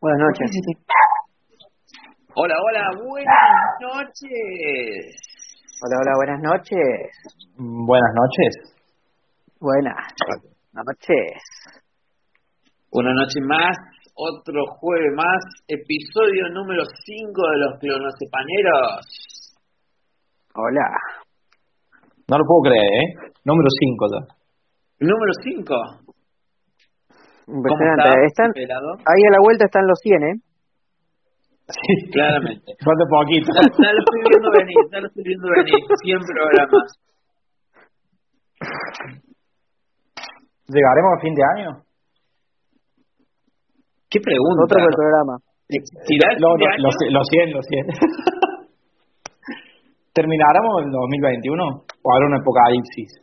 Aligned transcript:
Buenas 0.00 0.20
noches. 0.20 0.50
Hola, 2.34 2.54
hola, 2.54 2.90
buenas 3.02 3.34
noches. 3.80 5.16
Hola, 5.82 5.96
hola, 6.00 6.12
buenas 6.16 6.40
noches. 6.42 7.10
Buenas 7.56 8.12
noches. 8.14 8.76
Buenas 9.58 9.96
noches. 10.72 11.42
Una 12.92 13.12
noche 13.14 13.40
más, 13.42 13.76
otro 14.14 14.64
jueves 14.78 15.12
más, 15.16 15.42
episodio 15.66 16.48
número 16.52 16.82
5 16.84 17.42
de 17.50 17.58
los 17.58 17.78
clonocepaneros. 17.80 19.56
Hola. 20.54 20.88
No 22.28 22.38
lo 22.38 22.44
puedo 22.44 22.70
creer, 22.70 22.84
¿eh? 22.84 23.32
Número 23.44 23.68
5 23.68 24.06
ya. 24.12 24.36
Número 25.00 25.32
5. 25.42 26.15
Impresionante. 27.46 28.26
Están, 28.26 28.50
ahí 28.56 29.22
a 29.22 29.30
la 29.30 29.40
vuelta 29.40 29.66
están 29.66 29.86
los 29.86 29.98
100, 30.02 30.22
¿eh? 30.22 30.34
Sí, 31.66 32.10
claramente. 32.10 32.74
Falta 32.84 33.04
poquito. 33.10 33.50
Ya, 33.54 33.62
ya 33.62 33.92
lo 33.92 34.00
estoy 34.02 34.20
viendo 34.22 34.50
venir, 34.50 34.76
ya 34.90 35.00
lo 35.00 35.06
estoy 35.06 35.24
viendo 35.24 35.46
venir. 35.50 35.74
100 36.02 36.18
programas. 36.26 36.88
¿Llegaremos 40.66 41.10
a 41.14 41.20
fin 41.22 41.34
de 41.34 41.42
año? 41.54 41.70
¿Qué 44.10 44.18
pregunta? 44.20 44.62
Otro 44.64 44.82
del 44.82 44.94
programa. 44.94 45.38
No, 46.38 46.48
no, 46.56 46.66
los, 46.78 46.94
los 47.10 47.26
100, 47.26 47.52
los 47.52 47.66
100. 47.70 47.86
¿Termináramos 50.14 50.82
el 50.86 50.90
2021 50.90 51.62
o 52.02 52.06
habrá 52.14 52.26
un 52.26 52.40
apocalipsis? 52.40 53.22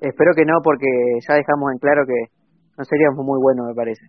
Espero 0.00 0.30
que 0.34 0.46
no, 0.46 0.62
porque 0.62 0.86
ya 1.26 1.34
dejamos 1.34 1.72
en 1.74 1.78
claro 1.78 2.02
que 2.06 2.37
no 2.78 2.84
seríamos 2.84 3.26
muy 3.26 3.42
buenos, 3.42 3.66
me 3.66 3.74
parece. 3.74 4.06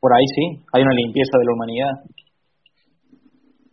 Por 0.00 0.12
ahí 0.12 0.26
sí, 0.34 0.66
hay 0.74 0.82
una 0.82 0.94
limpieza 0.94 1.38
de 1.38 1.44
la 1.44 1.54
humanidad. 1.54 1.94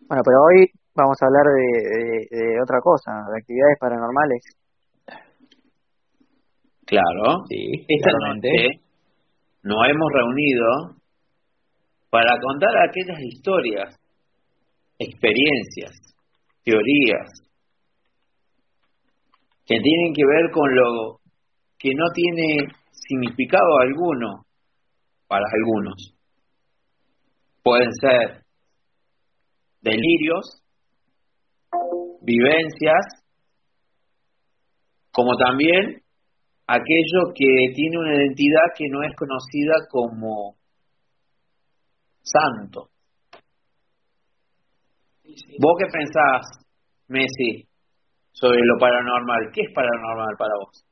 Bueno, 0.07 0.21
pero 0.21 0.37
hoy 0.45 0.69
vamos 0.93 1.17
a 1.19 1.25
hablar 1.25 1.45
de, 1.49 2.37
de, 2.37 2.61
otra 2.61 2.77
cosa, 2.81 3.11
de 3.33 3.41
actividades 3.41 3.77
paranormales. 3.79 4.41
Claro, 6.85 7.41
sí, 7.49 7.85
esta 7.89 8.11
noche 8.21 8.85
nos 9.63 9.81
hemos 9.89 10.09
reunido 10.13 11.01
para 12.11 12.39
contar 12.39 12.69
aquellas 12.87 13.19
historias, 13.19 13.99
experiencias, 14.99 15.91
teorías 16.63 17.45
que 19.65 19.79
tienen 19.79 20.13
que 20.13 20.21
ver 20.23 20.51
con 20.51 20.75
lo 20.75 21.24
que 21.77 21.89
no 21.95 22.05
tiene 22.13 22.67
significado 22.91 23.79
alguno 23.81 24.45
para 25.27 25.45
algunos. 25.53 26.15
Pueden 27.63 27.91
ser 27.99 28.43
delirios, 29.81 30.61
vivencias, 32.21 33.23
como 35.11 35.35
también 35.37 36.01
aquello 36.67 37.33
que 37.33 37.73
tiene 37.73 37.97
una 37.97 38.15
identidad 38.15 38.73
que 38.75 38.85
no 38.89 39.03
es 39.03 39.15
conocida 39.15 39.87
como 39.89 40.55
santo. 42.21 42.89
¿Vos 45.59 45.73
qué 45.79 45.85
pensás, 45.91 46.65
Messi, 47.07 47.67
sobre 48.31 48.59
lo 48.63 48.77
paranormal? 48.79 49.51
¿Qué 49.53 49.61
es 49.61 49.73
paranormal 49.73 50.35
para 50.37 50.53
vos? 50.59 50.85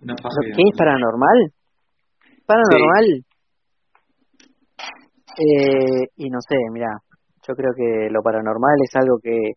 ¿Qué 0.00 0.62
es 0.62 0.78
paranormal? 0.78 1.52
Paranormal. 2.46 3.24
Eh, 5.38 6.08
y 6.16 6.30
no 6.30 6.38
sé, 6.40 6.56
mira, 6.72 6.88
yo 7.46 7.54
creo 7.54 7.72
que 7.76 8.10
lo 8.10 8.22
paranormal 8.22 8.76
es 8.82 8.96
algo 8.96 9.18
que 9.22 9.52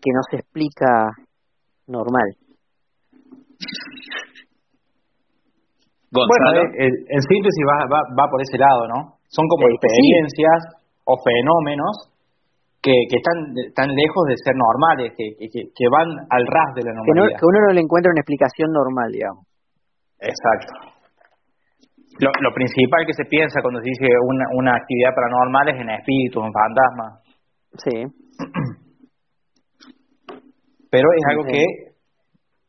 que 0.00 0.10
no 0.14 0.20
se 0.30 0.36
explica 0.38 1.10
normal. 1.86 2.36
Bueno, 6.10 6.72
en 6.72 7.20
síntesis 7.20 7.64
va, 7.68 7.84
va, 7.84 8.00
va 8.16 8.30
por 8.30 8.40
ese 8.40 8.56
lado, 8.56 8.88
¿no? 8.88 9.20
Son 9.28 9.44
como 9.46 9.68
experiencias 9.68 10.80
o 11.04 11.20
fenómenos 11.20 12.08
que, 12.80 12.94
que 13.10 13.16
están 13.18 13.54
tan 13.74 13.90
lejos 13.90 14.22
de 14.28 14.36
ser 14.38 14.54
normales, 14.54 15.12
que, 15.18 15.34
que, 15.34 15.48
que, 15.50 15.86
van 15.90 16.14
al 16.30 16.46
ras 16.46 16.74
de 16.78 16.86
la 16.86 16.94
normalidad. 16.94 17.38
Que, 17.38 17.46
uno 17.46 17.58
no 17.66 17.72
le 17.74 17.82
encuentra 17.82 18.12
una 18.14 18.22
explicación 18.22 18.70
normal, 18.70 19.10
digamos. 19.10 19.42
Exacto. 20.22 20.94
Lo, 22.18 22.30
lo 22.30 22.54
principal 22.54 23.06
que 23.06 23.14
se 23.14 23.24
piensa 23.26 23.62
cuando 23.62 23.80
se 23.80 23.90
dice 23.90 24.06
una, 24.26 24.46
una 24.54 24.72
actividad 24.74 25.14
paranormal 25.14 25.68
es 25.74 25.80
en 25.82 25.90
espíritus, 25.90 26.42
en 26.42 26.52
fantasmas. 26.54 27.22
Sí. 27.78 27.96
Pero 30.90 31.06
es 31.14 31.24
algo 31.30 31.44
que 31.44 31.62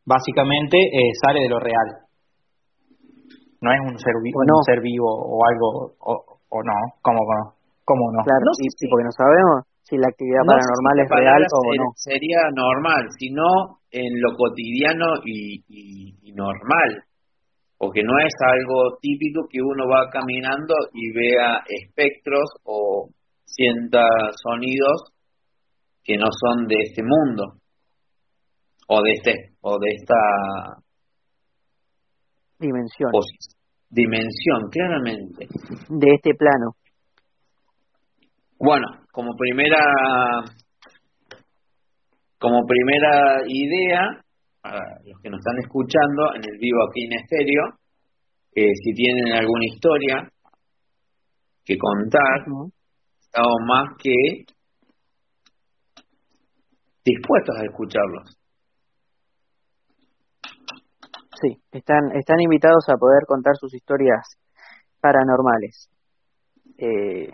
básicamente 0.06 0.78
eh, 0.78 1.12
sale 1.22 1.42
de 1.42 1.50
lo 1.50 1.60
real. 1.60 2.10
No 3.62 3.72
es 3.72 3.80
un 3.84 3.98
ser, 4.00 4.14
vivo, 4.24 4.40
un 4.40 4.64
ser 4.64 4.82
vivo 4.82 5.08
o 5.08 5.44
algo, 5.46 5.94
o, 6.00 6.14
o 6.50 6.64
no, 6.64 6.78
¿cómo, 7.02 7.20
cómo 7.84 8.12
no? 8.12 8.24
Claro, 8.24 8.40
No 8.46 8.54
sí, 8.56 8.88
porque 8.90 9.04
no 9.04 9.12
sabemos 9.12 9.69
si 9.90 9.98
la 9.98 10.08
actividad 10.08 10.44
No 10.46 10.54
paranormal 10.54 10.96
si 10.96 11.02
es 11.04 11.10
real 11.10 11.44
o 11.44 11.60
ser- 11.64 11.78
no. 11.80 11.88
Sería 11.96 12.42
normal, 12.56 13.04
sino 13.18 13.44
en 13.92 14.22
lo 14.22 14.36
cotidiano 14.38 15.08
y, 15.26 15.64
y, 15.68 16.30
y 16.30 16.32
normal. 16.34 17.04
Porque 17.78 18.04
no 18.04 18.14
es 18.20 18.34
algo 18.46 18.98
típico 19.02 19.48
que 19.50 19.60
uno 19.62 19.88
va 19.88 20.10
caminando 20.12 20.74
y 20.94 21.12
vea 21.14 21.64
espectros 21.68 22.50
o 22.64 23.10
sienta 23.46 24.04
sonidos 24.44 25.14
que 26.04 26.18
no 26.18 26.28
son 26.32 26.68
de 26.68 26.76
este 26.84 27.02
mundo 27.04 27.54
o 28.88 29.02
de 29.02 29.12
este 29.14 29.34
o 29.62 29.78
de 29.80 29.88
esta 29.96 30.16
Dimensión. 32.60 33.12
dimensión 33.90 34.70
claramente 34.70 35.48
De 35.90 36.08
este 36.16 36.32
plano. 36.36 36.74
Bueno, 38.60 38.88
como 39.20 39.36
primera 39.36 39.78
como 42.40 42.66
primera 42.66 43.42
idea, 43.46 44.24
para 44.62 44.80
los 45.04 45.22
que 45.22 45.30
nos 45.30 45.40
están 45.40 45.60
escuchando 45.60 46.36
en 46.36 46.42
el 46.50 46.58
vivo 46.58 46.80
aquí 46.88 47.04
en 47.04 47.20
estéreo, 47.20 47.64
eh, 48.56 48.72
si 48.82 48.94
tienen 48.94 49.34
alguna 49.34 49.66
historia 49.66 50.32
que 51.66 51.78
contar, 51.78 52.46
estamos 53.20 53.58
más 53.68 53.90
que 54.02 54.46
dispuestos 57.04 57.58
a 57.58 57.66
escucharlos. 57.66 58.40
Sí, 61.42 61.58
están, 61.74 62.16
están 62.18 62.40
invitados 62.40 62.88
a 62.88 62.96
poder 62.96 63.24
contar 63.28 63.56
sus 63.58 63.74
historias 63.74 64.40
paranormales. 65.02 65.90
Eh, 66.78 67.34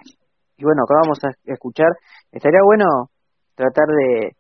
y 0.57 0.63
bueno, 0.63 0.83
acá 0.83 0.95
vamos 1.03 1.19
a 1.23 1.29
escuchar. 1.51 1.91
Estaría 2.31 2.61
bueno 2.63 2.85
tratar 3.55 3.87
de 3.87 4.31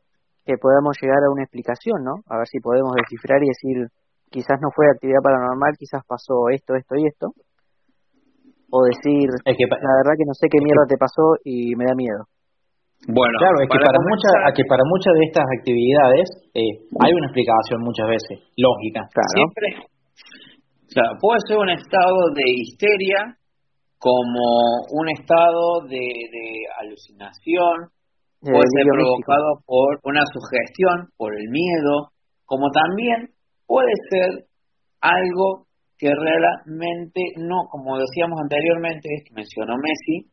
que 0.45 0.55
podamos 0.61 0.95
llegar 1.01 1.23
a 1.23 1.31
una 1.31 1.43
explicación, 1.43 2.03
¿no? 2.03 2.21
A 2.29 2.37
ver 2.37 2.47
si 2.47 2.59
podemos 2.59 2.93
descifrar 2.95 3.41
y 3.41 3.47
decir, 3.49 3.87
quizás 4.29 4.59
no 4.61 4.69
fue 4.75 4.85
actividad 4.87 5.23
paranormal, 5.23 5.73
quizás 5.77 6.03
pasó 6.07 6.49
esto, 6.53 6.75
esto 6.75 6.95
y 6.95 7.07
esto. 7.07 7.33
O 8.71 8.83
decir, 8.83 9.29
Es 9.45 9.55
que, 9.57 9.67
pa- 9.69 9.79
la 9.79 9.93
verdad 10.03 10.17
que 10.17 10.25
no 10.27 10.33
sé 10.33 10.47
qué 10.51 10.59
mierda 10.61 10.85
te 10.89 10.97
pasó 10.97 11.37
y 11.43 11.75
me 11.75 11.85
da 11.85 11.95
miedo. 11.95 12.27
Bueno, 13.07 13.37
claro, 13.37 13.61
es 13.61 13.69
que 13.69 13.77
para, 13.77 13.97
comenzar- 14.01 14.33
muchas, 14.41 14.53
que 14.57 14.65
para 14.65 14.83
muchas 14.85 15.13
de 15.13 15.23
estas 15.29 15.45
actividades 15.59 16.25
eh, 16.57 16.73
hay 17.05 17.11
una 17.13 17.27
explicación 17.29 17.79
muchas 17.85 18.07
veces, 18.09 18.35
lógica. 18.57 19.05
Claro. 19.13 19.31
siempre, 19.35 19.67
o 19.85 20.91
sea, 20.91 21.05
puede 21.21 21.39
ser 21.47 21.57
un 21.57 21.69
estado 21.69 22.17
de 22.33 22.45
histeria 22.49 23.37
como 24.05 24.85
un 24.93 25.09
estado 25.09 25.81
de, 25.89 25.97
de 25.97 26.45
alucinación, 26.77 27.89
de 28.45 28.51
puede 28.53 28.69
ser 28.69 28.85
místico. 28.85 29.25
provocado 29.25 29.49
por 29.65 29.99
una 30.03 30.21
sugestión, 30.29 31.09
por 31.17 31.33
el 31.33 31.49
miedo, 31.49 32.13
como 32.45 32.69
también 32.69 33.33
puede 33.65 33.89
ser 34.11 34.45
algo 35.01 35.65
que 35.97 36.11
realmente 36.13 37.19
no, 37.37 37.65
como 37.71 37.97
decíamos 37.97 38.37
anteriormente, 38.43 39.09
que 39.25 39.33
mencionó 39.33 39.73
Messi, 39.81 40.29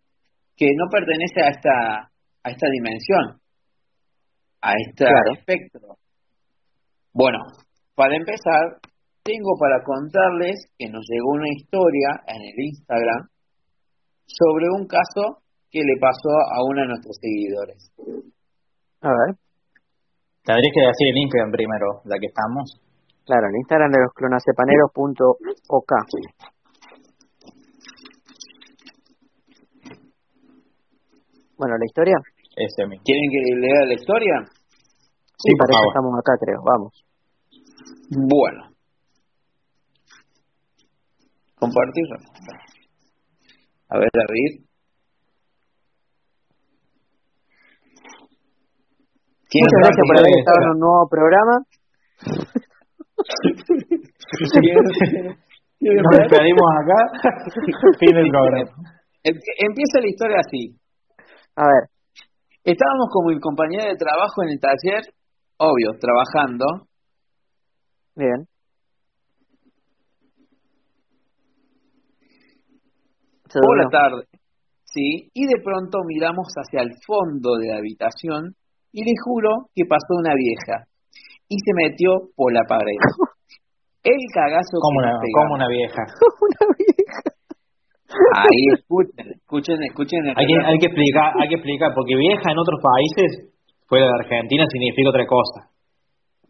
que 0.54 0.66
no 0.76 0.84
pertenece 0.90 1.40
a 1.40 1.48
esta 1.48 2.10
a 2.44 2.50
esta 2.50 2.68
dimensión, 2.68 3.40
a 4.60 4.72
este 4.84 5.04
Claro. 5.06 5.32
espectro. 5.38 5.96
Bueno, 7.14 7.38
para 7.94 8.16
empezar, 8.16 8.82
tengo 9.22 9.56
para 9.58 9.80
contarles 9.82 10.60
que 10.76 10.90
nos 10.90 11.04
llegó 11.08 11.30
una 11.40 11.48
historia 11.48 12.20
en 12.26 12.42
el 12.42 12.64
Instagram 12.66 13.28
sobre 14.38 14.66
un 14.76 14.86
caso 14.86 15.42
que 15.70 15.80
le 15.80 15.96
pasó 16.00 16.30
a 16.30 16.64
uno 16.68 16.82
de 16.82 16.88
nuestros 16.88 17.16
seguidores. 17.20 17.92
A 19.00 19.08
ver, 19.08 19.36
Tendrías 20.44 20.74
que 20.74 20.80
decir 20.82 21.06
el 21.06 21.22
Instagram 21.22 21.52
primero, 21.52 22.02
ya 22.02 22.18
que 22.18 22.26
estamos. 22.26 22.74
Claro, 23.24 23.46
el 23.46 23.54
Instagram 23.62 23.92
de 23.92 24.00
los 24.02 24.12
clonacepaneros.ok. 24.12 25.92
Bueno, 31.56 31.78
¿la 31.78 31.86
historia? 31.86 32.16
Ese 32.56 32.82
¿Quieren 32.82 33.30
que 33.30 33.54
lea 33.54 33.86
la 33.86 33.94
historia? 33.94 34.42
Sí, 35.38 35.46
sí 35.46 35.54
para 35.56 35.78
eso 35.78 35.86
estamos 35.86 36.18
acá, 36.18 36.32
creo. 36.42 36.60
Vamos. 36.66 37.04
Bueno. 38.10 38.74
Compartir. 41.54 42.06
A 43.92 43.98
ver, 43.98 44.08
David. 44.08 44.64
Muchas 49.52 49.80
gracias 49.84 50.04
por 50.08 50.16
haber 50.16 50.32
estado 50.38 50.64
en 50.64 50.72
un 50.72 50.80
nuevo 50.80 51.04
programa. 51.10 51.60
Nos 55.82 56.14
despedimos 56.16 56.68
acá. 56.80 57.00
fin 58.00 58.14
del 58.16 58.30
programa. 58.30 58.70
Empieza 59.22 60.00
la 60.00 60.08
historia 60.08 60.38
así. 60.40 60.74
A 61.56 61.66
ver. 61.66 61.90
Estábamos 62.64 63.10
como 63.12 63.28
mi 63.28 63.38
compañera 63.40 63.90
de 63.90 63.96
trabajo 63.96 64.42
en 64.44 64.52
el 64.52 64.60
taller, 64.60 65.02
obvio, 65.58 65.98
trabajando. 66.00 66.88
Bien. 68.16 68.48
Por 73.60 73.76
la 73.76 73.88
tarde, 73.90 74.24
sí, 74.84 75.28
y 75.34 75.46
de 75.46 75.60
pronto 75.62 75.98
miramos 76.06 76.48
hacia 76.56 76.82
el 76.82 76.92
fondo 77.04 77.56
de 77.60 77.68
la 77.68 77.78
habitación 77.78 78.54
y 78.92 79.04
le 79.04 79.12
juro 79.24 79.68
que 79.74 79.84
pasó 79.88 80.14
una 80.16 80.34
vieja 80.34 80.86
y 81.48 81.56
se 81.56 81.72
metió 81.74 82.32
por 82.36 82.52
la 82.52 82.62
pared. 82.68 82.96
El 84.02 84.18
cagazo 84.34 84.82
como 84.82 84.98
una, 84.98 85.14
como 85.14 85.54
una 85.54 85.68
vieja. 85.68 86.02
una 86.42 86.74
vieja. 86.74 87.22
Ahí 88.34 88.64
escuchen, 88.74 89.30
escuchen, 89.30 89.78
escuchen. 89.84 90.20
Hay 90.34 90.44
que, 90.44 90.56
hay 90.58 90.78
que 90.78 90.86
explicar, 90.90 91.32
hay 91.38 91.48
que 91.48 91.54
explicar, 91.54 91.94
porque 91.94 92.16
vieja 92.16 92.50
en 92.50 92.58
otros 92.58 92.82
países, 92.82 93.54
fuera 93.86 94.06
de 94.06 94.12
Argentina, 94.26 94.66
significa 94.68 95.08
otra 95.08 95.24
cosa. 95.24 95.70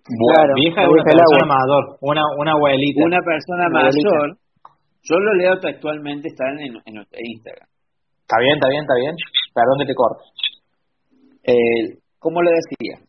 Bueno, 0.03 0.55
vieja 0.57 0.83
es 0.83 0.89
una 0.89 1.05
persona 1.05 1.47
mayor, 1.47 1.83
una, 2.01 2.23
una 2.39 2.53
abuelita. 2.53 3.05
Una 3.05 3.21
persona 3.23 3.69
mayor. 3.71 4.42
Yo 5.05 5.17
lo 5.19 5.35
leo 5.35 5.59
textualmente, 5.59 6.29
está 6.29 6.45
en, 6.51 6.77
en, 6.77 6.95
Instagram. 6.95 7.69
Está 8.21 8.39
bien, 8.39 8.55
está 8.55 8.69
bien, 8.69 8.83
está 8.83 8.95
bien. 9.01 9.15
Perdón 9.53 9.79
que 9.81 9.87
te 9.87 9.95
corto. 9.95 10.25
Eh, 11.43 11.99
como 12.19 12.41
le 12.43 12.51
decía. 12.53 13.05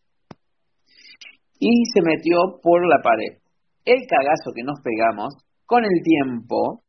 Y 1.59 1.85
se 1.93 2.01
metió 2.01 2.59
por 2.61 2.87
la 2.87 2.97
pared. 3.03 3.37
El 3.85 3.99
cagazo 4.07 4.51
que 4.55 4.63
nos 4.63 4.79
pegamos, 4.81 5.35
con 5.65 5.83
el 5.85 6.01
tiempo 6.03 6.81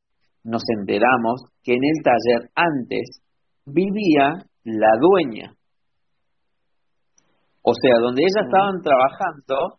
nos 0.43 0.63
enteramos 0.79 1.43
que 1.63 1.75
en 1.75 1.85
el 1.85 2.03
taller 2.03 2.51
antes 2.55 3.23
vivía 3.67 4.35
la 4.65 4.91
dueña. 5.01 5.55
O 7.63 7.73
sea, 7.75 7.95
donde 8.01 8.23
ellas 8.23 8.45
estaban 8.47 8.83
trabajando, 8.83 9.79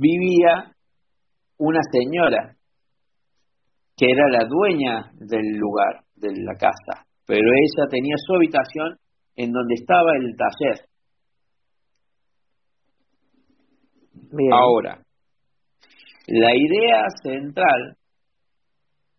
vivía 0.00 0.74
una 1.58 1.80
señora 1.92 2.56
que 4.00 4.06
era 4.10 4.24
la 4.30 4.48
dueña 4.48 5.12
del 5.20 5.58
lugar, 5.58 6.04
de 6.16 6.28
la 6.32 6.54
casa, 6.54 7.04
pero 7.26 7.44
ella 7.44 7.86
tenía 7.90 8.14
su 8.16 8.34
habitación 8.34 8.96
en 9.36 9.52
donde 9.52 9.74
estaba 9.74 10.12
el 10.16 10.34
taller. 10.38 10.88
Ahora, 14.54 15.02
la 16.28 16.50
idea 16.56 17.04
central 17.22 17.98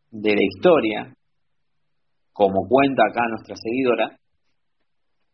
de 0.09 0.33
la 0.33 0.41
historia, 0.41 1.13
como 2.33 2.67
cuenta 2.67 3.03
acá 3.07 3.27
nuestra 3.29 3.55
seguidora, 3.57 4.17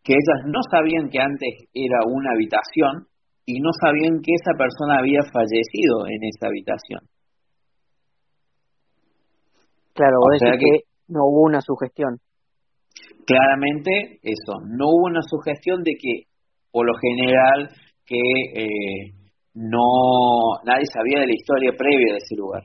que 0.03 0.11
ellas 0.11 0.43
no 0.45 0.59
sabían 0.69 1.09
que 1.09 1.21
antes 1.21 1.69
era 1.73 1.99
una 2.05 2.31
habitación 2.33 3.07
y 3.45 3.61
no 3.61 3.69
sabían 3.79 4.19
que 4.21 4.33
esa 4.33 4.57
persona 4.57 4.99
había 4.99 5.21
fallecido 5.31 6.05
en 6.07 6.19
esa 6.35 6.47
habitación. 6.47 7.16
Claro, 9.97 10.17
o 10.21 10.37
sea 10.37 10.53
que 10.53 10.85
no 11.09 11.25
hubo 11.25 11.41
una 11.49 11.59
sugestión 11.59 12.21
claramente 13.27 14.19
eso, 14.23 14.53
no 14.65 14.85
hubo 14.87 15.07
una 15.07 15.21
sugestión 15.21 15.83
de 15.83 15.91
que 15.99 16.23
por 16.71 16.87
lo 16.87 16.93
general 16.97 17.69
que 18.05 18.15
eh, 18.55 19.11
no 19.53 20.63
nadie 20.63 20.85
sabía 20.85 21.19
de 21.19 21.27
la 21.27 21.33
historia 21.33 21.71
previa 21.77 22.13
de 22.13 22.17
ese 22.17 22.35
lugar. 22.37 22.63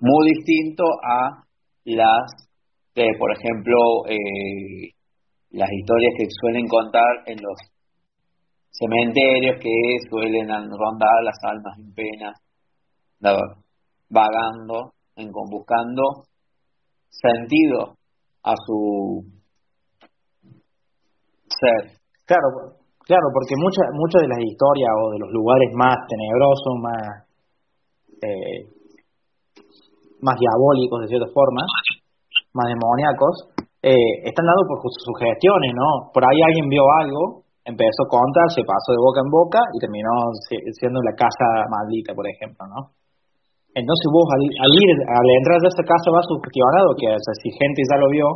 Muy 0.00 0.30
distinto 0.32 0.84
a 1.02 1.44
las 1.84 2.48
que, 2.94 3.04
por 3.18 3.32
ejemplo, 3.32 3.76
eh, 4.08 4.94
las 5.50 5.68
historias 5.70 6.14
que 6.16 6.26
suelen 6.40 6.66
contar 6.66 7.26
en 7.26 7.38
los 7.42 7.58
cementerios 8.70 9.56
que 9.60 10.08
suelen 10.08 10.48
rondar 10.48 11.24
las 11.24 11.36
almas 11.42 11.78
en 11.78 11.92
pena, 11.94 12.32
vagando, 14.10 14.92
en, 15.16 15.30
buscando 15.32 16.24
sentido 17.08 17.96
a 18.42 18.54
su 18.66 19.24
ser. 21.48 21.98
Claro, 22.24 22.76
claro, 23.04 23.26
porque 23.32 23.54
muchas 23.56 23.86
muchas 23.92 24.22
de 24.22 24.28
las 24.28 24.40
historias 24.40 24.90
o 24.92 25.10
de 25.12 25.18
los 25.18 25.30
lugares 25.32 25.70
más 25.74 25.96
tenebrosos, 26.08 26.74
más 26.80 27.28
eh, 28.22 28.78
más 30.20 30.36
diabólicos 30.38 31.00
de 31.02 31.08
cierta 31.08 31.30
forma, 31.32 31.62
más 32.52 32.66
demoníacos, 32.66 33.54
eh, 33.82 34.26
están 34.26 34.46
dados 34.46 34.66
por 34.66 34.82
sus 34.82 34.94
sugestiones, 35.06 35.72
¿no? 35.74 36.10
Por 36.12 36.24
ahí 36.24 36.38
alguien 36.42 36.68
vio 36.68 36.82
algo, 37.00 37.46
empezó 37.64 38.02
a 38.06 38.10
contar, 38.10 38.50
se 38.50 38.66
pasó 38.66 38.90
de 38.90 38.98
boca 38.98 39.20
en 39.22 39.30
boca 39.30 39.60
y 39.72 39.78
terminó 39.78 40.34
siendo 40.74 41.00
la 41.02 41.14
casa 41.14 41.46
maldita, 41.70 42.14
por 42.14 42.26
ejemplo, 42.26 42.66
¿no? 42.66 42.98
Entonces 43.78 44.06
vos 44.10 44.26
al, 44.34 44.42
ir, 44.74 44.90
al 45.06 45.28
entrar 45.38 45.62
a 45.62 45.70
esa 45.70 45.84
casa 45.86 46.10
vas 46.10 46.26
sugestionado, 46.26 46.98
que 46.98 47.06
si 47.14 47.48
gente 47.54 47.78
ya 47.86 47.96
lo 48.02 48.10
vio, 48.10 48.26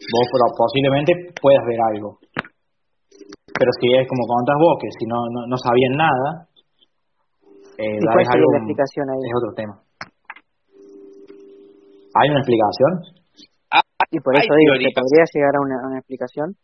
vos 0.00 0.26
posiblemente 0.56 1.12
puedas 1.36 1.60
ver 1.68 1.80
algo. 1.92 2.16
Pero 2.32 3.70
si 3.76 3.92
es 3.92 4.08
como 4.08 4.24
contás 4.24 4.56
vos, 4.56 4.80
que 4.80 4.88
si 4.96 5.04
no, 5.04 5.20
no, 5.28 5.56
sabían 5.60 6.00
nada, 6.00 6.48
eh, 7.76 8.00
algo, 8.00 8.48
explicación 8.56 9.04
ahí? 9.12 9.20
es 9.20 9.34
otro 9.36 9.52
tema. 9.52 9.74
¿Hay 12.16 12.26
una 12.32 12.40
explicación? 12.40 12.92
Ah, 13.68 13.84
y 14.08 14.18
por 14.24 14.32
eso 14.32 14.48
digo, 14.48 14.80
que 14.80 14.96
¿podría 14.96 15.28
llegar 15.28 15.54
a 15.54 15.60
una, 15.60 15.76
una 15.92 15.98
explicación? 16.00 16.56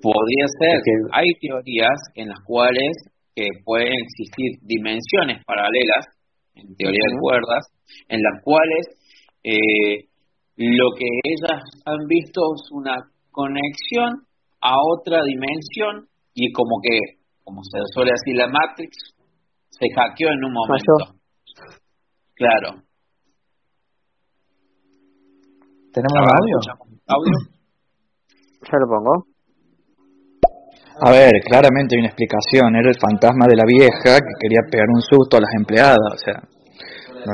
Podría 0.00 0.46
ser. 0.56 0.80
Hay 1.12 1.28
teorías 1.44 2.00
en 2.16 2.32
las 2.32 2.40
cuales 2.40 2.96
que 3.36 3.44
pueden 3.68 3.92
existir 3.92 4.56
dimensiones 4.64 5.44
paralelas 5.44 6.17
en 6.58 6.76
teoría 6.76 7.04
de 7.10 7.18
cuerdas, 7.20 7.64
en 8.08 8.20
las 8.22 8.42
cuales 8.42 8.86
eh, 9.44 10.08
lo 10.56 10.90
que 10.96 11.06
ellas 11.24 11.62
han 11.86 12.06
visto 12.08 12.40
es 12.56 12.70
una 12.72 12.96
conexión 13.30 14.26
a 14.60 14.74
otra 14.92 15.22
dimensión 15.24 16.08
y 16.34 16.52
como 16.52 16.80
que, 16.82 16.98
como 17.44 17.62
se 17.62 17.78
suele 17.94 18.12
decir 18.12 18.36
la 18.36 18.48
Matrix, 18.48 18.96
se 19.70 19.86
hackeó 19.94 20.28
en 20.30 20.44
un 20.44 20.52
momento. 20.52 21.18
Claro. 22.34 22.82
¿Tenemos 25.92 26.18
audio? 26.18 26.56
¿Audio? 27.06 27.32
Ya 28.60 28.76
lo 28.80 28.88
pongo. 28.88 29.37
A 31.00 31.10
ver, 31.12 31.30
claramente 31.46 31.94
hay 31.94 32.00
una 32.02 32.10
explicación. 32.10 32.74
Era 32.74 32.90
el 32.90 32.98
fantasma 32.98 33.46
de 33.46 33.54
la 33.54 33.64
vieja 33.64 34.18
que 34.18 34.34
quería 34.40 34.66
pegar 34.70 34.86
un 34.90 35.02
susto 35.02 35.38
a 35.38 35.40
las 35.40 35.54
empleadas. 35.54 36.10
O 36.14 36.18
sea, 36.18 36.38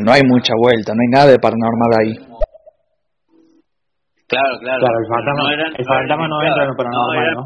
no, 0.04 0.12
hay 0.12 0.20
mucha 0.24 0.52
vuelta, 0.56 0.92
no 0.92 1.00
hay 1.00 1.10
nada 1.10 1.30
de 1.32 1.38
paranormal 1.38 1.92
ahí. 1.96 2.14
Claro, 4.28 4.58
claro. 4.60 4.80
Claro, 4.84 4.96
el 5.00 5.08
fantasma 5.08 5.42
no, 5.42 5.50
eran, 5.50 5.70
el 5.76 5.84
fantasma 5.84 6.28
no 6.28 6.42
entra 6.42 6.62
en 6.64 6.68
lo 6.68 6.76
paranormal, 6.76 7.32
¿no? 7.34 7.44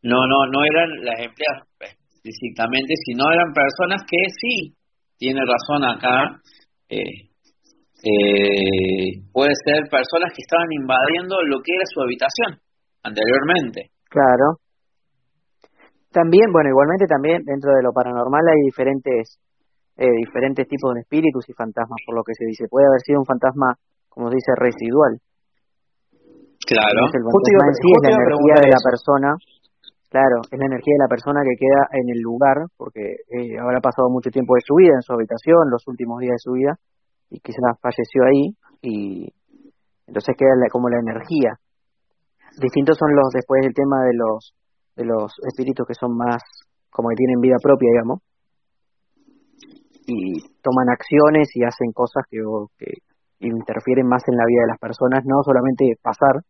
No, 0.00 0.20
no, 0.26 0.38
no 0.46 0.60
eran 0.64 0.88
las 1.04 1.18
empleadas 1.20 1.68
específicamente, 2.28 2.94
sino 3.04 3.32
eran 3.32 3.52
personas 3.52 4.02
que 4.04 4.18
sí, 4.28 4.74
tiene 5.16 5.40
razón 5.40 5.84
acá, 5.84 6.40
eh, 6.88 7.28
eh, 8.04 9.24
puede 9.32 9.52
ser 9.64 9.88
personas 9.90 10.30
que 10.34 10.42
estaban 10.42 10.70
invadiendo 10.70 11.42
lo 11.42 11.58
que 11.62 11.74
era 11.74 11.84
su 11.92 12.00
habitación 12.00 12.60
anteriormente. 13.02 13.90
Claro. 14.08 14.58
También, 16.18 16.50
bueno, 16.50 16.74
igualmente 16.74 17.06
también 17.06 17.46
dentro 17.46 17.70
de 17.70 17.82
lo 17.82 17.94
paranormal 17.94 18.42
hay 18.50 18.58
diferentes 18.66 19.38
eh, 19.94 20.10
diferentes 20.10 20.66
tipos 20.66 20.94
de 20.94 21.06
espíritus 21.06 21.46
y 21.46 21.54
fantasmas, 21.54 21.98
por 22.06 22.18
lo 22.18 22.22
que 22.26 22.34
se 22.34 22.42
dice. 22.46 22.66
Puede 22.66 22.90
haber 22.90 23.02
sido 23.06 23.22
un 23.22 23.26
fantasma, 23.26 23.78
como 24.08 24.30
se 24.30 24.42
dice, 24.42 24.50
residual. 24.58 25.22
Claro. 26.66 27.06
el 27.06 27.22
fantasma 27.22 27.70
en 27.70 27.78
sí 27.78 27.88
es 27.94 28.02
la 28.02 28.14
energía 28.18 28.56
de 28.66 28.70
la 28.74 28.82
persona 28.82 29.30
Claro, 30.08 30.40
es 30.50 30.58
la 30.58 30.64
energía 30.72 30.94
de 30.96 31.04
la 31.04 31.12
persona 31.12 31.40
que 31.44 31.56
queda 31.60 31.84
en 31.92 32.08
el 32.08 32.20
lugar, 32.24 32.64
porque 32.78 33.28
eh, 33.28 33.60
habrá 33.60 33.78
pasado 33.80 34.08
mucho 34.08 34.30
tiempo 34.30 34.54
de 34.54 34.64
su 34.64 34.74
vida 34.74 34.96
en 34.96 35.02
su 35.02 35.12
habitación, 35.12 35.68
los 35.68 35.86
últimos 35.86 36.18
días 36.20 36.32
de 36.32 36.48
su 36.48 36.52
vida, 36.52 36.80
y 37.28 37.40
quizás 37.40 37.76
falleció 37.76 38.24
ahí, 38.24 38.56
y 38.80 39.28
entonces 40.06 40.34
queda 40.34 40.56
como 40.72 40.88
la 40.88 41.00
energía. 41.04 41.60
Distintos 42.56 42.96
son 42.96 43.14
los, 43.14 43.28
después 43.36 43.60
del 43.60 43.74
tema 43.74 44.00
de 44.08 44.16
los, 44.16 44.56
de 44.98 45.04
los 45.06 45.30
espíritus 45.46 45.86
que 45.86 45.94
son 45.94 46.16
más, 46.16 46.42
como 46.90 47.08
que 47.10 47.14
tienen 47.14 47.40
vida 47.40 47.54
propia, 47.62 47.88
digamos, 47.94 48.18
y 50.06 50.42
toman 50.58 50.90
acciones 50.90 51.48
y 51.54 51.62
hacen 51.62 51.92
cosas 51.92 52.24
que, 52.28 52.38
que 52.78 52.98
interfieren 53.46 54.08
más 54.08 54.22
en 54.26 54.36
la 54.36 54.44
vida 54.44 54.62
de 54.66 54.72
las 54.74 54.80
personas, 54.80 55.22
no 55.24 55.38
solamente 55.44 55.94
pasar, 56.02 56.42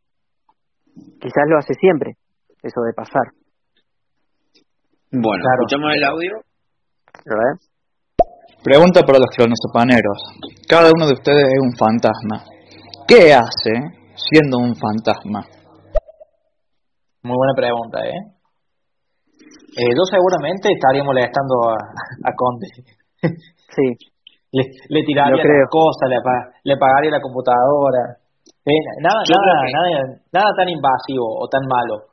quizás 1.21 1.45
lo 1.49 1.59
hace 1.59 1.75
siempre, 1.75 2.17
eso 2.63 2.81
de 2.81 2.95
pasar. 2.95 3.29
Bueno, 5.13 5.45
escuchamos 5.45 5.93
el 5.95 6.05
audio. 6.05 6.33
Pregunta 8.65 9.03
para 9.03 9.19
los 9.19 9.31
clonosopaneros. 9.37 10.19
Cada 10.69 10.91
uno 10.95 11.07
de 11.07 11.13
ustedes 11.13 11.45
es 11.45 11.61
un 11.61 11.77
fantasma. 11.77 12.45
¿Qué 13.07 13.33
hace 13.33 13.73
siendo 14.15 14.59
un 14.59 14.75
fantasma? 14.75 15.45
Muy 17.23 17.37
buena 17.37 17.55
pregunta, 17.55 17.99
¿eh? 18.07 18.38
Eh 19.79 19.93
yo 19.95 20.03
seguramente 20.11 20.75
estaría 20.75 21.05
molestando 21.05 21.55
a, 21.71 22.31
Conde. 22.35 22.69
Sí. 23.69 23.85
le, 24.51 25.05
tiraría 25.05 25.37
las 25.37 25.71
cosas, 25.71 26.09
le, 26.09 26.17
le 26.65 26.77
pagaría 26.79 27.11
la 27.11 27.21
computadora. 27.21 28.17
Eh, 28.65 28.83
nada, 29.03 29.23
nada, 29.29 29.55
nada, 29.71 30.19
nada 30.33 30.51
tan 30.57 30.69
invasivo 30.69 31.23
o 31.39 31.47
tan 31.49 31.63
malo 31.69 32.09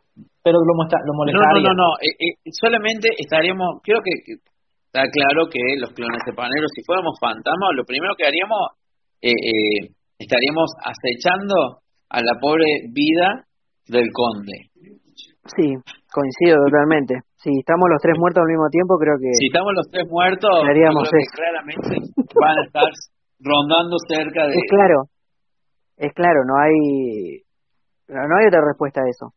pero 0.45 0.61
lo, 0.61 0.77
lo 0.77 1.13
molestaría. 1.17 1.73
No, 1.73 1.73
no, 1.73 1.73
no, 1.73 1.89
eh, 1.97 2.13
eh, 2.21 2.37
solamente 2.53 3.09
estaríamos, 3.17 3.81
creo 3.81 3.97
que, 4.05 4.13
está 4.85 5.09
claro 5.09 5.49
que 5.49 5.57
los 5.81 5.89
clones 5.89 6.21
de 6.21 6.33
paneros, 6.37 6.69
si 6.69 6.85
fuéramos 6.85 7.17
fantasmas, 7.19 7.73
lo 7.73 7.83
primero 7.83 8.13
que 8.15 8.27
haríamos, 8.29 8.77
eh, 9.25 9.89
estaríamos 10.19 10.69
acechando 10.85 11.81
a 12.09 12.21
la 12.21 12.37
pobre 12.39 12.85
vida 12.93 13.49
del 13.87 14.05
conde. 14.13 14.69
Sí, 15.45 15.77
coincido 16.09 16.57
totalmente. 16.65 17.21
Si 17.37 17.53
estamos 17.61 17.85
los 17.85 18.01
tres 18.01 18.17
muertos 18.17 18.41
al 18.41 18.49
mismo 18.49 18.65
tiempo, 18.73 18.97
creo 18.97 19.13
que... 19.21 19.29
Si 19.37 19.45
estamos 19.53 19.69
los 19.77 19.85
tres 19.93 20.09
muertos, 20.09 20.49
creo 20.49 20.89
que 21.05 21.21
claramente 21.37 21.93
van 22.33 22.57
a 22.57 22.63
estar 22.65 22.89
rondando 23.45 23.93
cerca 24.09 24.49
de... 24.49 24.57
Es 24.57 24.65
claro, 24.65 24.97
es 26.01 26.11
claro, 26.17 26.41
no 26.49 26.57
hay... 26.57 27.45
No 28.09 28.33
hay 28.37 28.45
otra 28.49 28.61
respuesta 28.65 29.01
a 29.01 29.09
eso. 29.09 29.33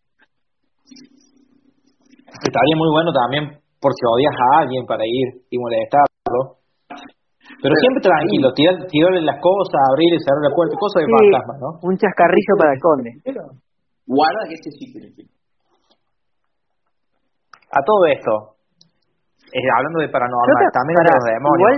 Estaría 2.29 2.77
muy 2.77 2.89
bueno 2.93 3.13
también 3.13 3.61
por 3.81 3.93
si 3.93 4.03
odias 4.05 4.37
a 4.37 4.65
alguien 4.65 4.85
para 4.85 5.05
ir 5.05 5.45
y 5.49 5.57
molestarlo. 5.57 6.61
Pero, 7.61 7.75
siempre 7.81 8.01
tranquilo, 8.05 8.53
tirar, 8.53 8.77
tirarle 8.89 9.25
las 9.25 9.41
cosas, 9.41 9.81
abrir 9.93 10.13
y 10.15 10.21
cerrar 10.21 10.45
la 10.45 10.53
puerta, 10.53 10.77
cosas 10.77 11.01
de 11.01 11.09
fantasma, 11.09 11.55
¿no? 11.61 11.69
Un 11.81 11.97
chascarrillo 11.97 12.55
para 12.61 12.73
el 12.77 12.81
conde. 12.81 13.11
Guarda 14.05 14.41
que 14.49 14.55
este 14.55 14.71
sí 14.73 14.93
A 17.71 17.81
todo 17.85 18.07
esto, 18.07 18.33
eh, 19.53 19.69
hablando 19.77 20.01
de 20.01 20.09
paranormal, 20.09 20.73
también 20.73 20.97
para, 20.97 21.13
los 21.17 21.25
demonios. 21.25 21.73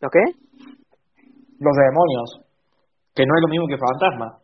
¿Lo 0.00 0.08
qué? 0.08 0.24
Los 1.60 1.76
demonios, 1.76 2.28
que 3.14 3.24
no 3.26 3.34
es 3.36 3.42
lo 3.42 3.48
mismo 3.48 3.66
que 3.68 3.76
fantasma. 3.76 4.38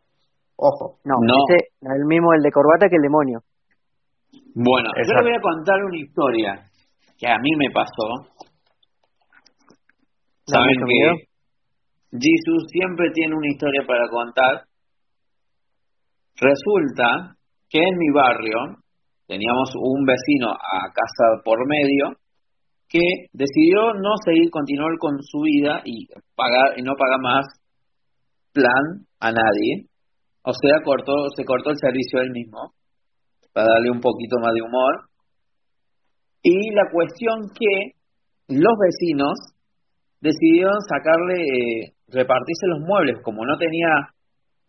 Ojo. 0.57 0.99
No, 1.05 1.15
no. 1.21 1.35
es 1.49 1.67
el 1.81 2.05
mismo 2.07 2.33
el 2.35 2.43
de 2.43 2.51
corbata 2.51 2.89
que 2.89 2.97
el 2.97 3.03
demonio. 3.03 3.41
Bueno, 4.55 4.91
yo 4.97 5.15
le 5.15 5.23
voy 5.23 5.37
a 5.37 5.41
contar 5.41 5.83
una 5.83 5.99
historia 5.99 6.63
que 7.19 7.27
a 7.27 7.39
mí 7.39 7.51
me 7.57 7.71
pasó. 7.73 8.31
Saben 10.47 10.77
que 10.87 11.27
Jesús 12.13 12.69
siempre 12.71 13.11
tiene 13.13 13.35
una 13.35 13.49
historia 13.49 13.83
para 13.87 14.09
contar. 14.09 14.67
Resulta 16.37 17.37
que 17.69 17.79
en 17.79 17.99
mi 17.99 18.11
barrio 18.15 18.84
teníamos 19.27 19.71
un 19.75 20.05
vecino 20.05 20.51
a 20.53 20.93
casa 20.93 21.43
por 21.45 21.59
medio 21.67 22.17
que 22.89 23.01
decidió 23.33 23.95
no 23.95 24.15
seguir, 24.25 24.51
continuar 24.51 24.99
con 24.99 25.23
su 25.23 25.41
vida 25.41 25.83
y 25.85 26.07
pagar 26.37 26.79
y 26.79 26.83
no 26.83 26.95
pagar 26.97 27.21
más 27.21 27.47
plan 28.53 29.07
a 29.21 29.33
nadie. 29.33 29.87
O 30.43 30.53
sea, 30.53 30.83
cortó, 30.85 31.13
se 31.37 31.45
cortó 31.45 31.71
el 31.71 31.79
servicio 31.79 32.21
él 32.21 32.31
mismo 32.31 32.75
para 33.53 33.69
darle 33.69 33.91
un 33.91 34.01
poquito 34.01 34.37
más 34.41 34.53
de 34.53 34.63
humor. 34.63 35.09
Y 36.43 36.71
la 36.75 36.91
cuestión 36.93 37.51
que 37.59 37.97
los 38.49 38.75
vecinos 38.79 39.55
decidieron 40.21 40.81
sacarle, 40.89 41.41
eh, 41.41 41.93
repartirse 42.09 42.67
los 42.67 42.81
muebles, 42.81 43.23
como 43.23 43.45
no 43.45 43.57
tenía, 43.57 43.89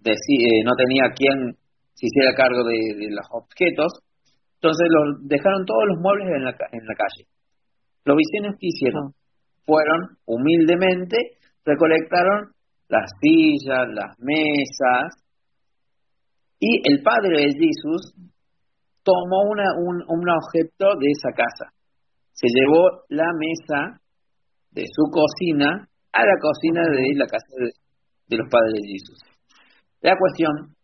eh, 0.04 0.64
no 0.64 0.72
tenía 0.76 1.12
quien 1.16 1.56
se 1.94 2.08
hiciera 2.08 2.36
cargo 2.36 2.64
de, 2.64 3.10
los 3.10 3.26
objetos, 3.32 3.92
entonces 4.66 4.88
los 4.90 5.28
dejaron 5.30 5.64
todos 5.66 5.84
los 5.86 6.00
muebles 6.02 6.28
en 6.36 6.44
la, 6.44 6.50
en 6.50 6.86
la 6.86 6.96
calle. 6.98 7.30
Los 8.04 8.18
vecinos 8.18 8.56
que 8.60 8.68
hicieron 8.68 9.14
fueron 9.64 10.18
humildemente, 10.26 11.38
recolectaron 11.64 12.50
las 12.90 13.12
sillas, 13.22 13.86
las 13.94 14.18
mesas, 14.18 15.22
y 16.60 16.82
el 16.90 17.04
padre 17.04 17.46
de 17.46 17.54
Jesús 17.54 18.16
tomó 19.04 19.44
una, 19.52 19.70
un, 19.78 20.02
un 20.08 20.30
objeto 20.30 20.98
de 20.98 21.12
esa 21.12 21.30
casa. 21.36 21.70
Se 22.34 22.48
llevó 22.48 23.06
la 23.10 23.30
mesa 23.38 24.02
de 24.72 24.86
su 24.90 25.04
cocina 25.12 25.88
a 26.12 26.22
la 26.26 26.38
cocina 26.42 26.82
de 26.82 27.14
la 27.16 27.28
casa 27.28 27.46
de, 27.58 28.38
los 28.38 28.50
padres 28.50 28.74
de 28.74 28.88
Jesús. 28.94 29.20
La 30.02 30.18
cuestión 30.18 30.76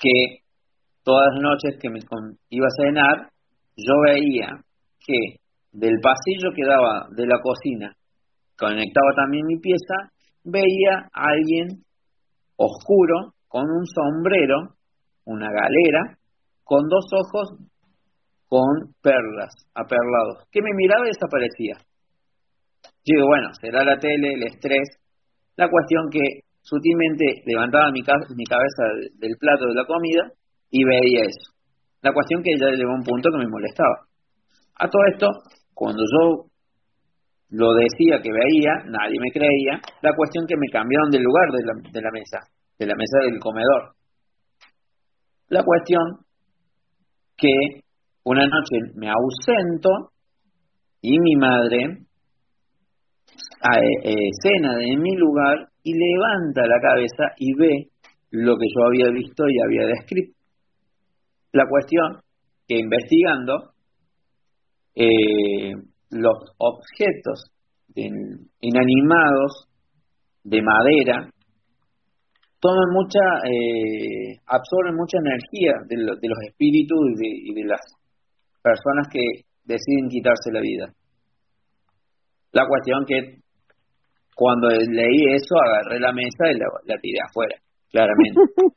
que 0.00 0.43
todas 1.04 1.34
las 1.34 1.42
noches 1.42 1.78
que 1.80 1.90
me 1.90 2.00
iba 2.50 2.66
a 2.66 2.82
cenar, 2.82 3.28
yo 3.76 3.94
veía 4.06 4.64
que 4.98 5.36
del 5.72 6.00
pasillo 6.00 6.50
que 6.56 6.64
daba 6.64 7.06
de 7.14 7.26
la 7.26 7.38
cocina, 7.40 7.94
conectaba 8.58 9.12
también 9.14 9.44
mi 9.46 9.58
pieza, 9.58 10.10
veía 10.44 11.08
a 11.12 11.30
alguien 11.30 11.84
oscuro 12.56 13.34
con 13.48 13.64
un 13.64 13.84
sombrero, 13.86 14.74
una 15.26 15.48
galera, 15.50 16.16
con 16.64 16.88
dos 16.88 17.04
ojos 17.12 17.58
con 18.48 18.94
perlas, 19.02 19.52
aperlados, 19.74 20.46
que 20.50 20.62
me 20.62 20.70
miraba 20.74 21.06
y 21.06 21.08
desaparecía. 21.08 21.74
Yo 23.04 23.16
digo, 23.16 23.26
bueno, 23.26 23.48
será 23.60 23.84
la 23.84 23.98
tele, 23.98 24.34
el 24.34 24.44
estrés, 24.44 24.88
la 25.56 25.68
cuestión 25.68 26.08
que 26.10 26.46
sutilmente 26.62 27.42
levantaba 27.46 27.90
mi, 27.90 28.00
mi 28.00 28.44
cabeza 28.44 28.84
del 29.18 29.36
plato 29.38 29.66
de 29.66 29.74
la 29.74 29.84
comida 29.84 30.32
y 30.74 30.82
veía 30.82 31.22
eso. 31.22 31.54
La 32.02 32.12
cuestión 32.12 32.42
que 32.42 32.50
ya 32.58 32.66
llegó 32.74 32.90
a 32.90 32.98
un 32.98 33.06
punto 33.06 33.30
que 33.30 33.38
me 33.38 33.48
molestaba. 33.48 34.10
A 34.74 34.90
todo 34.90 35.02
esto, 35.06 35.28
cuando 35.72 36.02
yo 36.02 36.50
lo 37.50 37.74
decía 37.74 38.18
que 38.20 38.32
veía, 38.32 38.82
nadie 38.90 39.14
me 39.22 39.30
creía. 39.30 39.78
La 40.02 40.10
cuestión 40.16 40.44
que 40.48 40.56
me 40.58 40.66
cambiaron 40.72 41.10
del 41.10 41.22
lugar 41.22 41.46
de 41.52 41.62
la, 41.62 41.74
de 41.92 42.00
la 42.02 42.10
mesa, 42.10 42.38
de 42.76 42.86
la 42.86 42.94
mesa 42.98 43.18
del 43.22 43.38
comedor. 43.38 43.94
La 45.48 45.62
cuestión 45.62 46.02
que 47.36 47.84
una 48.24 48.46
noche 48.46 48.90
me 48.96 49.08
ausento 49.08 50.10
y 51.02 51.20
mi 51.20 51.36
madre 51.36 52.04
eh, 54.02 54.30
cena 54.42 54.74
en 54.82 55.00
mi 55.00 55.14
lugar 55.16 55.68
y 55.84 55.92
levanta 55.94 56.66
la 56.66 56.80
cabeza 56.80 57.32
y 57.38 57.54
ve 57.54 57.90
lo 58.32 58.56
que 58.56 58.66
yo 58.66 58.86
había 58.86 59.10
visto 59.12 59.44
y 59.48 59.54
había 59.62 59.86
descrito. 59.86 60.33
La 61.54 61.68
cuestión 61.68 62.20
que 62.66 62.78
investigando 62.78 63.70
eh, 64.96 65.70
los 66.10 66.36
objetos 66.58 67.52
inanimados 67.94 69.68
de 70.42 70.60
madera 70.60 71.30
toman 72.58 72.90
mucha, 72.90 73.20
eh, 73.46 74.40
absorben 74.46 74.96
mucha 74.96 75.18
energía 75.18 75.74
de, 75.86 76.28
los 76.28 76.38
espíritus 76.48 76.98
y 77.20 77.54
de, 77.54 77.64
las 77.68 77.80
personas 78.60 79.06
que 79.12 79.20
deciden 79.62 80.08
quitarse 80.08 80.50
la 80.50 80.60
vida. 80.60 80.92
La 82.50 82.66
cuestión 82.66 83.04
que 83.06 83.44
cuando 84.34 84.70
leí 84.70 85.34
eso 85.34 85.54
agarré 85.54 86.00
la 86.00 86.12
mesa 86.12 86.50
y 86.50 86.58
la, 86.58 86.98
tiré 87.00 87.18
afuera, 87.28 87.56
claramente. 87.92 88.40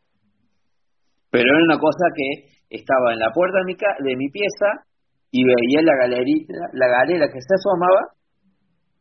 Pero 1.31 1.43
era 1.43 1.63
una 1.63 1.79
cosa 1.79 2.05
que 2.15 2.56
estaba 2.69 3.13
en 3.13 3.19
la 3.19 3.31
puerta 3.33 3.59
de 3.59 3.65
mi, 3.65 3.75
de 3.75 4.15
mi 4.15 4.29
pieza 4.29 4.87
y 5.31 5.43
veía 5.43 5.81
la 5.83 5.95
galerita, 6.01 6.53
la 6.73 6.87
galera 6.87 7.27
que 7.27 7.41
se 7.41 7.55
asomaba 7.55 8.13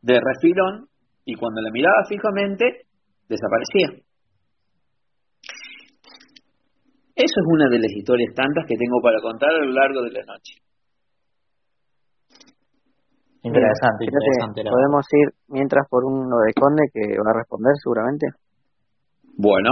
de 0.01 0.19
refilón 0.19 0.87
y 1.25 1.35
cuando 1.35 1.61
la 1.61 1.71
miraba 1.71 2.05
fijamente 2.07 2.87
desaparecía. 3.27 4.03
Eso 7.17 7.35
es 7.41 7.47
una 7.49 7.67
de 7.67 7.79
las 7.79 7.91
historias 7.91 8.33
tantas 8.35 8.63
que 8.67 8.77
tengo 8.77 9.01
para 9.01 9.17
contar 9.21 9.49
a 9.49 9.65
lo 9.65 9.71
largo 9.71 10.03
de 10.03 10.11
la 10.11 10.23
noche. 10.25 10.61
Interesante, 13.41 14.05
interesante. 14.05 14.61
Podemos 14.69 15.05
ir 15.11 15.27
mientras 15.47 15.87
por 15.89 16.03
uno 16.05 16.37
de 16.45 16.53
Conde 16.53 16.83
que 16.93 17.17
va 17.17 17.31
a 17.31 17.37
responder 17.39 17.73
seguramente. 17.81 18.27
Bueno. 19.35 19.71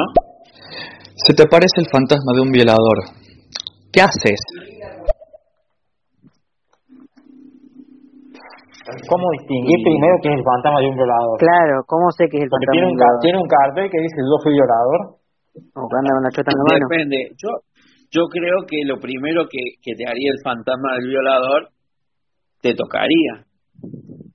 Se 1.15 1.33
te 1.33 1.45
parece 1.47 1.81
el 1.81 1.87
fantasma 1.91 2.33
de 2.35 2.41
un 2.41 2.51
violador. 2.51 3.24
¿Qué 3.95 4.03
haces? 4.03 4.39
¿Cómo 9.07 9.25
distinguir 9.39 9.79
primero 9.87 10.19
que 10.19 10.27
es 10.27 10.35
el 10.35 10.43
fantasma 10.43 10.83
de 10.83 10.87
un 10.91 10.99
violador? 10.99 11.39
Claro, 11.39 11.79
¿cómo 11.87 12.11
sé 12.11 12.27
que 12.27 12.37
es 12.37 12.43
el 12.43 12.51
fantasma 12.51 12.75
tiene 12.75 12.91
un 12.91 12.99
violador? 12.99 13.19
Tiene 13.23 13.39
un 13.39 13.47
cartel 13.47 13.87
que 13.87 13.99
dice 14.03 14.19
yo 14.19 14.35
fui 14.43 14.51
violador. 14.51 14.99
O 15.79 15.87
que 15.87 15.95
anda 15.95 16.11
con 16.11 16.23
la 16.27 16.31
chota 16.35 16.51
en 16.51 16.59
la 16.59 16.65
mano. 16.67 16.85
Depende. 16.91 17.17
Yo, 17.39 17.49
yo 18.11 18.27
creo 18.27 18.67
que 18.67 18.83
lo 18.83 18.99
primero 18.99 19.47
que, 19.47 19.79
que 19.79 19.95
te 19.95 20.03
haría 20.03 20.27
el 20.27 20.43
fantasma 20.43 20.99
del 20.99 21.07
violador 21.07 21.71
te 22.59 22.75
tocaría. 22.75 23.47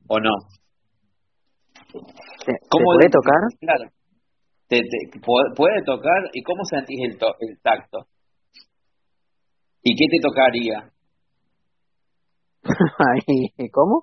¿O 0.08 0.16
no? 0.24 0.32
¿Te, 2.48 2.56
¿Cómo 2.72 2.96
puede 2.96 3.12
tocar? 3.12 3.44
Claro. 3.60 3.92
Te, 4.72 4.80
te, 4.80 5.20
puede, 5.20 5.84
tocar. 5.84 6.32
¿Y 6.32 6.40
cómo 6.48 6.64
sentís 6.64 6.96
el, 7.04 7.12
el 7.20 7.60
tacto? 7.60 8.08
¿Y 9.82 9.94
qué 9.96 10.04
te 10.10 10.18
tocaría? 10.20 10.90
¿Cómo? 13.72 14.02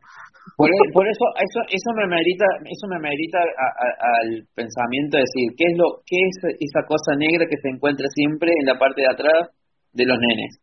Por, 0.55 0.69
e, 0.69 0.73
por, 0.93 1.05
eso, 1.07 1.25
eso, 1.37 1.59
eso 1.69 1.89
me 1.95 2.07
merita, 2.07 2.45
eso 2.65 2.87
me 2.87 2.99
merita 2.99 3.37
al 3.37 4.47
pensamiento 4.55 5.17
de 5.17 5.23
decir, 5.27 5.53
¿qué 5.57 5.65
es 5.69 5.77
lo, 5.77 6.01
qué 6.05 6.17
es 6.17 6.57
esa 6.59 6.87
cosa 6.87 7.13
negra 7.17 7.45
que 7.49 7.57
se 7.61 7.69
encuentra 7.69 8.07
siempre 8.09 8.51
en 8.59 8.65
la 8.65 8.79
parte 8.79 9.01
de 9.01 9.11
atrás 9.11 9.53
de 9.93 10.05
los 10.05 10.17
nenes? 10.17 10.61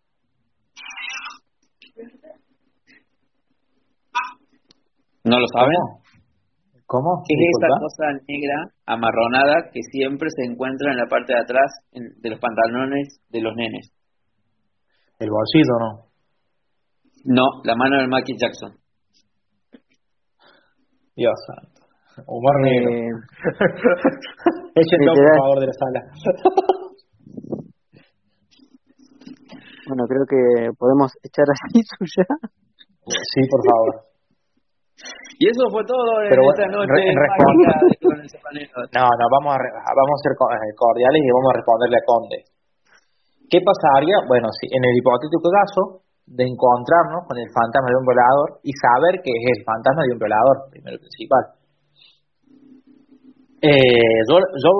¿No 5.24 5.38
lo 5.38 5.46
saben? 5.54 5.76
¿Cómo? 6.86 7.22
¿Qué 7.26 7.34
es 7.34 7.40
esa 7.56 7.68
cosa 7.80 8.12
negra 8.28 8.56
amarronada 8.86 9.70
que 9.72 9.80
siempre 9.90 10.28
se 10.34 10.44
encuentra 10.50 10.90
en 10.92 10.98
la 10.98 11.06
parte 11.06 11.32
de 11.32 11.40
atrás 11.40 11.70
de 11.92 12.30
los 12.30 12.40
pantalones 12.40 13.20
de 13.30 13.40
los 13.40 13.54
nenes? 13.54 13.90
El 15.24 15.30
bolsillo, 15.30 15.74
¿no? 15.80 16.04
No, 17.24 17.64
la 17.64 17.74
mano 17.74 17.96
de 17.96 18.06
Michael 18.06 18.36
Jackson. 18.36 18.76
Dios 21.16 21.32
santo. 21.48 21.80
Omar 22.26 22.60
Negro. 22.60 22.90
Eh, 24.76 24.80
Échenlo, 24.82 25.12
por 25.14 25.38
favor, 25.38 25.60
de 25.60 25.66
la 25.66 25.72
sala. 25.72 26.00
bueno, 29.86 30.02
creo 30.10 30.26
que 30.26 30.74
podemos 30.76 31.12
echar 31.22 31.46
así 31.46 31.80
suya. 31.94 32.26
Sí, 33.06 33.40
por 33.48 33.62
favor. 33.64 34.04
Y 35.38 35.48
eso 35.50 35.66
fue 35.70 35.82
todo 35.84 36.22
en 36.22 36.30
esta 36.30 36.66
noche. 36.70 37.02
no, 38.94 39.02
no, 39.02 39.24
vamos 39.30 39.50
a, 39.50 39.58
vamos 39.58 40.14
a 40.14 40.22
ser 40.22 40.32
eh, 40.32 40.74
cordiales 40.76 41.22
y 41.22 41.30
vamos 41.34 41.50
a 41.50 41.56
responderle 41.58 41.96
a 41.96 42.06
Conde. 42.06 42.53
¿Qué 43.50 43.58
pasaría? 43.60 44.16
Bueno, 44.26 44.48
si 44.60 44.66
en 44.70 44.82
el 44.84 44.94
hipotético 44.96 45.48
caso 45.50 46.04
de 46.26 46.44
encontrarnos 46.48 47.28
con 47.28 47.36
el 47.36 47.48
fantasma 47.52 47.88
de 47.92 48.00
un 48.00 48.06
violador 48.08 48.48
y 48.64 48.72
saber 48.72 49.20
que 49.20 49.32
es 49.32 49.44
el 49.58 49.60
fantasma 49.64 50.02
de 50.08 50.12
un 50.16 50.20
violador, 50.20 50.56
primero 50.72 50.96
principal. 50.96 51.44
Eh, 53.60 54.20
yo, 54.28 54.36
yo, 54.40 54.72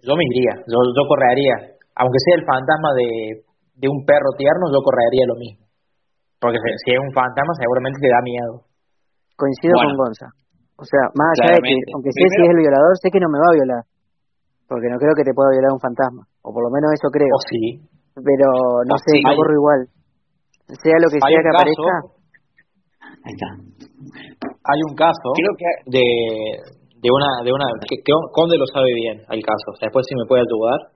yo 0.00 0.12
me 0.16 0.24
iría, 0.32 0.60
yo, 0.68 0.78
yo 0.92 1.02
correría, 1.08 1.76
aunque 1.96 2.20
sea 2.20 2.36
el 2.40 2.44
fantasma 2.44 2.92
de, 2.96 3.44
de 3.80 3.86
un 3.88 4.04
perro 4.04 4.32
tierno, 4.36 4.68
yo 4.72 4.80
correría 4.84 5.24
lo 5.28 5.36
mismo. 5.36 5.64
Porque 6.40 6.60
si 6.60 6.92
es 6.92 7.00
un 7.00 7.12
fantasma, 7.12 7.56
seguramente 7.56 8.00
te 8.00 8.12
da 8.12 8.20
miedo. 8.20 8.68
Coincido 9.36 9.80
con 9.80 9.96
Gonza. 9.96 10.28
O 10.76 10.84
sea, 10.84 11.08
más 11.14 11.32
allá 11.40 11.56
de 11.56 11.62
que, 11.64 11.74
aunque 11.94 12.12
sé 12.12 12.20
si 12.20 12.42
es 12.44 12.50
el 12.52 12.60
violador, 12.60 12.92
sé 13.00 13.08
que 13.08 13.22
no 13.22 13.30
me 13.32 13.40
va 13.40 13.48
a 13.48 13.56
violar. 13.56 13.82
Porque 14.68 14.88
no 14.92 14.98
creo 14.98 15.14
que 15.16 15.24
te 15.24 15.32
pueda 15.32 15.56
violar 15.56 15.72
un 15.72 15.80
fantasma. 15.80 16.28
O 16.44 16.52
por 16.52 16.62
lo 16.62 16.70
menos 16.70 16.92
eso 16.92 17.08
creo. 17.08 17.32
O 17.32 17.40
sí. 17.48 17.80
Pero 18.14 18.46
no 18.86 18.94
sé, 19.00 19.18
me 19.18 19.34
corro 19.34 19.56
igual 19.56 19.88
sea 20.68 20.96
lo 20.96 21.08
que 21.12 21.20
sea 21.20 21.40
que 21.44 21.52
aparezca. 21.52 21.94
Ahí 23.24 23.32
está. 23.36 23.48
Hay 24.64 24.80
un 24.88 24.96
caso 24.96 25.32
de, 25.36 26.04
de 27.00 27.08
una, 27.12 27.44
de 27.44 27.52
una 27.52 27.66
que, 27.84 28.00
Conde 28.32 28.56
lo 28.56 28.66
sabe 28.66 28.92
bien, 28.94 29.20
el 29.28 29.42
caso. 29.44 29.72
O 29.72 29.76
sea, 29.76 29.88
después 29.88 30.06
si 30.08 30.16
me 30.16 30.24
puede 30.24 30.42
ayudar. 30.44 30.92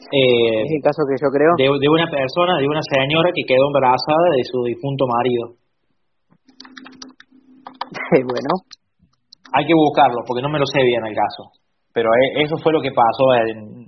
Eh, 0.00 0.64
es 0.64 0.72
el 0.72 0.82
caso 0.82 1.04
que 1.06 1.14
yo 1.20 1.28
creo. 1.30 1.54
De, 1.54 1.68
de 1.70 1.88
una 1.88 2.10
persona, 2.10 2.58
de 2.58 2.66
una 2.66 2.82
señora 2.82 3.30
que 3.34 3.46
quedó 3.46 3.68
embarazada 3.70 4.34
de 4.34 4.42
su 4.42 4.64
difunto 4.64 5.06
marido. 5.06 5.54
bueno. 8.26 8.52
Hay 9.52 9.66
que 9.66 9.74
buscarlo, 9.74 10.22
porque 10.26 10.42
no 10.42 10.48
me 10.48 10.58
lo 10.58 10.66
sé 10.66 10.82
bien 10.82 11.04
el 11.06 11.14
caso. 11.14 11.54
Pero 11.92 12.08
e, 12.14 12.42
eso 12.42 12.56
fue 12.62 12.72
lo 12.72 12.80
que 12.80 12.90
pasó 12.94 13.34
en, 13.34 13.86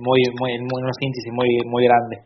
muy, 0.00 0.22
muy, 0.38 0.54
en 0.54 0.62
una 0.64 0.92
síntesis 0.98 1.30
muy, 1.32 1.60
muy 1.66 1.84
grande. 1.84 2.24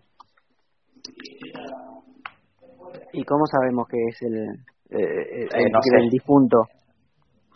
¿Y 3.13 3.25
cómo 3.25 3.45
sabemos 3.47 3.89
que 3.89 3.97
es 3.97 4.23
el, 4.23 4.37
eh, 4.91 5.49
el, 5.51 5.67
eh, 5.67 6.09
difunto? 6.11 6.59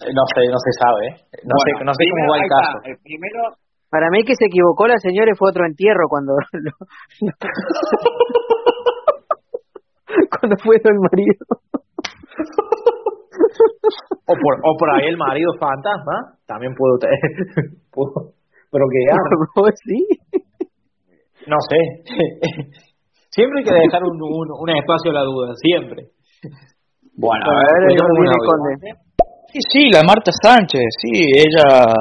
Eh, 0.00 0.12
no 0.14 0.22
sé, 0.34 0.48
no 0.48 0.58
se 0.58 0.72
sabe. 0.80 1.10
No 1.44 1.54
sé, 1.62 1.72
no 1.84 1.94
sé 1.94 2.04
cómo 2.10 2.32
va 2.32 2.38
el 2.42 2.48
caso. 2.48 2.78
El 2.84 2.98
primero... 3.02 3.54
Para 3.90 4.08
mí 4.10 4.22
que 4.22 4.36
se 4.36 4.46
equivocó 4.46 4.86
la 4.86 4.98
señora 4.98 5.32
y 5.32 5.36
fue 5.36 5.50
otro 5.50 5.66
entierro 5.66 6.08
cuando 6.08 6.32
cuando 10.40 10.56
fue 10.62 10.76
el 10.76 10.98
marido. 11.10 11.44
o 14.26 14.34
por 14.34 14.60
o 14.62 14.76
por 14.78 14.90
ahí 14.94 15.08
el 15.08 15.16
marido 15.16 15.52
fantasma 15.58 16.36
también 16.46 16.72
pudo, 16.74 16.98
pudo 17.90 18.39
pero 18.70 18.84
que 18.88 19.00
sí 19.84 20.06
no 21.46 21.56
sé. 21.68 21.80
Siempre 23.30 23.60
hay 23.60 23.64
que 23.64 23.86
dejar 23.86 24.02
un, 24.02 24.18
un, 24.20 24.70
espacio 24.70 25.12
a 25.12 25.14
la 25.14 25.22
duda, 25.22 25.54
siempre. 25.54 26.10
Bueno, 27.14 27.44
a 27.46 27.62
ver, 27.62 27.94
Sí, 29.70 29.88
la 29.92 30.02
Marta 30.02 30.32
Sánchez, 30.42 30.82
sí, 31.00 31.30
ella 31.34 31.94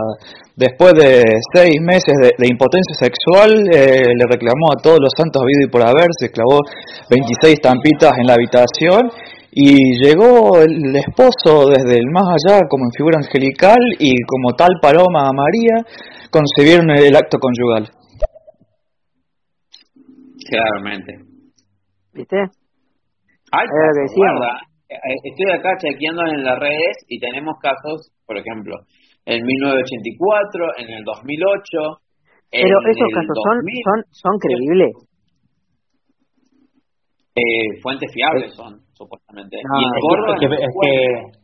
después 0.56 0.94
de 0.94 1.24
seis 1.54 1.76
meses 1.82 2.14
de, 2.38 2.48
impotencia 2.48 2.96
sexual 2.98 3.52
eh, 3.72 4.10
le 4.10 4.26
reclamó 4.26 4.74
a 4.74 4.82
todos 4.82 4.98
los 5.00 5.14
santos 5.16 5.42
habido 5.42 5.66
y 5.66 5.70
por 5.70 5.82
haber, 5.82 6.10
se 6.20 6.32
clavó 6.32 6.62
26 7.10 7.62
tampitas 7.62 8.12
en 8.18 8.26
la 8.26 8.34
habitación 8.34 9.10
y 9.52 9.98
llegó 10.04 10.62
el 10.62 10.96
esposo 10.96 11.70
desde 11.70 12.00
el 12.00 12.08
más 12.12 12.24
allá 12.24 12.62
como 12.70 12.86
en 12.86 12.92
figura 12.92 13.18
angelical 13.18 13.80
y 13.98 14.14
como 14.24 14.56
tal 14.56 14.70
paloma 14.82 15.28
a 15.28 15.34
María 15.34 15.84
concebieron 16.30 16.92
el 16.92 17.16
acto 17.16 17.38
conyugal. 17.40 17.90
Claramente. 20.48 21.14
¿Viste? 22.14 22.38
Ay, 23.52 23.66
eh, 24.90 25.16
Estoy 25.24 25.52
acá 25.54 25.78
chequeando 25.78 26.24
en 26.26 26.44
las 26.44 26.60
redes 26.60 27.06
y 27.08 27.20
tenemos 27.20 27.56
casos, 27.62 28.12
por 28.26 28.38
ejemplo, 28.38 28.76
en 29.26 29.46
1984, 29.46 30.66
en 30.78 30.90
el 30.90 31.04
2008. 31.04 32.02
Pero 32.52 32.80
esos 32.90 33.08
casos 33.14 33.38
son, 33.46 33.62
son, 33.84 34.04
son 34.10 34.40
creíbles. 34.40 34.92
Eh, 37.36 37.80
fuentes 37.82 38.12
fiables 38.12 38.54
son, 38.56 38.82
supuestamente. 39.00 39.56
y 39.56 39.64
en 39.64 39.92
Córdoba, 40.04 40.36
es 40.36 40.76
que, 40.84 41.40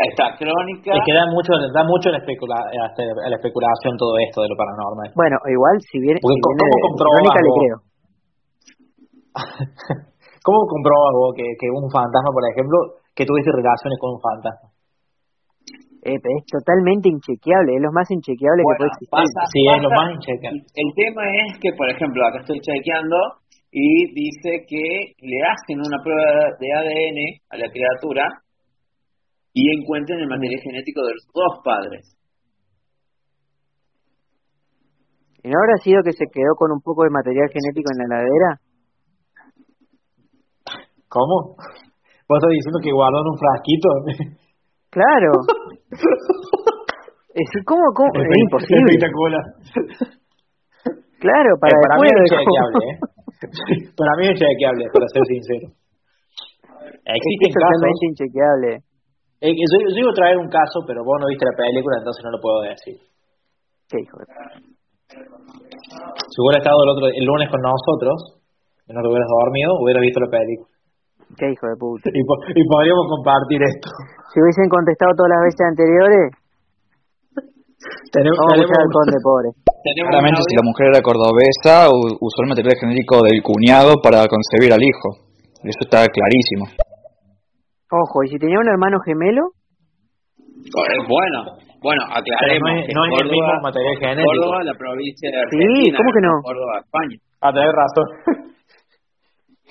esta 0.00 0.32
crónica. 0.40 0.96
Es 0.96 1.02
que 1.04 1.12
da 1.12 1.28
mucho, 1.28 1.52
da 1.76 1.84
mucho 1.84 2.08
la, 2.08 2.24
especula, 2.24 2.56
la 2.72 3.36
especulación 3.36 4.00
todo 4.00 4.16
esto 4.24 4.40
de 4.40 4.48
lo 4.48 4.56
paranormal. 4.56 5.12
Bueno, 5.12 5.36
igual 5.44 5.76
si 5.84 6.00
viene, 6.00 6.16
si 6.16 6.24
¿cómo 6.24 6.96
crónica 6.96 7.40
le 7.44 7.52
creo. 7.60 7.76
¿Cómo 10.42 10.64
comprobas 10.64 11.12
vos 11.12 11.36
que, 11.36 11.44
que 11.60 11.68
un 11.68 11.84
fantasma, 11.92 12.32
por 12.32 12.44
ejemplo, 12.48 12.96
que 13.12 13.28
tuviste 13.28 13.52
relaciones 13.52 14.00
con 14.00 14.16
un 14.16 14.20
fantasma? 14.24 14.72
Eh, 16.00 16.16
es 16.16 16.42
totalmente 16.48 17.12
inchequeable, 17.12 17.76
es 17.76 17.82
lo 17.84 17.92
más 17.92 18.08
inchequeable 18.08 18.64
que 18.64 18.72
puede 18.72 18.88
existir. 18.88 19.20
sí, 19.52 19.60
es 19.68 19.82
lo 19.84 19.92
más 19.92 20.16
inchequeable. 20.16 20.64
El 20.72 20.88
tema 20.96 21.28
es 21.44 21.60
que, 21.60 21.76
por 21.76 21.92
ejemplo, 21.92 22.24
acá 22.24 22.40
estoy 22.40 22.56
chequeando 22.64 23.16
y 23.72 24.12
dice 24.12 24.66
que 24.66 25.14
le 25.18 25.38
hacen 25.46 25.78
una 25.78 26.02
prueba 26.02 26.56
de 26.58 26.72
ADN 26.72 27.18
a 27.50 27.56
la 27.56 27.70
criatura 27.70 28.26
y 29.52 29.70
encuentren 29.78 30.18
el 30.20 30.28
material 30.28 30.60
genético 30.60 31.02
de 31.02 31.14
los 31.14 31.26
dos 31.32 31.60
padres. 31.64 32.16
¿Y 35.42 35.48
no 35.48 35.56
habrá 35.58 35.76
sido 35.82 36.02
que 36.02 36.12
se 36.12 36.26
quedó 36.30 36.54
con 36.56 36.72
un 36.72 36.80
poco 36.82 37.04
de 37.04 37.10
material 37.10 37.48
genético 37.48 37.90
en 37.92 37.98
la 37.98 38.04
heladera? 38.04 38.60
¿Cómo? 41.08 41.56
¿Vos 42.28 42.38
estás 42.38 42.50
diciendo 42.50 42.78
que 42.82 42.92
guardó 42.92 43.22
en 43.22 43.28
un 43.30 43.38
frasquito? 43.38 43.88
Claro. 44.90 45.30
es, 47.34 47.48
¿Cómo? 47.64 47.82
cómo? 47.94 48.10
Es, 48.14 48.26
imposible. 48.42 48.98
Claro, 51.20 51.50
para, 51.60 51.76
para 51.86 52.00
mí 52.00 52.08
es 52.08 52.30
chequeable, 52.30 52.84
¿eh? 52.90 53.09
Para 53.40 54.12
mí 54.20 54.28
es 54.28 54.36
chequeable, 54.36 54.84
para 54.92 55.06
ser 55.08 55.24
sincero. 55.24 55.72
Existen 57.00 57.48
es 57.48 57.54
totalmente 57.56 58.04
inchequeable. 58.12 58.70
Eh, 59.40 59.56
yo, 59.56 59.64
yo 59.88 60.00
iba 60.04 60.12
a 60.12 60.20
traer 60.20 60.36
un 60.36 60.52
caso, 60.52 60.84
pero 60.84 61.00
vos 61.00 61.16
no 61.16 61.26
viste 61.32 61.48
la 61.48 61.56
película, 61.56 61.96
entonces 61.96 62.20
no 62.24 62.30
lo 62.36 62.40
puedo 62.40 62.60
decir. 62.68 63.00
¿Qué 63.88 63.96
hijo 64.04 64.20
de 64.20 64.26
Si 65.08 66.36
hubiera 66.44 66.60
estado 66.60 66.76
el, 66.84 66.90
otro, 66.92 67.08
el 67.08 67.24
lunes 67.24 67.48
con 67.48 67.60
nosotros, 67.64 68.44
y 68.84 68.92
no 68.92 69.00
te 69.00 69.08
hubieras 69.08 69.26
dormido, 69.26 69.80
hubieras 69.80 70.04
visto 70.04 70.20
la 70.20 70.30
película. 70.30 70.70
Qué 71.40 71.46
hijo 71.48 71.66
de 71.66 71.76
puta. 71.80 72.10
Y, 72.14 72.20
y 72.20 72.62
podríamos 72.68 73.06
compartir 73.08 73.64
esto. 73.64 73.88
Si 74.28 74.44
hubiesen 74.44 74.68
contestado 74.68 75.16
todas 75.16 75.32
las 75.32 75.42
veces 75.48 75.64
anteriores, 75.64 76.39
tenemos, 78.12 78.36
Vamos 78.36 78.60
tenemos... 78.60 78.76
al 78.76 78.92
conde 78.92 79.18
pobre. 79.22 79.48
Claramente, 79.80 80.40
si 80.44 80.54
la 80.56 80.64
mujer 80.64 80.92
era 80.92 81.00
cordobesa, 81.00 81.88
usó 81.88 82.38
el 82.44 82.50
material 82.52 82.76
genético 82.76 83.22
del 83.24 83.40
cuñado 83.40 83.96
para 84.04 84.28
concebir 84.28 84.72
al 84.72 84.82
hijo. 84.82 85.08
Eso 85.64 85.80
está 85.84 86.04
clarísimo. 86.08 86.68
Ojo, 87.90 88.22
¿y 88.24 88.28
si 88.28 88.38
tenía 88.38 88.60
un 88.60 88.68
hermano 88.68 89.00
gemelo? 89.00 89.56
Eh, 90.60 91.00
bueno, 91.08 91.56
bueno, 91.80 92.02
aclaremos. 92.12 92.68
No 92.68 92.76
es, 92.76 92.92
no 92.92 93.00
es 93.08 93.12
el 93.24 93.30
mismo 93.32 93.52
material 93.64 93.96
genético. 93.96 94.28
Córdoba, 94.28 94.64
la 94.64 94.76
provincia 94.76 95.28
de 95.32 95.38
Argentina. 95.40 95.80
Sí, 95.80 95.92
¿cómo 95.96 96.10
que 96.12 96.22
no? 96.22 96.32
Córdoba, 96.44 96.74
España. 96.84 97.16
Ah, 97.40 97.52
tenés 97.52 97.72
razón. 97.72 98.06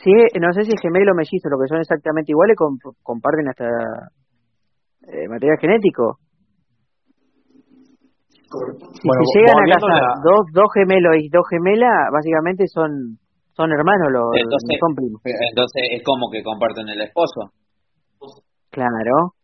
Sí, 0.01 0.13
no 0.39 0.47
sé 0.53 0.63
si 0.63 0.71
gemelo 0.81 1.11
o 1.11 1.15
mellizo, 1.15 1.49
lo 1.49 1.59
que 1.59 1.67
son 1.67 1.81
exactamente 1.81 2.31
iguales, 2.31 2.55
comparten 3.03 3.49
hasta 3.49 3.67
eh, 5.11 5.27
material 5.27 5.57
genético. 5.59 6.19
Si 8.49 9.07
bueno, 9.07 9.21
llegan 9.35 9.57
a 9.61 9.73
casa 9.77 9.93
dos, 10.25 10.41
dos 10.53 10.69
gemelos 10.73 11.15
y 11.21 11.29
dos 11.29 11.45
gemelas, 11.49 12.09
básicamente 12.11 12.65
son 12.67 13.19
son 13.53 13.71
hermanos 13.71 14.07
los 14.09 14.23
entonces, 14.33 14.79
son 14.79 14.95
primos. 14.95 15.21
Entonces 15.25 15.83
es 15.91 16.03
como 16.03 16.31
que 16.31 16.41
comparten 16.41 16.87
el 16.89 17.01
esposo. 17.01 17.51
Claro. 18.71 19.35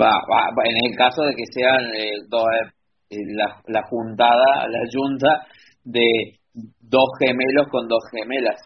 Va, 0.00 0.10
va, 0.26 0.50
en 0.64 0.90
el 0.90 0.96
caso 0.96 1.22
de 1.22 1.34
que 1.34 1.44
sean 1.52 1.94
eh, 1.94 2.26
dos, 2.28 2.44
eh, 3.10 3.16
la, 3.36 3.62
la 3.66 3.86
juntada, 3.86 4.66
la 4.68 4.80
junta 4.92 5.46
de 5.84 6.40
dos 6.52 7.08
gemelos 7.18 7.68
con 7.70 7.86
dos 7.86 8.02
gemelas. 8.10 8.58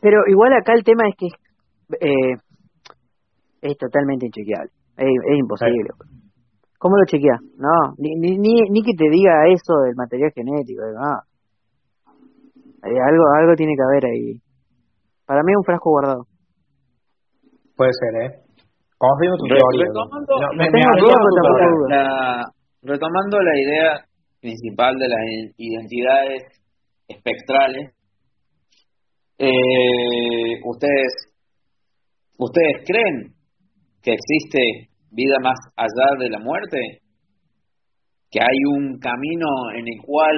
Pero 0.00 0.20
igual 0.28 0.52
acá 0.52 0.74
el 0.74 0.84
tema 0.84 1.08
es 1.08 1.16
que 1.16 1.26
eh, 2.06 2.36
es 3.62 3.76
totalmente 3.78 4.26
inchequeable. 4.26 4.70
Es, 4.96 5.06
es 5.06 5.38
imposible. 5.38 5.90
¿Cómo 6.78 6.96
lo 6.96 7.04
chequeas? 7.06 7.40
No, 7.58 7.94
ni, 7.98 8.14
ni, 8.16 8.38
ni, 8.38 8.82
que 8.82 8.94
te 8.96 9.10
diga 9.10 9.46
eso 9.52 9.74
del 9.84 9.96
material 9.96 10.30
genético. 10.34 10.82
No. 10.94 11.10
algo, 12.82 13.24
algo 13.36 13.54
tiene 13.56 13.74
que 13.74 13.82
haber 13.82 14.06
ahí. 14.06 14.40
Para 15.26 15.42
mí 15.42 15.52
es 15.52 15.58
un 15.58 15.64
frasco 15.64 15.90
guardado. 15.90 16.24
Puede 17.76 17.90
ser, 17.92 18.22
¿eh? 18.22 18.30
Confirmo 18.96 19.36
tu 19.36 19.46
teoría. 19.46 19.86
Retomando, 19.86 20.32
no, 20.40 20.48
me, 20.56 20.70
me 20.70 20.80
la, 21.88 22.44
retomando 22.82 23.40
la 23.42 23.60
idea 23.60 24.04
principal 24.40 24.96
de 24.98 25.08
las 25.08 25.20
identidades 25.56 26.42
espectrales, 27.08 27.92
eh, 29.38 30.60
ustedes 30.64 31.28
ustedes 32.38 32.84
creen 32.86 33.34
que 34.02 34.12
existe 34.12 34.88
vida 35.10 35.36
más 35.42 35.58
allá 35.76 36.18
de 36.18 36.30
la 36.30 36.38
muerte, 36.38 36.78
que 38.30 38.40
hay 38.40 38.58
un 38.76 38.98
camino 38.98 39.46
en 39.74 39.86
el 39.88 40.02
cual 40.04 40.36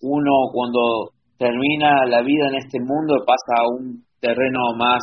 uno 0.00 0.32
cuando 0.52 1.12
termina 1.38 2.06
la 2.06 2.22
vida 2.22 2.48
en 2.48 2.56
este 2.56 2.78
mundo 2.80 3.24
pasa 3.26 3.62
a 3.62 3.68
un 3.68 4.04
terreno 4.20 4.74
más 4.76 5.02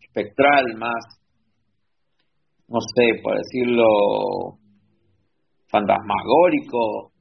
espectral, 0.00 0.74
más 0.78 1.02
no 2.68 2.80
sé, 2.80 3.20
por 3.22 3.36
decirlo, 3.36 3.84
fantasmagórico. 5.68 7.12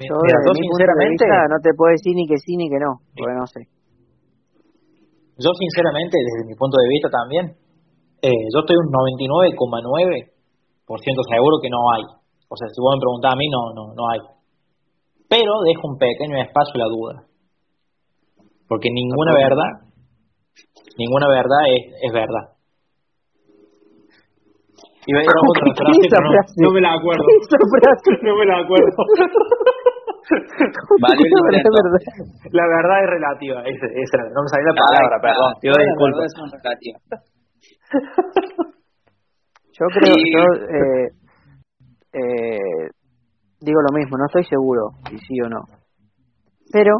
Yo, 0.00 0.16
sinceramente, 0.54 1.24
no 1.48 1.58
te 1.62 1.70
puedo 1.76 1.92
decir 1.92 2.14
ni 2.14 2.26
que 2.26 2.38
sí 2.38 2.56
ni 2.56 2.68
que 2.68 2.78
no, 2.78 3.00
porque 3.14 3.34
no 3.36 3.46
sé. 3.46 3.60
Yo, 5.38 5.50
sinceramente, 5.54 6.16
desde 6.18 6.48
mi 6.48 6.54
punto 6.56 6.76
de 6.80 6.88
vista 6.88 7.08
también, 7.08 7.56
eh, 8.22 8.48
yo 8.52 8.60
estoy 8.60 8.76
un 8.76 8.92
99,9% 8.92 10.30
seguro 10.88 11.60
que 11.62 11.70
no 11.70 11.78
hay. 11.94 12.02
O 12.48 12.56
sea, 12.56 12.68
si 12.68 12.80
vos 12.82 12.96
me 12.96 13.00
preguntás 13.00 13.32
a 13.32 13.36
mí, 13.36 13.48
no, 13.48 13.72
no, 13.72 13.94
no 13.94 14.08
hay. 14.10 14.18
Pero 15.30 15.62
dejo 15.62 15.86
un 15.86 15.96
pequeño 15.98 16.36
espacio 16.42 16.74
a 16.74 16.78
la 16.82 16.88
duda. 16.90 17.22
Porque 18.66 18.90
ninguna 18.90 19.32
verdad, 19.34 19.86
ninguna 20.98 21.28
verdad 21.28 21.68
es, 21.70 21.94
es 22.02 22.12
verdad. 22.12 22.56
Y 25.06 25.14
a 25.16 25.22
otra 25.22 25.72
frase, 25.74 26.08
pero 26.12 26.28
no, 26.28 26.34
no, 26.34 26.70
me 26.70 26.80
la 26.80 26.92
acuerdo. 26.92 27.24
no 28.22 28.36
me 28.36 28.46
la 28.46 28.58
acuerdo. 28.60 28.96
vale, 31.00 31.24
la 32.52 32.66
verdad 32.66 33.02
es 33.02 33.10
relativa. 33.10 33.62
Es, 33.64 33.80
es, 33.80 34.10
no 34.34 34.42
me 34.42 34.48
salió 34.50 34.66
la 34.68 34.74
palabra, 34.76 35.16
Ay, 35.16 35.22
perdón. 35.24 35.54
Yo 35.62 35.72
disculpo. 35.72 36.20
Yo 39.72 39.86
creo, 39.94 40.14
yo 40.14 40.44
eh, 40.68 41.08
eh, 42.12 42.88
digo 43.60 43.80
lo 43.80 43.96
mismo, 43.96 44.18
no 44.18 44.26
estoy 44.26 44.44
seguro 44.44 44.90
si 45.08 45.18
sí 45.18 45.40
o 45.40 45.48
no. 45.48 45.62
Pero 46.70 46.96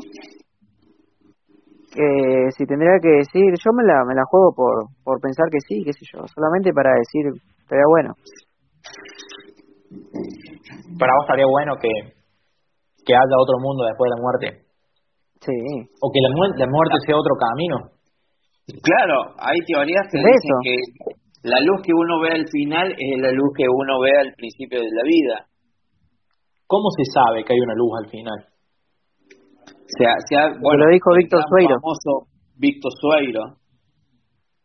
eh, 1.96 2.50
si 2.56 2.64
tendría 2.66 2.98
que 3.02 3.20
decir, 3.20 3.52
yo 3.52 3.70
me 3.74 3.84
la, 3.84 4.04
me 4.04 4.14
la 4.14 4.24
juego 4.24 4.54
por, 4.54 4.86
por 5.04 5.20
pensar 5.20 5.46
que 5.50 5.60
sí, 5.60 5.82
qué 5.84 5.92
sé 5.92 6.06
yo, 6.12 6.24
solamente 6.34 6.72
para 6.72 6.90
decir, 6.94 7.26
estaría 7.60 7.84
bueno. 7.88 8.14
Para 10.98 11.12
vos 11.14 11.24
estaría 11.26 11.46
bueno 11.46 11.74
que, 11.80 11.90
que 13.04 13.14
haya 13.14 13.36
otro 13.42 13.58
mundo 13.60 13.84
después 13.84 14.08
de 14.08 14.14
la 14.16 14.22
muerte. 14.22 14.70
Sí. 15.40 15.56
O 16.00 16.10
que 16.12 16.20
la, 16.20 16.28
la 16.56 16.70
muerte 16.70 16.94
sea 17.06 17.16
otro 17.16 17.34
camino. 17.36 17.99
Claro, 18.78 19.34
hay 19.38 19.58
teorías 19.66 20.06
que 20.10 20.18
dicen 20.18 20.56
que 20.62 20.74
la 21.42 21.58
luz 21.60 21.80
que 21.82 21.92
uno 21.92 22.20
ve 22.20 22.30
al 22.30 22.46
final 22.48 22.92
es 22.92 23.20
la 23.20 23.32
luz 23.32 23.50
que 23.56 23.64
uno 23.66 24.00
ve 24.00 24.12
al 24.20 24.32
principio 24.36 24.78
de 24.78 24.90
la 24.92 25.02
vida. 25.04 25.46
¿Cómo 26.66 26.90
se 26.96 27.04
sabe 27.04 27.42
que 27.44 27.52
hay 27.52 27.60
una 27.60 27.74
luz 27.74 27.90
al 27.98 28.10
final? 28.10 28.38
Se 29.98 30.06
bueno, 30.60 30.84
lo 30.86 30.92
dijo 30.92 31.10
Víctor 31.16 31.42
Sueiro. 31.48 31.74
famoso 31.80 32.30
Víctor 32.56 32.92
Sueiro. 33.00 33.42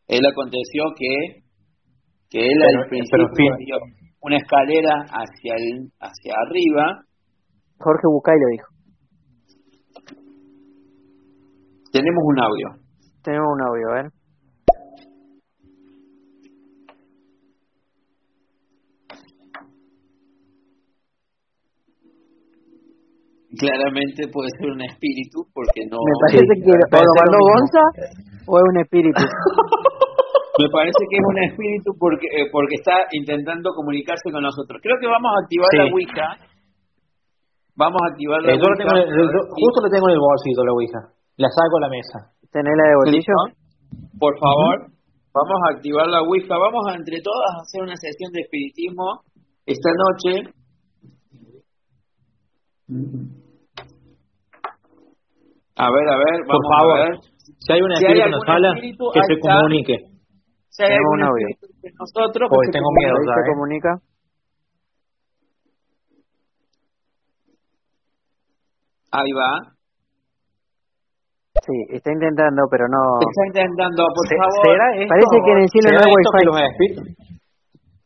Él 0.08 0.22
aconteció 0.26 0.94
que, 0.96 1.42
que 2.30 2.46
él 2.46 2.62
al 2.62 2.88
principio 2.90 3.26
vio 3.58 3.78
una 4.22 4.38
escalera 4.38 5.06
hacia 5.10 5.56
el, 5.56 5.90
hacia 6.00 6.34
arriba. 6.46 7.02
Jorge 7.80 8.08
Bucay 8.08 8.36
lo 8.38 8.48
dijo. 8.52 8.68
Tenemos 11.92 12.24
un 12.24 12.40
audio. 12.40 12.85
Tenemos 13.26 13.50
un 13.50 13.62
audio, 13.66 13.90
a 13.90 13.94
ver. 14.04 14.08
claramente 23.56 24.28
puede 24.36 24.52
ser 24.60 24.68
un 24.68 24.84
espíritu 24.84 25.48
porque 25.56 25.88
no 25.88 25.96
me 25.96 26.16
parece 26.28 26.54
que 26.60 26.72
o 26.76 26.76
lo 26.76 27.14
mandó 27.16 27.40
Gonza 27.40 27.84
o 28.46 28.60
es 28.60 28.66
un 28.68 28.78
espíritu. 28.84 29.24
Me 30.60 30.68
parece 30.72 31.00
que 31.08 31.16
es 31.16 31.24
un 31.24 31.40
espíritu 31.40 31.96
porque 32.00 32.28
eh, 32.28 32.52
porque 32.52 32.76
está 32.76 33.08
intentando 33.12 33.72
comunicarse 33.72 34.28
con 34.32 34.44
nosotros. 34.44 34.80
Creo 34.84 35.00
que 35.00 35.08
vamos 35.08 35.32
a 35.32 35.44
activar 35.44 35.68
la 35.72 35.88
Ouija. 35.88 36.28
Vamos 37.76 38.00
a 38.04 38.12
activar 38.12 38.44
la 38.44 38.52
eh, 38.52 38.60
Ouija. 38.60 38.92
justo 39.56 39.80
lo 39.84 39.90
tengo 39.90 40.08
en 40.12 40.16
el 40.16 40.20
bolsillo 40.20 40.68
la 40.68 40.76
Ouija. 40.76 41.00
La 41.40 41.48
saco 41.48 41.80
a 41.80 41.82
la 41.88 41.90
mesa 41.90 42.36
¿tenés 42.56 42.72
la 42.72 42.88
de 42.88 42.96
bolsillo? 42.96 43.40
por 44.16 44.40
favor 44.40 44.88
vamos 45.36 45.60
a 45.68 45.76
activar 45.76 46.08
la 46.08 46.22
Ouija 46.24 46.56
vamos 46.56 46.88
a 46.88 46.96
entre 46.96 47.20
todas 47.20 47.52
hacer 47.60 47.84
una 47.84 47.98
sesión 48.00 48.32
de 48.32 48.48
espiritismo 48.48 49.20
esta 49.66 49.92
noche 49.92 50.56
a 55.78 55.92
ver, 55.92 56.08
a 56.08 56.18
ver, 56.18 56.48
vamos 56.48 56.62
Por 56.62 56.64
favor, 56.72 56.98
a 56.98 57.04
ver. 57.04 57.20
Si 57.60 57.74
hay 57.74 57.82
un 57.82 57.92
espíritu 57.92 58.26
en 58.26 58.32
la 58.32 58.40
sala, 58.46 58.74
que 58.80 59.22
se 59.28 59.40
comunique. 59.42 59.98
Si 60.70 60.84
hay 60.84 60.96
algún 60.96 61.20
espíritu 61.20 61.68
de 61.82 61.92
nosotros, 62.00 62.50
pues 62.50 62.70
tengo 62.72 62.90
miedo, 62.94 63.16
se 63.18 63.52
comunica. 63.52 64.00
Ahí 69.12 69.32
va. 69.32 69.75
Sí, 71.66 71.98
está 71.98 72.14
intentando, 72.14 72.62
pero 72.70 72.86
no. 72.86 73.18
Está 73.26 73.44
intentando, 73.50 74.06
por 74.14 74.26
favor. 74.30 74.66
¿será 74.70 74.86
Parece 75.10 75.36
que 75.42 75.52
en 75.52 75.60
el 75.66 75.70
cielo 75.74 75.88
no 75.98 76.06
hay 76.06 76.46
wifi. 76.54 76.88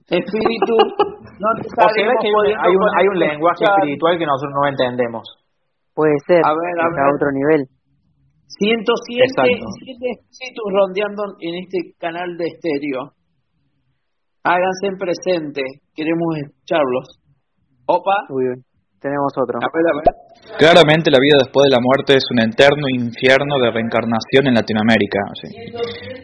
Espíritu, 0.10 0.76
no 1.38 1.48
hay, 2.64 2.74
un, 2.74 2.88
hay 2.98 3.06
un 3.06 3.20
lenguaje 3.20 3.64
espiritual 3.64 4.18
que 4.18 4.26
nosotros 4.26 4.56
no 4.56 4.68
entendemos. 4.70 5.24
Puede 5.94 6.16
ser, 6.26 6.42
a, 6.44 6.56
ver, 6.56 6.76
a, 6.80 7.14
otro 7.14 7.30
nivel. 7.36 7.68
107 8.48 9.22
espíritus 9.28 10.66
rondeando 10.74 11.24
en 11.42 11.62
este 11.62 11.94
canal 12.00 12.38
de 12.38 12.46
estéreo. 12.48 13.12
Háganse 14.42 14.98
presente, 14.98 15.62
queremos 15.94 16.38
escucharlos. 16.42 17.20
Opa. 17.86 18.26
Muy 18.30 18.46
bien. 18.46 18.69
Tenemos 19.00 19.32
otro. 19.40 19.60
Claramente 20.60 21.08
la 21.08 21.24
vida 21.24 21.40
después 21.40 21.72
de 21.72 21.72
la 21.72 21.80
muerte 21.80 22.20
es 22.20 22.26
un 22.36 22.44
eterno 22.44 22.92
infierno 22.92 23.56
de 23.64 23.72
reencarnación 23.72 24.52
en 24.52 24.56
Latinoamérica. 24.60 25.24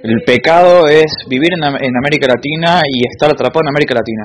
El 0.03 0.19
pecado 0.27 0.87
es 0.91 1.07
vivir 1.29 1.55
en, 1.55 1.63
América 1.63 2.27
Latina 2.27 2.83
y 2.83 3.07
estar 3.07 3.31
atrapado 3.31 3.63
en 3.63 3.71
América 3.71 3.95
Latina. 3.95 4.23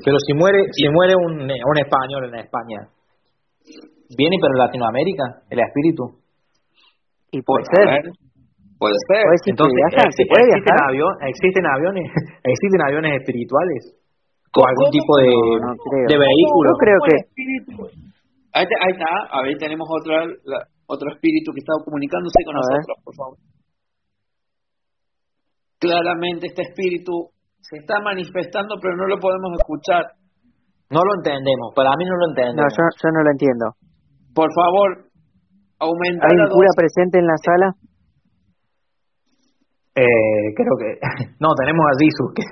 Pero 0.00 0.16
si 0.24 0.32
muere, 0.32 0.64
si 0.72 0.88
muere 0.88 1.12
un, 1.12 1.44
un 1.44 1.76
español 1.76 2.32
en 2.32 2.40
España, 2.40 2.88
¿viene 4.16 4.36
para 4.40 4.64
Latinoamérica 4.64 5.44
el 5.50 5.60
espíritu? 5.60 6.24
Y 7.32 7.42
puede 7.42 7.64
ser. 7.68 8.16
Puede 8.78 8.96
ser. 9.12 9.28
Entonces, 9.44 9.76
existen, 10.08 11.66
aviones, 11.68 12.08
existen 12.44 12.80
aviones 12.80 13.20
espirituales 13.20 13.98
o 14.54 14.60
algún 14.66 14.90
tipo 14.90 15.12
de, 15.18 15.28
de 16.08 16.16
vehículo. 16.18 16.70
Yo 16.72 16.78
creo 16.78 17.00
que 17.04 17.16
ahí, 18.52 18.64
está, 18.64 19.10
a 19.30 19.42
ver, 19.42 19.56
tenemos 19.58 19.86
otro 19.88 20.14
otro 20.88 21.12
espíritu 21.12 21.52
que 21.52 21.60
está 21.60 21.76
comunicándose 21.84 22.40
con 22.44 22.54
nosotros, 22.56 22.96
por 23.04 23.14
favor. 23.14 23.36
Claramente 25.78 26.48
este 26.48 26.62
espíritu 26.62 27.28
se 27.60 27.76
está 27.76 28.00
manifestando, 28.00 28.76
pero 28.80 28.96
no 28.96 29.06
lo 29.06 29.20
podemos 29.20 29.52
escuchar. 29.60 30.16
No 30.90 31.04
lo 31.04 31.12
entendemos, 31.20 31.76
para 31.76 31.92
mí 31.92 32.04
no 32.08 32.16
lo 32.16 32.26
entendemos. 32.32 32.72
No, 32.72 32.88
yo, 32.88 33.08
no 33.12 33.22
lo 33.22 33.30
entiendo. 33.30 33.76
Por 34.32 34.48
favor, 34.56 35.12
aumenta. 35.78 36.24
¿Hay 36.24 36.36
un 36.40 36.48
cura 36.48 36.72
presente 36.74 37.20
en 37.20 37.26
la 37.28 37.36
sala? 37.44 37.68
Eh, 39.94 40.54
creo 40.56 40.74
que 40.80 40.90
no 41.38 41.52
tenemos 41.60 41.84
a 41.84 41.98
Jesús 42.00 42.32
que 42.32 42.42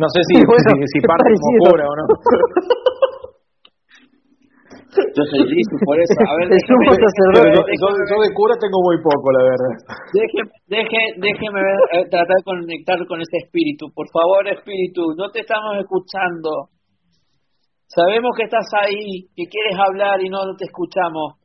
no 0.00 0.08
sé 0.08 0.20
si, 0.32 0.34
si, 0.92 0.98
parte 1.04 1.28
como 1.36 1.58
cura 1.68 1.84
o 1.84 1.94
no. 1.94 2.04
Yo 4.90 5.22
soy 5.22 5.46
Jesús, 5.46 5.80
por 5.86 5.94
eso. 6.02 6.18
A 6.18 6.34
ver, 6.34 6.50
déjeme, 6.50 6.82
yo, 6.90 7.88
yo, 7.94 8.16
de 8.18 8.30
cura 8.34 8.58
tengo 8.58 8.82
muy 8.82 8.98
poco, 8.98 9.30
la 9.30 9.42
verdad. 9.46 9.74
Déjeme, 10.10 10.50
deje, 10.66 11.00
déjeme 11.14 11.62
eh, 11.94 12.10
tratar 12.10 12.34
de 12.34 12.42
conectar 12.42 12.98
con 13.06 13.22
ese 13.22 13.38
espíritu. 13.38 13.86
Por 13.94 14.10
favor, 14.10 14.48
espíritu, 14.50 15.14
no 15.14 15.30
te 15.30 15.46
estamos 15.46 15.78
escuchando. 15.78 16.74
Sabemos 17.86 18.34
que 18.36 18.50
estás 18.50 18.66
ahí, 18.82 19.30
que 19.36 19.46
quieres 19.46 19.78
hablar 19.78 20.18
y 20.22 20.28
no 20.28 20.42
te 20.58 20.66
escuchamos. 20.66 21.38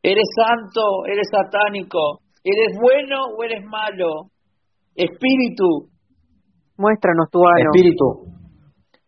¿Eres 0.00 0.30
santo? 0.36 1.06
¿Eres 1.10 1.26
satánico? 1.26 2.20
¿Eres 2.44 2.78
bueno 2.78 3.34
o 3.34 3.42
eres 3.42 3.64
malo? 3.64 4.30
Espíritu. 4.94 5.90
Muéstranos 6.76 7.30
tu 7.30 7.38
ano. 7.46 7.70
Espíritu. 7.72 8.26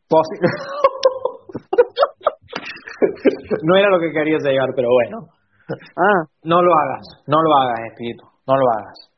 no 3.63 3.77
era 3.77 3.91
lo 3.91 3.99
que 3.99 4.13
querías 4.13 4.41
llegar, 4.43 4.69
pero 4.75 4.89
bueno. 4.91 5.27
Ah. 5.69 6.25
No 6.45 6.63
lo 6.63 6.73
hagas, 6.73 7.03
no 7.27 7.43
lo 7.43 7.57
hagas, 7.57 7.81
espíritu, 7.91 8.25
no 8.47 8.55
lo 8.55 8.71
hagas. 8.71 9.11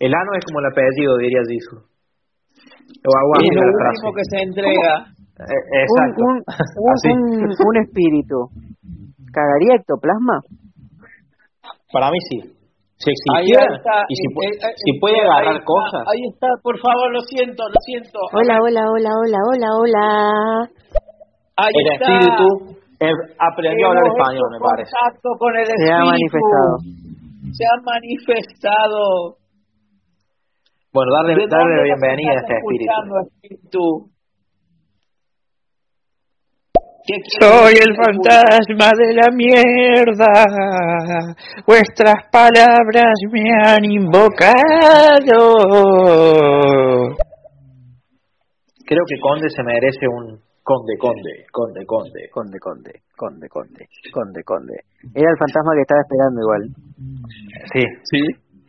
El 0.00 0.14
ano 0.14 0.32
es 0.38 0.44
como 0.46 0.60
el 0.60 0.66
apellido, 0.72 1.18
diría 1.18 1.42
Jesús. 1.46 1.82
Y 2.88 3.00
lo 3.04 3.10
último 3.68 4.14
que 4.16 4.24
se 4.30 4.38
entrega. 4.42 5.12
Eh, 5.38 5.84
exacto. 5.84 6.22
Un, 6.24 6.42
un, 6.80 6.96
un, 7.42 7.52
un 7.66 7.76
espíritu. 7.84 8.48
¿Cagaría 9.32 9.74
ectoplasma? 9.76 10.40
Para 11.92 12.10
mí 12.10 12.18
sí. 12.30 12.38
Si 13.02 13.10
existiera 13.10 13.66
y 14.06 14.14
si, 14.14 14.26
eh, 14.30 14.46
eh, 14.62 14.74
si 14.78 14.90
puede 15.00 15.18
agarrar 15.18 15.58
cosas. 15.64 16.06
Ahí 16.06 16.22
está, 16.30 16.46
por 16.62 16.78
favor, 16.78 17.10
lo 17.10 17.20
siento, 17.26 17.66
lo 17.66 17.78
siento. 17.82 18.18
Hola, 18.30 18.58
hola, 18.62 18.82
hola, 18.94 19.10
hola, 19.10 19.38
hola, 19.50 19.68
hola. 19.74 20.06
Ahí 21.58 21.74
el 21.74 21.86
está. 21.98 22.06
espíritu 22.06 22.78
aprendió 23.38 23.86
a 23.86 23.90
hablar 23.90 24.06
español, 24.06 24.46
me 24.54 24.60
parece. 24.62 24.92
Con 25.38 25.50
el 25.58 25.66
Se 25.66 25.90
ha 25.90 25.98
manifestado. 25.98 26.72
Se 27.50 27.64
ha 27.66 27.76
manifestado. 27.82 29.02
Bueno, 30.92 31.10
darle, 31.10 31.46
darle 31.50 31.76
la 31.76 31.82
bienvenida 31.82 32.30
a 32.30 32.38
este 32.38 32.54
espíritu. 32.54 32.92
espíritu? 33.26 34.11
Soy 37.04 37.74
el 37.74 37.96
fantasma 37.96 38.90
de 38.96 39.14
la 39.14 39.28
mierda. 39.34 40.30
Vuestras 41.66 42.14
palabras 42.30 43.14
me 43.30 43.50
han 43.64 43.84
invocado. 43.84 44.54
Creo 48.86 49.04
que 49.08 49.20
Conde 49.20 49.50
se 49.50 49.62
merece 49.64 50.06
un 50.06 50.38
Conde, 50.62 50.94
Conde, 50.96 51.46
Conde, 51.50 51.84
Conde. 51.84 52.30
Conde, 52.30 52.58
Conde, 52.60 53.02
Conde, 53.16 53.88
Conde, 54.12 54.44
Conde, 54.44 54.76
Era 55.12 55.30
el 55.30 55.38
fantasma 55.38 55.74
que 55.74 55.82
estaba 55.82 56.02
esperando 56.06 56.40
igual. 56.40 56.62
Sí. 57.74 57.82
Sí. 58.04 58.22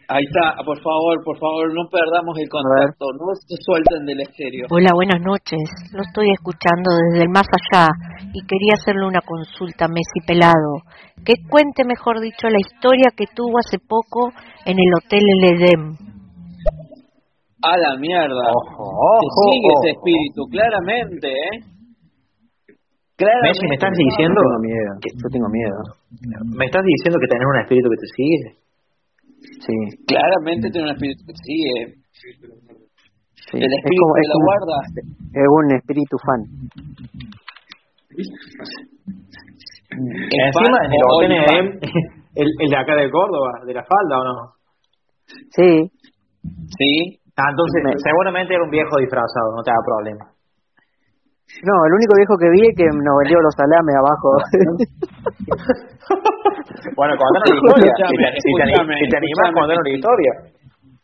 Ahí 0.09 0.25
está, 0.25 0.57
ah, 0.59 0.63
por 0.65 0.77
favor, 0.81 1.23
por 1.23 1.37
favor, 1.39 1.73
no 1.73 1.87
perdamos 1.89 2.37
el 2.37 2.49
contacto, 2.49 3.05
no 3.13 3.33
se 3.33 3.55
suelten 3.63 4.05
del 4.05 4.19
estéreo. 4.19 4.67
Hola, 4.69 4.91
buenas 4.93 5.21
noches. 5.21 5.63
Lo 5.93 6.01
estoy 6.03 6.27
escuchando 6.33 6.91
desde 7.09 7.23
el 7.23 7.29
más 7.29 7.47
allá 7.47 7.87
y 8.33 8.41
quería 8.49 8.73
hacerle 8.73 9.05
una 9.05 9.21
consulta 9.21 9.85
a 9.85 9.93
Messi 9.93 10.19
Pelado. 10.25 10.81
Que 11.23 11.37
cuente, 11.47 11.85
mejor 11.85 12.19
dicho, 12.19 12.49
la 12.49 12.59
historia 12.59 13.13
que 13.15 13.25
tuvo 13.29 13.59
hace 13.61 13.77
poco 13.77 14.33
en 14.65 14.77
el 14.81 14.91
Hotel 14.97 15.21
El 15.21 15.43
Edem. 15.53 15.83
A 17.61 17.77
la 17.77 17.95
mierda. 17.95 18.43
Ojo, 18.51 18.83
ojo, 18.83 19.41
sigue 19.47 19.69
ese 19.79 19.89
espíritu, 19.95 20.43
claramente, 20.51 21.29
¿eh? 21.31 21.55
Claramente. 23.15 23.53
Messi, 23.53 23.67
¿me 23.69 23.75
estás 23.77 23.93
diciendo? 23.93 24.35
Yo 24.35 24.49
tengo 24.49 24.61
miedo. 24.67 24.91
Yo 24.99 25.27
tengo 25.29 25.49
miedo. 25.53 25.79
¿Me 26.57 26.65
estás 26.65 26.83
diciendo 26.83 27.21
que 27.21 27.29
tenés 27.29 27.47
un 27.47 27.59
espíritu 27.61 27.87
que 27.87 28.01
te 28.01 28.09
sigue? 28.17 28.63
Sí. 29.61 29.75
Claramente 30.09 30.73
tiene 30.73 30.89
un 30.89 30.93
espíritu 30.97 31.21
que 31.23 31.37
sigue. 31.37 32.01
Sí. 32.11 33.61
El 33.61 33.71
espíritu 33.71 34.03
de 34.17 34.27
la 34.27 34.37
guarda. 34.41 34.77
Es 35.31 35.47
un 35.47 35.67
espíritu 35.77 36.17
fan. 36.25 36.41
Encima 39.93 40.77
en 40.85 40.91
el 40.91 40.99
el, 42.35 42.47
el 42.59 42.69
de 42.69 42.77
acá 42.77 42.95
de 42.95 43.11
Córdoba, 43.11 43.61
de 43.65 43.73
la 43.73 43.83
falda 43.83 44.19
o 44.19 44.23
no? 44.23 44.53
Sí. 45.51 45.91
Sí. 46.77 47.19
Ah, 47.37 47.49
entonces 47.49 47.83
seguramente 48.03 48.53
era 48.53 48.63
un 48.63 48.69
viejo 48.69 48.97
disfrazado, 48.97 49.55
no 49.55 49.63
te 49.63 49.71
da 49.71 49.77
problema. 49.85 50.33
No, 51.61 51.85
el 51.85 51.93
único 51.93 52.17
viejo 52.17 52.33
que 52.37 52.49
vi 52.49 52.65
es 52.65 52.73
que 52.73 52.89
nos 52.89 53.13
vendió 53.21 53.37
los 53.37 53.53
salames 53.53 53.93
abajo. 53.93 54.33
bueno, 56.97 57.13
contanos 57.13 57.45
la 57.45 57.61
historia. 57.61 57.93
Si 58.41 58.49
te, 58.57 58.65
animas, 59.17 59.53
contanos 59.53 59.85
la 59.85 59.93
historia. 59.93 60.49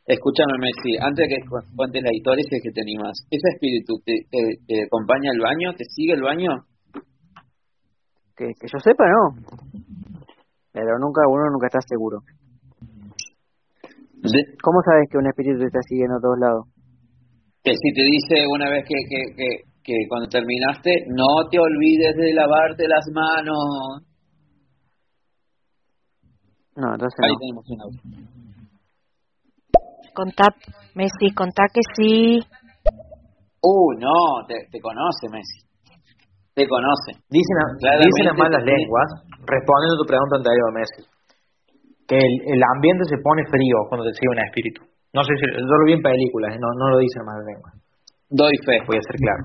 Escúchame, 0.09 0.57
Messi, 0.57 0.97
antes 0.97 1.29
de 1.29 1.29
que 1.29 1.37
cuentes 1.45 2.01
la 2.01 2.09
historia, 2.09 2.41
si 2.49 2.57
es 2.57 2.65
que 2.65 2.73
te 2.73 2.81
animas. 2.81 3.13
¿Ese 3.29 3.45
espíritu 3.53 4.01
te, 4.01 4.25
te, 4.65 4.89
acompaña 4.89 5.29
al 5.29 5.37
baño? 5.39 5.77
¿Te 5.77 5.85
sigue 5.85 6.13
el 6.13 6.23
baño? 6.23 6.65
Que, 8.39 8.56
que 8.56 8.67
yo 8.71 8.80
sepa, 8.80 9.04
no. 9.04 9.36
Pero 10.71 10.97
nunca 10.97 11.28
uno 11.28 11.52
nunca 11.52 11.67
está 11.67 11.80
seguro. 11.84 12.23
¿Cómo 14.63 14.80
sabes 14.88 15.10
que 15.12 15.17
un 15.17 15.28
espíritu 15.28 15.60
te 15.60 15.65
está 15.67 15.82
siguiendo 15.84 16.15
a 16.15 16.21
todos 16.21 16.39
lados? 16.39 16.63
Que 17.63 17.71
si 17.75 17.91
te 17.91 18.04
dice 18.04 18.47
una 18.47 18.69
vez 18.69 18.86
que, 18.88 18.95
que, 19.10 19.36
que 19.36 19.69
que 19.84 20.08
cuando 20.08 20.30
terminaste 20.30 20.91
no 21.08 21.49
te 21.49 21.58
olvides 21.60 22.15
de 22.15 22.34
lavarte 22.34 22.88
las 22.88 23.06
manos. 23.12 24.06
No, 26.75 26.93
entonces 26.93 27.19
Ahí 27.23 27.34
no. 27.34 27.39
tenemos 27.39 27.69
un 27.69 27.82
audio. 27.82 28.02
Contá, 30.13 30.56
Messi, 30.95 31.34
contá 31.34 31.63
que 31.73 31.82
sí. 31.95 32.39
Uh, 33.62 33.93
no, 33.99 34.45
te, 34.47 34.67
te 34.71 34.80
conoce 34.80 35.28
Messi. 35.32 35.68
Te 36.59 36.67
conoce. 36.67 37.15
Dicen, 37.31 37.55
dicen 37.79 38.25
las 38.27 38.35
malas 38.35 38.59
lenguas, 38.67 39.07
respondiendo 39.47 39.95
a 39.95 40.01
tu 40.03 40.07
pregunta 40.11 40.43
anterior, 40.43 40.67
Messi, 40.75 41.07
que 42.03 42.19
el, 42.19 42.33
el 42.51 42.61
ambiente 42.75 43.07
se 43.07 43.15
pone 43.23 43.47
frío 43.47 43.87
cuando 43.87 44.03
te 44.03 44.11
sigue 44.11 44.27
un 44.27 44.43
espíritu. 44.43 44.83
No 45.15 45.23
sé 45.23 45.39
si, 45.39 45.47
yo 45.55 45.63
lo 45.63 45.85
vi 45.87 45.95
en 45.95 46.03
películas, 46.03 46.59
no, 46.59 46.67
no 46.75 46.91
lo 46.91 46.97
dicen 46.99 47.23
malas 47.23 47.47
lenguas. 47.47 47.79
Doy 48.27 48.51
fe. 48.67 48.75
Voy 48.85 48.99
a 48.99 49.07
ser 49.07 49.15
claro. 49.23 49.43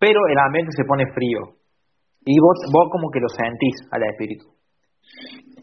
Pero 0.00 0.16
el 0.32 0.38
ambiente 0.48 0.72
se 0.72 0.88
pone 0.88 1.04
frío. 1.12 1.60
Y 2.24 2.40
vos, 2.40 2.56
vos 2.72 2.88
como 2.90 3.12
que 3.12 3.20
lo 3.20 3.28
sentís 3.28 3.76
al 3.92 4.00
espíritu. 4.02 4.48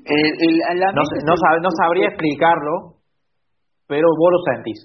El, 0.06 0.30
el, 0.38 0.80
no, 0.94 1.02
no, 1.02 1.72
sabría 1.74 2.08
explicarlo, 2.08 3.02
pero 3.88 4.08
vos 4.14 4.30
lo 4.30 4.40
sentís. 4.54 4.80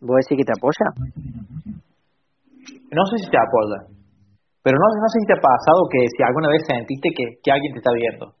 ¿Vos 0.00 0.16
decís 0.20 0.36
que 0.36 0.44
te 0.44 0.52
apoya? 0.52 1.80
No 2.90 3.02
sé 3.06 3.16
si 3.22 3.30
te 3.30 3.38
apoya, 3.38 3.86
pero 4.62 4.76
no, 4.76 4.86
no 4.98 5.08
sé 5.08 5.16
si 5.22 5.26
te 5.30 5.34
ha 5.38 5.42
pasado 5.42 5.80
que 5.90 6.00
si 6.10 6.20
alguna 6.26 6.48
vez 6.50 6.62
sentiste 6.66 7.08
que, 7.14 7.24
que 7.42 7.50
alguien 7.50 7.72
te 7.72 7.78
está 7.78 7.92
viendo. 7.94 8.34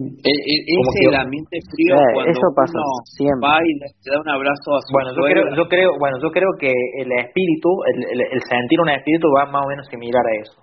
E, 0.00 0.32
e, 0.32 0.54
ese 0.64 1.12
el 1.12 1.14
ambiente 1.14 1.60
frío 1.68 1.92
Eh, 1.92 2.12
cuando 2.16 2.32
eso 2.32 2.46
pasa 2.56 2.72
uno 2.80 3.04
siempre. 3.04 3.44
va 3.44 3.60
y 3.60 3.70
te 4.00 4.08
da 4.08 4.16
un 4.16 4.30
abrazo 4.32 4.68
a 4.72 4.80
su 4.80 4.88
Bueno, 4.96 5.12
yo 5.12 5.22
creo, 5.28 5.44
yo 5.52 5.64
creo, 5.68 5.90
bueno, 6.00 6.16
yo 6.24 6.30
creo 6.32 6.48
que 6.58 6.72
el 6.72 7.10
espíritu, 7.20 7.68
el, 7.92 7.98
el, 8.16 8.20
el 8.32 8.40
sentir 8.48 8.80
un 8.80 8.88
espíritu 8.88 9.28
va 9.36 9.44
más 9.44 9.60
o 9.60 9.68
menos 9.68 9.84
similar 9.92 10.24
a 10.24 10.34
eso. 10.40 10.58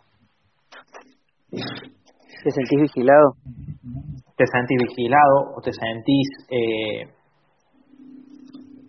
¿Te 1.54 2.50
sentís 2.50 2.82
vigilado? 2.82 3.38
Te 4.38 4.46
sentís 4.50 4.78
vigilado 4.90 5.54
o 5.54 5.62
te 5.62 5.72
sentís 5.72 6.28
eh, 6.50 7.06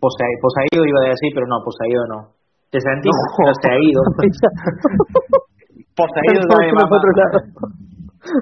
posee- 0.01 0.39
poseído, 0.41 0.85
iba 0.87 1.01
a 1.05 1.11
decir, 1.13 1.29
pero 1.35 1.47
no, 1.47 1.61
poseído 1.65 2.03
no. 2.09 2.38
Te 2.71 2.79
sentís 2.81 3.13
poseído. 3.37 4.01
poseído 5.97 6.43
más- 6.49 6.91
lado. 7.17 7.39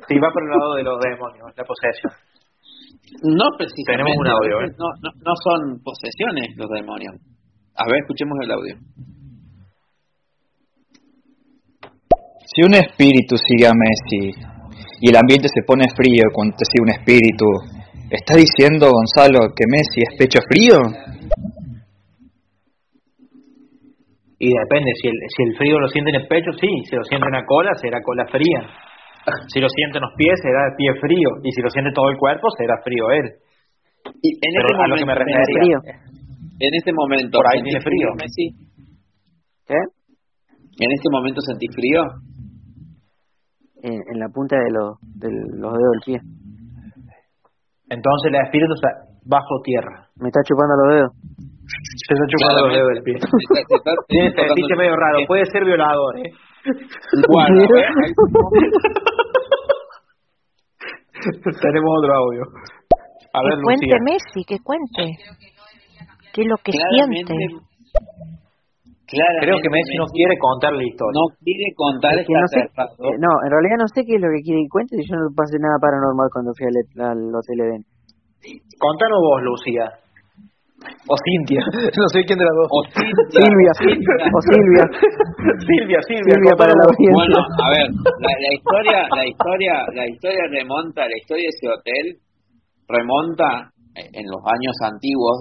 Sí, 0.08 0.18
va 0.18 0.28
por 0.32 0.42
el 0.42 0.50
lado 0.50 0.74
de 0.74 0.82
los 0.82 0.98
demonios, 1.00 1.46
la 1.56 1.64
posesión. 1.64 2.12
No 3.22 3.44
precisamente. 3.56 4.02
Tenemos 4.02 4.16
un 4.18 4.26
audio, 4.28 4.54
¿eh? 4.66 4.74
no, 4.78 4.88
no, 5.00 5.10
no 5.14 5.32
son 5.44 5.78
posesiones 5.82 6.56
los 6.56 6.68
demonios. 6.70 7.14
A 7.76 7.84
ver, 7.86 8.00
escuchemos 8.02 8.36
el 8.42 8.50
audio. 8.50 8.74
Si 12.46 12.62
un 12.62 12.74
espíritu 12.74 13.36
sigue 13.36 13.66
a 13.66 13.72
Messi 13.74 14.30
y 15.00 15.10
el 15.10 15.16
ambiente 15.16 15.48
se 15.48 15.62
pone 15.66 15.84
frío 15.94 16.24
cuando 16.32 16.56
te 16.56 16.64
sigue 16.64 16.82
un 16.82 16.90
espíritu, 16.90 17.46
¿está 18.10 18.34
diciendo 18.34 18.90
Gonzalo 18.90 19.52
que 19.54 19.64
Messi 19.68 20.00
es 20.02 20.18
pecho 20.18 20.40
frío? 20.48 20.76
Y 24.38 24.52
depende, 24.52 24.92
si 25.00 25.08
el, 25.08 25.16
si 25.32 25.40
el 25.48 25.52
frío 25.56 25.78
lo 25.80 25.88
siente 25.88 26.10
en 26.10 26.20
el 26.20 26.28
pecho, 26.28 26.52
sí. 26.60 26.68
Si 26.88 26.94
lo 26.96 27.02
siente 27.04 27.26
en 27.26 27.32
la 27.40 27.44
cola, 27.46 27.72
será 27.80 28.00
cola 28.02 28.24
fría. 28.30 28.60
Si 29.50 29.58
lo 29.58 29.66
siente 29.68 29.98
en 29.98 30.02
los 30.06 30.14
pies, 30.16 30.38
será 30.38 30.70
el 30.70 30.74
pie 30.78 30.86
frío. 31.02 31.30
Y 31.42 31.50
si 31.50 31.60
lo 31.60 31.68
siente 31.70 31.90
todo 31.92 32.10
el 32.10 32.16
cuerpo, 32.16 32.46
será 32.56 32.78
frío 32.84 33.10
él. 33.10 33.26
Y 34.22 34.30
en 34.38 34.52
Pero 34.54 34.68
este 34.70 34.78
a 34.78 34.86
lo 34.86 34.94
que 34.94 35.02
me 35.02 35.14
momento, 35.14 35.26
refería. 35.26 35.50
frío. 35.50 35.78
En 36.62 36.72
este 36.78 36.92
momento, 36.94 37.34
Por 37.34 37.46
ahí 37.50 37.58
¿sentís 37.58 37.74
tiene 37.74 37.84
frío. 37.90 38.08
Messi? 38.22 38.46
¿Qué? 39.66 39.80
¿En 40.78 40.90
este 40.94 41.08
momento 41.10 41.40
sentís 41.42 41.74
frío? 41.74 42.00
En, 43.82 43.98
en 43.98 44.16
la 44.22 44.28
punta 44.30 44.54
de 44.62 44.70
los, 44.70 44.94
de 45.18 45.28
los 45.58 45.72
dedos 45.74 45.92
del 45.98 46.02
pie. 46.06 46.18
Entonces 47.90 48.30
el 48.30 48.38
espíritu 48.46 48.72
está 48.78 48.88
bajo 49.26 49.58
tierra. 49.64 50.06
Me 50.22 50.28
está 50.28 50.40
chupando 50.46 50.74
los 50.86 50.94
dedos. 50.94 51.12
Se 51.66 52.14
está 52.14 52.24
chupando 52.30 52.66
los 52.68 52.74
dedos 52.76 52.88
del 52.94 53.02
pie. 53.02 53.14
Tiene 54.08 54.30
tocando 54.30 54.54
fetiche 54.54 54.72
el- 54.72 54.78
medio 54.78 54.96
raro. 54.96 55.18
Puede 55.26 55.44
ser 55.46 55.64
violador, 55.64 56.18
¿eh? 56.18 56.30
Bueno, 57.28 57.60
ahí- 57.60 58.14
Tenemos 61.62 61.90
otro 61.98 62.12
audio. 62.14 62.42
A 63.32 63.42
ver, 63.42 63.54
que 63.58 63.62
cuente 63.62 63.86
Lucía. 63.86 63.98
Messi, 64.04 64.40
que 64.46 64.58
cuente. 64.62 65.04
¿Qué 66.32 66.42
es 66.42 66.48
lo 66.48 66.56
que 66.62 66.72
claramente, 66.72 67.32
siente? 67.32 67.64
claramente 69.08 69.46
Creo 69.46 69.58
que 69.62 69.70
Messi 69.70 69.94
no 69.96 70.06
quiere 70.12 70.34
contar 70.38 70.72
la 70.74 70.84
historia. 70.84 71.14
no 71.16 71.24
quiere 71.40 71.66
contar 71.74 72.12
Es 72.18 72.26
que 72.26 72.32
esta 72.32 72.40
no 72.40 72.48
sé, 72.48 72.60
eh, 72.60 73.16
no, 73.18 73.30
en 73.44 73.50
realidad 73.50 73.76
no 73.80 73.88
sé 73.88 74.02
qué 74.04 74.14
es 74.16 74.22
lo 74.22 74.28
que 74.30 74.42
quiere 74.44 74.60
que 74.62 74.68
cuente. 74.70 74.96
Yo 75.02 75.14
no 75.16 75.28
pasé 75.34 75.56
nada 75.58 75.78
paranormal 75.80 76.28
cuando 76.32 76.52
fui 76.54 76.66
al, 76.68 76.76
al 77.06 77.20
Hotel 77.34 77.58
Eden. 77.64 77.82
Contanos 78.78 79.18
vos, 79.20 79.40
Lucía. 79.42 79.86
O 81.08 81.14
Cintia. 81.24 81.62
No 82.00 82.06
sé 82.12 82.20
quién 82.28 82.38
de 82.38 82.44
las 82.44 82.56
dos. 82.56 82.68
O 82.70 82.80
Cintia, 82.92 83.40
Silvia, 83.40 83.72
Cintia. 83.80 84.14
o 84.28 84.38
Silvia. 84.44 84.84
Silvia, 85.64 85.98
Silvia. 86.04 86.34
Silvia 86.36 86.54
para 86.58 86.72
la 86.76 86.84
audiencia. 86.84 87.16
Bueno, 87.16 87.38
a 87.40 87.68
ver, 87.72 87.86
la, 88.20 88.32
la 88.44 88.50
historia, 88.52 88.98
la 89.16 89.24
historia, 89.26 89.72
la 89.94 90.06
historia 90.06 90.44
remonta, 90.52 91.00
la 91.08 91.16
historia 91.16 91.44
de 91.48 91.54
ese 91.56 91.66
hotel 91.72 92.04
remonta 92.88 93.72
en 93.96 94.24
los 94.28 94.42
años 94.44 94.76
antiguos 94.84 95.36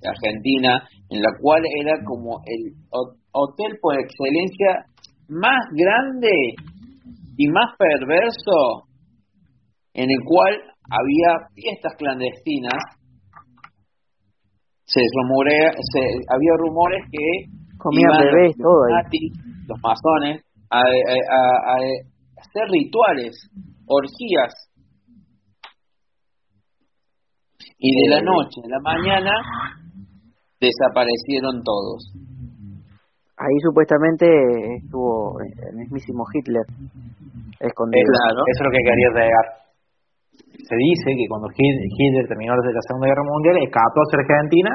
de 0.00 0.08
Argentina, 0.08 0.80
en 1.10 1.20
la 1.20 1.30
cual 1.40 1.60
era 1.84 1.94
como 2.04 2.40
el 2.46 2.72
ho- 2.90 3.14
hotel 3.32 3.76
por 3.82 3.94
excelencia 4.00 4.86
más 5.28 5.60
grande 5.76 6.32
y 7.36 7.46
más 7.48 7.76
perverso, 7.76 8.88
en 9.94 10.08
el 10.10 10.20
cual 10.24 10.54
había 10.88 11.46
fiestas 11.54 11.92
clandestinas. 11.98 12.80
Se 14.88 15.00
rumorea, 15.20 15.70
se, 15.72 16.00
había 16.32 16.52
rumores 16.58 17.04
que 17.12 17.52
Comían 17.76 18.08
bebés, 18.24 18.56
los 18.56 18.64
todo 18.64 18.88
los 19.68 19.78
masones, 19.84 20.42
a, 20.70 20.80
a- 20.80 20.82
a- 20.82 21.60
a 21.72 21.76
hacer 22.40 22.64
rituales, 22.72 23.36
orgías. 23.86 24.54
Y 27.78 27.90
de 28.02 28.08
la 28.16 28.22
noche 28.22 28.60
a 28.64 28.68
la 28.68 28.80
mañana 28.80 29.30
desaparecieron 30.60 31.62
todos. 31.62 32.12
Ahí 33.36 33.54
supuestamente 33.62 34.26
estuvo 34.82 35.38
el 35.40 35.76
mismísimo 35.76 36.24
Hitler 36.34 36.64
escondido. 37.60 38.02
Eso, 38.02 38.42
eso 38.50 38.58
es 38.58 38.64
lo 38.64 38.70
que 38.72 38.82
quería 38.82 39.10
llegar. 39.14 39.46
Se 40.68 40.76
dice 40.76 41.08
que 41.16 41.24
cuando 41.28 41.48
Hit- 41.48 41.80
Hitler 41.96 42.28
terminó 42.28 42.52
la 42.54 42.82
Segunda 42.84 43.08
Guerra 43.08 43.24
Mundial, 43.24 43.56
escapó 43.64 44.04
hacia 44.04 44.20
Argentina 44.20 44.70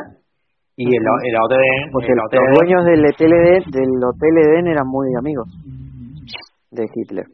y 0.75 0.89
el, 0.89 1.06
el 1.06 1.36
hotel, 1.38 1.62
Porque 1.93 2.12
el 2.12 2.17
los 2.17 2.58
dueños 2.58 2.82
del 2.89 3.06
Hotel 3.06 3.32
Eden, 3.32 3.62
del 3.69 3.93
Hotel 4.01 4.34
Eden 4.41 4.67
eran 4.73 4.88
muy 4.89 5.06
amigos 5.19 5.47
de 6.73 6.84
Hitler. 6.89 7.27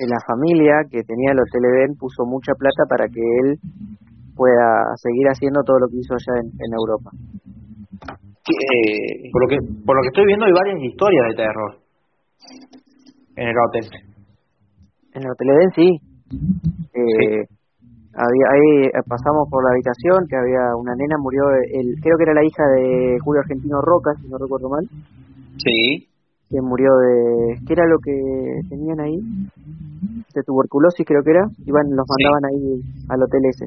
La 0.00 0.18
familia 0.26 0.82
que 0.90 1.02
tenía 1.06 1.30
el 1.32 1.38
Hotel 1.38 1.62
Eden 1.70 1.94
puso 1.94 2.24
mucha 2.26 2.52
plata 2.58 2.82
para 2.88 3.06
que 3.06 3.20
él 3.22 3.58
pueda 4.34 4.90
seguir 4.96 5.28
haciendo 5.28 5.60
todo 5.62 5.78
lo 5.78 5.86
que 5.86 5.98
hizo 6.02 6.14
allá 6.14 6.34
en, 6.42 6.48
en 6.50 6.70
Europa. 6.74 7.10
Eh, 8.50 9.30
por 9.30 9.42
lo 9.42 9.48
que 9.48 9.58
por 9.86 9.94
lo 9.94 10.02
que 10.02 10.08
estoy 10.08 10.26
viendo 10.26 10.46
hay 10.46 10.52
varias 10.52 10.82
historias 10.82 11.24
de 11.28 11.34
terror 11.36 11.70
en 13.36 13.48
el 13.48 13.54
hotel. 13.56 13.84
En 15.14 15.22
el 15.22 15.30
Hotel 15.30 15.48
Eden 15.50 15.70
sí. 15.76 16.09
Eh, 16.30 17.46
había 18.14 18.46
ahí 18.50 18.86
eh, 18.86 19.02
pasamos 19.06 19.48
por 19.50 19.64
la 19.64 19.70
habitación 19.70 20.26
que 20.28 20.36
había 20.36 20.74
una 20.76 20.94
nena 20.94 21.16
murió 21.18 21.42
el 21.50 21.94
creo 22.00 22.16
que 22.16 22.24
era 22.24 22.34
la 22.34 22.44
hija 22.44 22.64
de 22.74 23.18
Julio 23.22 23.40
Argentino 23.40 23.80
Roca 23.80 24.14
si 24.20 24.28
no 24.28 24.38
recuerdo 24.38 24.68
mal. 24.68 24.86
Sí, 25.58 26.06
que 26.48 26.60
murió 26.60 26.90
de 26.98 27.60
qué 27.66 27.72
era 27.74 27.86
lo 27.86 27.98
que 27.98 28.14
tenían 28.68 29.00
ahí 29.00 29.18
de 30.34 30.42
tuberculosis 30.42 31.06
creo 31.06 31.22
que 31.22 31.30
era. 31.30 31.46
Iban 31.66 31.86
los 31.94 32.06
mandaban 32.06 32.44
ahí 32.50 32.82
al 33.08 33.22
hotel 33.22 33.42
ese. 33.46 33.66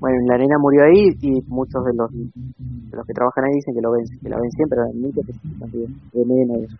Bueno 0.00 0.16
la 0.26 0.38
nena 0.38 0.58
murió 0.58 0.84
ahí 0.84 1.14
y 1.22 1.42
muchos 1.46 1.84
de 1.84 1.94
los 1.94 2.10
de 2.10 2.96
los 2.96 3.06
que 3.06 3.14
trabajan 3.14 3.44
ahí 3.44 3.54
dicen 3.54 3.74
que 3.74 3.82
lo 3.82 3.92
ven 3.92 4.04
que 4.22 4.28
la 4.28 4.38
ven 4.38 4.50
siempre 4.50 4.78
de, 5.70 5.86
de 6.12 6.26
nena 6.26 6.58
y 6.58 6.64
eso. 6.64 6.76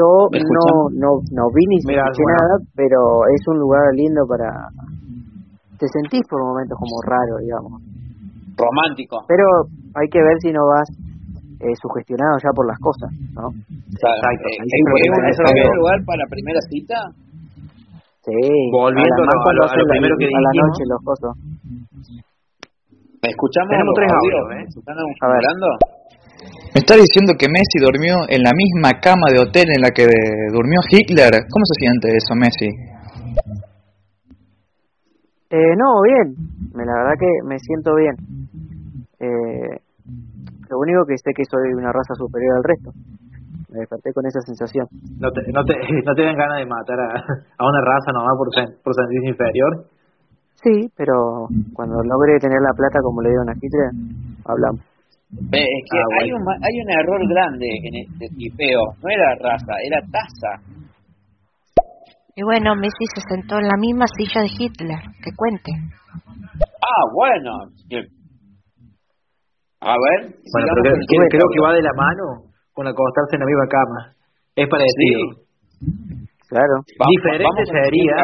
Yo 0.00 0.32
¿Me 0.32 0.40
no 0.40 0.64
no 0.96 1.10
no 1.30 1.44
vi 1.52 1.64
ni 1.68 1.76
Mira, 1.84 2.04
nada 2.08 2.56
pero 2.74 3.28
es 3.28 3.42
un 3.52 3.58
lugar 3.60 3.84
lindo 3.92 4.24
para 4.26 4.48
te 5.76 5.86
sentís 5.92 6.24
por 6.28 6.40
momentos 6.40 6.78
como 6.80 6.96
raro 7.04 7.36
digamos 7.44 7.80
romántico. 8.56 9.20
pero 9.28 9.44
hay 9.94 10.08
que 10.08 10.20
ver 10.24 10.36
si 10.40 10.52
no 10.52 10.64
vas 10.66 10.88
eh, 11.60 11.76
sugestionado 11.76 12.40
ya 12.40 12.50
por 12.56 12.64
las 12.66 12.78
cosas 12.80 13.12
no 13.36 13.48
O 13.52 13.96
sea, 14.00 14.12
Exacto. 14.16 14.48
eh, 14.48 14.64
¿Es, 14.64 14.70
sí, 14.70 14.80
es 14.80 15.36
un- 15.36 15.60
buen 15.60 15.76
lugar 15.76 15.98
para 16.08 16.22
primera 16.30 16.60
cita? 16.72 16.96
Sí, 18.24 18.36
Volviendo 18.72 19.20
a 19.20 19.26
lo- 19.26 19.42
cuando 19.44 19.50
a 19.50 19.52
lo- 19.52 19.64
a 19.64 19.76
lo 19.76 19.80
hacen 19.80 19.84
la- 19.84 20.38
a 20.38 20.40
la 20.40 20.52
noche 20.60 20.82
los 20.86 21.00
cosos. 21.04 21.32
Escuchamos 23.20 23.70
Tenemos 23.70 23.94
tres 23.96 24.10
audios, 24.12 24.44
¿eh? 24.56 24.64
¿Se 24.72 24.78
están 24.80 24.96
A 24.96 25.04
ver. 25.04 25.40
acumulando? 25.40 25.66
¿Me 26.74 26.78
está 26.78 26.94
diciendo 26.94 27.34
que 27.38 27.48
Messi 27.48 27.78
durmió 27.82 28.14
en 28.28 28.42
la 28.42 28.52
misma 28.54 29.00
cama 29.00 29.26
de 29.34 29.40
hotel 29.42 29.66
en 29.74 29.82
la 29.82 29.90
que 29.90 30.06
durmió 30.52 30.78
Hitler? 30.88 31.30
¿Cómo 31.50 31.64
se 31.66 31.74
siente 31.82 32.16
eso, 32.16 32.34
Messi? 32.38 32.68
Eh, 35.50 35.74
no, 35.76 36.00
bien, 36.06 36.34
la 36.74 36.94
verdad 36.94 37.18
que 37.18 37.26
me 37.44 37.58
siento 37.58 37.94
bien. 37.96 38.14
Eh, 39.18 39.82
lo 40.70 40.78
único 40.78 41.04
que 41.06 41.18
sé 41.18 41.32
que 41.34 41.42
soy 41.44 41.74
una 41.74 41.90
raza 41.90 42.14
superior 42.14 42.56
al 42.58 42.64
resto. 42.64 42.92
Me 43.70 43.80
desperté 43.80 44.12
con 44.12 44.26
esa 44.26 44.40
sensación. 44.42 44.86
No 45.18 45.30
te, 45.32 45.42
no 45.52 45.64
te, 45.64 45.74
no 46.06 46.14
te 46.14 46.22
dan 46.22 46.36
ganas 46.36 46.58
de 46.58 46.66
matar 46.66 46.98
a, 47.00 47.10
a 47.58 47.68
una 47.68 47.80
raza 47.82 48.12
nomás 48.14 48.34
por, 48.38 48.48
sen- 48.54 48.76
por 48.82 48.94
sentirse 48.94 49.28
inferior. 49.28 49.86
Sí, 50.62 50.90
pero 50.96 51.48
cuando 51.72 51.96
logre 52.04 52.38
tener 52.38 52.60
la 52.62 52.74
plata 52.76 53.00
como 53.02 53.22
le 53.22 53.30
dieron 53.30 53.48
a 53.50 53.54
Hitler, 53.54 53.90
hablamos. 54.44 54.80
Ve, 55.32 55.62
Es 55.62 55.84
que 55.90 55.98
Ah, 55.98 56.04
hay, 56.20 56.30
bueno. 56.30 56.36
un, 56.38 56.44
ma- 56.44 56.60
hay 56.66 56.74
un 56.82 56.90
error 56.90 57.20
grande 57.28 57.68
en 57.86 57.94
este 58.02 58.26
tipeo. 58.36 58.82
No 59.02 59.08
era 59.08 59.34
raza, 59.38 59.72
era 59.86 59.98
taza. 60.10 60.52
Y 62.34 62.42
bueno, 62.42 62.74
Messi 62.74 63.04
se 63.14 63.20
sentó 63.28 63.58
en 63.58 63.68
la 63.68 63.76
misma 63.78 64.06
silla 64.16 64.42
de 64.42 64.50
Hitler. 64.50 64.98
Que 65.22 65.30
cuente. 65.36 65.70
Ah, 66.82 67.04
bueno. 67.14 67.50
A 69.80 69.94
ver. 69.96 70.18
Bueno, 70.52 70.68
pero 70.82 70.94
creo, 71.08 71.28
creo, 71.30 71.46
que 71.52 71.60
va 71.62 71.72
de 71.74 71.82
la 71.82 71.92
mano 71.96 72.50
con 72.72 72.86
acostarse 72.86 73.36
en 73.36 73.40
la 73.40 73.46
misma 73.46 73.66
cama. 73.68 74.00
Es 74.56 74.68
parecido. 74.68 75.46
Claro. 76.48 76.74
diferente 77.08 77.62
sería, 77.70 78.14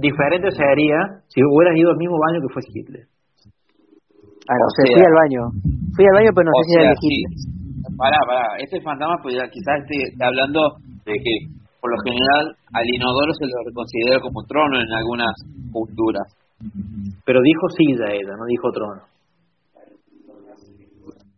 diferente 0.00 0.50
sería 0.52 0.98
si 1.26 1.42
hubieras 1.42 1.76
ido 1.76 1.90
al 1.90 1.96
mismo 1.98 2.16
baño 2.18 2.40
que 2.40 2.52
fue 2.54 2.62
Hitler. 2.72 3.06
Ah, 4.48 4.58
no 4.58 4.68
sé, 4.74 4.82
fui 4.90 5.04
al 5.04 5.16
baño. 5.22 5.42
Fui 5.94 6.04
al 6.06 6.16
baño, 6.18 6.30
pero 6.34 6.46
no 6.50 6.54
sé 6.58 6.64
si 6.66 6.74
era 6.74 6.90
de 6.90 6.98
Hitler. 6.98 7.32
Pará, 7.96 8.18
pará. 8.26 8.46
Este 8.58 8.80
fantasma, 8.80 9.16
pues 9.22 9.34
ya 9.34 9.46
quizás 9.46 9.82
esté 9.86 10.24
hablando 10.24 10.78
de 11.04 11.14
que, 11.14 11.34
por 11.80 11.90
lo 11.90 11.98
general, 12.02 12.56
al 12.74 12.86
inodoro 12.88 13.32
se 13.34 13.46
lo 13.46 13.70
considera 13.74 14.20
como 14.20 14.42
trono 14.44 14.80
en 14.80 14.90
algunas 14.92 15.34
culturas. 15.70 16.26
Pero 17.24 17.40
dijo 17.42 17.68
silla 17.76 18.10
ella, 18.10 18.34
no 18.38 18.46
dijo 18.46 18.70
trono. 18.72 19.02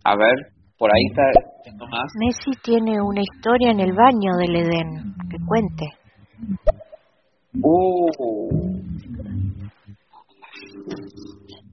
A 0.04 0.16
ver, 0.16 0.36
por 0.78 0.90
ahí 0.90 1.04
está 1.08 1.22
más. 1.90 2.08
Messi 2.18 2.52
tiene 2.62 3.00
una 3.00 3.20
historia 3.20 3.70
en 3.70 3.80
el 3.80 3.92
baño 3.92 4.36
del 4.38 4.56
Edén. 4.56 5.14
Que 5.30 5.38
cuente. 5.46 5.86
Uh. 7.62 8.93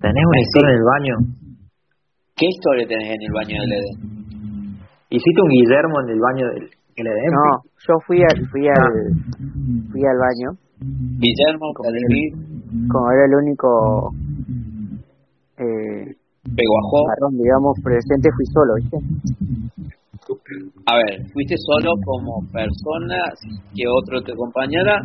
¿Tenés 0.02 0.26
una 0.26 0.42
historia 0.42 0.70
en 0.70 0.78
el 0.82 0.88
baño? 0.90 1.14
¿Qué 2.36 2.46
historia 2.50 2.88
tenés 2.90 3.10
en 3.14 3.22
el 3.22 3.34
baño 3.38 3.56
del 3.62 3.74
Edén? 3.78 3.98
¿Hiciste 5.14 5.42
un 5.46 5.50
Guillermo 5.50 5.96
en 6.02 6.10
el 6.10 6.20
baño 6.20 6.46
del, 6.58 6.66
Edén? 7.06 7.30
No, 7.30 7.62
yo 7.86 7.94
fui 8.08 8.18
al, 8.18 8.38
fui 8.50 8.66
al, 8.66 8.96
fui 9.92 10.02
al 10.02 10.18
baño. 10.18 10.58
Guillermo, 10.82 11.70
como 11.78 13.12
era 13.14 13.26
el 13.30 13.36
único 13.46 14.10
eh, 15.62 16.18
Peguajó. 16.50 17.06
digamos, 17.38 17.78
presente, 17.84 18.30
fui 18.34 18.46
solo, 18.50 18.74
¿viste? 18.82 18.98
A 20.88 20.96
ver, 20.98 21.30
¿fuiste 21.32 21.56
solo 21.58 21.94
como 22.04 22.42
persona 22.52 23.18
que 23.76 23.84
otro 23.86 24.22
te 24.24 24.32
acompañara 24.32 24.98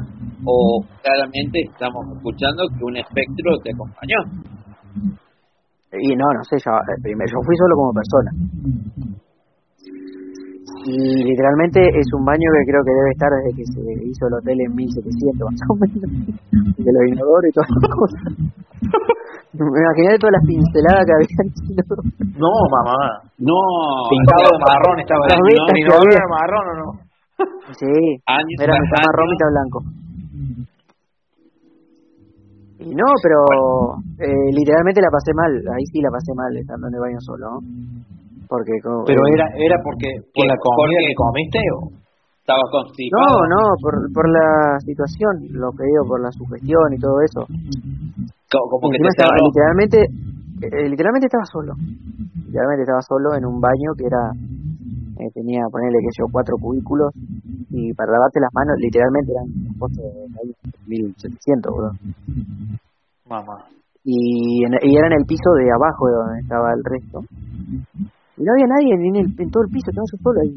o 0.45 0.81
claramente 1.03 1.61
estamos 1.69 2.07
escuchando 2.17 2.65
que 2.79 2.85
un 2.85 2.97
espectro 2.97 3.59
te 3.63 3.73
acompañó? 3.75 4.56
Y 5.93 6.17
no, 6.17 6.27
no 6.35 6.43
sé, 6.45 6.57
yo, 6.59 6.73
eh, 6.73 7.01
primero, 7.03 7.31
yo 7.31 7.39
fui 7.45 7.57
solo 7.57 7.75
como 7.77 7.93
persona. 7.95 8.31
Y 10.87 11.25
literalmente 11.25 11.83
es 11.83 12.07
un 12.15 12.25
baño 12.25 12.47
que 12.47 12.71
creo 12.71 12.83
que 12.85 12.95
debe 12.95 13.11
estar 13.11 13.31
desde 13.43 13.57
que 13.59 13.65
se 13.67 13.81
hizo 14.07 14.27
el 14.29 14.35
hotel 14.39 14.61
en 14.61 14.75
1700, 14.75 15.51
más 15.51 15.63
o 15.67 15.75
menos. 15.83 16.11
De 16.79 16.91
los 16.95 17.05
inodoro 17.11 17.47
y 17.49 17.53
todas 17.53 17.71
las 17.75 17.91
cosas. 17.91 18.23
Me 19.57 19.67
imaginé 19.67 20.19
todas 20.21 20.37
las 20.37 20.45
pinceladas 20.47 21.03
que 21.07 21.15
había 21.17 21.33
en 21.43 21.51
No, 22.37 22.53
mamá. 22.71 23.25
No. 23.41 23.57
Pintado 24.13 24.53
de 24.53 24.59
marrón 24.63 25.01
estaba 25.01 25.27
Las 25.27 25.41
¿No 25.41 25.97
era 26.13 26.29
marrón 26.29 26.65
o 26.69 26.75
no? 26.77 26.89
Sí, 27.73 27.93
era 28.61 28.75
marrón 28.77 29.27
mitad 29.33 29.49
blanco. 29.51 30.06
Y 32.87 32.95
no, 32.95 33.09
pero 33.19 33.99
eh, 34.23 34.49
literalmente 34.55 35.03
la 35.03 35.11
pasé 35.11 35.35
mal. 35.35 35.51
Ahí 35.75 35.85
sí 35.91 35.99
la 35.99 36.11
pasé 36.15 36.31
mal 36.39 36.55
estando 36.55 36.87
en 36.87 36.95
el 36.95 37.01
baño 37.03 37.19
solo. 37.19 37.59
Porque, 38.47 38.79
pero 38.79 39.27
eh, 39.27 39.35
era 39.35 39.47
era 39.59 39.77
porque 39.83 40.07
por 40.31 40.47
la 40.47 40.55
comida 40.63 41.03
que 41.03 41.15
comiste 41.19 41.59
o 41.75 41.91
estaba 42.47 42.63
constipado. 42.71 43.43
No, 43.43 43.59
no, 43.59 43.63
por, 43.83 43.95
por 44.15 44.31
la 44.31 44.79
situación, 44.87 45.51
lo 45.51 45.75
que 45.75 45.83
digo, 45.83 46.07
por 46.07 46.23
la 46.23 46.31
sugestión 46.31 46.95
y 46.95 46.99
todo 47.03 47.19
eso. 47.27 47.43
Como, 47.43 48.87
que 48.87 49.03
estaba, 49.03 49.35
literalmente, 49.35 49.99
eh, 50.63 50.87
literalmente 50.87 51.27
estaba 51.27 51.43
solo. 51.51 51.75
Literalmente 52.47 52.87
estaba 52.87 53.03
solo 53.03 53.35
en 53.35 53.45
un 53.51 53.59
baño 53.59 53.99
que 53.99 54.07
era, 54.07 54.31
eh, 55.19 55.31
tenía, 55.33 55.63
ponerle 55.71 55.99
que 56.01 56.13
yo, 56.19 56.27
cuatro 56.31 56.57
cubículos 56.61 57.13
y 57.71 57.93
para 57.95 58.13
lavarte 58.13 58.41
las 58.41 58.53
manos, 58.53 58.77
literalmente 58.79 59.33
eran 59.33 59.79
cosas 59.79 60.05
de 60.05 60.55
1700, 60.87 61.73
bro. 61.75 61.91
Mamá. 63.29 63.65
Y, 64.05 64.63
y 64.63 64.97
era 64.97 65.07
en 65.09 65.19
el 65.19 65.27
piso 65.27 65.51
de 65.59 65.73
abajo 65.73 66.07
de 66.07 66.15
donde 66.15 66.41
estaba 66.41 66.73
el 66.73 66.85
resto. 66.85 67.21
Y 68.37 68.45
no 68.45 68.53
había 68.53 68.67
nadie 68.69 68.95
en, 68.95 69.17
el, 69.17 69.35
en 69.39 69.51
todo 69.51 69.65
el 69.65 69.71
piso, 69.71 69.91
estaba 69.91 70.05
yo 70.13 70.19
solo 70.23 70.41
ahí. 70.41 70.53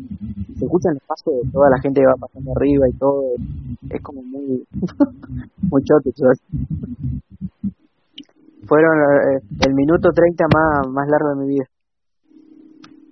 Se 0.59 0.65
escuchan 0.65 0.93
los 0.95 1.03
pasos 1.07 1.33
de 1.41 1.51
toda 1.51 1.69
la 1.69 1.79
gente 1.81 2.01
que 2.01 2.07
va 2.07 2.19
pasando 2.19 2.51
arriba 2.51 2.85
y 2.89 2.97
todo. 2.99 3.23
Es 3.89 4.01
como 4.03 4.21
muy, 4.21 4.67
muy 5.71 5.81
chote, 5.83 6.11
fueron 8.69 8.93
eh, 9.01 9.41
el 9.65 9.73
minuto 9.73 10.11
30 10.13 10.45
más, 10.53 10.87
más 10.93 11.07
largo 11.09 11.29
de 11.33 11.41
mi 11.41 11.53
vida. 11.55 11.65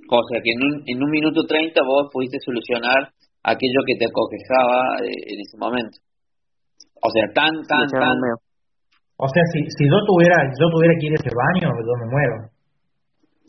O 0.09 0.23
sea 0.23 0.39
que 0.39 0.51
en 0.55 0.59
un, 0.63 0.73
en 0.87 0.97
un 1.03 1.09
minuto 1.11 1.43
30 1.43 1.75
vos 1.83 2.07
pudiste 2.11 2.37
solucionar 2.39 3.11
aquello 3.43 3.81
que 3.85 3.95
te 3.99 4.07
acogejaba 4.07 5.03
eh, 5.03 5.35
en 5.35 5.37
ese 5.43 5.57
momento. 5.59 5.99
O 7.03 7.09
sea, 7.11 7.27
tan, 7.35 7.51
tan, 7.67 7.87
tan... 7.91 8.15
O 9.17 9.27
sea, 9.27 9.43
si, 9.51 9.59
si 9.67 9.83
yo 9.89 9.97
tuviera 10.05 10.37
yo 10.55 10.69
tuviera 10.69 10.93
que 10.99 11.07
ir 11.07 11.13
a 11.13 11.19
ese 11.19 11.33
baño, 11.33 11.67
yo 11.73 11.93
me 11.99 12.07
muero. 12.07 12.35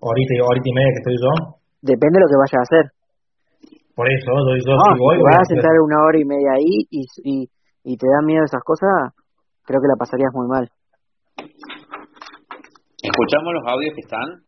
Ahorita, 0.02 0.32
ahorita 0.38 0.66
y 0.66 0.74
media 0.74 0.92
que 0.94 1.02
estoy 1.02 1.16
yo. 1.18 1.32
Depende 1.82 2.18
de 2.18 2.22
lo 2.24 2.30
que 2.30 2.40
vayas 2.42 2.58
a 2.58 2.66
hacer. 2.66 2.84
Por 3.94 4.06
eso, 4.06 4.30
yo, 4.30 4.54
yo 4.62 4.74
no, 4.78 4.94
si 4.94 4.98
voy... 4.98 5.16
Si 5.18 5.22
vas 5.22 5.42
a 5.42 5.50
sentar 5.50 5.74
una 5.82 5.98
hora 6.06 6.18
y 6.18 6.24
media 6.24 6.50
ahí 6.54 6.74
y, 6.90 7.02
y, 7.26 7.34
y 7.82 7.96
te 7.98 8.06
dan 8.06 8.24
miedo 8.26 8.44
esas 8.46 8.62
cosas, 8.62 9.14
creo 9.66 9.80
que 9.82 9.90
la 9.90 9.98
pasarías 9.98 10.30
muy 10.34 10.46
mal. 10.46 10.70
¿Escuchamos 13.02 13.50
los 13.54 13.66
audios 13.66 13.94
que 13.94 14.02
están? 14.02 14.47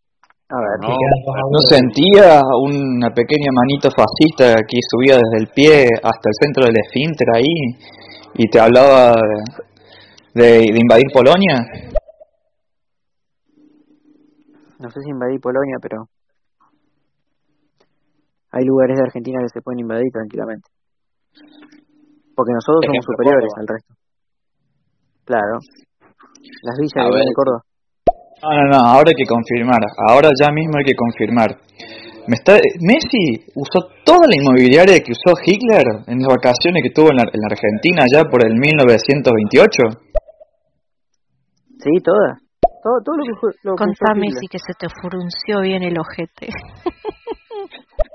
A 0.52 0.58
ver, 0.58 0.80
no, 0.82 1.60
sentía 1.60 2.42
una 2.60 3.10
pequeña 3.14 3.50
manito 3.54 3.88
fascista 3.88 4.56
que 4.66 4.78
subía 4.82 5.14
desde 5.14 5.38
el 5.38 5.46
pie 5.54 5.86
hasta 6.02 6.26
el 6.26 6.34
centro 6.42 6.64
del 6.64 6.74
esfínter 6.76 7.28
ahí 7.32 7.54
y 8.34 8.48
te 8.48 8.58
hablaba 8.58 9.14
de, 10.34 10.42
de, 10.42 10.78
invadir 10.80 11.06
Polonia? 11.14 11.54
No 14.80 14.90
sé 14.90 15.00
si 15.04 15.10
invadir 15.10 15.38
Polonia, 15.40 15.76
pero 15.80 16.08
hay 18.50 18.64
lugares 18.64 18.96
de 18.96 19.04
Argentina 19.04 19.38
que 19.42 19.50
se 19.54 19.62
pueden 19.62 19.78
invadir 19.78 20.10
tranquilamente. 20.10 20.68
Porque 22.34 22.52
nosotros 22.54 22.82
somos 22.86 23.04
superiores 23.04 23.52
al 23.56 23.66
resto. 23.68 23.94
Claro. 25.26 25.58
Las 26.62 26.76
villas 26.80 27.06
de 27.06 27.34
Córdoba. 27.34 27.62
No, 28.42 28.48
no, 28.48 28.64
no, 28.72 28.78
ahora 28.78 29.10
hay 29.10 29.14
que 29.14 29.28
confirmar, 29.28 29.80
ahora 30.08 30.30
ya 30.38 30.50
mismo 30.50 30.78
hay 30.78 30.84
que 30.84 30.94
confirmar. 30.96 31.58
Me 32.26 32.34
está, 32.36 32.56
Messi 32.80 33.44
usó 33.54 33.88
toda 34.04 34.28
la 34.28 34.36
inmobiliaria 34.36 35.00
que 35.00 35.12
usó 35.12 35.36
Hitler 35.44 35.84
en 36.06 36.20
las 36.20 36.28
vacaciones 36.28 36.82
que 36.82 36.90
tuvo 36.90 37.10
en 37.10 37.16
la, 37.16 37.24
Argentina 37.24 38.04
ya 38.12 38.24
por 38.24 38.46
el 38.46 38.54
1928. 38.56 39.82
Sí, 41.80 41.90
toda. 42.04 42.38
Todo, 42.82 42.96
todo 43.04 43.16
lo 43.16 43.24
que, 43.24 43.32
lo 43.64 43.74
Contá, 43.74 44.14
Messi, 44.14 44.46
que 44.48 44.58
se 44.58 44.72
te 44.78 44.86
frunció 44.88 45.60
bien 45.60 45.82
el 45.82 45.98
ojete. 45.98 46.48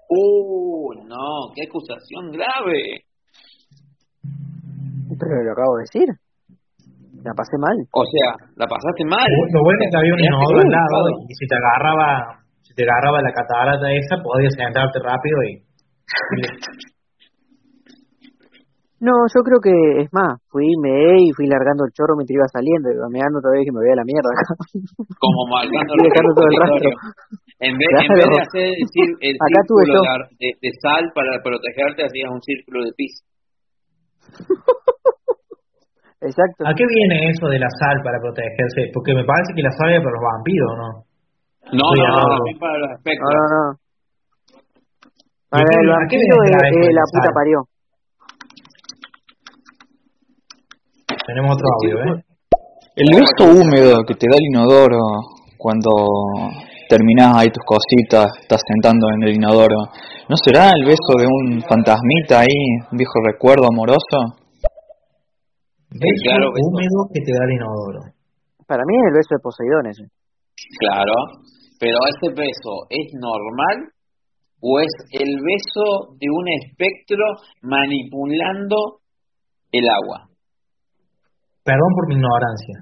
¡Uh, 0.09 0.93
no! 1.05 1.51
¡Qué 1.53 1.67
acusación 1.67 2.31
grave! 2.31 3.05
Pero 5.19 5.43
lo 5.43 5.51
acabo 5.51 5.77
de 5.77 5.83
decir. 5.83 6.24
La 7.25 7.33
pasé 7.33 7.57
mal. 7.57 7.73
O 7.89 8.05
sea, 8.05 8.37
la 8.53 8.69
pasaste 8.69 9.01
mal. 9.09 9.25
Lo 9.49 9.61
bueno 9.65 9.81
es 9.81 9.89
que 9.89 9.97
había 9.97 10.13
un 10.13 10.21
inodoro 10.21 10.61
al 10.61 10.69
lado 10.69 11.09
y 11.25 11.33
si 11.33 11.49
te 11.49 11.57
agarraba, 11.57 12.37
si 12.61 12.71
te 12.77 12.85
agarraba 12.85 13.17
la 13.17 13.33
catarata 13.33 13.89
esa, 13.89 14.21
podías 14.21 14.53
sentarte 14.53 15.01
rápido 15.01 15.37
y... 15.49 15.57
No, 19.01 19.11
yo 19.33 19.41
creo 19.41 19.57
que 19.57 19.73
es 20.05 20.09
más, 20.13 20.37
fui, 20.53 20.69
me 20.77 21.17
y 21.17 21.33
fui 21.33 21.49
largando 21.49 21.83
el 21.85 21.93
chorro 21.97 22.13
mientras 22.13 22.37
iba 22.37 22.47
saliendo, 22.47 22.93
iba 22.93 23.09
meando 23.09 23.41
todavía 23.41 23.65
que 23.65 23.73
me 23.73 23.81
veía 23.81 23.97
la 23.97 24.05
mierda 24.05 24.29
Como 25.17 25.49
marcando 25.49 26.29
todo 26.29 26.45
el 26.45 26.57
rastro. 26.61 26.89
En 27.57 27.73
vez, 27.73 27.89
en 27.89 28.07
vez 28.21 28.29
de 28.29 28.37
hacer 28.37 28.69
decir, 28.69 29.09
el 29.19 29.35
Acá 29.41 29.61
círculo 29.65 29.97
de, 30.37 30.49
de, 30.61 30.69
sal 30.77 31.09
para 31.17 31.41
protegerte, 31.41 32.05
hacías 32.05 32.29
un 32.29 32.41
círculo 32.45 32.85
de 32.85 32.93
pis. 32.93 33.13
Exacto. 36.25 36.65
¿A 36.65 36.73
qué 36.73 36.85
viene 36.89 37.29
eso 37.29 37.45
de 37.47 37.59
la 37.59 37.69
sal 37.69 38.01
para 38.03 38.17
protegerse? 38.19 38.89
Porque 38.93 39.13
me 39.13 39.23
parece 39.23 39.53
que 39.53 39.61
la 39.61 39.71
sal 39.77 39.93
es 39.93 40.01
para 40.01 40.15
los 40.17 40.25
vampiros, 40.25 40.71
¿no? 40.73 40.89
No, 41.69 41.85
no, 41.93 42.05
no, 42.05 42.59
para 42.59 42.77
los 42.77 42.91
espectros. 42.97 43.29
No, 43.29 43.41
no, 43.41 43.47
no. 43.53 43.85
Para 45.49 45.63
el 45.63 45.87
vampiro 45.87 46.35
es, 46.43 46.51
la 46.93 47.05
puta 47.13 47.29
parió. 47.33 47.57
Tenemos 51.25 51.55
otro 51.55 51.67
audio, 51.77 51.95
¿eh? 52.05 52.23
El 52.95 53.09
beso 53.13 53.43
húmedo 53.51 54.03
que 54.07 54.15
te 54.15 54.27
da 54.29 54.37
el 54.37 54.45
inodoro 54.49 54.99
cuando 55.57 55.91
terminás 56.87 57.35
ahí 57.35 57.47
tus 57.49 57.63
cositas, 57.65 58.27
estás 58.41 58.61
sentando 58.67 59.07
en 59.09 59.23
el 59.23 59.35
inodoro, 59.35 59.75
¿no 60.29 60.35
será 60.37 60.69
el 60.69 60.85
beso 60.85 61.13
de 61.17 61.25
un 61.25 61.61
fantasmita 61.61 62.39
ahí, 62.41 62.61
un 62.91 62.97
viejo 62.97 63.13
recuerdo 63.25 63.67
amoroso? 63.67 64.44
Beso 65.95 66.27
claro, 66.27 66.51
húmedo 66.51 67.07
que 67.13 67.21
te 67.23 67.31
da 67.31 67.43
el 67.47 67.55
inodoro. 67.55 68.01
Para 68.67 68.83
mí 68.83 68.93
es 68.99 69.05
el 69.07 69.15
beso 69.15 69.31
de 69.31 69.39
Poseidón 69.39 69.85
ese. 69.87 70.05
Claro. 70.79 71.15
pero 71.79 71.97
ese 72.11 72.35
beso 72.35 72.73
es 72.89 73.07
normal 73.15 73.95
o 74.59 74.79
es 74.79 74.91
el 75.11 75.31
beso 75.39 76.15
de 76.19 76.27
un 76.27 76.45
espectro 76.59 77.23
manipulando 77.61 78.99
el 79.71 79.85
agua. 79.87 80.27
Perdón 81.63 81.91
por 81.95 82.07
mi 82.07 82.15
ignorancia, 82.15 82.77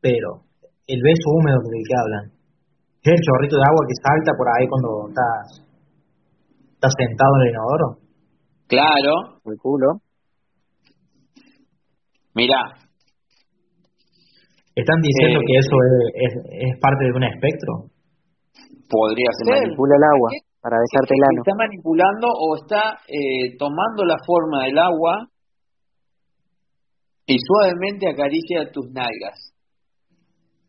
pero 0.00 0.44
el 0.86 1.00
beso 1.00 1.26
húmedo 1.32 1.60
del 1.64 1.84
que 1.86 1.96
hablan 1.96 2.24
es 3.00 3.12
el 3.14 3.24
chorrito 3.24 3.56
de 3.56 3.64
agua 3.64 3.88
que 3.88 3.96
salta 4.04 4.32
por 4.36 4.48
ahí 4.52 4.64
cuando 4.68 4.90
estás, 5.08 5.64
estás 6.76 6.92
sentado 6.98 7.32
en 7.36 7.40
el 7.40 7.52
inodoro. 7.56 7.88
Claro. 8.68 9.14
El 9.44 9.56
culo. 9.56 10.09
Mira. 12.40 12.56
¿Están 14.74 14.96
diciendo 15.04 15.40
Eh, 15.40 15.44
que 15.44 15.54
eso 15.60 15.76
es, 15.84 15.92
es, 16.24 16.32
es 16.72 16.72
parte 16.80 17.04
de 17.04 17.12
un 17.12 17.24
espectro? 17.24 17.72
Podría 18.88 19.28
Se 19.36 19.44
ser. 19.44 19.60
manipula 19.60 19.94
el 20.00 20.04
agua 20.14 20.30
para 20.64 20.76
besarte 20.80 21.12
el 21.20 21.24
ano. 21.28 21.40
¿Está 21.44 21.54
manipulando 21.56 22.26
o 22.32 22.46
está 22.56 22.82
eh, 23.08 23.56
tomando 23.58 24.04
la 24.08 24.16
forma 24.24 24.64
del 24.64 24.78
agua 24.78 25.28
y 27.26 27.36
suavemente 27.36 28.08
acaricia 28.08 28.70
tus 28.72 28.88
nalgas? 28.90 29.52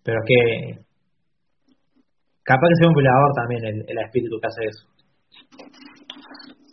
Pero 0.04 0.20
que... 0.28 0.84
Capaz 2.44 2.68
que 2.68 2.76
sea 2.84 2.90
un 2.90 2.96
velador 3.00 3.32
también 3.38 3.62
el, 3.64 3.78
el 3.88 3.98
espíritu 4.04 4.36
que 4.42 4.48
hace 4.48 4.64
eso. 4.68 4.84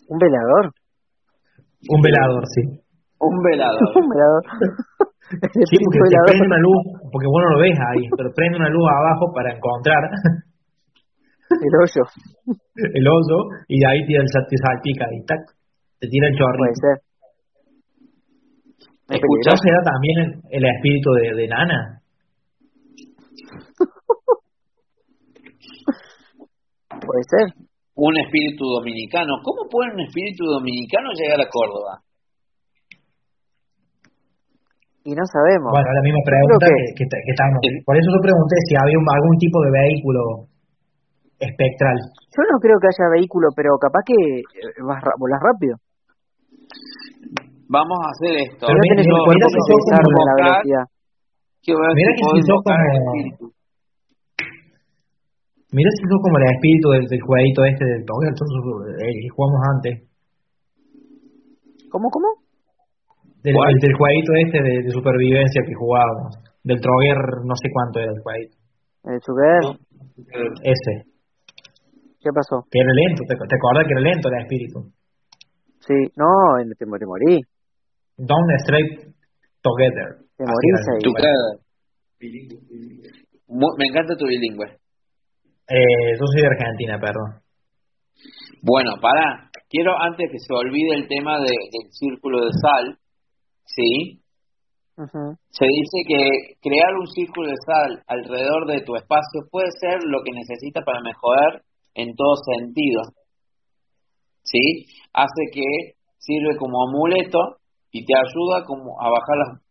¿Un 0.09 0.19
velador? 0.19 0.73
Un 1.89 2.01
velador, 2.01 2.43
sí. 2.51 2.63
Un 3.21 3.37
velador. 3.43 3.83
Un 3.99 4.09
velador. 4.09 4.43
El 5.31 5.66
Sí, 5.69 5.77
porque 5.83 5.99
te 5.99 6.09
velador. 6.09 6.27
prende 6.33 6.47
una 6.49 6.61
luz, 6.64 6.81
porque 7.12 7.27
vos 7.29 7.41
no 7.45 7.51
lo 7.53 7.59
ves 7.61 7.77
ahí, 7.77 8.05
pero 8.16 8.29
prende 8.33 8.57
una 8.59 8.71
luz 8.71 8.87
abajo 8.89 9.25
para 9.35 9.53
encontrar 9.53 10.03
El 11.51 11.73
hoyo. 11.81 12.05
el 12.77 13.07
oso 13.09 13.37
y 13.69 13.81
ahí 13.85 14.05
tira 14.07 14.21
el 14.21 14.29
te 14.29 14.57
salpica 14.57 15.07
y 15.12 15.25
tac, 15.25 15.41
te 15.99 16.07
tira 16.09 16.29
el 16.29 16.37
Puede 16.37 16.45
chorrito. 16.45 16.81
ser. 16.85 16.97
Es 19.09 19.16
Escuchá, 19.16 19.51
¿No 19.53 19.57
será 19.57 19.81
también 19.83 20.16
el, 20.21 20.31
el 20.53 20.64
espíritu 20.77 21.09
de, 21.12 21.35
de 21.41 21.49
Nana? 21.49 22.01
Puede 26.89 27.23
ser. 27.29 27.47
un 27.95 28.14
espíritu 28.19 28.64
dominicano. 28.64 29.35
¿Cómo 29.43 29.69
puede 29.71 29.93
un 29.95 30.01
espíritu 30.01 30.45
dominicano 30.45 31.11
llegar 31.14 31.41
a 31.41 31.49
Córdoba? 31.51 32.01
Y 35.05 35.15
no 35.15 35.25
sabemos. 35.25 35.71
Bueno, 35.73 35.89
la 35.95 36.03
misma 36.03 36.21
Yo 36.21 36.29
pregunta 36.31 36.67
que, 36.69 36.83
que, 36.99 37.05
que 37.07 37.31
estamos. 37.33 37.59
Por 37.87 37.95
eso 37.97 38.09
yo 38.13 38.21
pregunté 38.21 38.55
si 38.69 38.75
había 38.77 38.99
un- 38.99 39.09
algún 39.09 39.37
tipo 39.39 39.57
de 39.65 39.71
vehículo 39.73 40.21
espectral. 41.39 41.97
Yo 42.35 42.41
no 42.51 42.59
creo 42.59 42.77
que 42.83 42.89
haya 42.93 43.07
vehículo, 43.17 43.49
pero 43.57 43.79
capaz 43.79 44.03
que 44.05 44.15
eh, 44.15 44.83
vas 44.85 45.01
volás 45.17 45.41
rápido. 45.41 45.79
Vamos 47.71 47.97
a 48.05 48.09
hacer 48.11 48.33
esto. 48.49 48.65
Pero 48.69 48.77
no 48.77 48.83
mira, 48.85 48.93
tenés 48.97 49.07
mira, 49.07 49.17
un 49.17 49.25
cuerpo 49.29 49.39
mira 49.39 49.49
que 49.49 49.55
si 49.55 49.61
se 49.61 49.69
sos 49.69 49.81
como- 50.09 50.29
la 50.29 50.35
velocidad. 50.41 50.87
Mira 51.95 52.11
que 52.13 52.23
si 52.25 52.29
al 52.29 52.45
como-. 52.65 53.53
Mira 55.73 55.91
si 55.93 56.03
sos 56.09 56.21
como 56.25 56.37
el 56.39 56.47
espíritu 56.53 56.87
del, 56.97 57.05
del 57.09 57.21
jueguito 57.23 57.61
este 57.65 57.85
del 57.85 58.03
Toggle, 58.05 58.29
el 58.29 59.15
que 59.21 59.29
jugamos 59.33 59.61
antes. 59.73 59.95
¿Cómo, 61.93 62.09
cómo? 62.11 62.29
Del, 63.43 63.55
¿Cuál? 63.55 63.70
el 63.70 63.78
del 63.80 63.95
jueguito 63.95 64.30
este 64.47 64.59
de, 64.62 64.74
de 64.82 64.91
supervivencia 64.91 65.62
que 65.66 65.74
jugábamos. 65.74 66.34
Del 66.64 66.80
Troguer, 66.80 67.16
no 67.47 67.55
sé 67.55 67.68
cuánto 67.72 68.01
era 68.01 68.12
el 68.12 68.20
jueguito. 68.22 68.57
El 69.05 69.20
Sugar. 69.22 69.78
Ese. 70.62 70.95
¿Qué 72.20 72.30
pasó? 72.34 72.66
Que 72.70 72.80
era 72.82 72.93
lento, 72.93 73.22
¿te, 73.28 73.34
te 73.39 73.57
acordás 73.57 73.86
que 73.86 73.95
era 73.95 74.03
lento 74.03 74.28
el 74.28 74.43
espíritu? 74.43 74.78
Sí, 75.86 75.95
no, 76.18 76.26
te, 76.66 76.84
te 76.84 77.07
morí. 77.07 77.41
Don't 78.18 78.51
straight 78.66 79.14
together. 79.62 80.18
Te 80.36 80.45
morís 80.45 80.82
ahí. 80.93 81.03
Tu 81.07 81.12
Me 83.78 83.86
encanta 83.86 84.16
tu 84.16 84.26
bilingüe. 84.26 84.66
Eh, 85.68 86.11
yo 86.18 86.24
soy 86.26 86.43
de 86.43 86.49
Argentina, 86.49 86.99
perdón. 86.99 87.41
Bueno, 88.62 88.93
para. 89.01 89.49
Quiero 89.70 89.93
antes 90.01 90.26
que 90.32 90.39
se 90.39 90.53
olvide 90.53 90.95
el 90.97 91.07
tema 91.09 91.39
de- 91.39 91.45
del 91.53 91.93
círculo 91.93 92.41
de 92.47 92.51
sal, 92.61 92.99
¿sí? 93.69 94.21
Se 95.51 95.64
dice 95.64 95.99
que 96.09 96.59
crear 96.61 96.93
un 96.99 97.07
círculo 97.07 97.51
de 97.51 97.57
sal 97.64 98.03
alrededor 98.09 98.66
de 98.66 98.83
tu 98.83 98.97
espacio 98.97 99.47
puede 99.51 99.71
ser 99.79 100.03
lo 100.05 100.19
que 100.25 100.33
necesitas 100.33 100.85
para 100.85 101.01
mejorar 101.01 101.62
en 101.95 102.16
todo 102.16 102.35
sentido. 102.43 103.03
¿Sí? 104.43 104.87
Hace 105.12 105.43
que 105.53 105.95
sirve 106.19 106.57
como 106.59 106.89
amuleto 106.89 107.39
y 107.93 108.05
te 108.05 108.14
ayuda 108.16 108.64
como 108.64 109.01
a 109.01 109.09
bajar 109.11 109.37
las 109.39 109.69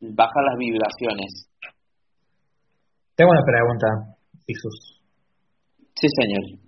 bajar 0.00 0.44
las 0.44 0.58
vibraciones. 0.58 1.50
Tengo 3.16 3.30
una 3.30 3.42
pregunta, 3.42 3.86
Jesús. 4.46 5.02
Sí, 5.94 6.06
señor. 6.22 6.60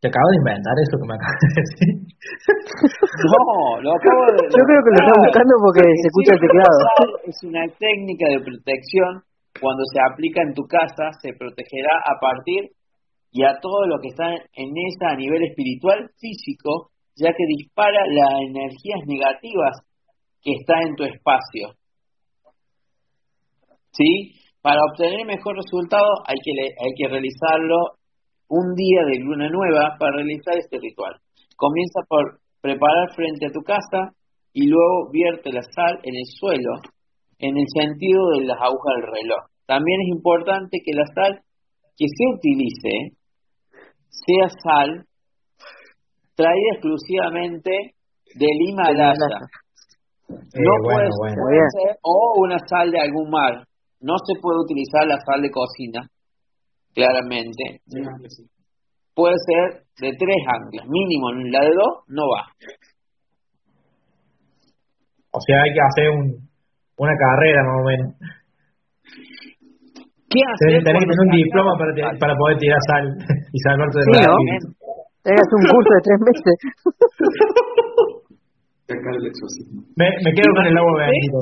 ¿Te 0.00 0.08
acabo 0.08 0.28
de 0.30 0.36
inventar 0.36 0.74
eso 0.78 0.96
que 0.98 1.08
me 1.08 1.14
acabas 1.14 1.38
de 1.42 1.48
decir? 1.58 2.01
No, 2.22 3.82
lo 3.82 3.90
acabo 3.98 4.22
de 4.30 4.46
Yo 4.46 4.62
creo 4.62 4.80
que 4.86 4.92
lo 4.94 5.00
está 5.02 5.14
buscando 5.18 5.54
porque 5.58 5.82
se 5.82 6.06
escucha 6.06 6.32
el 6.34 6.40
teclado. 6.40 6.78
Es 7.26 7.38
una 7.42 7.64
técnica 7.78 8.26
de 8.30 8.38
protección. 8.38 9.26
Cuando 9.60 9.82
se 9.92 9.98
aplica 10.00 10.42
en 10.42 10.54
tu 10.54 10.62
casa, 10.64 11.12
se 11.20 11.34
protegerá 11.34 11.92
a 12.06 12.18
partir 12.20 12.70
y 13.32 13.44
a 13.44 13.58
todo 13.60 13.86
lo 13.86 13.98
que 14.00 14.08
está 14.08 14.28
en 14.32 14.70
esa 14.88 15.12
a 15.12 15.16
nivel 15.16 15.42
espiritual, 15.44 16.10
físico, 16.20 16.90
ya 17.16 17.32
que 17.32 17.44
dispara 17.58 18.06
las 18.06 18.32
energías 18.48 19.02
negativas 19.06 19.82
que 20.42 20.52
está 20.52 20.80
en 20.82 20.94
tu 20.96 21.04
espacio. 21.04 21.74
¿Sí? 23.92 24.32
Para 24.62 24.80
obtener 24.90 25.26
mejor 25.26 25.56
resultado 25.56 26.22
hay 26.26 26.36
que, 26.42 26.52
hay 26.52 26.92
que 26.96 27.08
realizarlo 27.08 27.98
un 28.48 28.74
día 28.74 29.00
de 29.10 29.18
luna 29.18 29.48
nueva 29.48 29.96
para 29.98 30.16
realizar 30.16 30.56
este 30.56 30.78
ritual. 30.78 31.16
Comienza 31.62 32.00
por 32.08 32.40
preparar 32.60 33.14
frente 33.14 33.46
a 33.46 33.54
tu 33.54 33.62
casa 33.62 34.10
y 34.52 34.66
luego 34.66 35.10
vierte 35.12 35.52
la 35.52 35.62
sal 35.62 36.00
en 36.02 36.14
el 36.16 36.26
suelo 36.26 36.74
en 37.38 37.56
el 37.56 37.66
sentido 37.70 38.18
de 38.34 38.46
las 38.46 38.58
agujas 38.58 38.94
del 38.98 39.06
reloj. 39.14 39.42
También 39.66 40.00
es 40.02 40.08
importante 40.16 40.78
que 40.84 40.92
la 40.92 41.06
sal 41.14 41.38
que 41.96 42.06
se 42.06 42.24
utilice 42.34 43.14
sea 44.10 44.48
sal 44.62 45.06
traída 46.34 46.70
exclusivamente 46.74 47.94
del 48.34 48.58
Himalaya. 48.66 49.14
Eh, 50.30 50.34
No 50.58 50.72
bueno, 50.82 51.10
puede, 51.14 51.34
bueno. 51.38 51.66
ser 51.78 51.96
o 52.02 52.32
una 52.42 52.58
sal 52.66 52.90
de 52.90 53.00
algún 53.00 53.30
mar. 53.30 53.66
No 54.00 54.14
se 54.26 54.34
puede 54.40 54.58
utilizar 54.66 55.06
la 55.06 55.18
sal 55.24 55.42
de 55.42 55.50
cocina, 55.50 56.08
claramente. 56.92 57.82
Puede 59.14 59.36
ser 59.46 59.81
de 60.00 60.10
tres 60.16 60.40
ángulos, 60.46 60.86
mínimo. 60.88 61.32
La 61.50 61.60
de 61.60 61.72
dos 61.74 62.04
no 62.08 62.22
va. 62.28 62.46
O 65.32 65.40
sea, 65.40 65.62
hay 65.62 65.72
que 65.72 65.80
hacer 65.80 66.10
un, 66.10 66.48
una 66.96 67.14
carrera 67.16 67.62
más 67.64 67.76
o 67.80 67.84
menos. 67.84 68.08
¿Qué 70.28 70.40
hacer 70.40 70.80
Tenés, 70.80 70.84
tenés 70.84 71.00
que 71.04 71.10
tener 71.12 71.24
un 71.28 71.32
diploma 71.36 71.72
para, 71.76 71.92
la 71.92 72.18
para 72.18 72.36
poder 72.36 72.56
tirar 72.56 72.80
sal 72.88 73.04
y 73.52 73.58
salvarte 73.60 73.98
de 73.98 74.04
Sí, 74.04 74.12
los 74.16 74.26
¿no? 74.26 74.36
Tengas 75.22 75.48
un 75.54 75.64
curso 75.70 75.90
de 75.92 76.02
tres 76.02 76.20
meses. 76.24 76.56
Me, 78.92 80.04
me 80.24 80.30
quedo 80.36 80.52
con 80.52 80.66
el 80.66 80.76
agua 80.76 81.06
bendita. 81.06 81.38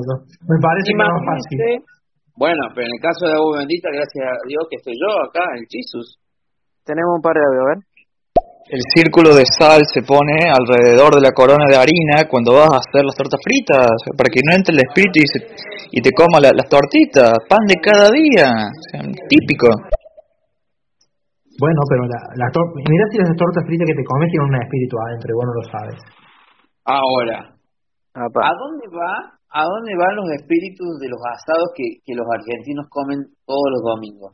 Me 0.47 0.57
parece 0.61 0.93
más 0.95 1.09
fácil. 1.25 1.83
Bueno, 2.37 2.63
pero 2.73 2.87
en 2.87 2.93
el 2.95 3.01
caso 3.01 3.27
de 3.27 3.33
agua 3.33 3.59
bendita, 3.59 3.89
gracias 3.91 4.23
a 4.23 4.47
Dios 4.47 4.63
que 4.69 4.77
estoy 4.77 4.95
yo 4.95 5.11
acá, 5.19 5.43
el 5.59 5.65
Jesus. 5.67 6.15
Tenemos 6.85 7.17
un 7.17 7.21
par 7.21 7.35
de 7.35 7.43
audio, 7.43 7.61
a 7.61 7.69
ver. 7.75 7.79
El 8.71 8.79
círculo 8.95 9.35
de 9.35 9.43
sal 9.43 9.83
se 9.83 9.99
pone 9.99 10.47
alrededor 10.47 11.11
de 11.11 11.19
la 11.19 11.35
corona 11.35 11.67
de 11.67 11.75
harina 11.75 12.23
cuando 12.31 12.55
vas 12.55 12.71
a 12.71 12.79
hacer 12.79 13.03
las 13.03 13.19
tortas 13.19 13.35
fritas, 13.43 13.83
para 14.15 14.31
que 14.31 14.39
no 14.47 14.55
entre 14.55 14.71
el 14.71 14.79
espíritu 14.87 15.19
y, 15.19 15.27
se- 15.27 15.43
y 15.91 15.99
te 15.99 16.11
coma 16.15 16.39
la- 16.39 16.55
las 16.55 16.71
tortitas, 16.71 17.35
pan 17.51 17.67
de 17.67 17.75
cada 17.83 18.07
día, 18.07 18.47
o 18.47 18.81
sea, 18.87 19.03
típico. 19.27 19.67
Bueno, 21.59 21.79
pero 21.91 22.07
la, 22.07 22.19
la 22.39 22.47
mira 22.87 23.05
si 23.11 23.19
las 23.19 23.35
tortas 23.35 23.67
fritas 23.67 23.83
que 23.91 23.97
te 23.99 24.07
comes 24.07 24.31
tienen 24.31 24.47
un 24.55 24.59
espíritu 24.63 24.95
adentro 25.03 25.35
vos 25.35 25.45
no 25.51 25.55
lo 25.59 25.65
sabes. 25.67 25.99
Ahora. 26.87 27.37
¿a 28.15 28.51
dónde 28.55 28.87
va? 28.87 29.35
¿A 29.51 29.67
dónde 29.67 29.91
van 29.99 30.15
los 30.15 30.31
espíritus 30.39 30.95
de 31.03 31.11
los 31.11 31.19
asados 31.27 31.75
que, 31.75 31.99
que 32.07 32.15
los 32.15 32.23
argentinos 32.23 32.87
comen 32.87 33.19
todos 33.43 33.67
los 33.75 33.83
domingos? 33.83 34.31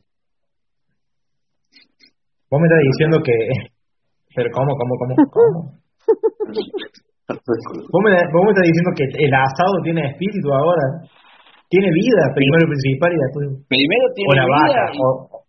Vos 2.53 2.61
me 2.61 2.67
estás 2.69 2.85
diciendo 2.85 3.17
que... 3.25 3.33
Pero 4.37 4.53
¿cómo, 4.53 4.69
cómo, 4.77 4.93
cómo, 5.01 5.13
cómo? 5.33 5.59
Vos 7.27 8.01
me, 8.05 8.13
vos 8.29 8.41
me 8.45 8.51
estás 8.53 8.69
diciendo 8.69 8.93
que 8.93 9.09
el 9.09 9.33
asado 9.33 9.81
tiene 9.81 10.13
espíritu 10.13 10.53
ahora. 10.53 11.01
Tiene 11.67 11.89
vida, 11.89 12.21
primero 12.37 12.63
y 12.63 12.69
principal, 12.69 13.11
y 13.11 13.17
después... 13.17 13.65
Primero 13.67 14.05
O 14.05 14.13
tiene 14.13 14.35
la 14.37 14.45
vida 14.45 14.61
vaca, 14.61 14.93
y, 14.93 14.97
o, 15.01 15.41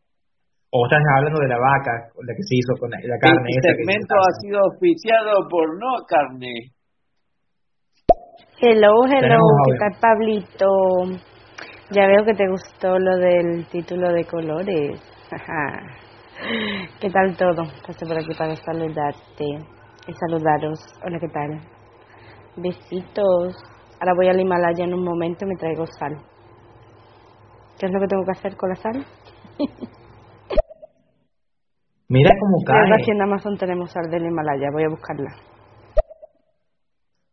¿O 0.73 0.87
estás 0.89 1.05
hablando 1.17 1.39
de 1.39 1.49
la 1.49 1.61
vaca, 1.61 1.93
la 2.17 2.33
que 2.35 2.43
se 2.43 2.57
hizo 2.57 2.73
con 2.81 2.91
la, 2.91 2.99
carne? 3.21 3.49
Este 3.61 3.77
segmento 3.77 4.15
ha 4.17 4.33
sido 4.41 4.59
oficiado 4.73 5.33
por 5.49 5.79
no 5.79 5.93
carne. 6.09 6.73
Hello, 8.59 9.05
hello, 9.05 9.39
¿qué 9.69 9.73
tal 9.79 10.01
Pablito? 10.01 10.69
Ya 11.93 12.09
veo 12.09 12.25
que 12.25 12.35
te 12.35 12.49
gustó 12.49 12.99
lo 12.99 13.17
del 13.17 13.67
título 13.69 14.13
de 14.13 14.25
colores. 14.25 15.01
¿Qué 17.01 17.11
tal 17.11 17.37
todo? 17.37 17.65
Pasé 17.85 18.07
por 18.07 18.17
aquí 18.17 18.33
para 18.39 18.55
saludarte 18.55 19.45
y 19.45 20.13
saludaros. 20.15 20.79
Hola, 21.05 21.19
¿qué 21.19 21.29
tal? 21.29 21.61
Besitos. 22.57 23.57
Ahora 24.01 24.15
voy 24.17 24.29
al 24.29 24.41
Himalaya 24.41 24.85
en 24.85 24.95
un 24.95 25.03
momento 25.05 25.45
y 25.45 25.49
me 25.49 25.57
traigo 25.57 25.85
sal. 25.99 26.17
¿Qué 27.79 27.87
es 27.87 27.93
lo 27.93 27.99
que 28.01 28.07
tengo 28.07 28.23
que 28.25 28.39
hacer 28.39 28.57
con 28.57 28.69
la 28.69 28.77
sal? 28.77 29.05
Mira 32.09 32.31
cómo 32.41 32.65
cae. 32.65 32.87
en 33.07 33.23
Amazon 33.23 33.59
tenemos 33.59 33.91
sal 33.91 34.09
del 34.09 34.27
Himalaya, 34.27 34.71
voy 34.73 34.85
a 34.85 34.91
buscarla. 34.91 35.31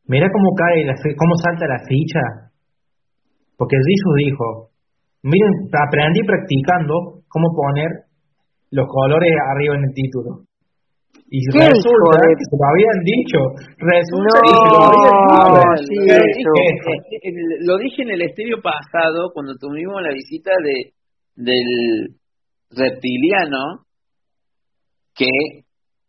Mira 0.07 0.27
cómo 0.33 0.49
cae, 0.55 0.83
cómo 1.15 1.35
salta 1.43 1.67
la 1.67 1.79
ficha. 1.87 2.19
Porque 3.55 3.77
Jesús 3.77 4.15
dijo, 4.17 4.71
miren, 5.21 5.69
aprendí 5.87 6.21
practicando 6.25 7.21
cómo 7.29 7.53
poner 7.55 8.04
los 8.75 8.87
colores 8.91 9.31
arriba 9.31 9.75
en 9.75 9.83
el 9.87 9.93
título. 9.95 10.43
Y 11.31 11.39
resulta 11.47 12.21
que 12.21 12.45
se 12.45 12.55
lo 12.59 12.65
habían 12.69 12.99
dicho. 13.01 13.39
Resulta 13.79 14.35
que 14.43 14.51
se 14.51 14.67
lo 14.69 14.83
habían 14.83 15.79
dicho. 15.87 16.51
lo 17.65 17.77
dije 17.79 18.03
en 18.03 18.11
el 18.11 18.21
estudio 18.21 18.61
pasado, 18.61 19.31
cuando 19.33 19.55
tuvimos 19.55 20.01
la 20.03 20.11
visita 20.13 20.51
de 20.63 20.91
del 21.35 22.15
reptiliano, 22.71 23.83
que 25.15 25.27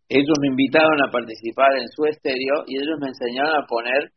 ellos 0.09 0.37
me 0.41 0.49
invitaron 0.49 1.03
a 1.03 1.11
participar 1.11 1.77
en 1.81 1.89
su 1.89 2.05
estéreo 2.07 2.65
y 2.67 2.77
ellos 2.77 2.99
me 3.01 3.09
enseñaron 3.09 3.55
a 3.63 3.67
poner 3.67 4.13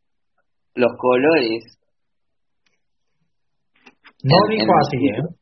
los 0.75 0.91
colores. 0.97 1.63
No 4.23 4.35
dijo 4.49 4.71
así, 4.81 4.97
¿eh? 4.97 5.38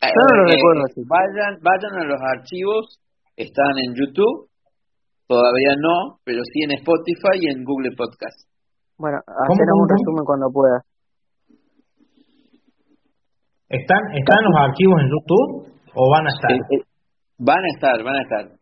Eh 0.00 0.12
no 0.14 0.22
lo 0.36 0.42
eh, 0.46 0.54
recuerdo 0.54 0.84
Vayan, 1.08 1.58
vayan 1.62 1.94
a 1.98 2.04
los 2.04 2.20
archivos, 2.38 3.00
están 3.36 3.78
en 3.78 3.94
YouTube, 3.94 4.48
todavía 5.26 5.74
no, 5.78 6.18
pero 6.24 6.42
sí 6.44 6.62
en 6.64 6.72
Spotify 6.78 7.38
y 7.40 7.48
en 7.50 7.64
Google 7.64 7.92
Podcast. 7.96 8.46
Bueno, 8.98 9.18
hacer 9.26 9.66
un 9.74 9.88
resumen 9.88 10.24
cuando 10.24 10.50
pueda. 10.52 10.82
¿Están, 13.68 14.00
¿Están 14.16 14.44
los 14.44 14.56
archivos 14.58 15.02
en 15.02 15.10
YouTube 15.12 15.68
o 15.94 16.10
van 16.10 16.26
a 16.26 16.30
estar? 16.30 16.52
Eh, 16.52 16.82
Van 17.38 17.62
a 17.62 17.68
estar, 17.74 18.02
van 18.02 18.16
a 18.16 18.22
estar. 18.22 18.58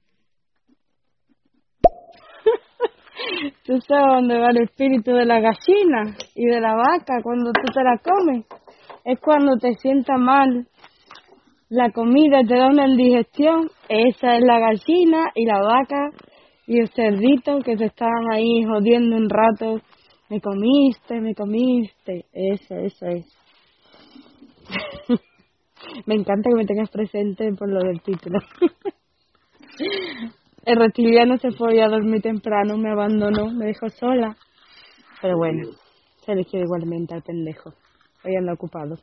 ¿Tú 3.65 3.79
sabes 3.87 4.05
dónde 4.15 4.37
va 4.37 4.49
el 4.49 4.63
espíritu 4.63 5.11
de 5.11 5.25
la 5.25 5.39
gallina 5.39 6.15
y 6.35 6.45
de 6.45 6.59
la 6.59 6.75
vaca 6.75 7.21
cuando 7.23 7.51
tú 7.53 7.71
te 7.73 7.83
la 7.83 7.97
comes? 7.97 8.45
Es 9.05 9.19
cuando 9.19 9.55
te 9.57 9.73
sienta 9.75 10.17
mal 10.17 10.67
la 11.73 11.91
comida 11.91 12.41
te 12.47 12.55
da 12.55 12.67
una 12.67 12.87
indigestión. 12.87 13.69
Esa 13.89 14.37
es 14.37 14.43
la 14.43 14.59
gallina 14.59 15.31
y 15.33 15.45
la 15.45 15.59
vaca 15.59 16.11
y 16.67 16.79
el 16.79 16.89
cerdito 16.89 17.59
que 17.59 17.75
te 17.75 17.85
estaban 17.85 18.31
ahí 18.31 18.63
jodiendo 18.63 19.15
un 19.15 19.27
rato. 19.27 19.81
Me 20.29 20.39
comiste, 20.39 21.19
me 21.19 21.33
comiste. 21.33 22.25
Eso, 22.31 22.75
eso 22.75 23.07
es. 23.07 23.25
Me 26.05 26.15
encanta 26.15 26.49
que 26.49 26.55
me 26.55 26.65
tengas 26.65 26.89
presente 26.89 27.53
por 27.53 27.69
lo 27.69 27.79
del 27.79 28.01
título. 28.01 28.39
El 30.65 30.77
reptiliano 30.77 31.37
se 31.37 31.51
fue 31.51 31.81
a 31.81 31.89
dormir 31.89 32.21
temprano, 32.21 32.77
me 32.77 32.91
abandonó, 32.91 33.51
me 33.51 33.65
dejó 33.65 33.89
sola. 33.89 34.37
Pero 35.21 35.35
bueno, 35.37 35.67
se 36.25 36.33
le 36.33 36.45
igualmente 36.53 37.13
al 37.13 37.21
pendejo. 37.21 37.73
Hoy 38.23 38.37
anda 38.37 38.53
ocupado. 38.53 38.97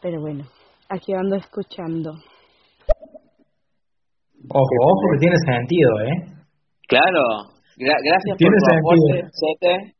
Pero 0.00 0.22
bueno, 0.22 0.46
aquí 0.90 1.14
ando 1.14 1.36
escuchando. 1.36 2.10
Ojo, 4.52 4.76
ojo 4.82 5.04
que 5.12 5.18
tiene 5.20 5.36
sentido, 5.38 6.00
¿eh? 6.00 6.14
Claro, 6.88 7.22
gracias 7.76 8.36
por 8.36 8.50
tu 8.50 8.74
aporte, 8.74 9.28
Sete. 9.32 9.94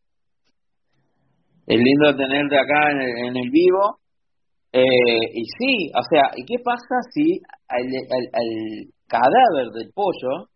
Es 1.66 1.78
lindo 1.78 2.16
tenerte 2.16 2.58
acá 2.58 2.90
en 2.90 3.36
el 3.36 3.50
vivo. 3.50 4.00
Eh, 4.72 5.24
y 5.34 5.44
sí, 5.58 5.90
o 5.98 6.02
sea, 6.08 6.30
¿y 6.36 6.44
qué 6.44 6.62
pasa 6.62 6.94
si 7.10 7.40
el, 7.74 8.90
cadáver 9.08 9.66
del 9.74 9.90
pollo 9.92 10.46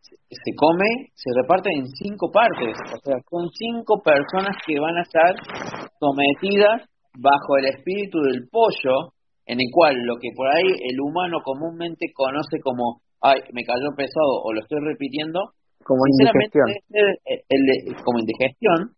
se 0.00 0.54
come, 0.54 1.10
se 1.14 1.30
reparte 1.34 1.70
en 1.74 1.86
cinco 1.86 2.30
partes? 2.30 2.76
O 2.94 2.98
sea, 3.02 3.16
son 3.28 3.48
cinco 3.50 4.00
personas 4.02 4.56
que 4.64 4.78
van 4.78 4.96
a 4.98 5.02
estar 5.02 5.34
sometidas 5.98 6.82
bajo 7.18 7.56
el 7.58 7.66
espíritu 7.74 8.20
del 8.20 8.48
pollo, 8.48 9.13
en 9.46 9.60
el 9.60 9.68
cual 9.72 9.94
lo 10.04 10.16
que 10.16 10.28
por 10.34 10.48
ahí 10.48 10.68
el 10.90 11.00
humano 11.00 11.38
comúnmente 11.44 12.06
conoce 12.14 12.60
como, 12.62 13.00
ay, 13.20 13.40
me 13.52 13.64
cayó 13.64 13.94
pesado 13.96 14.42
o 14.42 14.52
lo 14.52 14.60
estoy 14.60 14.80
repitiendo, 14.80 15.40
como 15.84 16.00
indigestión. 16.08 16.66
El, 17.48 17.94
como 18.04 18.18
indigestión, 18.18 18.96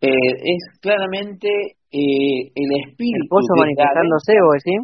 eh, 0.00 0.10
es 0.10 0.80
claramente 0.80 1.48
eh, 1.92 2.50
el 2.54 2.70
espíritu. 2.84 3.22
¿El 3.22 3.28
pollo 3.28 3.54
manifestándose 3.56 4.32
o 4.42 4.52
decir? 4.52 4.80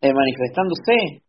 Eh, 0.00 0.12
manifestándose. 0.14 1.22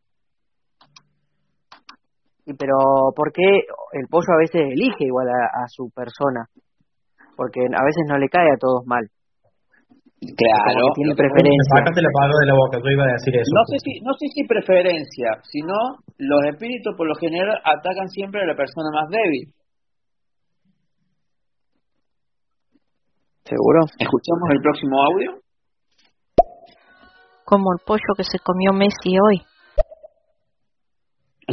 pero 2.59 2.77
¿por 3.15 3.31
qué 3.33 3.65
el 3.93 4.07
pollo 4.07 4.33
a 4.33 4.41
veces 4.41 4.61
elige 4.69 5.05
igual 5.05 5.27
a, 5.29 5.67
su 5.67 5.89
persona? 5.89 6.47
porque 7.35 7.59
a 7.59 7.83
veces 7.83 8.03
no 8.07 8.17
le 8.17 8.29
cae 8.29 8.47
a 8.47 8.57
todos 8.57 8.85
mal. 8.85 9.09
Claro. 10.21 10.81
Tiene 10.95 11.13
preferencia. 11.13 11.75
Sácate 11.75 12.01
la 12.01 12.13
palabra 12.15 12.37
de 12.39 12.47
la 12.47 12.55
boca, 12.55 12.79
yo 12.79 12.89
iba 12.89 13.03
a 13.03 13.13
decir 13.19 13.35
eso. 13.35 13.51
No 13.51 13.63
sé 13.67 13.77
si, 13.83 13.91
no 14.01 14.13
sé 14.15 14.25
si 14.33 14.41
preferencia, 14.47 15.29
sino 15.43 15.75
los 16.17 16.41
espíritus 16.49 16.95
por 16.95 17.07
lo 17.07 17.15
general 17.15 17.59
atacan 17.63 18.07
siempre 18.09 18.41
a 18.41 18.47
la 18.47 18.55
persona 18.55 18.89
más 18.95 19.09
débil. 19.09 19.51
¿Seguro? 23.43 23.85
¿Escuchamos 23.99 24.49
el 24.49 24.61
próximo 24.61 24.95
audio? 25.03 25.29
Como 27.45 27.73
el 27.77 27.79
pollo 27.85 28.11
que 28.17 28.23
se 28.23 28.39
comió 28.39 28.73
Messi 28.73 29.13
hoy. 29.21 29.37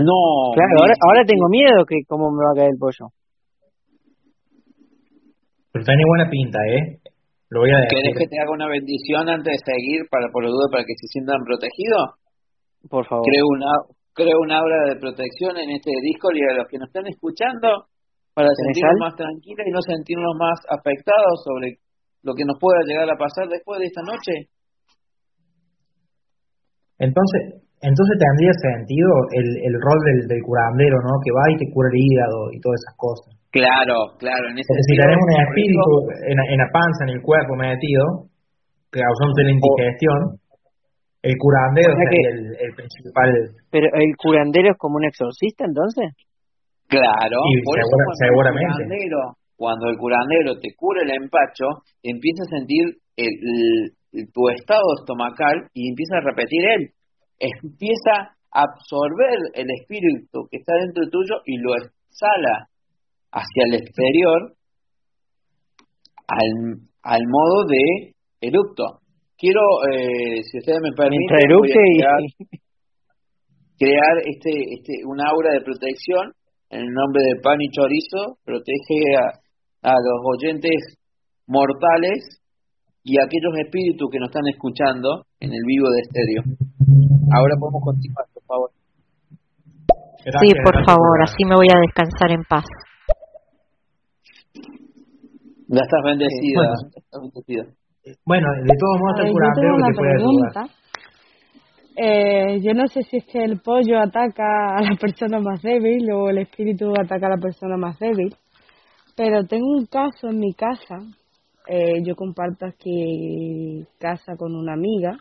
No. 0.01 0.55
Claro, 0.57 0.73
ahora, 0.81 0.95
ahora 1.05 1.25
tengo 1.27 1.49
miedo 1.51 1.85
que 1.87 2.01
cómo 2.09 2.31
me 2.31 2.41
va 2.47 2.53
a 2.53 2.57
caer 2.57 2.71
el 2.73 2.79
pollo. 2.79 3.13
Pero 5.73 5.85
tiene 5.85 6.03
buena 6.09 6.31
pinta, 6.31 6.59
¿eh? 6.65 7.02
Lo 7.53 7.61
voy 7.61 7.69
a 7.69 7.85
decir. 7.85 8.01
¿Querés 8.01 8.17
que 8.17 8.29
te 8.33 8.41
haga 8.41 8.49
una 8.57 8.69
bendición 8.73 9.29
antes 9.29 9.53
de 9.53 9.61
seguir 9.61 10.09
para 10.09 10.33
por 10.33 10.41
lo 10.41 10.49
duda 10.49 10.73
para 10.73 10.89
que 10.89 10.97
se 10.97 11.05
sientan 11.13 11.45
protegidos? 11.45 12.17
Por 12.89 13.05
favor. 13.05 13.29
Creo 13.29 13.45
una 13.45 13.73
creo 14.17 14.37
una 14.41 14.57
obra 14.65 14.89
de 14.89 14.97
protección 14.97 15.61
en 15.61 15.69
este 15.77 15.93
Discord 16.01 16.37
y 16.37 16.45
a 16.49 16.65
los 16.65 16.69
que 16.69 16.81
nos 16.81 16.89
están 16.89 17.05
escuchando 17.13 17.93
para 18.33 18.49
¿Tenés 18.49 18.73
sentirnos 18.73 18.97
sal? 18.97 19.05
más 19.05 19.15
tranquilos 19.21 19.65
y 19.69 19.73
no 19.73 19.83
sentirnos 19.85 20.33
más 20.41 20.59
afectados 20.73 21.45
sobre 21.45 21.77
lo 22.25 22.33
que 22.33 22.49
nos 22.49 22.57
pueda 22.57 22.81
llegar 22.89 23.09
a 23.13 23.21
pasar 23.21 23.45
después 23.53 23.85
de 23.85 23.89
esta 23.93 24.01
noche. 24.01 24.35
Entonces, 26.97 27.69
entonces 27.85 28.15
tendría 28.17 28.53
sentido 28.65 29.11
el, 29.37 29.49
el 29.61 29.75
rol 29.77 30.01
del, 30.09 30.21
del 30.25 30.41
curandero, 30.41 31.05
¿no? 31.05 31.21
Que 31.21 31.37
va 31.37 31.45
y 31.53 31.57
te 31.61 31.69
cura 31.69 31.93
el 31.93 32.01
hígado 32.01 32.49
y 32.49 32.61
todas 32.65 32.81
esas 32.81 32.97
cosas. 32.97 33.42
Claro, 33.53 34.17
claro, 34.19 34.49
en 34.49 34.57
ese 34.59 34.65
Porque 34.65 34.83
si 34.89 34.97
un 34.97 35.33
espíritu 35.45 35.93
en, 36.25 36.37
la- 36.41 36.49
en 36.49 36.59
la 36.65 36.69
panza, 36.73 37.05
en 37.05 37.13
el 37.17 37.21
cuerpo 37.21 37.53
metido, 37.55 38.33
causándote 38.89 39.45
la 39.45 39.53
indigestión, 39.53 40.19
el 41.23 41.35
curandero 41.37 41.93
O 41.93 41.97
sea 41.97 42.09
sería 42.09 42.29
el, 42.33 42.41
el 42.65 42.73
principal. 42.75 43.29
Pero 43.71 43.87
el 43.93 44.11
curandero 44.17 44.73
es 44.73 44.79
como 44.81 44.97
un 44.97 45.05
exorcista 45.05 45.65
entonces. 45.69 46.17
Claro, 46.89 47.39
Y 47.45 47.61
por 47.63 47.77
eso 47.79 47.93
segura- 47.93 48.05
cuando 48.09 48.25
seguramente. 48.25 48.67
El 48.67 48.73
curandero, 48.89 49.19
cuando 49.57 49.85
el 49.93 49.97
curandero 50.01 50.51
te 50.59 50.69
cura 50.75 51.03
el 51.05 51.11
empacho, 51.13 51.85
empieza 52.03 52.43
a 52.49 52.57
sentir 52.57 52.85
el, 53.21 53.33
el- 54.17 54.29
tu 54.33 54.49
estado 54.49 54.85
estomacal 55.01 55.69
y 55.77 55.89
empieza 55.93 56.17
a 56.19 56.25
repetir 56.25 56.61
él. 56.77 56.83
Empieza 57.39 58.33
a 58.53 58.65
absorber 58.65 59.37
el 59.55 59.69
espíritu 59.81 60.49
que 60.51 60.57
está 60.57 60.73
dentro 60.81 61.05
tuyo 61.09 61.41
y 61.47 61.57
lo 61.61 61.73
exhala 61.77 62.69
hacia 63.33 63.63
el 63.67 63.75
exterior 63.75 64.53
al, 66.29 66.79
al 67.03 67.23
modo 67.27 67.67
de 67.67 68.15
eructo. 68.41 69.01
Quiero, 69.37 69.61
eh, 69.91 70.43
si 70.45 70.59
ustedes 70.59 70.81
me 70.83 70.93
permiten, 70.93 71.27
crear, 71.27 72.23
crear 73.79 74.15
este, 74.25 74.53
este, 74.77 74.93
un 75.05 75.21
aura 75.21 75.53
de 75.53 75.65
protección 75.65 76.33
en 76.71 76.81
el 76.81 76.93
nombre 76.93 77.23
de 77.25 77.41
Pan 77.43 77.61
y 77.61 77.69
Chorizo, 77.71 78.39
protege 78.45 79.17
a, 79.19 79.91
a 79.91 79.95
los 79.95 80.21
oyentes 80.37 80.99
mortales 81.47 82.41
y 83.03 83.19
a 83.19 83.25
aquellos 83.25 83.53
espíritus 83.65 84.09
que 84.13 84.21
nos 84.21 84.29
están 84.29 84.47
escuchando 84.47 85.25
en 85.41 85.53
el 85.53 85.63
vivo 85.67 85.91
de 85.91 86.01
estéreo. 86.01 86.43
Ahora 87.35 87.57
podemos 87.59 87.83
continuar, 87.83 88.27
por 88.33 88.45
favor. 88.45 88.71
Sí, 90.23 90.31
Gracias, 90.31 90.55
por 90.63 90.75
gracias 90.75 90.87
favor, 90.87 91.23
así 91.25 91.45
me 91.45 91.57
voy 91.57 91.67
a 91.67 91.81
descansar 91.81 92.31
en 92.31 92.45
paz. 92.45 92.65
Ya 95.73 95.81
estás 95.81 96.03
bendecida. 96.05 96.61
Bueno. 96.61 96.75
estás 96.95 97.21
bendecida. 97.23 97.65
Bueno, 98.27 98.47
de 98.63 98.77
todos 98.79 99.01
modos, 99.01 99.25
yo 99.25 99.33
curandero 99.33 99.69
tengo 99.69 99.77
que 99.77 99.83
una 99.83 99.87
te 99.87 99.97
puede 99.97 100.15
ayudar. 100.21 100.83
Eh, 101.97 102.61
yo 102.63 102.75
no 102.75 102.87
sé 102.89 103.03
si 103.03 103.17
es 103.19 103.25
que 103.27 103.43
el 103.43 103.61
pollo 103.61 103.99
ataca 103.99 104.77
a 104.77 104.83
la 104.83 104.97
persona 104.97 105.41
más 105.41 105.63
débil 105.63 106.11
o 106.13 106.29
el 106.29 106.39
espíritu 106.39 106.93
ataca 106.93 107.27
a 107.27 107.37
la 107.37 107.41
persona 107.41 107.77
más 107.79 107.99
débil, 107.99 108.35
pero 109.17 109.45
tengo 109.45 109.67
un 109.67 109.87
caso 109.87 110.29
en 110.29 110.41
mi 110.41 110.53
casa. 110.53 110.99
Eh, 111.69 112.03
yo 112.05 112.17
comparto 112.17 112.67
aquí 112.67 113.87
casa 113.99 114.35
con 114.37 114.55
una 114.55 114.75
amiga 114.75 115.17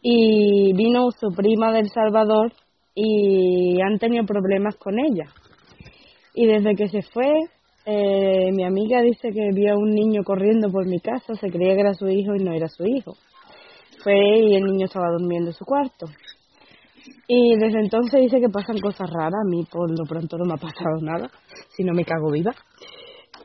y 0.00 0.72
vino 0.72 1.10
su 1.10 1.28
prima 1.28 1.72
del 1.72 1.88
Salvador 1.90 2.52
y 2.94 3.80
han 3.82 3.98
tenido 3.98 4.24
problemas 4.24 4.76
con 4.76 4.94
ella. 4.98 5.26
Y 6.34 6.46
desde 6.46 6.74
que 6.74 6.88
se 6.88 7.02
fue, 7.02 7.28
eh, 7.84 8.50
mi 8.52 8.64
amiga 8.64 9.02
dice 9.02 9.30
que 9.32 9.50
vio 9.52 9.72
a 9.72 9.76
un 9.76 9.90
niño 9.90 10.22
corriendo 10.24 10.70
por 10.70 10.86
mi 10.86 11.00
casa, 11.00 11.34
se 11.34 11.50
creía 11.50 11.74
que 11.74 11.80
era 11.80 11.94
su 11.94 12.08
hijo 12.08 12.34
y 12.34 12.44
no 12.44 12.52
era 12.52 12.68
su 12.68 12.84
hijo. 12.84 13.14
Fue 14.02 14.14
y 14.14 14.54
el 14.54 14.64
niño 14.64 14.86
estaba 14.86 15.10
durmiendo 15.10 15.50
en 15.50 15.54
su 15.54 15.64
cuarto. 15.64 16.06
Y 17.26 17.56
desde 17.56 17.80
entonces 17.80 18.20
dice 18.20 18.40
que 18.40 18.48
pasan 18.48 18.78
cosas 18.78 19.10
raras, 19.10 19.40
a 19.44 19.48
mí 19.48 19.64
por 19.70 19.90
lo 19.90 20.04
pronto 20.04 20.36
no 20.38 20.44
me 20.44 20.54
ha 20.54 20.56
pasado 20.56 21.00
nada, 21.00 21.30
si 21.70 21.82
no 21.82 21.92
me 21.92 22.04
cago 22.04 22.30
viva. 22.30 22.54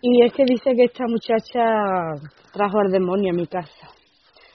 Y 0.02 0.24
es 0.24 0.34
que 0.34 0.46
dice 0.46 0.76
que 0.76 0.86
esta 0.86 1.06
muchacha 1.08 2.14
trajo 2.54 2.80
al 2.80 2.92
demonio 2.92 3.32
a 3.32 3.36
mi 3.36 3.48
casa. 3.48 3.90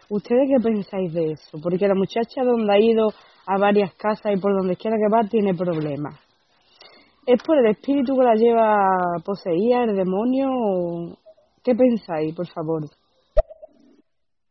¿Ustedes 0.09 0.49
qué 0.49 0.62
pensáis 0.62 1.12
de 1.12 1.33
eso? 1.33 1.59
Porque 1.62 1.89
la 1.89 1.95
muchacha 1.95 2.45
donde 2.45 2.72
ha 2.72 2.78
ido 2.78 3.09
a 3.47 3.59
varias 3.59 3.93
casas 3.95 4.33
y 4.37 4.41
por 4.41 4.57
donde 4.57 4.76
quiera 4.76 4.97
que 4.97 5.12
va 5.12 5.28
tiene 5.28 5.55
problemas. 5.55 6.22
¿Es 7.27 7.41
por 7.47 7.57
el 7.59 7.66
espíritu 7.70 8.16
que 8.16 8.25
la 8.25 8.35
lleva 8.35 8.89
poseída, 9.25 9.85
el 9.85 9.95
demonio? 9.97 10.49
O... 10.51 11.16
¿Qué 11.62 11.75
pensáis, 11.75 12.35
por 12.35 12.47
favor? 12.49 12.83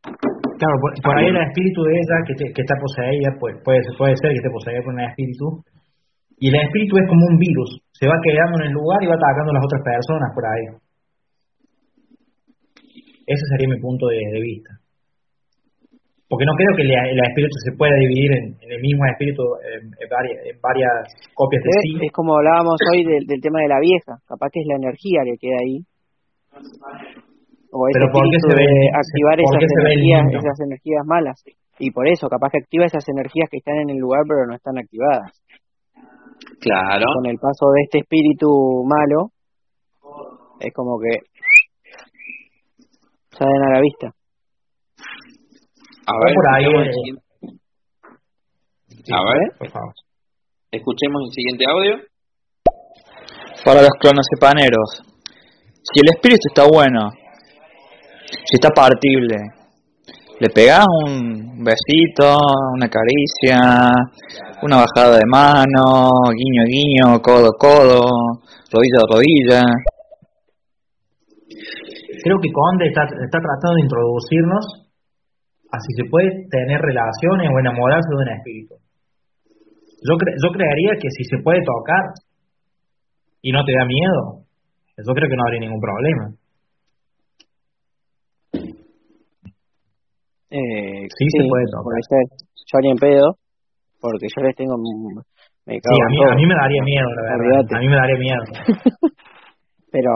Claro, 0.04 0.76
por, 0.80 0.94
por 1.04 1.18
ahí 1.18 1.28
el 1.28 1.38
espíritu 1.38 1.84
de 1.84 1.94
ella 2.00 2.18
que, 2.26 2.34
te- 2.36 2.54
que 2.54 2.62
está 2.62 2.76
poseída, 2.80 3.36
pues, 3.40 3.58
puede, 3.66 3.82
ser 3.84 4.32
que 4.32 4.38
esté 4.40 4.50
poseída 4.50 4.82
por 4.84 4.94
un 4.94 5.02
espíritu. 5.02 5.64
Y 6.40 6.50
el 6.50 6.56
espíritu 6.56 6.98
es 6.98 7.08
como 7.10 7.26
un 7.28 7.38
virus, 7.38 7.82
se 7.94 8.08
va 8.08 8.14
quedando 8.24 8.62
en 8.62 8.68
el 8.68 8.74
lugar 8.74 8.98
y 9.04 9.08
va 9.08 9.14
atacando 9.16 9.52
a 9.52 9.56
las 9.56 9.66
otras 9.66 9.82
personas 9.84 10.30
por 10.34 10.46
ahí. 10.46 10.66
Ese 13.28 13.44
sería 13.52 13.70
mi 13.76 13.80
punto 13.80 14.08
de 14.08 14.42
vista. 14.42 14.81
Porque 16.32 16.48
no 16.48 16.56
creo 16.56 16.72
que 16.80 16.88
el, 16.88 16.96
el 16.96 17.20
espíritu 17.28 17.52
se 17.60 17.76
pueda 17.76 17.92
dividir 18.00 18.32
en, 18.32 18.56
en 18.64 18.70
el 18.72 18.80
mismo 18.80 19.04
espíritu 19.04 19.44
en, 19.68 19.92
en 19.92 20.08
varias, 20.08 20.40
en 20.48 20.56
varias 20.64 20.96
copias 21.36 21.60
de 21.60 21.70
Es, 21.76 21.84
sí. 21.84 22.08
es 22.08 22.14
como 22.16 22.40
hablábamos 22.40 22.80
hoy 22.88 23.04
del, 23.04 23.28
del 23.28 23.42
tema 23.44 23.60
de 23.60 23.68
la 23.68 23.84
vieja, 23.84 24.16
capaz 24.24 24.48
que 24.48 24.64
es 24.64 24.68
la 24.72 24.80
energía 24.80 25.28
que 25.28 25.36
queda 25.36 25.60
ahí. 25.60 25.84
O 27.76 27.84
ese 27.84 28.00
Pero 28.00 28.08
¿por 28.16 28.24
qué 28.32 28.40
espíritu 28.40 28.48
se 28.48 28.56
ve 28.56 28.64
de 28.64 28.84
activar 28.96 29.36
por 29.44 29.60
esas 29.60 29.60
se 29.60 29.76
energías, 29.76 30.24
esas 30.32 30.60
energías 30.64 31.04
malas. 31.04 31.38
Y 31.84 31.92
por 31.92 32.08
eso, 32.08 32.32
capaz 32.32 32.56
que 32.56 32.64
activa 32.64 32.88
esas 32.88 33.04
energías 33.12 33.52
que 33.52 33.60
están 33.60 33.76
en 33.84 33.92
el 33.92 34.00
lugar 34.00 34.24
pero 34.24 34.48
no 34.48 34.56
están 34.56 34.80
activadas. 34.80 35.36
Claro. 36.64 37.12
Con 37.12 37.28
el 37.28 37.36
paso 37.44 37.76
de 37.76 37.84
este 37.84 38.08
espíritu 38.08 38.48
malo, 38.88 39.36
es 40.64 40.72
como 40.72 40.96
que 40.96 41.28
salen 43.36 43.64
a 43.68 43.74
la 43.76 43.82
vista. 43.82 44.16
A 46.12 46.26
ver, 46.26 46.34
por 46.36 46.46
ahí, 46.54 46.66
escuchemos 46.66 46.88
el 46.88 46.94
siguiente- 46.94 47.24
Sí, 49.04 49.12
A 49.14 49.24
ver. 49.24 49.58
por 49.58 49.70
favor. 49.72 49.94
escuchemos 50.72 51.22
el 51.28 51.32
siguiente 51.34 51.66
audio. 51.70 51.94
Para 53.66 53.82
los 53.82 53.92
clonocepaneros, 54.00 55.04
si 55.84 56.00
el 56.02 56.10
espíritu 56.16 56.42
está 56.50 56.66
bueno, 56.68 57.10
si 58.46 58.56
está 58.56 58.70
partible, 58.70 59.38
le 60.40 60.50
pegás 60.50 60.86
un 61.06 61.64
besito, 61.64 62.36
una 62.74 62.88
caricia, 62.90 63.60
una 64.64 64.78
bajada 64.78 65.18
de 65.18 65.26
mano, 65.28 66.12
guiño 66.36 66.64
guiño, 66.66 67.22
codo 67.22 67.52
codo, 67.58 68.02
rodilla 68.72 69.02
rodilla. 69.12 69.62
Creo 72.24 72.38
que 72.42 72.52
Conde 72.52 72.88
está, 72.88 73.04
está 73.04 73.40
tratando 73.40 73.76
de 73.76 73.82
introducirnos 73.82 74.81
a 75.72 75.78
si 75.80 75.92
se 75.96 76.10
puede 76.10 76.30
tener 76.50 76.80
relaciones 76.82 77.48
o 77.50 77.60
enamorarse 77.60 78.10
de 78.10 78.16
un 78.16 78.30
espíritu. 78.38 78.76
Yo, 80.04 80.14
cre- 80.18 80.36
yo 80.44 80.50
creería 80.52 80.94
que 81.00 81.10
si 81.10 81.24
se 81.26 81.38
puede 81.44 81.60
tocar 81.64 82.04
y 83.42 83.52
no 83.52 83.64
te 83.64 83.74
da 83.74 83.86
miedo, 83.86 84.44
yo 84.98 85.14
creo 85.14 85.30
que 85.30 85.36
no 85.38 85.44
habría 85.46 85.62
ningún 85.62 85.80
problema. 85.80 86.26
Eh, 90.52 91.08
Sí, 91.18 91.26
se 91.38 91.48
puede 91.48 91.66
tocar. 91.72 91.96
Yo 92.72 92.80
ni 92.82 92.92
en 92.92 92.98
pedo, 92.98 93.36
porque 94.00 94.28
yo 94.36 94.44
les 94.44 94.56
tengo... 94.56 94.76
Me 95.66 95.76
Sí, 95.80 95.80
a 95.80 96.10
mí, 96.10 96.18
todo. 96.18 96.32
a 96.32 96.36
mí 96.36 96.46
me 96.48 96.56
daría 96.56 96.82
miedo, 96.84 97.08
la 97.16 97.22
verdad. 97.38 97.78
A 97.78 97.80
mí 97.80 97.88
me 97.88 97.96
daría 97.96 98.18
miedo. 98.18 98.44
pero 99.92 100.12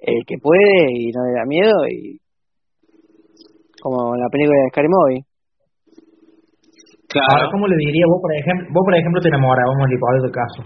el 0.00 0.24
que 0.26 0.36
puede 0.40 0.86
y 0.92 1.10
no 1.10 1.24
le 1.26 1.32
da 1.32 1.44
miedo 1.46 1.74
y 1.90 2.18
como 3.86 4.18
en 4.18 4.20
la 4.20 4.30
película 4.34 4.58
de 4.58 4.70
Scary 4.74 4.90
Movie 4.90 5.22
Ahora, 7.16 7.46
¿cómo 7.54 7.70
le 7.70 7.78
diría 7.78 8.04
vos, 8.10 8.18
por 8.18 8.34
ejemplo, 8.34 8.66
vos, 8.74 8.82
por 8.82 8.92
ejemplo, 8.98 9.22
te 9.22 9.30
enamoras, 9.30 9.62
vamos 9.62 9.86
a 9.86 9.94
ir 9.94 10.26
tu 10.26 10.32
caso. 10.34 10.60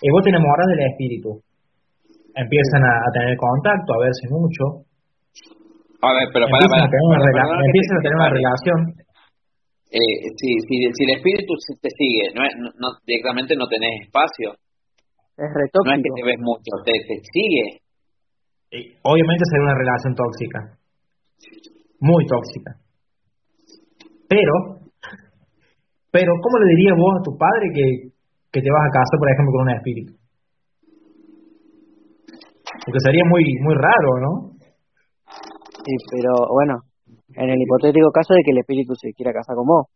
Y 0.00 0.08
vos 0.08 0.24
te 0.24 0.32
enamoras 0.32 0.66
del 0.72 0.82
espíritu. 0.88 1.30
Empiezan 2.32 2.82
a, 2.82 2.92
a 3.06 3.08
tener 3.12 3.36
contacto, 3.36 3.92
a 3.92 4.02
verse 4.02 4.24
mucho. 4.32 4.88
A 6.00 6.10
ver, 6.16 6.26
pero 6.32 6.48
para, 6.48 6.64
para, 6.64 6.88
empiezan 6.88 7.96
a 7.96 8.02
tener 8.02 8.16
una 8.18 8.32
relación. 8.32 8.78
Eh, 9.92 10.16
si, 10.34 10.48
si, 10.64 10.74
si 10.90 11.02
el 11.06 11.12
espíritu 11.20 11.54
te 11.54 11.90
sigue, 11.92 12.34
no, 12.34 12.42
no, 12.80 12.88
directamente 13.06 13.54
no 13.54 13.68
tenés 13.68 14.08
espacio. 14.08 14.56
Es 15.36 15.50
retóxico. 15.52 15.86
No 15.86 15.92
es 15.92 16.02
que 16.02 16.12
te 16.16 16.24
ves 16.24 16.40
mucho, 16.40 16.72
te, 16.82 16.92
te 17.04 17.16
sigue. 17.30 17.84
obviamente 19.04 19.44
sería 19.44 19.70
una 19.70 19.78
relación 19.78 20.16
tóxica. 20.16 20.58
Muy 22.00 22.26
tóxica. 22.26 22.76
Pero, 24.28 24.54
pero, 26.10 26.32
¿cómo 26.42 26.58
le 26.64 26.74
dirías 26.76 26.96
vos 26.98 27.14
a 27.18 27.22
tu 27.22 27.36
padre 27.38 27.70
que, 27.72 27.86
que 28.52 28.60
te 28.60 28.70
vas 28.70 28.84
a 28.88 28.92
casar, 28.92 29.16
por 29.18 29.30
ejemplo, 29.30 29.52
con 29.52 29.62
un 29.62 29.74
espíritu? 29.76 30.12
Porque 32.84 33.00
sería 33.02 33.24
muy, 33.28 33.44
muy 33.62 33.74
raro, 33.74 34.10
¿no? 34.20 34.32
Sí, 35.86 35.94
pero 36.10 36.32
bueno, 36.50 36.82
en 37.34 37.50
el 37.50 37.58
hipotético 37.62 38.10
caso 38.10 38.34
de 38.34 38.42
que 38.42 38.50
el 38.50 38.58
espíritu 38.58 38.94
se 38.94 39.12
quiera 39.14 39.32
casar 39.32 39.54
con 39.54 39.66
vos. 39.66 39.86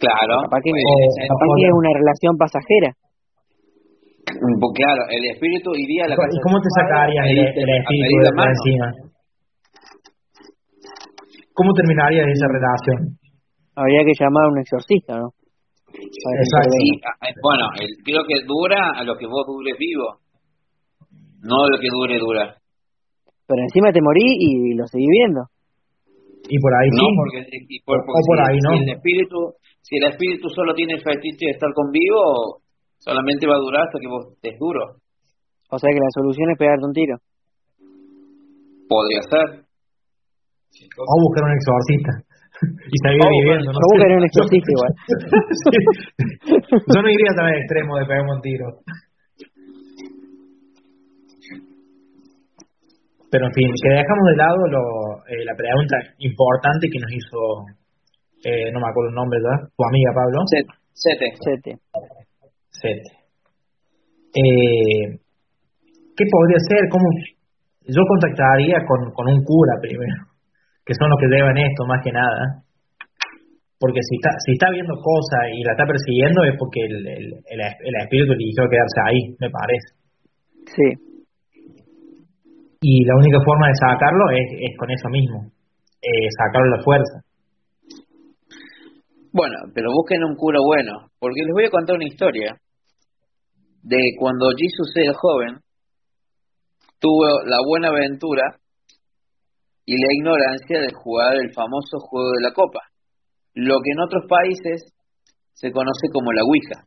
Claro. 0.00 0.48
Capaz 0.48 0.64
que, 0.64 0.72
es 0.72 1.74
una 1.76 1.92
relación 1.92 2.36
pasajera. 2.40 2.90
Mm, 4.32 4.56
pues 4.56 4.72
claro, 4.80 5.02
el 5.12 5.24
espíritu 5.36 5.76
iría 5.76 6.04
a 6.04 6.08
la 6.08 6.16
casa 6.16 6.32
¿Y 6.32 6.40
cómo 6.40 6.56
te 6.60 6.70
sacarías 6.72 7.24
el, 7.28 7.38
espíritu 7.44 8.16
de 8.16 8.32
la 8.32 8.44
encima? 8.48 9.09
¿Cómo 11.60 11.76
terminarías 11.76 12.24
esa 12.24 12.48
relación? 12.48 13.20
Habría 13.76 14.00
que 14.08 14.16
llamar 14.16 14.48
a 14.48 14.48
un 14.48 14.58
exorcista, 14.64 15.20
¿no? 15.20 15.28
Exacto. 15.92 17.36
bueno, 17.42 17.68
creo 18.04 18.22
que 18.24 18.40
dura 18.46 18.92
a 18.96 19.04
lo 19.04 19.18
que 19.18 19.26
vos 19.26 19.44
dures 19.44 19.76
vivo, 19.76 20.24
no 21.42 21.64
a 21.64 21.68
lo 21.68 21.78
que 21.78 21.88
dure 21.92 22.16
dura 22.16 22.60
pero 23.50 23.66
encima 23.66 23.90
te 23.90 23.98
morí 23.98 24.22
y 24.22 24.78
lo 24.78 24.86
seguí 24.86 25.10
viendo. 25.10 25.42
Y 26.46 26.56
por 26.62 26.70
ahí 26.70 26.88
no, 26.94 27.02
Porque, 27.18 27.42
por, 27.82 28.38
ahí 28.46 28.58
no. 28.62 28.78
Si 28.78 28.82
el, 28.86 28.94
espíritu, 28.94 29.38
si 29.82 29.96
el 29.98 30.04
espíritu 30.06 30.48
solo 30.54 30.72
tiene 30.72 30.94
el 30.94 31.02
fetiche 31.02 31.50
de 31.50 31.58
estar 31.58 31.70
conmigo, 31.74 32.62
solamente 32.98 33.48
va 33.50 33.56
a 33.56 33.64
durar 33.66 33.82
hasta 33.82 33.98
que 33.98 34.06
vos 34.06 34.30
estés 34.34 34.56
duro. 34.56 35.02
O 35.68 35.78
sea 35.78 35.90
que 35.90 35.98
la 35.98 36.14
solución 36.14 36.50
es 36.50 36.58
pegarte 36.58 36.86
un 36.86 36.94
tiro. 36.94 37.16
Podría 38.86 39.22
ser. 39.22 39.69
O 40.96 41.14
buscar 41.26 41.44
un 41.44 41.54
exorcista. 41.54 42.12
y 42.92 42.96
seguir 43.02 43.20
viviendo. 43.20 43.72
No 43.72 43.78
o 43.78 43.88
buscar 43.94 44.10
un 44.16 44.24
exorcista 44.24 44.70
igual. 44.70 44.92
Yo 46.94 46.98
no 47.02 47.08
iría 47.08 47.32
tan 47.36 47.46
al 47.46 47.58
extremo 47.58 47.96
de 47.98 48.06
pegarme 48.06 48.32
un 48.32 48.42
tiro. 48.42 48.66
Pero 53.30 53.46
en 53.46 53.54
fin, 53.54 53.70
que 53.78 53.90
dejamos 53.94 54.26
de 54.26 54.36
lado 54.36 54.58
lo, 54.66 54.82
eh, 55.30 55.44
la 55.46 55.54
pregunta 55.54 55.96
importante 56.18 56.90
que 56.90 56.98
nos 56.98 57.12
hizo, 57.14 57.38
eh, 58.42 58.72
no 58.74 58.80
me 58.82 58.90
acuerdo 58.90 59.10
el 59.10 59.14
nombre, 59.14 59.38
¿verdad? 59.38 59.70
Tu 59.70 59.82
amiga 59.86 60.10
Pablo. 60.10 60.42
Sete. 60.50 61.26
Sete. 61.38 61.78
Sete. 62.74 63.10
Eh, 64.34 65.14
¿Qué 66.16 66.24
podría 66.26 66.58
ser? 66.68 66.88
¿Cómo? 66.90 67.06
Yo 67.86 68.02
contactaría 68.06 68.82
con, 68.86 69.10
con 69.14 69.26
un 69.30 69.42
cura 69.42 69.78
primero, 69.80 70.26
que 70.90 70.98
son 70.98 71.06
los 71.06 71.22
que 71.22 71.30
deben 71.30 71.54
esto 71.54 71.86
más 71.86 72.02
que 72.02 72.10
nada. 72.10 72.66
Porque 73.78 74.02
si 74.02 74.18
está, 74.18 74.34
si 74.42 74.58
está 74.58 74.74
viendo 74.74 74.98
cosas 74.98 75.54
y 75.54 75.62
la 75.62 75.78
está 75.78 75.86
persiguiendo 75.86 76.42
es 76.42 76.58
porque 76.58 76.82
el, 76.82 77.06
el, 77.06 77.26
el, 77.46 77.60
el 77.62 77.94
espíritu 78.02 78.34
eligió 78.34 78.66
quedarse 78.66 78.98
ahí, 79.06 79.20
me 79.38 79.48
parece. 79.54 79.88
Sí 80.66 81.10
y 82.80 83.04
la 83.04 83.14
única 83.16 83.38
forma 83.44 83.68
de 83.68 83.74
sacarlo 83.76 84.24
es, 84.32 84.76
con 84.78 84.90
eso 84.90 85.08
mismo, 85.10 85.52
eh, 86.00 86.28
sacarlo 86.38 86.76
la 86.76 86.82
fuerza. 86.82 87.20
Bueno, 89.32 89.56
pero 89.74 89.92
busquen 89.92 90.24
un 90.24 90.34
cura 90.34 90.58
bueno, 90.64 91.10
porque 91.20 91.44
les 91.44 91.52
voy 91.52 91.66
a 91.66 91.70
contar 91.70 91.96
una 91.96 92.08
historia 92.08 92.56
de 93.82 93.98
cuando 94.18 94.48
Jesús 94.56 94.90
era 94.96 95.12
joven, 95.14 95.60
tuvo 96.98 97.44
la 97.44 97.58
buena 97.66 97.88
aventura 97.88 98.56
y 99.90 99.98
la 99.98 100.06
ignorancia 100.14 100.78
de 100.86 100.94
jugar 100.94 101.34
el 101.34 101.50
famoso 101.52 101.98
juego 101.98 102.30
de 102.38 102.46
la 102.46 102.54
copa, 102.54 102.78
lo 103.54 103.74
que 103.82 103.90
en 103.90 103.98
otros 103.98 104.22
países 104.30 104.94
se 105.52 105.72
conoce 105.72 106.06
como 106.14 106.30
la 106.30 106.46
Ouija. 106.46 106.78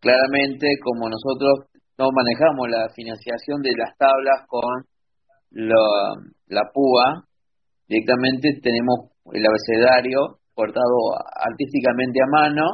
claramente, 0.00 0.80
como 0.80 1.12
nosotros 1.12 1.68
no 1.98 2.08
manejamos 2.08 2.70
la 2.70 2.88
financiación 2.96 3.60
de 3.60 3.72
las 3.76 3.92
tablas 3.98 4.48
con 4.48 4.64
la, 5.50 5.76
la 6.46 6.62
púa, 6.72 7.28
directamente 7.86 8.56
tenemos 8.62 9.12
el 9.34 9.44
abecedario 9.44 10.40
cortado 10.54 11.20
artísticamente 11.36 12.18
a 12.24 12.32
mano, 12.32 12.64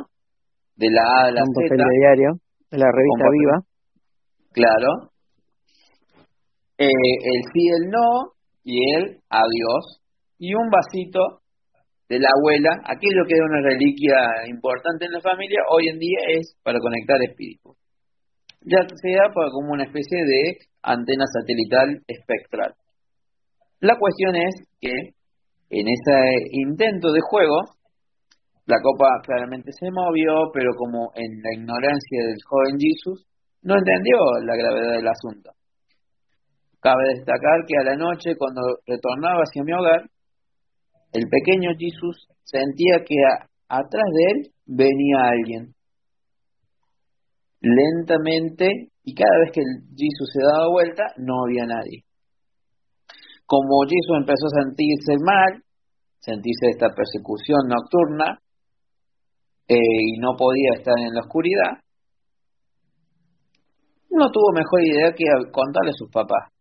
de 0.77 0.87
la 0.93 1.03
A 1.03 1.27
a 1.27 1.31
la 1.33 1.43
Z. 1.43 1.75
diario, 1.75 2.31
de 2.71 2.79
la 2.79 2.93
revista 2.95 3.27
Viva. 3.27 3.59
Claro. 4.53 5.11
Eh, 6.79 6.87
el 6.87 7.43
sí, 7.53 7.67
el 7.75 7.91
no, 7.91 8.36
y 8.67 8.77
el 8.97 9.23
adiós. 9.31 10.03
Y 10.39 10.53
un 10.53 10.69
vasito 10.69 11.41
de 12.11 12.19
la 12.19 12.29
abuela, 12.37 12.83
aquello 12.85 13.25
que 13.27 13.35
era 13.39 13.47
una 13.47 13.63
reliquia 13.63 14.19
importante 14.47 15.07
en 15.07 15.13
la 15.13 15.23
familia, 15.23 15.61
hoy 15.71 15.89
en 15.89 15.99
día 15.99 16.19
es 16.37 16.59
para 16.63 16.79
conectar 16.79 17.17
espíritus 17.23 17.79
ya 18.67 18.83
sea 18.83 19.33
como 19.33 19.73
una 19.73 19.85
especie 19.85 20.19
de 20.27 20.59
antena 20.83 21.25
satelital 21.33 22.03
espectral. 22.07 22.75
La 23.81 23.97
cuestión 23.97 24.35
es 24.35 24.55
que 24.81 25.15
en 25.71 25.87
ese 25.87 26.49
intento 26.51 27.13
de 27.13 27.21
juego, 27.23 27.63
la 28.67 28.77
copa 28.83 29.07
claramente 29.23 29.71
se 29.71 29.91
movió, 29.91 30.51
pero 30.53 30.73
como 30.77 31.13
en 31.15 31.43
la 31.43 31.55
ignorancia 31.55 32.27
del 32.27 32.43
joven 32.45 32.79
Jesus, 32.79 33.27
no 33.63 33.75
entendió 33.77 34.19
la 34.45 34.57
gravedad 34.57 34.97
del 34.97 35.09
asunto. 35.09 35.51
Cabe 36.87 37.19
destacar 37.19 37.67
que 37.67 37.75
a 37.83 37.83
la 37.83 37.97
noche, 37.97 38.37
cuando 38.39 38.63
retornaba 38.87 39.43
hacia 39.43 39.65
mi 39.65 39.73
hogar, 39.73 40.09
el 41.13 41.27
pequeño 41.27 41.75
Jesus 41.77 42.29
sentía 42.45 43.03
que 43.05 43.17
atrás 43.67 44.07
de 44.15 44.23
él 44.31 44.53
venía 44.67 45.35
alguien 45.35 45.75
lentamente 47.59 48.93
y 49.03 49.15
cada 49.17 49.37
vez 49.43 49.51
que 49.51 49.63
Jesús 49.99 50.31
se 50.33 50.47
daba 50.47 50.71
vuelta 50.71 51.03
no 51.17 51.43
había 51.43 51.67
nadie. 51.67 52.05
Como 53.47 53.83
Jesús 53.83 54.19
empezó 54.21 54.47
a 54.47 54.63
sentirse 54.63 55.19
mal, 55.27 55.65
sentirse 56.21 56.71
esta 56.71 56.95
persecución 56.95 57.67
nocturna 57.67 58.39
eh, 59.67 59.75
y 59.75 60.21
no 60.21 60.37
podía 60.39 60.79
estar 60.79 60.95
en 61.01 61.15
la 61.15 61.23
oscuridad, 61.23 61.83
no 64.09 64.31
tuvo 64.31 64.53
mejor 64.55 64.83
idea 64.83 65.11
que 65.11 65.25
contarle 65.51 65.91
a 65.91 65.99
sus 65.99 66.11
papás. 66.13 66.56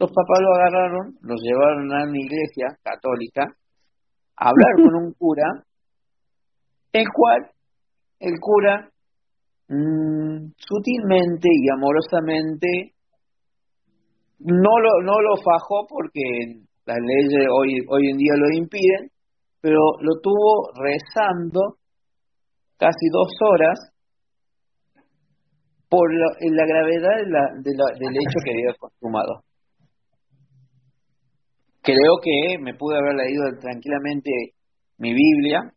Los 0.00 0.10
papás 0.10 0.40
lo 0.40 0.54
agarraron, 0.54 1.14
lo 1.20 1.34
llevaron 1.36 1.92
a 1.92 2.02
una 2.02 2.18
iglesia 2.18 2.76
católica, 2.82 3.44
a 4.36 4.48
hablar 4.48 4.74
con 4.76 4.94
un 4.96 5.12
cura, 5.12 5.62
el 6.92 7.06
cual 7.14 7.50
el 8.18 8.34
cura 8.40 8.90
Mm, 9.72 10.50
sutilmente 10.56 11.48
y 11.48 11.70
amorosamente 11.72 12.66
no 14.40 14.80
lo, 14.80 15.00
no 15.04 15.20
lo 15.20 15.36
fajó 15.36 15.86
porque 15.88 16.66
las 16.86 16.98
leyes 16.98 17.46
hoy, 17.54 17.78
hoy 17.88 18.10
en 18.10 18.16
día 18.16 18.32
lo 18.34 18.50
impiden, 18.52 19.10
pero 19.60 19.78
lo 20.00 20.18
tuvo 20.20 20.72
rezando 20.74 21.76
casi 22.78 23.06
dos 23.12 23.30
horas 23.48 23.78
por 25.88 26.12
la, 26.18 26.26
la 26.40 26.66
gravedad 26.66 27.18
de 27.62 27.70
la, 27.72 27.96
del 27.96 28.16
hecho 28.16 28.40
que 28.44 28.50
había 28.50 28.74
consumado. 28.76 29.44
Creo 31.82 32.20
que 32.22 32.58
me 32.60 32.74
pude 32.74 32.98
haber 32.98 33.14
leído 33.14 33.44
tranquilamente 33.60 34.30
mi 34.98 35.14
Biblia 35.14 35.72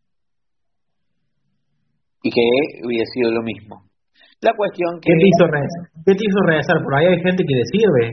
y 2.23 2.29
que 2.29 2.43
hubiera 2.85 3.05
sido 3.13 3.31
lo 3.31 3.41
mismo. 3.41 3.83
La 4.41 4.53
cuestión 4.55 4.99
que... 4.99 5.07
¿Qué 5.07 5.15
te 5.15 5.27
hizo 5.27 5.47
rezar? 5.47 5.83
¿Qué 6.05 6.13
te 6.15 6.23
hizo 6.27 6.41
rezar? 6.47 6.77
Por 6.83 6.95
ahí 6.95 7.05
hay 7.07 7.21
gente 7.23 7.43
que 7.47 7.55
le 7.55 7.65
sirve. 7.71 8.05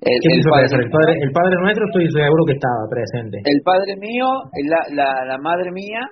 El, 0.00 0.16
¿Qué 0.16 0.28
el, 0.32 0.44
padre, 0.48 0.64
el, 0.64 0.90
padre, 0.90 1.12
el 1.20 1.32
padre 1.32 1.54
nuestro 1.60 1.84
estoy 1.84 2.08
seguro 2.08 2.44
que 2.48 2.56
estaba 2.56 2.88
presente. 2.88 3.36
El 3.44 3.60
padre 3.60 3.96
mío, 4.00 4.24
la, 4.64 4.80
la, 4.96 5.24
la 5.28 5.36
madre 5.36 5.68
mía 5.72 6.08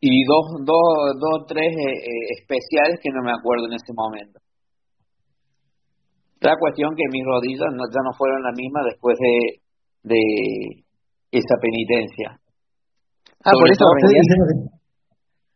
y 0.00 0.24
dos, 0.26 0.66
dos, 0.66 1.14
dos 1.14 1.46
tres 1.46 1.70
eh, 1.70 1.94
eh, 1.94 2.42
especiales 2.42 2.98
que 3.02 3.10
no 3.14 3.22
me 3.22 3.30
acuerdo 3.30 3.66
en 3.66 3.74
ese 3.74 3.94
momento. 3.94 4.40
La 6.40 6.54
cuestión 6.58 6.94
que 6.94 7.02
mis 7.10 7.24
rodillas 7.24 7.66
ya 7.66 8.02
no 8.04 8.12
fueron 8.16 8.42
las 8.42 8.54
mismas 8.54 8.84
después 8.86 9.18
de, 9.18 9.60
de 10.02 10.22
esa 11.32 11.54
penitencia. 11.60 12.38
Ah, 13.44 13.52
por 13.54 13.70
eso 13.70 13.84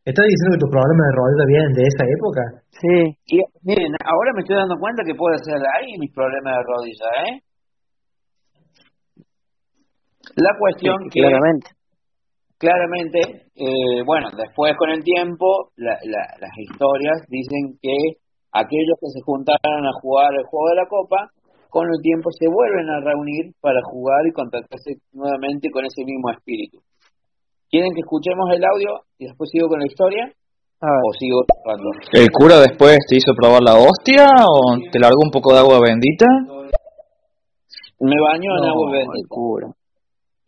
¿Estás 0.05 0.26
diciendo 0.26 0.59
que 0.59 0.62
tus 0.66 0.70
problemas 0.74 1.07
de 1.07 1.14
rodilla 1.14 1.47
vienen 1.47 1.72
de 1.78 1.85
esa 1.87 2.05
época? 2.11 2.43
Sí. 2.74 2.99
Y, 3.30 3.39
miren, 3.62 3.95
ahora 4.03 4.35
me 4.35 4.43
estoy 4.43 4.57
dando 4.57 4.74
cuenta 4.74 5.07
que 5.07 5.14
puede 5.14 5.39
ser 5.47 5.62
ahí 5.62 5.95
mis 5.99 6.11
problemas 6.11 6.59
de 6.59 6.62
rodilla, 6.66 7.09
¿eh? 7.22 7.35
La 10.35 10.59
cuestión 10.59 10.97
que... 11.07 11.20
Claramente. 11.20 11.70
Claramente, 12.59 13.18
eh, 13.55 14.03
bueno, 14.07 14.30
después 14.37 14.74
con 14.76 14.91
el 14.91 15.03
tiempo, 15.03 15.70
la, 15.76 15.95
las 16.03 16.55
historias 16.59 17.22
dicen 17.28 17.78
que 17.80 18.22
aquellos 18.53 18.96
que 19.00 19.09
se 19.09 19.20
juntaron 19.24 19.86
a 19.88 19.92
jugar 20.00 20.32
el 20.36 20.44
juego 20.44 20.68
de 20.68 20.76
la 20.76 20.86
copa, 20.86 21.32
con 21.72 21.88
el 21.88 22.00
tiempo 22.03 22.28
se 22.30 22.46
vuelven 22.53 22.88
a 22.90 23.00
reunir 23.00 23.57
para 23.61 23.80
jugar 23.82 24.20
y 24.28 24.32
contactarse 24.32 25.00
nuevamente 25.12 25.70
con 25.70 25.84
ese 25.84 26.05
mismo 26.05 26.30
espíritu. 26.30 26.78
¿Quieren 27.70 27.94
que 27.94 28.05
escuchemos 28.05 28.44
el 28.53 28.61
audio 28.61 29.09
y 29.16 29.24
después 29.24 29.48
sigo 29.48 29.68
con 29.68 29.80
la 29.80 29.86
historia? 29.88 30.28
¿O 30.84 31.12
sigo 31.16 31.40
hablando? 31.64 31.88
¿El 32.12 32.28
cura 32.28 32.61
después 32.61 32.98
te 33.09 33.16
hizo 33.16 33.32
probar 33.32 33.62
la 33.62 33.80
hostia 33.80 34.28
o 34.44 34.76
te 34.92 35.00
largó 35.00 35.24
un 35.24 35.30
poco 35.30 35.55
de 35.55 35.61
agua 35.61 35.80
bendita? 35.80 36.26
Me 38.00 38.20
bañó 38.20 38.53
en 38.59 38.64
agua 38.68 38.90
bendita. 38.92 39.72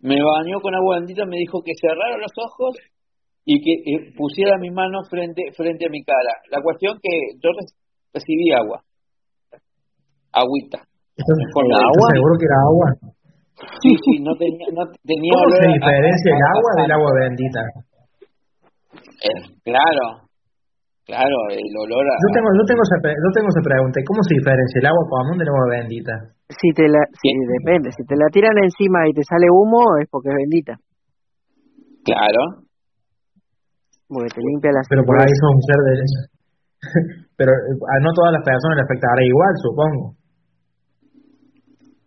Me 0.00 0.20
bañó 0.20 0.60
con 0.60 0.74
agua 0.74 0.98
bendita, 0.98 1.24
me 1.24 1.38
dijo 1.38 1.62
que 1.62 1.72
cerrara 1.80 2.18
los 2.18 2.32
ojos 2.36 2.76
y 3.46 3.62
que 3.64 3.72
eh, 3.72 4.12
pusiera 4.16 4.58
mi 4.58 4.70
mano 4.70 5.04
frente, 5.08 5.52
frente 5.56 5.86
a 5.86 5.88
mi 5.88 6.04
cara. 6.04 6.36
La 6.50 6.60
cuestión 6.60 6.98
que 7.00 7.38
yo 7.40 7.50
recibí 8.14 8.54
agua. 8.54 8.78
Agüita. 10.32 10.78
agua? 10.78 12.06
¿Seguro 12.14 12.34
que 12.38 12.46
era 12.46 12.58
agua? 12.70 12.88
Sí, 13.82 13.90
sí, 14.02 14.12
no 14.22 14.34
tenía, 14.34 14.66
no 14.74 14.82
tenía 15.06 15.30
¿Cómo 15.30 15.50
se 15.50 15.66
diferencia 15.66 16.30
el 16.34 16.42
agua 16.42 16.70
del 16.82 16.90
agua 16.90 17.10
bendita? 17.22 17.62
Eh, 19.24 19.40
claro, 19.62 20.26
claro, 21.06 21.38
el 21.54 21.70
olor 21.78 22.02
a... 22.02 22.14
Yo 22.18 22.28
tengo, 22.34 22.50
yo 22.50 22.64
tengo, 22.66 22.82
esa, 22.82 22.98
yo 22.98 23.30
tengo 23.30 23.48
esa 23.48 23.62
pregunta, 23.62 24.02
¿cómo 24.04 24.20
se 24.26 24.34
diferencia 24.34 24.78
el 24.82 24.90
agua 24.90 25.04
común 25.06 25.38
del 25.38 25.48
agua 25.48 25.66
bendita? 25.70 26.14
Si 26.50 26.68
te 26.74 26.90
la, 26.90 26.98
si, 27.14 27.30
depende, 27.62 27.94
si 27.94 28.02
te 28.04 28.16
la 28.18 28.26
tiran 28.28 28.58
encima 28.58 29.06
y 29.06 29.14
te 29.14 29.22
sale 29.22 29.46
humo 29.48 29.96
es 30.02 30.10
porque 30.10 30.28
es 30.28 30.36
bendita. 30.36 30.74
Claro. 32.04 32.66
Porque 34.10 34.34
te 34.34 34.42
limpia 34.42 34.74
la 34.74 34.82
Pero 34.90 35.02
por 35.06 35.16
ahí 35.22 35.30
son 35.30 35.50
un 35.56 35.62
ser 35.62 35.80
de... 35.86 35.94
Pero 37.36 37.50
eh, 37.50 37.74
a 37.74 37.94
no 38.00 38.10
todas 38.14 38.32
las 38.32 38.44
personas 38.46 38.78
le 38.78 38.84
afectará 38.86 39.20
igual, 39.24 39.52
supongo. 39.58 40.04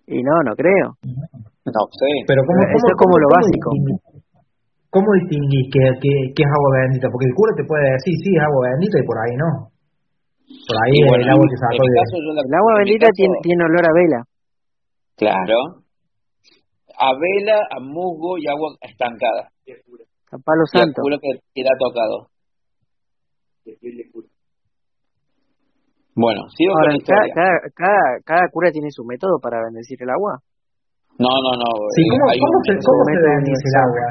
Y 0.08 0.24
no, 0.24 0.36
no 0.44 0.56
creo. 0.56 0.96
No 1.04 1.82
sé. 1.92 2.12
Pero 2.24 2.42
¿cómo, 2.48 2.60
Eso 2.64 2.88
es 2.88 2.98
como 2.98 3.16
lo 3.20 3.28
básico. 3.28 3.68
¿Cómo 4.88 5.08
distinguís 5.20 5.68
que, 5.68 5.84
que, 6.00 6.42
es 6.44 6.48
agua 6.48 6.80
bendita? 6.80 7.12
Porque 7.12 7.28
el 7.28 7.36
cura 7.36 7.52
te 7.60 7.68
puede 7.68 7.92
decir, 7.92 8.16
sí, 8.24 8.32
es 8.32 8.40
agua 8.40 8.72
bendita 8.72 8.96
y 9.04 9.06
por 9.06 9.18
ahí 9.20 9.36
no. 9.36 9.52
Por 10.48 10.78
ahí 10.80 10.96
el 10.96 11.28
agua 11.28 11.44
que 11.44 11.60
sacó 11.60 11.84
de... 11.84 12.00
El 12.40 12.56
agua 12.56 12.74
bendita 12.80 13.08
tiene, 13.12 13.36
tiene 13.44 13.62
olor 13.68 13.84
a 13.84 13.94
vela. 13.94 14.20
Claro. 15.20 15.60
A 16.96 17.12
vela, 17.20 17.60
a 17.68 17.80
musgo 17.84 18.40
y 18.40 18.48
agua 18.48 18.80
estancada. 18.80 19.52
A 20.32 20.38
palo 20.40 20.64
santo. 20.72 21.04
Y 21.04 21.20
que, 21.20 21.32
que 21.52 21.62
ha 21.68 21.78
tocado. 21.78 22.32
Bueno, 26.18 26.49
sigo 26.57 26.74
Ahora, 26.74 26.97
con 26.97 26.97
la 26.97 27.30
cada, 27.30 27.55
cada, 27.78 28.01
cada, 28.26 28.43
cura 28.49 28.74
tiene 28.74 28.89
su 28.89 29.05
método 29.05 29.38
para 29.38 29.61
bendecir 29.70 30.01
el 30.01 30.09
agua. 30.09 30.41
No, 31.22 31.30
no, 31.30 31.51
no. 31.61 31.70
Sí, 31.93 32.01
¿cómo, 32.09 32.26
hay 32.34 32.41
¿cómo, 32.41 32.57
se, 32.65 32.74
cómo 32.82 33.01
se 33.05 33.22
bendice 33.22 33.65
el 33.70 33.78
agua? 33.86 34.07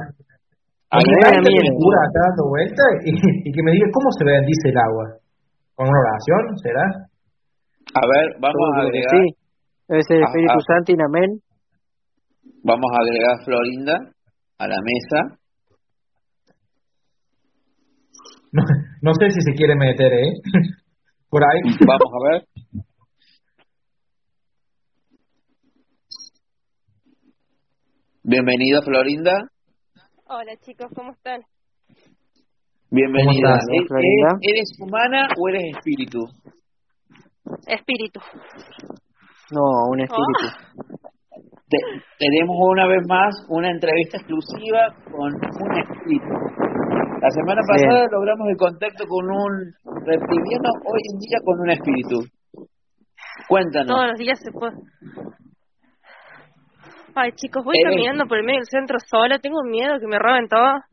A 0.86 0.98
mí 1.02 1.10
me 1.10 1.72
cura 1.74 1.98
acá 2.06 2.20
dando 2.30 2.46
vuelta 2.46 2.82
y, 3.02 3.10
y, 3.10 3.50
que 3.50 3.62
me 3.66 3.74
diga 3.74 3.90
cómo 3.90 4.08
se 4.14 4.22
bendice 4.22 4.70
el 4.70 4.78
agua. 4.78 5.18
¿Con 5.74 5.90
una 5.90 5.98
oración, 5.98 6.42
será? 6.62 6.86
A 7.90 8.04
ver, 8.06 8.38
vamos 8.38 8.66
a 8.78 8.80
agregar... 8.86 9.10
Sí, 9.10 9.26
ser 10.06 10.16
el 10.18 10.24
Espíritu 10.30 10.60
Santo 10.62 10.94
y 10.94 10.98
amén. 11.02 11.30
Vamos 12.62 12.90
a 12.94 13.02
agregar 13.02 13.34
Florinda 13.42 13.96
a 14.62 14.64
la 14.70 14.78
mesa. 14.78 15.18
No, 18.52 18.62
no 19.02 19.12
sé 19.12 19.28
si 19.28 19.40
se 19.42 19.52
quiere 19.52 19.74
meter, 19.74 20.10
¿eh? 20.14 20.32
Por 21.28 21.42
ahí. 21.42 21.60
Vamos 21.86 22.12
a 22.12 22.32
ver. 22.32 22.44
Bienvenida, 28.22 28.80
Florinda. 28.82 29.32
Hola, 30.28 30.56
chicos, 30.64 30.86
¿cómo 30.94 31.12
están? 31.12 31.42
Bienvenida. 32.90 33.58
¿Eres, 33.72 33.88
¿Eres 34.42 34.80
humana 34.80 35.28
o 35.38 35.48
eres 35.48 35.76
espíritu? 35.76 36.18
Espíritu. 37.66 38.20
No, 39.50 39.62
un 39.90 40.00
espíritu. 40.00 40.46
Oh. 40.48 40.76
tenemos 42.18 42.56
una 42.58 42.86
vez 42.86 43.02
más 43.08 43.34
una 43.48 43.70
entrevista 43.70 44.18
exclusiva 44.18 44.94
con 45.04 45.32
un 45.34 45.78
espíritu. 45.78 46.85
La 47.20 47.30
semana 47.30 47.62
pasada 47.64 48.06
logramos 48.12 48.48
el 48.48 48.56
contacto 48.56 49.04
con 49.08 49.24
un 49.24 49.52
reptiliano, 50.04 50.68
hoy 50.84 51.00
en 51.12 51.18
día 51.18 51.38
con 51.44 51.60
un 51.60 51.70
espíritu. 51.70 52.18
Cuéntanos. 53.48 53.88
Todos 53.88 54.06
los 54.08 54.18
días 54.18 54.38
se 54.40 54.52
puede. 54.52 54.76
Ay, 57.14 57.32
chicos, 57.32 57.64
voy 57.64 57.76
caminando 57.82 58.26
por 58.26 58.36
el 58.38 58.44
medio 58.44 58.60
del 58.60 58.68
centro 58.68 58.98
sola, 59.00 59.38
tengo 59.38 59.62
miedo 59.64 59.96
que 59.98 60.06
me 60.06 60.18
roben 60.18 60.48
todo. 60.48 60.84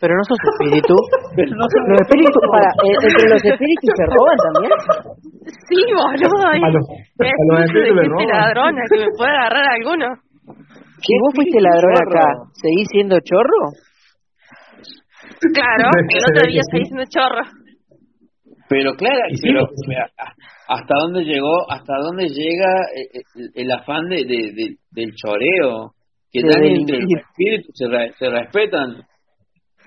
Pero 0.00 0.12
no 0.12 0.22
sos 0.28 0.36
espíritu. 0.36 0.92
Pero 1.36 1.56
no 1.56 1.64
los 1.64 2.00
espíritus 2.04 2.42
para 2.52 2.68
eh, 2.84 2.92
entre 2.92 3.28
los 3.32 3.40
espíritus 3.40 3.90
se 3.96 4.04
roban 4.12 4.36
también. 4.52 4.72
Sí, 5.64 5.80
boludo. 5.96 6.44
A 6.52 6.68
los, 6.68 6.84
a 6.84 7.44
los 7.56 8.26
ladrona 8.28 8.82
que 8.90 8.98
me 9.00 9.10
puede 9.16 9.32
agarrar 9.32 9.64
alguno. 9.80 10.06
¿Y 11.00 11.12
vos 11.24 11.32
fuiste 11.34 11.58
ladrón 11.60 11.96
acá? 11.96 12.26
¿Seguís 12.52 12.88
siendo 12.92 13.16
chorro? 13.24 13.91
Claro, 15.50 15.90
el 16.08 16.24
otro 16.30 16.46
día 16.46 16.60
está 16.60 16.78
diciendo 16.78 17.04
chorro. 17.08 17.42
Pero 18.68 18.94
claro, 18.94 19.20
pero, 19.42 19.66
hasta 20.68 20.94
dónde 21.02 21.24
llegó, 21.24 21.70
hasta 21.70 21.92
dónde 22.00 22.28
llega 22.28 22.68
el, 23.54 23.70
afán 23.70 24.08
de, 24.08 24.24
de, 24.24 24.76
del 24.90 25.12
choreo, 25.14 25.92
que 26.30 26.40
también 26.40 26.80
entre 26.80 27.00
los 27.00 27.10
espíritus 27.20 27.74
se, 27.74 27.86
se 28.18 28.30
respetan. 28.30 29.06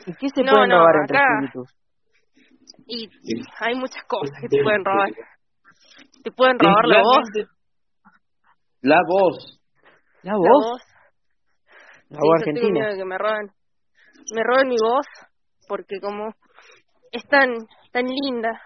¿Y 0.06 0.14
qué 0.14 0.28
se 0.30 0.44
pueden 0.44 0.70
robar 0.70 0.96
entre 1.02 1.18
espíritus? 1.18 1.76
Y 2.88 3.10
hay 3.60 3.74
muchas 3.74 4.04
cosas 4.08 4.38
que 4.40 4.50
te 4.50 4.62
pueden 4.62 4.86
robar. 4.86 5.10
Te 6.24 6.32
pueden 6.32 6.60
robar 6.60 6.86
la 6.86 7.02
voz. 7.02 7.30
La 8.82 9.00
voz. 9.08 9.62
La 10.22 10.34
voz. 10.36 10.82
La 12.10 12.20
voz, 12.20 12.40
argentina. 12.40 12.90
que 12.96 13.06
me 13.06 13.18
roben. 13.18 13.50
Me 14.32 14.44
roben 14.44 14.68
mi 14.68 14.76
voz 14.80 15.06
porque 15.68 16.00
como 16.00 16.34
es 17.12 17.24
tan, 17.28 17.50
tan 17.92 18.06
linda. 18.06 18.60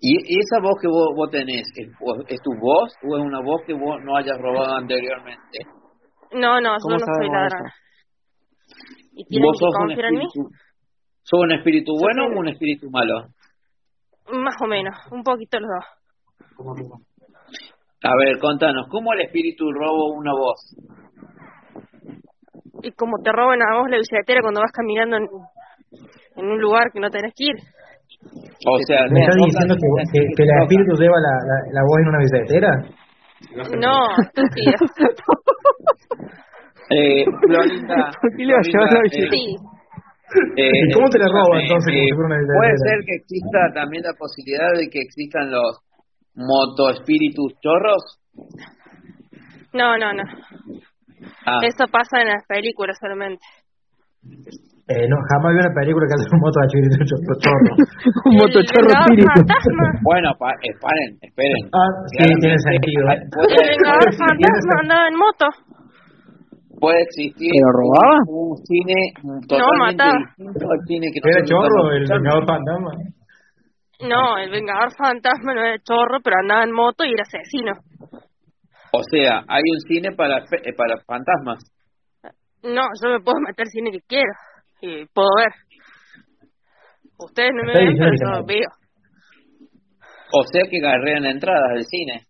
¿Y 0.00 0.38
esa 0.38 0.62
voz 0.62 0.76
que 0.80 0.86
vos, 0.86 1.08
vos 1.16 1.28
tenés, 1.30 1.66
¿es, 1.74 1.88
¿es, 2.28 2.40
tu 2.40 2.52
voz 2.60 2.92
o 3.02 3.16
es 3.16 3.24
una 3.24 3.40
voz 3.42 3.62
que 3.66 3.74
vos 3.74 3.96
no 4.04 4.16
hayas 4.16 4.38
robado 4.38 4.76
anteriormente? 4.76 5.58
No, 6.32 6.60
no, 6.60 6.76
yo 6.78 6.88
no 6.88 6.98
soy 6.98 7.28
ladrona. 7.28 7.74
¿Y 9.12 9.24
tienen 9.24 9.50
que 9.52 9.66
confiar 9.76 10.04
en 10.12 10.18
mí? 10.18 10.26
¿Sos 11.22 11.40
un 11.40 11.52
espíritu 11.52 11.92
bueno 11.98 12.26
o 12.26 12.38
un 12.38 12.48
espíritu 12.48 12.88
malo? 12.90 13.26
Más 14.30 14.54
o 14.62 14.66
menos, 14.68 14.94
un 15.10 15.24
poquito 15.24 15.58
los 15.58 15.68
dos. 15.68 17.02
A 18.04 18.16
ver, 18.16 18.38
contanos, 18.38 18.86
¿cómo 18.88 19.12
el 19.14 19.22
espíritu 19.22 19.64
roba 19.72 20.14
una 20.14 20.32
voz? 20.32 20.76
Y 22.82 22.92
como 22.92 23.18
te 23.24 23.32
roban 23.32 23.60
a 23.60 23.78
vos 23.80 23.90
la 23.90 23.96
billetera 23.96 24.40
cuando 24.42 24.60
vas 24.60 24.70
caminando 24.70 25.16
en, 26.38 26.46
un 26.46 26.60
lugar 26.60 26.90
que 26.92 27.00
no 27.00 27.10
tenés 27.10 27.32
que 27.36 27.44
ir. 27.44 27.56
O 28.66 28.78
sea, 28.86 29.06
¿me 29.10 29.20
estás 29.20 29.36
diciendo 29.36 29.74
que, 29.74 30.18
que, 30.36 30.42
el 30.42 30.50
espíritu 30.62 30.94
lleva 30.98 31.16
la, 31.20 31.34
la, 31.46 31.56
la, 31.72 31.82
voz 31.82 31.98
en 32.00 32.08
una 32.08 32.18
billetera? 32.18 32.70
No, 33.78 34.10
estúpido. 34.22 34.72
eh, 36.90 37.24
Florinda, 37.46 38.10
Florinda 38.20 39.00
eh, 39.04 39.28
sí. 39.30 39.56
Eh, 40.56 40.92
¿Cómo 40.92 41.08
te 41.08 41.18
la 41.18 41.28
roba 41.28 41.60
entonces? 41.60 41.94
Eh, 41.94 42.10
puede 42.14 42.76
ser 42.84 43.00
que 43.06 43.16
exista 43.16 43.72
también 43.72 44.02
la 44.02 44.12
posibilidad 44.12 44.68
de 44.76 44.90
que 44.90 45.00
existan 45.00 45.50
los 45.50 45.80
motoespíritus 46.34 47.54
chorros. 47.60 48.20
No, 49.72 49.96
no, 49.96 50.12
no. 50.12 50.22
Ah. 51.46 51.60
Eso 51.62 51.86
pasa 51.90 52.20
en 52.20 52.28
las 52.28 52.44
películas 52.46 52.98
solamente. 53.00 53.44
Eh, 54.88 55.04
no, 55.04 55.20
jamás 55.28 55.52
vi 55.52 55.60
una 55.60 55.74
película 55.76 56.08
que 56.08 56.16
hace 56.16 56.32
un 56.32 56.40
moto 56.40 56.64
espíritu 56.64 56.96
chorro. 57.44 57.72
un 58.24 58.34
moto 58.40 58.56
chorro 58.64 58.88
espíritu. 58.88 59.44
bueno, 60.00 60.32
pa 60.40 60.48
esperen, 60.64 61.12
esperen. 61.20 61.60
Ah, 61.76 61.92
sí, 62.08 62.24
tiene 62.40 62.56
sentido. 62.56 63.04
El 63.12 63.68
Vengador 63.68 64.08
Fantasma 64.16 64.74
andaba 64.80 65.08
en 65.12 65.16
moto. 65.20 65.46
puede 66.80 67.04
existir 67.04 67.52
¿Pero 67.52 67.68
robaba? 67.68 68.16
Un, 68.32 68.56
cine 68.64 68.96
totalmente 69.44 70.08
no, 70.08 70.24
distinto 70.24 70.64
al 70.72 70.80
cine 70.88 71.06
que 71.12 71.20
Era 71.20 71.44
chorro 71.44 71.92
el 71.92 72.04
Vengador 72.08 72.44
Fantasma. 72.48 72.92
No, 74.08 74.38
el 74.40 74.50
Vengador 74.50 74.88
Fantasma 74.96 75.52
no 75.52 75.60
era 75.68 75.76
chorro, 75.84 76.16
pero 76.24 76.40
andaba 76.40 76.64
en 76.64 76.72
moto 76.72 77.04
y 77.04 77.12
era 77.12 77.28
asesino. 77.28 77.76
O 78.96 79.02
sea, 79.12 79.44
hay 79.52 79.68
un 79.68 79.80
cine 79.84 80.16
para 80.16 80.48
eh, 80.48 80.72
para 80.72 80.96
fantasmas. 81.04 81.60
No, 82.64 82.88
yo 83.04 83.10
me 83.12 83.20
puedo 83.20 83.36
meter 83.44 83.66
cine 83.68 83.92
que 83.92 84.00
quiero 84.08 84.32
y 84.80 85.06
puedo 85.06 85.28
ver. 85.36 85.52
Ustedes 87.18 87.50
no 87.54 87.64
me 87.64 87.72
ven, 87.72 87.96
pero 87.98 88.12
yo 88.12 88.44
veo. 88.46 88.68
O 90.32 90.42
sea 90.44 90.62
que 90.70 90.78
agarrean 90.78 91.24
entradas 91.24 91.74
del 91.74 91.84
cine. 91.84 92.26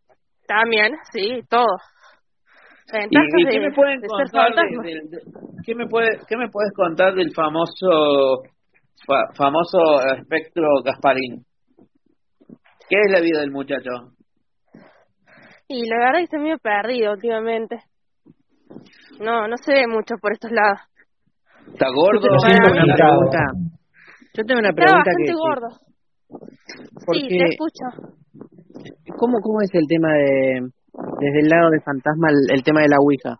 También, 0.46 0.92
sí, 1.12 1.42
todo. 1.48 1.76
¿Y, 3.10 3.50
qué 3.50 3.60
me 3.60 3.70
pueden 3.72 4.00
contar 4.00 4.50
¿qué, 5.62 5.74
me 5.74 5.86
puede, 5.86 6.08
qué 6.26 6.36
me 6.38 6.48
puedes 6.48 6.72
contar 6.74 7.14
del 7.14 7.34
famoso 7.34 8.44
famoso 9.36 9.78
espectro 10.16 10.66
Gasparín? 10.82 11.44
¿Qué 12.88 12.96
es 12.98 13.12
la 13.12 13.20
vida 13.20 13.40
del 13.40 13.50
muchacho? 13.50 13.90
Y 15.68 15.86
la 15.86 15.98
verdad 15.98 16.14
es 16.14 16.18
que 16.20 16.24
estoy 16.24 16.40
medio 16.40 16.58
perdido 16.58 17.12
últimamente. 17.12 17.76
No, 19.20 19.46
no 19.46 19.56
se 19.58 19.72
ve 19.74 19.86
mucho 19.86 20.14
por 20.20 20.32
estos 20.32 20.50
lados. 20.50 20.80
¿Está 21.72 21.86
gordo? 21.94 22.20
Yo 22.20 22.36
tengo 22.48 22.84
una 22.84 22.94
pregunta. 22.94 23.38
Yo 24.34 24.44
tengo 24.44 24.60
una 24.60 24.72
pregunta 24.72 24.98
Está 24.98 25.10
bastante 25.10 25.24
que, 25.24 25.34
gordo. 25.34 25.68
Sí, 27.12 27.28
te 27.28 27.44
escucho. 27.54 27.86
¿Cómo, 29.16 29.40
¿Cómo 29.42 29.60
es 29.62 29.70
el 29.74 29.86
tema 29.88 30.12
de, 30.12 30.62
desde 31.20 31.40
el 31.40 31.48
lado 31.48 31.70
de 31.70 31.80
fantasma, 31.80 32.28
el, 32.30 32.62
tema 32.62 32.82
de 32.82 32.88
la 32.88 32.98
Ouija? 33.02 33.34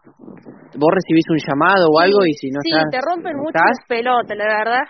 ¿Vos 0.74 0.90
recibís 0.94 1.26
un 1.30 1.38
llamado 1.38 1.86
o 1.90 2.00
algo 2.00 2.26
y 2.26 2.34
si 2.34 2.50
no 2.50 2.60
sí, 2.62 2.70
estás... 2.70 2.90
te 2.90 3.00
rompen 3.02 3.36
mucho 3.36 3.54
las 3.54 3.78
pelotas, 3.86 4.36
la 4.36 4.46
verdad. 4.46 4.84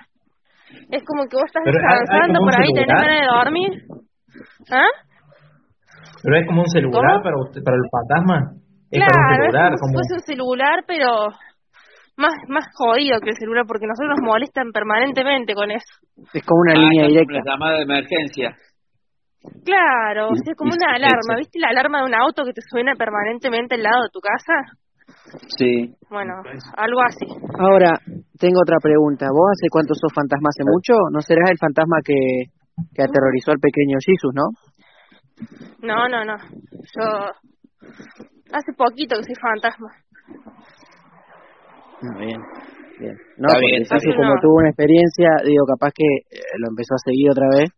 Es 0.90 1.02
como 1.04 1.28
que 1.28 1.36
vos 1.36 1.48
estás 1.48 1.64
descansando 1.64 2.40
por 2.40 2.54
ahí, 2.56 2.72
tenés 2.72 2.88
ganas 2.88 3.20
de 3.20 3.28
dormir. 3.28 3.72
¿Ah? 4.70 4.92
Pero 6.22 6.36
es 6.36 6.46
como 6.46 6.60
un 6.62 6.68
celular 6.68 7.22
para 7.22 7.36
usted, 7.40 7.62
para 7.62 7.76
el 7.76 7.88
fantasma. 7.88 8.36
Es 8.90 9.00
claro, 9.00 9.16
un 9.16 9.36
celular, 9.36 9.72
es 9.72 9.80
como, 9.80 9.92
como... 9.92 9.98
si 10.00 10.08
fuese 10.08 10.14
un 10.14 10.24
celular, 10.24 10.76
pero 10.86 11.08
más 12.18 12.34
más 12.48 12.66
jodido 12.74 13.20
que 13.20 13.30
el 13.30 13.36
celular 13.38 13.64
porque 13.66 13.86
nosotros 13.86 14.18
nos 14.18 14.26
molestan 14.26 14.72
permanentemente 14.72 15.54
con 15.54 15.70
eso. 15.70 15.88
Es 16.34 16.44
como 16.44 16.60
una 16.66 16.74
ah, 16.74 16.82
línea 16.82 17.06
directa. 17.06 17.40
Una 17.40 17.52
llamada 17.52 17.76
de 17.78 17.82
emergencia. 17.82 18.56
Claro, 19.64 20.34
es 20.34 20.56
como 20.56 20.74
una 20.74 20.98
alarma. 20.98 21.38
¿Viste 21.38 21.60
la 21.60 21.68
alarma 21.70 22.00
de 22.00 22.06
un 22.06 22.14
auto 22.14 22.44
que 22.44 22.52
te 22.52 22.60
suena 22.68 22.94
permanentemente 22.98 23.76
al 23.76 23.82
lado 23.82 24.02
de 24.02 24.10
tu 24.12 24.20
casa? 24.20 24.76
Sí. 25.56 25.94
Bueno, 26.10 26.42
algo 26.76 27.00
así. 27.06 27.26
Ahora, 27.58 27.94
tengo 28.38 28.60
otra 28.60 28.76
pregunta. 28.82 29.26
¿Vos 29.30 29.54
hace 29.54 29.70
cuánto 29.70 29.94
sos 29.94 30.12
fantasma? 30.12 30.50
¿Hace 30.50 30.64
mucho? 30.66 30.94
¿No 31.12 31.20
serás 31.20 31.50
el 31.50 31.58
fantasma 31.58 31.98
que, 32.04 32.50
que 32.94 33.02
aterrorizó 33.02 33.52
al 33.52 33.62
pequeño 33.62 33.98
Jesus, 34.02 34.34
no? 34.34 34.46
No, 35.86 36.08
no, 36.08 36.24
no. 36.24 36.36
Yo 36.98 37.04
hace 38.52 38.72
poquito 38.76 39.16
que 39.16 39.24
soy 39.24 39.38
fantasma. 39.40 39.88
Ah, 42.00 42.18
bien, 42.18 42.40
bien. 43.00 43.16
No, 43.36 43.48
porque 43.48 44.16
como 44.16 44.40
tuvo 44.40 44.56
una 44.58 44.68
experiencia, 44.68 45.28
digo, 45.44 45.64
capaz 45.66 45.92
que 45.94 46.04
eh, 46.30 46.40
lo 46.58 46.68
empezó 46.68 46.94
a 46.94 47.04
seguir 47.04 47.30
otra 47.30 47.48
vez. 47.48 47.70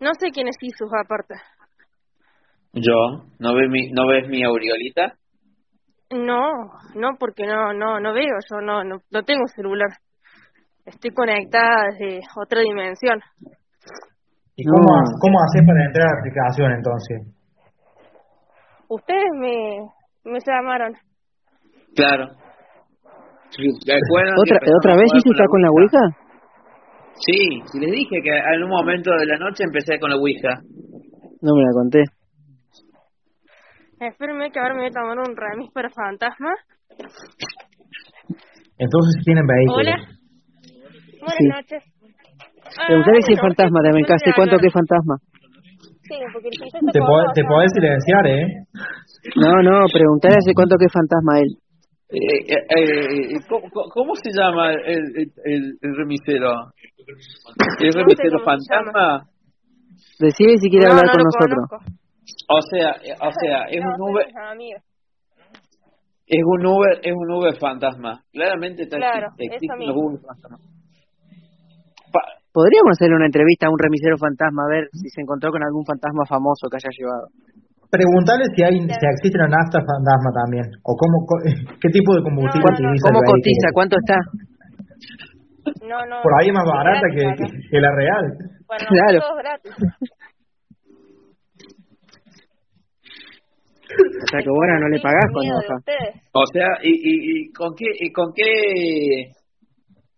No 0.00 0.12
sé 0.18 0.30
quién 0.30 0.48
es 0.48 0.56
Jesus 0.60 0.90
aparte. 0.92 1.34
Yo, 2.72 3.24
¿no 3.38 3.54
ves 3.54 3.68
mi, 3.70 3.90
no 3.90 4.06
ves 4.06 4.28
mi 4.28 4.42
aureolita? 4.42 5.14
No, 6.10 6.52
no, 6.94 7.16
porque 7.18 7.46
no, 7.46 7.72
no, 7.72 8.00
no 8.00 8.12
veo, 8.14 8.36
yo 8.50 8.60
no, 8.60 8.84
no, 8.84 8.98
no 9.10 9.22
tengo 9.22 9.46
celular. 9.48 9.88
Estoy 10.84 11.10
conectada 11.10 11.86
desde 11.90 12.20
otra 12.36 12.60
dimensión. 12.60 13.20
¿Y 14.54 14.64
cómo, 14.64 14.86
cómo 15.20 15.38
haces 15.42 15.62
para 15.66 15.84
entrar 15.84 16.06
a 16.06 16.12
la 16.12 16.18
aplicación 16.20 16.72
entonces? 16.72 17.36
Ustedes 18.88 19.30
me, 19.34 19.80
me 20.24 20.38
llamaron. 20.46 20.94
Claro. 21.96 22.28
¿Otra, 23.56 24.58
¿Otra 24.78 24.96
vez 24.96 25.10
hiciste 25.16 25.44
con 25.48 25.62
la 25.62 25.70
Ouija? 25.70 26.04
Sí, 27.14 27.62
sí, 27.72 27.80
les 27.80 27.90
dije 27.90 28.20
que 28.22 28.36
en 28.36 28.62
un 28.62 28.68
momento 28.68 29.10
de 29.16 29.24
la 29.24 29.38
noche 29.38 29.64
empecé 29.64 29.98
con 29.98 30.10
la 30.10 30.16
Ouija. 30.16 30.60
No 31.40 31.54
me 31.54 31.62
la 31.62 31.72
conté. 31.72 32.02
Espérenme 33.98 34.50
que 34.52 34.60
ahora 34.60 34.74
me 34.74 34.80
voy 34.80 34.88
a 34.88 34.92
tomar 34.92 35.18
un 35.18 35.34
remis 35.34 35.70
para 35.72 35.88
fantasma. 35.88 36.52
Entonces 38.76 39.24
tienen 39.24 39.46
vehículo. 39.46 39.80
Hola. 39.80 39.96
Buenas 41.20 41.64
noches. 41.64 41.82
Preguntaré 42.86 43.22
si 43.22 43.32
es 43.32 43.40
fantasma 43.40 43.80
también, 43.82 44.04
casi 44.04 44.32
cuánto 44.36 44.58
que 44.58 44.66
es 44.66 44.72
fantasma. 44.72 45.16
Sí, 46.02 46.14
porque 46.32 46.50
te, 46.50 47.40
te 47.40 47.44
podés 47.48 47.72
silenciar, 47.72 48.26
¿eh? 48.26 48.46
No, 49.36 49.62
no, 49.62 49.86
preguntaré 49.90 50.36
hace 50.38 50.52
cuánto 50.54 50.76
que 50.76 50.84
es 50.86 50.92
fantasma 50.92 51.40
él. 51.40 51.56
Eh, 52.08 52.18
eh, 52.18 52.66
eh 52.70 53.40
¿cómo, 53.48 53.68
¿cómo, 53.92 54.14
se 54.14 54.30
llama 54.30 54.72
el, 54.72 55.30
el, 55.44 55.78
el 55.80 55.96
remisero? 55.96 56.52
¿El 57.80 57.92
remisero 57.92 58.38
fantasma? 58.44 59.26
Decide 60.18 60.56
si 60.58 60.70
quiere 60.70 60.86
hablar 60.86 61.10
con 61.10 61.22
nosotros. 61.22 61.92
O 62.48 62.60
sea, 62.62 62.94
o 63.20 63.32
sea, 63.40 63.64
es 63.70 63.80
un 63.80 64.10
Uber. 64.10 64.26
Es 66.28 66.42
un 66.44 66.66
Uber, 66.66 67.00
es 67.02 67.12
un 67.12 67.30
Uber 67.30 67.56
fantasma. 67.58 68.22
Claramente 68.32 68.82
está 68.82 68.96
claro, 68.96 69.28
existen 69.38 69.86
los 69.86 69.96
Uber 69.96 70.20
fantasmas. 70.20 70.60
Podríamos 72.52 72.92
hacerle 72.92 73.16
una 73.16 73.26
entrevista 73.26 73.66
a 73.66 73.70
un 73.70 73.78
remisero 73.78 74.16
fantasma 74.16 74.62
a 74.64 74.70
ver 74.70 74.88
si 74.90 75.10
se 75.10 75.20
encontró 75.20 75.50
con 75.50 75.62
algún 75.62 75.84
fantasma 75.84 76.24
famoso 76.24 76.68
que 76.70 76.76
haya 76.76 76.88
llevado. 76.88 77.28
Preguntarle 77.90 78.44
si 78.54 78.62
hay 78.62 78.78
si 78.78 79.06
existe 79.06 79.38
una 79.38 79.48
nafta 79.48 79.78
fantasma 79.78 80.30
también 80.34 80.66
o 80.82 80.96
cómo 80.96 81.22
qué 81.80 81.88
tipo 81.88 82.14
de 82.16 82.22
combustible 82.22 82.66
utiliza. 82.72 83.08
¿Cómo 83.08 83.20
cotiza? 83.22 83.68
¿Cuánto 83.72 83.96
está? 83.96 84.18
No, 85.86 85.98
no. 86.06 86.22
Por 86.22 86.32
ahí 86.40 86.48
es 86.48 86.54
más 86.54 86.66
barata 86.66 87.06
que, 87.10 87.22
que, 87.70 87.80
la 87.80 87.90
real. 87.94 88.24
Bueno, 88.66 88.86
claro. 88.90 89.20
gratis. 89.38 89.72
O 93.96 94.26
sea 94.30 94.40
que 94.42 94.50
ahora 94.50 94.80
no 94.80 94.88
le 94.88 95.00
pagás 95.00 95.30
cuando 95.32 95.54
baja. 95.54 95.76
O 96.32 96.46
sea, 96.52 96.68
¿y, 96.82 96.90
y, 96.90 97.46
y 97.46 97.52
con 97.52 97.74
qué 97.74 97.86
y 98.00 98.12
con 98.12 98.32
qué 98.34 99.32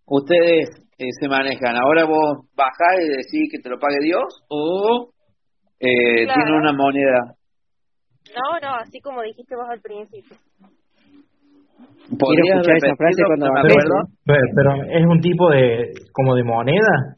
ustedes 0.05 0.69
eh, 0.97 1.05
se 1.19 1.27
manejan? 1.27 1.75
¿Ahora 1.77 2.05
vos 2.05 2.49
bajás 2.57 2.97
y 3.03 3.07
decís 3.09 3.49
que 3.51 3.59
te 3.59 3.69
lo 3.69 3.79
pague 3.79 3.97
Dios 4.01 4.43
o 4.49 5.11
eh, 5.79 6.25
tiene 6.25 6.57
una 6.57 6.73
moneda? 6.73 7.35
No, 8.35 8.59
no, 8.61 8.75
así 8.75 8.99
como 9.01 9.21
dijiste 9.21 9.55
vos 9.55 9.67
al 9.69 9.81
principio. 9.81 10.37
Quiero 12.09 12.43
escuchar 12.43 12.77
esa 12.77 12.95
frase 12.95 13.23
cuando 13.25 13.51
bajé. 13.53 13.75
Pero, 14.25 14.39
pero, 14.55 14.83
es 14.89 15.05
un 15.05 15.21
tipo 15.21 15.49
de 15.49 15.91
como 16.11 16.35
de 16.35 16.43
moneda 16.43 17.15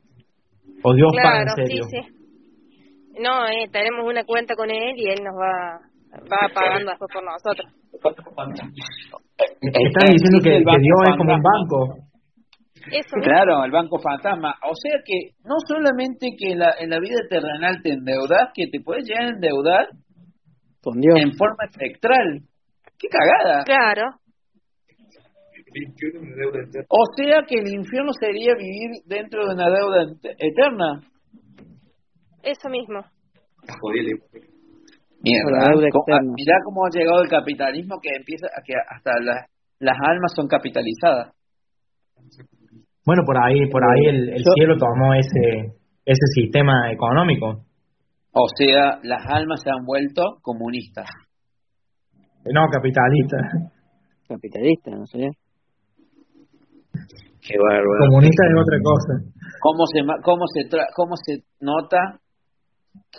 o 0.84 0.94
Dios 0.94 1.12
paga 1.22 1.42
en 1.44 1.50
serio. 1.50 1.84
Sí, 1.90 1.98
sí. 2.02 3.22
No, 3.22 3.48
eh, 3.48 3.68
tenemos 3.72 4.06
una 4.06 4.24
cuenta 4.24 4.56
con 4.56 4.70
él 4.70 4.94
y 4.98 5.10
él 5.10 5.20
nos 5.24 5.36
va 5.36 5.80
va 6.12 6.54
pagando 6.54 6.90
después 6.92 7.12
por 7.14 7.24
nosotros. 7.24 7.72
Están 9.62 10.08
diciendo 10.12 10.40
que, 10.44 10.64
que 10.64 10.80
Dios 10.80 11.00
es 11.08 11.18
como 11.18 11.34
un 11.34 11.42
banco. 11.42 11.96
Eso 12.92 13.16
claro, 13.22 13.64
el 13.64 13.72
banco 13.72 14.00
fantasma. 14.00 14.56
O 14.64 14.74
sea 14.74 15.00
que 15.06 15.36
no 15.46 15.56
solamente 15.68 16.32
que 16.38 16.56
la, 16.56 16.74
en 16.80 16.90
la 16.90 17.00
vida 17.00 17.20
terrenal 17.30 17.82
te 17.84 17.94
endeudas, 17.94 18.50
que 18.54 18.68
te 18.68 18.80
puedes 18.82 19.06
llegar 19.06 19.26
a 19.26 19.30
endeudar 19.30 19.88
Con 20.82 20.99
Dios. 20.99 21.16
en 21.20 21.34
forma 21.34 21.66
espectral. 21.70 22.41
¡Qué 22.98 23.08
cagada! 23.08 23.64
Claro. 23.64 24.10
O 26.90 27.06
sea 27.16 27.44
que 27.48 27.60
el 27.60 27.74
infierno 27.74 28.12
sería 28.20 28.53
vivir 28.56 29.02
dentro 29.06 29.48
de 29.48 29.53
una 29.53 29.70
deuda 29.70 30.03
eterna. 30.38 31.02
Eso 32.44 32.70
mismo. 32.70 32.99
Mierda, 35.24 35.70
mirá 35.76 36.56
cómo 36.66 36.86
ha 36.86 36.90
llegado 36.91 37.22
el 37.24 37.30
capitalismo 37.30 37.99
que 38.02 38.10
empieza 38.18 38.48
a 38.48 38.62
que 38.66 38.74
hasta 38.74 39.12
las, 39.22 39.45
las 39.80 39.98
almas 40.02 40.34
son 40.36 40.48
capitalizadas. 40.48 41.34
Bueno, 43.06 43.24
por 43.26 43.38
ahí, 43.38 43.70
por 43.70 43.84
ahí 43.84 44.06
el, 44.08 44.30
el 44.30 44.44
cielo 44.56 44.78
tomó 44.78 45.14
ese 45.14 45.82
ese 46.06 46.26
sistema 46.34 46.91
económico. 46.91 47.66
O 48.34 48.48
sea, 48.56 48.99
las 49.03 49.26
almas 49.28 49.62
se 49.62 49.70
han 49.70 49.86
vuelto 49.86 50.24
comunistas. 50.41 51.08
No, 52.45 52.62
capitalistas. 52.72 53.72
Capitalistas, 54.28 54.94
no 54.98 55.06
sé. 55.06 55.20
Qué 57.41 57.58
bárbaro. 57.58 58.08
Comunista 58.10 58.44
es 58.48 58.56
otra 58.56 58.78
cosa. 58.84 59.14
¿Cómo 59.60 59.86
se, 59.88 59.99
cómo 60.24 60.45
se, 60.48 60.70
cómo 60.95 61.16
se 61.18 61.44
nota 61.60 62.22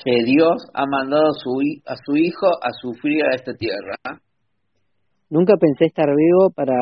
que 0.04 0.24
Dios 0.24 0.66
ha 0.74 0.84
mandado 0.86 1.28
a 1.28 1.34
su, 1.34 1.60
a 1.86 1.96
su 1.96 2.16
hijo 2.16 2.46
a 2.62 2.70
sufrir 2.80 3.24
a 3.24 3.34
esta 3.34 3.54
tierra. 3.54 3.96
Nunca 5.30 5.54
pensé 5.58 5.86
estar 5.86 6.08
vivo 6.08 6.50
para 6.54 6.76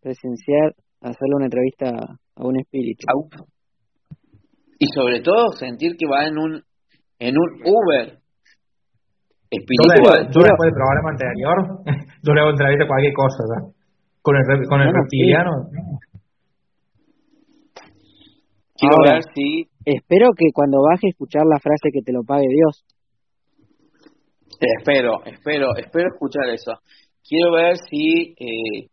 presenciar, 0.00 0.74
hacerle 1.00 1.36
una 1.36 1.46
entrevista 1.46 1.90
a 2.36 2.46
un 2.46 2.58
espíritu. 2.58 3.06
Y 4.78 4.86
sobre 4.94 5.20
todo 5.20 5.52
sentir 5.58 5.92
que 5.98 6.06
va 6.06 6.26
en 6.26 6.38
un 6.38 6.62
en 7.18 7.34
un 7.38 7.62
Uber 7.64 8.18
espiritual. 9.50 10.28
Yo, 10.30 10.40
después 10.40 10.66
del 10.66 10.74
programa 10.74 11.10
anterior, 11.10 11.56
yo 12.22 12.32
le 12.34 12.40
hago 12.40 12.50
entrevista 12.50 12.86
cualquier 12.86 13.12
cosa, 13.14 13.38
¿verdad? 13.48 13.72
Con 14.22 14.36
el, 14.36 14.68
con 14.68 14.80
el 14.82 14.92
reptiliano. 14.92 15.52
Quiero 18.74 18.96
ver 19.04 19.22
si... 19.34 19.68
Espero 19.84 20.30
que 20.36 20.46
cuando 20.52 20.82
baje 20.82 21.08
escuchar 21.08 21.42
la 21.46 21.60
frase 21.60 21.90
que 21.92 22.02
te 22.02 22.12
lo 22.12 22.24
pague 22.24 22.46
Dios. 22.48 22.84
Espero, 24.60 25.24
espero, 25.24 25.76
espero 25.76 26.08
escuchar 26.12 26.48
eso. 26.48 26.72
Quiero 27.26 27.52
ver 27.52 27.76
si 27.88 28.34
eh, 28.38 28.88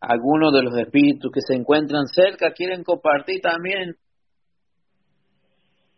algunos 0.00 0.52
de 0.52 0.62
los 0.62 0.76
espíritus 0.78 1.30
que 1.32 1.40
se 1.40 1.54
encuentran 1.54 2.06
cerca 2.06 2.52
quieren 2.52 2.82
compartir 2.82 3.40
también, 3.40 3.96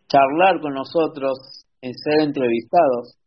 charlar 0.07 0.59
con 0.59 0.73
nosotros, 0.73 1.60
en 1.81 1.91
ser 1.97 2.21
entrevistados. 2.21 3.17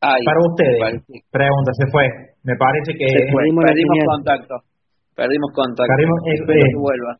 Para 0.00 0.40
ustedes, 0.46 1.04
pregunta, 1.30 1.70
se 1.74 1.86
fue. 1.90 2.06
Me 2.44 2.54
parece 2.56 2.94
que 2.96 3.06
perdimos, 3.28 3.98
contacto. 4.06 4.54
Perdimos 5.14 5.50
contacto. 5.52 5.90
Perdimos, 5.90 6.18
eh, 6.24 6.34
Espero 6.38 6.64
que 6.64 6.80
vuelva. 6.80 7.12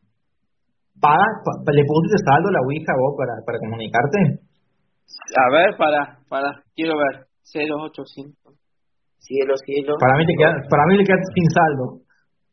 ¿Para, 0.99 1.25
¿Le 1.75 1.83
pusiste 1.83 2.17
saldo 2.23 2.49
la 2.51 2.63
Ouija 2.65 2.91
vos 2.97 3.13
para, 3.19 3.35
para 3.45 3.59
comunicarte? 3.59 4.19
A 5.37 5.47
ver, 5.51 5.69
para, 5.77 6.19
para, 6.27 6.63
quiero 6.75 6.97
ver. 6.97 7.27
085. 7.43 8.55
Cielo, 9.19 9.53
cielo. 9.65 9.95
Para 9.99 10.15
mí, 10.17 10.25
te 10.25 10.33
queda, 10.37 10.53
para 10.69 10.85
mí 10.87 10.97
le 10.97 11.03
queda 11.03 11.19
sin 11.35 11.47
saldo. 11.51 11.85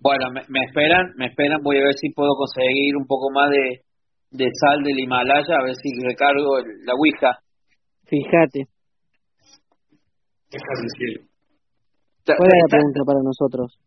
Bueno, 0.01 0.31
me, 0.35 0.43
me, 0.49 0.67
esperan, 0.67 1.15
me 1.17 1.27
esperan, 1.27 1.63
voy 1.63 1.79
a 1.79 1.87
ver 1.87 1.95
si 1.95 2.11
puedo 2.11 2.35
conseguir 2.35 2.97
un 2.97 3.07
poco 3.07 3.31
más 3.31 3.51
de, 3.51 3.86
de 4.31 4.47
sal 4.61 4.83
del 4.83 4.99
Himalaya, 4.99 5.55
a 5.59 5.65
ver 5.65 5.75
si 5.77 5.89
recargo 6.03 6.59
la 6.85 6.95
Ouija. 6.95 7.39
Fíjate. 8.05 8.67
¿Cuál 12.27 12.51
es 12.51 12.61
la 12.63 12.71
pregunta 12.71 13.01
para 13.07 13.23
nosotros? 13.23 13.79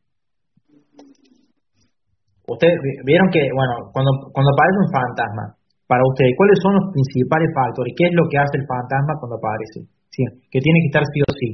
Ustedes 2.48 2.78
vieron 3.06 3.30
que, 3.30 3.46
bueno, 3.54 3.92
cuando, 3.94 4.12
cuando 4.34 4.50
aparece 4.56 4.80
un 4.82 4.92
fantasma, 4.92 5.46
para 5.86 6.02
ustedes, 6.06 6.34
¿cuáles 6.38 6.58
son 6.62 6.74
los 6.78 6.86
principales 6.94 7.50
factores? 7.54 7.94
¿Qué 7.98 8.06
es 8.10 8.14
lo 8.14 8.26
que 8.30 8.38
hace 8.38 8.58
el 8.62 8.66
fantasma 8.66 9.18
cuando 9.18 9.38
aparece? 9.38 9.90
Sí, 10.10 10.22
que 10.50 10.62
tiene 10.62 10.78
que 10.86 10.90
estar 10.94 11.04
sí 11.06 11.20
o 11.22 11.32
sí. 11.34 11.50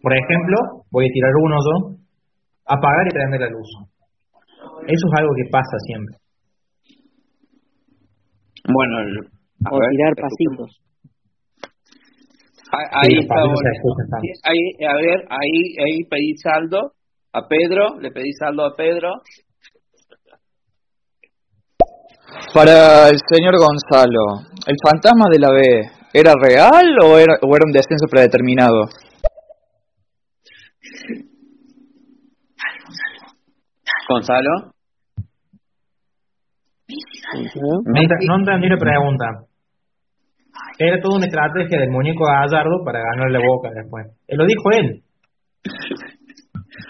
Por 0.00 0.12
ejemplo, 0.12 0.84
voy 0.90 1.04
a 1.04 1.12
tirar 1.12 1.32
uno 1.44 1.56
o 1.56 1.64
dos, 1.64 1.80
apagar 2.64 3.04
y 3.08 3.12
prender 3.12 3.40
la 3.40 3.50
luz. 3.52 3.68
Eso 4.88 5.04
es 5.08 5.14
algo 5.16 5.32
que 5.36 5.48
pasa 5.50 5.76
siempre. 5.88 6.16
Bueno, 8.68 8.98
a 9.64 9.74
o 9.74 9.78
tirar 9.90 10.14
pasitos. 10.16 10.80
Ahí, 12.72 13.18
está. 13.20 13.34
Ahí, 14.44 14.86
a 14.86 14.96
ver, 14.96 15.24
ahí, 15.30 15.76
ahí 15.84 16.04
pedí 16.10 16.36
saldo 16.36 16.92
a 17.32 17.46
Pedro, 17.46 18.00
le 18.00 18.10
pedí 18.10 18.32
saldo 18.32 18.64
a 18.64 18.74
Pedro. 18.74 19.12
Para 22.52 23.08
el 23.08 23.18
señor 23.32 23.54
Gonzalo, 23.58 24.48
¿el 24.66 24.76
fantasma 24.82 25.26
de 25.30 25.38
la 25.38 25.50
B 25.52 25.90
era 26.12 26.34
real 26.40 26.96
o 27.04 27.18
era, 27.18 27.34
o 27.42 27.56
era 27.56 27.66
un 27.66 27.72
descenso 27.72 28.06
predeterminado? 28.10 28.88
Gonzalo. 34.08 34.75
No, 36.88 38.36
entendí 38.36 38.68
la 38.68 38.78
pregunta. 38.78 39.26
Era 40.78 41.00
toda 41.00 41.16
una 41.16 41.26
estrategia 41.26 41.80
del 41.80 41.90
muñeco 41.90 42.24
Gallardo 42.24 42.84
para 42.84 43.00
ganarle 43.00 43.38
boca 43.46 43.70
después. 43.74 44.06
Él 44.28 44.38
lo 44.38 44.46
dijo 44.46 44.70
él. 44.72 45.02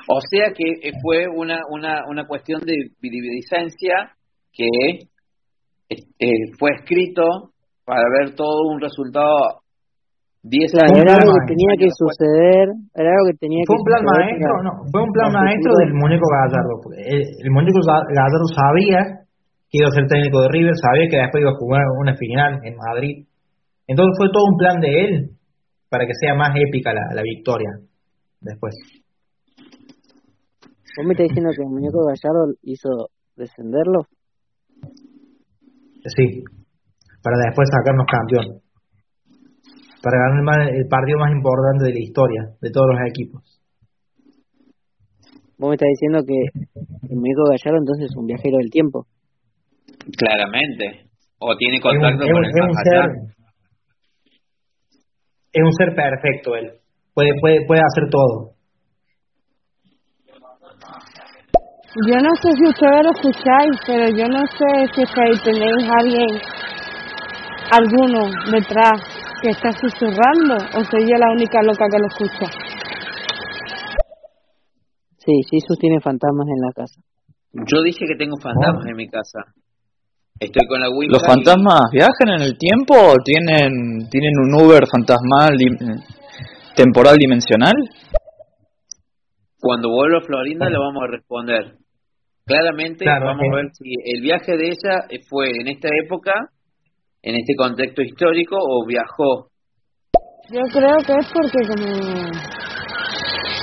O 0.08 0.20
sea 0.30 0.52
que 0.54 0.90
fue 1.02 1.26
una, 1.28 1.60
una, 1.70 2.02
una 2.08 2.26
cuestión 2.26 2.60
de 2.60 2.74
vicencia 3.00 4.12
que 4.52 4.66
eh, 5.88 6.52
fue 6.58 6.70
escrito 6.78 7.22
para 7.84 8.02
ver 8.18 8.34
todo 8.34 8.68
un 8.68 8.80
resultado 8.80 9.62
10 10.42 10.74
años. 10.74 11.02
Era 11.02 11.14
algo 11.14 11.32
que 11.32 11.54
tenía 11.54 11.74
que 11.78 11.90
suceder, 11.90 12.68
era 12.94 13.10
algo 13.10 13.26
que 13.30 13.38
tenía 13.38 13.62
fue 13.66 13.76
un 13.78 13.84
plan 13.84 14.02
maestro, 14.04 14.62
no, 14.62 14.70
fue 14.90 15.02
un 15.02 15.12
plan 15.12 15.32
maestro 15.32 15.72
del 15.78 15.94
muñeco 15.94 16.26
Gallardo. 16.26 16.74
El, 16.96 17.22
el 17.22 17.50
muñeco 17.50 17.80
Gallardo 17.82 18.46
sabía 18.54 19.25
a 19.72 19.90
ser 19.90 20.06
técnico 20.08 20.42
de 20.42 20.48
River, 20.50 20.74
sabía 20.76 21.08
que 21.10 21.18
después 21.18 21.42
iba 21.42 21.50
a 21.50 21.58
jugar 21.58 21.82
una 21.98 22.14
final 22.16 22.60
en 22.64 22.76
Madrid. 22.76 23.26
Entonces 23.86 24.14
fue 24.16 24.28
todo 24.32 24.44
un 24.50 24.56
plan 24.56 24.80
de 24.80 24.88
él 24.88 25.30
para 25.88 26.06
que 26.06 26.12
sea 26.18 26.34
más 26.34 26.50
épica 26.56 26.92
la, 26.92 27.14
la 27.14 27.22
victoria 27.22 27.70
después. 28.40 28.74
¿Vos 30.96 31.06
me 31.06 31.12
estás 31.12 31.28
diciendo 31.28 31.50
que 31.54 31.62
el 31.62 31.68
muñeco 31.68 31.98
Gallardo 32.06 32.54
hizo 32.62 32.88
descenderlo? 33.36 34.06
Sí, 36.16 36.42
para 37.22 37.36
después 37.44 37.68
sacarnos 37.68 38.06
campeón. 38.06 38.62
Para 40.02 40.16
ganar 40.18 40.68
el, 40.70 40.76
el 40.76 40.88
partido 40.88 41.18
más 41.18 41.32
importante 41.32 41.84
de 41.86 41.92
la 41.92 42.00
historia 42.00 42.42
de 42.60 42.70
todos 42.70 42.86
los 42.94 43.00
equipos. 43.10 43.42
Vos 45.58 45.68
me 45.70 45.74
estás 45.74 45.88
diciendo 45.88 46.20
que 46.24 46.38
el 47.10 47.16
muñeco 47.16 47.44
Gallardo 47.50 47.78
entonces 47.78 48.10
es 48.10 48.16
un 48.16 48.26
viajero 48.26 48.58
del 48.58 48.70
tiempo. 48.70 49.06
Claramente. 50.14 51.10
O 51.38 51.56
tiene 51.56 51.80
contacto 51.80 52.24
con 52.24 52.44
el 52.44 52.50
un 52.50 52.74
ser, 52.74 53.10
Es 55.52 55.62
un 55.62 55.72
ser 55.72 55.94
perfecto 55.94 56.56
él. 56.56 56.72
Puede, 57.12 57.30
puede, 57.40 57.66
puede 57.66 57.80
hacer 57.80 58.08
todo. 58.10 58.56
Yo 62.08 62.16
no 62.20 62.28
sé 62.42 62.52
si 62.52 62.68
ustedes 62.68 63.02
lo 63.04 63.10
escucháis, 63.10 63.72
pero 63.86 64.04
yo 64.12 64.28
no 64.28 64.44
sé 64.46 64.68
si 64.94 65.00
es 65.00 65.42
tenéis 65.42 65.88
alguien, 65.98 66.28
alguno 67.72 68.28
detrás 68.52 69.00
que 69.40 69.48
está 69.48 69.72
susurrando 69.72 70.56
o 70.76 70.84
soy 70.84 71.08
yo 71.08 71.16
la 71.16 71.32
única 71.32 71.62
loca 71.62 71.86
que 71.90 71.98
lo 71.98 72.06
escucha. 72.06 72.52
Sí, 75.18 75.32
Jesús 75.50 75.78
tiene 75.80 76.00
fantasmas 76.00 76.46
en 76.48 76.60
la 76.60 76.72
casa. 76.74 77.00
Yo 77.52 77.82
dije 77.82 78.04
que 78.06 78.16
tengo 78.16 78.36
fantasmas 78.36 78.86
en 78.86 78.96
mi 78.96 79.08
casa. 79.08 79.40
Estoy 80.38 80.66
con 80.68 80.80
la 80.80 80.88
¿Los 81.08 81.22
fantasmas 81.26 81.80
viajan 81.92 82.28
en 82.36 82.42
el 82.42 82.58
tiempo 82.58 82.94
o 82.94 83.14
tienen, 83.24 84.06
tienen 84.10 84.32
un 84.38 84.54
Uber 84.54 84.84
fantasmal 84.86 85.56
temporal 86.74 87.16
dimensional? 87.16 87.72
Cuando 89.58 89.88
vuelva 89.88 90.18
a 90.18 90.20
Florinda 90.20 90.68
le 90.68 90.76
vamos 90.76 91.02
a 91.02 91.10
responder. 91.10 91.76
Claramente 92.44 93.06
vamos 93.06 93.42
a 93.50 93.56
ver 93.56 93.70
si 93.72 93.94
el 94.04 94.20
viaje 94.20 94.56
de 94.56 94.66
ella 94.66 95.08
fue 95.28 95.50
en 95.58 95.68
esta 95.68 95.88
época, 96.04 96.32
en 97.22 97.34
este 97.36 97.54
contexto 97.56 98.02
histórico, 98.02 98.56
o 98.60 98.86
viajó. 98.86 99.48
Yo 100.52 100.60
creo 100.70 100.98
que 100.98 101.14
es 101.16 101.32
porque 101.32 101.66
como 101.66 101.86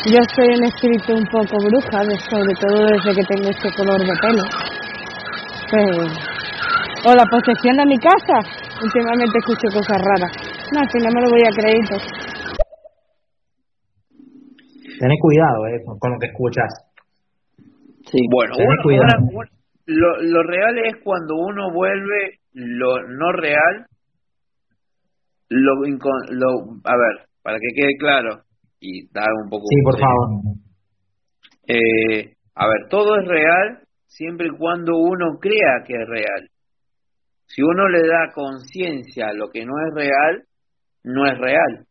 yo 0.05 0.19
soy 0.35 0.47
un 0.57 0.65
espíritu 0.65 1.13
un 1.13 1.25
poco 1.31 1.55
bruja, 1.63 2.03
sobre 2.29 2.53
todo 2.55 2.87
desde 2.87 3.15
que 3.15 3.25
tengo 3.25 3.49
este 3.49 3.71
color 3.77 3.99
de 3.99 4.13
pelo. 4.19 4.43
Pues 5.71 6.32
o 7.05 7.13
la 7.13 7.25
posesión 7.25 7.77
de 7.77 7.85
mi 7.85 7.97
casa. 7.97 8.39
Últimamente 8.81 9.37
escucho 9.39 9.67
cosas 9.73 9.99
raras. 10.01 10.31
No, 10.71 10.81
si 10.87 10.97
no 10.99 11.09
me 11.13 11.21
lo 11.21 11.29
voy 11.29 11.43
a 11.43 11.51
creer. 11.51 11.83
Pues. 11.87 12.03
Tenés 14.99 15.19
cuidado 15.19 15.67
eh, 15.67 15.83
con 15.99 16.11
lo 16.11 16.19
que 16.19 16.27
escuchas. 16.27 16.71
Sí, 18.09 18.19
bueno, 18.29 18.53
lo, 19.85 20.21
lo 20.21 20.43
real 20.43 20.77
es 20.85 20.95
cuando 21.03 21.35
uno 21.35 21.73
vuelve 21.73 22.39
lo 22.53 23.01
no 23.07 23.31
real, 23.31 23.87
lo, 25.49 25.73
lo 26.29 26.49
a 26.83 26.95
ver, 26.95 27.27
para 27.41 27.57
que 27.59 27.73
quede 27.75 27.97
claro 27.97 28.41
y 28.79 29.07
dar 29.11 29.29
un 29.43 29.49
poco. 29.49 29.65
Sí, 29.67 29.75
por 29.83 29.99
favor. 29.99 30.29
Eh, 31.67 32.35
a 32.55 32.67
ver, 32.67 32.87
todo 32.89 33.19
es 33.19 33.27
real 33.27 33.79
siempre 34.07 34.47
y 34.47 34.57
cuando 34.57 34.97
uno 34.97 35.39
crea 35.39 35.83
que 35.85 35.93
es 35.93 36.07
real. 36.07 36.49
Si 37.45 37.61
uno 37.61 37.87
le 37.87 38.07
da 38.07 38.31
conciencia 38.33 39.27
a 39.27 39.33
lo 39.33 39.49
que 39.49 39.65
no 39.65 39.73
es 39.87 39.93
real, 39.93 40.43
no 41.03 41.25
es 41.25 41.37
real. 41.37 41.87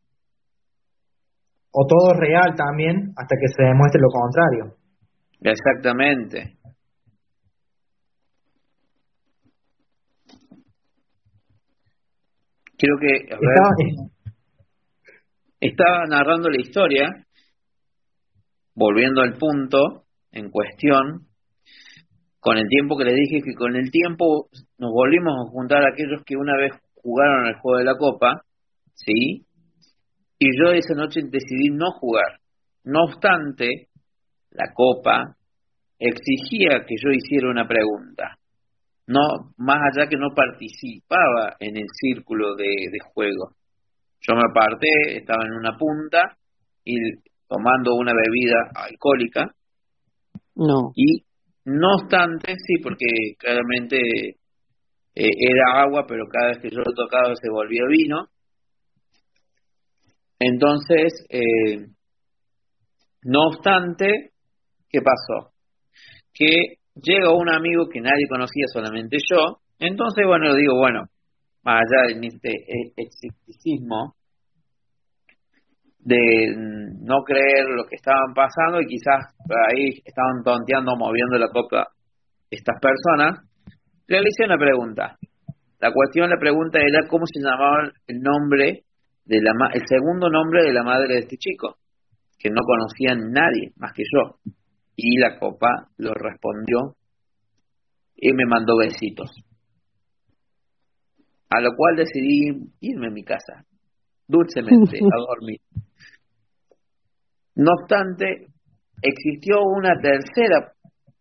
O 1.70 1.86
todo 1.86 2.12
es 2.12 2.20
real 2.20 2.54
también 2.56 3.12
hasta 3.16 3.36
que 3.40 3.48
se 3.48 3.62
demuestre 3.62 4.00
lo 4.00 4.08
contrario. 4.08 4.76
Exactamente. 5.40 6.58
Creo 12.76 12.98
que 12.98 13.14
estaba, 13.28 13.70
estaba 15.60 16.04
narrando 16.08 16.48
la 16.48 16.60
historia 16.60 17.08
volviendo 18.74 19.22
al 19.22 19.36
punto 19.38 20.04
en 20.32 20.50
cuestión, 20.50 21.28
con 22.40 22.56
el 22.56 22.66
tiempo 22.68 22.96
que 22.96 23.04
les 23.04 23.14
dije 23.14 23.42
que 23.44 23.54
con 23.54 23.76
el 23.76 23.90
tiempo 23.90 24.48
nos 24.82 24.90
volvimos 24.90 25.32
a 25.32 25.50
juntar 25.52 25.84
aquellos 25.86 26.24
que 26.26 26.34
una 26.36 26.56
vez 26.56 26.72
jugaron 26.96 27.46
el 27.46 27.54
juego 27.60 27.78
de 27.78 27.84
la 27.84 27.96
copa, 27.96 28.42
¿sí? 28.94 29.46
Y 30.40 30.46
yo 30.59 30.72
esa 30.72 30.94
noche 30.94 31.20
decidí 31.22 31.70
no 31.70 31.92
jugar. 31.92 32.40
No 32.82 33.04
obstante, 33.04 33.90
la 34.50 34.72
copa 34.74 35.36
exigía 36.00 36.84
que 36.84 36.96
yo 37.00 37.10
hiciera 37.12 37.48
una 37.48 37.68
pregunta. 37.68 38.38
No, 39.06 39.52
más 39.56 39.78
allá 39.92 40.09
que 40.09 40.16
no 40.16 40.34
participaba 40.34 41.54
en 41.60 41.76
el 41.76 41.86
círculo 41.92 42.56
de, 42.56 42.90
de 42.90 42.98
juego. 43.14 43.54
Yo 44.20 44.34
me 44.34 44.42
aparté, 44.50 45.18
estaba 45.18 45.44
en 45.44 45.52
una 45.52 45.78
punta 45.78 46.36
y 46.84 46.96
tomando 47.46 47.94
una 47.94 48.12
bebida 48.12 48.68
alcohólica. 48.74 49.54
No. 50.56 50.90
Y 50.96 51.22
no 51.66 51.86
obstante, 52.00 52.54
sí, 52.56 52.82
porque 52.82 53.06
claramente 53.38 54.41
eh, 55.14 55.30
era 55.39 55.82
agua, 55.82 56.06
pero 56.06 56.24
cada 56.26 56.48
vez 56.48 56.59
que 56.59 56.70
yo 56.70 56.78
lo 56.78 56.93
tocaba 56.94 57.34
se 57.34 57.51
volvía 57.51 57.82
vino. 57.89 58.26
Entonces, 60.39 61.24
eh, 61.30 61.86
no 63.22 63.48
obstante, 63.48 64.30
¿qué 64.89 65.01
pasó? 65.01 65.52
Que 66.32 66.78
llega 66.94 67.32
un 67.32 67.48
amigo 67.48 67.89
que 67.89 68.01
nadie 68.01 68.26
conocía, 68.28 68.66
solamente 68.72 69.18
yo. 69.30 69.59
Entonces, 69.78 70.26
bueno, 70.26 70.55
digo, 70.55 70.76
bueno, 70.76 71.05
más 71.62 71.82
allá 71.82 72.18
de 72.18 72.26
este 72.26 72.64
escepticismo, 72.97 74.16
de 76.05 76.55
no 77.01 77.22
creer 77.22 77.66
lo 77.68 77.84
que 77.86 77.94
estaban 77.94 78.34
pasando 78.34 78.80
y 78.80 78.86
quizás 78.86 79.24
ahí 79.68 80.02
estaban 80.05 80.43
tonteando, 80.44 80.97
moviendo 80.97 81.39
la 81.39 81.48
copa 81.48 81.86
estas 82.51 82.76
personas, 82.80 83.48
realicé 84.12 84.44
una 84.44 84.59
pregunta. 84.59 85.16
La 85.80 85.93
cuestión, 85.93 86.28
la 86.28 86.39
pregunta 86.39 86.78
era 86.78 87.09
cómo 87.09 87.24
se 87.26 87.40
llamaba 87.40 87.90
el 88.06 88.20
nombre 88.20 88.84
de 89.24 89.40
la 89.40 89.52
el 89.72 89.82
segundo 89.89 90.28
nombre 90.28 90.64
de 90.64 90.72
la 90.72 90.82
madre 90.82 91.14
de 91.14 91.20
este 91.20 91.36
chico, 91.36 91.76
que 92.39 92.51
no 92.51 92.60
conocía 92.62 93.14
nadie 93.14 93.72
más 93.76 93.93
que 93.93 94.02
yo. 94.05 94.36
Y 94.94 95.18
la 95.18 95.39
copa 95.39 95.89
lo 95.97 96.12
respondió 96.12 96.97
y 98.14 98.32
me 98.32 98.44
mandó 98.47 98.76
besitos. 98.76 99.30
A 101.48 101.60
lo 101.60 101.70
cual 101.76 101.97
decidí 101.97 102.70
irme 102.80 103.09
a 103.09 103.10
mi 103.10 103.24
casa, 103.24 103.64
dulcemente, 104.28 104.98
a 104.98 105.18
dormir. 105.28 105.60
No 107.55 107.72
obstante, 107.80 108.47
existió 109.02 109.60
una 109.62 109.94
tercera 110.01 110.72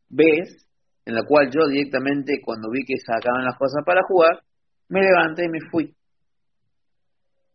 vez 0.09 0.67
en 1.05 1.15
la 1.15 1.23
cual 1.23 1.49
yo 1.51 1.67
directamente, 1.67 2.41
cuando 2.43 2.69
vi 2.71 2.83
que 2.85 2.97
sacaban 2.97 3.45
las 3.45 3.57
cosas 3.57 3.83
para 3.85 4.01
jugar, 4.07 4.41
me 4.89 5.01
levanté 5.01 5.45
y 5.45 5.49
me 5.49 5.59
fui. 5.71 5.95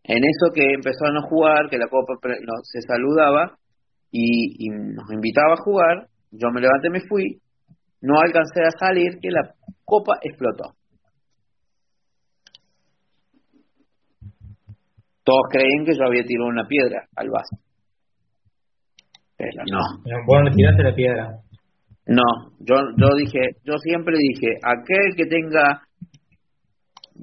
En 0.02 0.18
eso 0.18 0.52
que 0.55 0.62
empezaron 0.74 1.16
a 1.18 1.28
jugar, 1.28 1.68
que 1.68 1.78
la 1.78 1.89
copa 1.89 2.14
se 2.62 2.81
saludaba 2.82 3.59
y, 4.10 4.68
nos 4.70 5.10
invitaba 5.12 5.55
a 5.55 5.62
jugar, 5.62 6.06
yo 6.31 6.48
me 6.51 6.60
levanté 6.60 6.89
y 6.89 6.90
me 6.90 7.01
fui, 7.09 7.40
no 8.01 8.14
alcancé 8.18 8.62
a 8.62 8.70
salir, 8.78 9.18
que 9.20 9.31
la 9.31 9.55
copa 9.85 10.18
explotó. 10.23 10.74
Todos 15.24 15.43
creen 15.51 15.85
que 15.85 15.93
yo 15.98 16.06
había 16.06 16.23
tirado 16.23 16.48
una 16.48 16.68
piedra 16.68 17.09
al 17.16 17.28
vaso. 17.31 17.56
Pero 19.36 19.64
no. 19.70 19.81
Bueno, 20.24 20.51
tiraste 20.55 20.82
la 20.85 20.94
piedra. 20.94 21.45
No, 22.06 22.22
yo, 22.60 22.76
yo 22.96 23.16
dije, 23.16 23.40
yo 23.64 23.74
siempre 23.78 24.16
dije, 24.18 24.54
aquel 24.62 25.16
que 25.16 25.26
tenga 25.26 25.82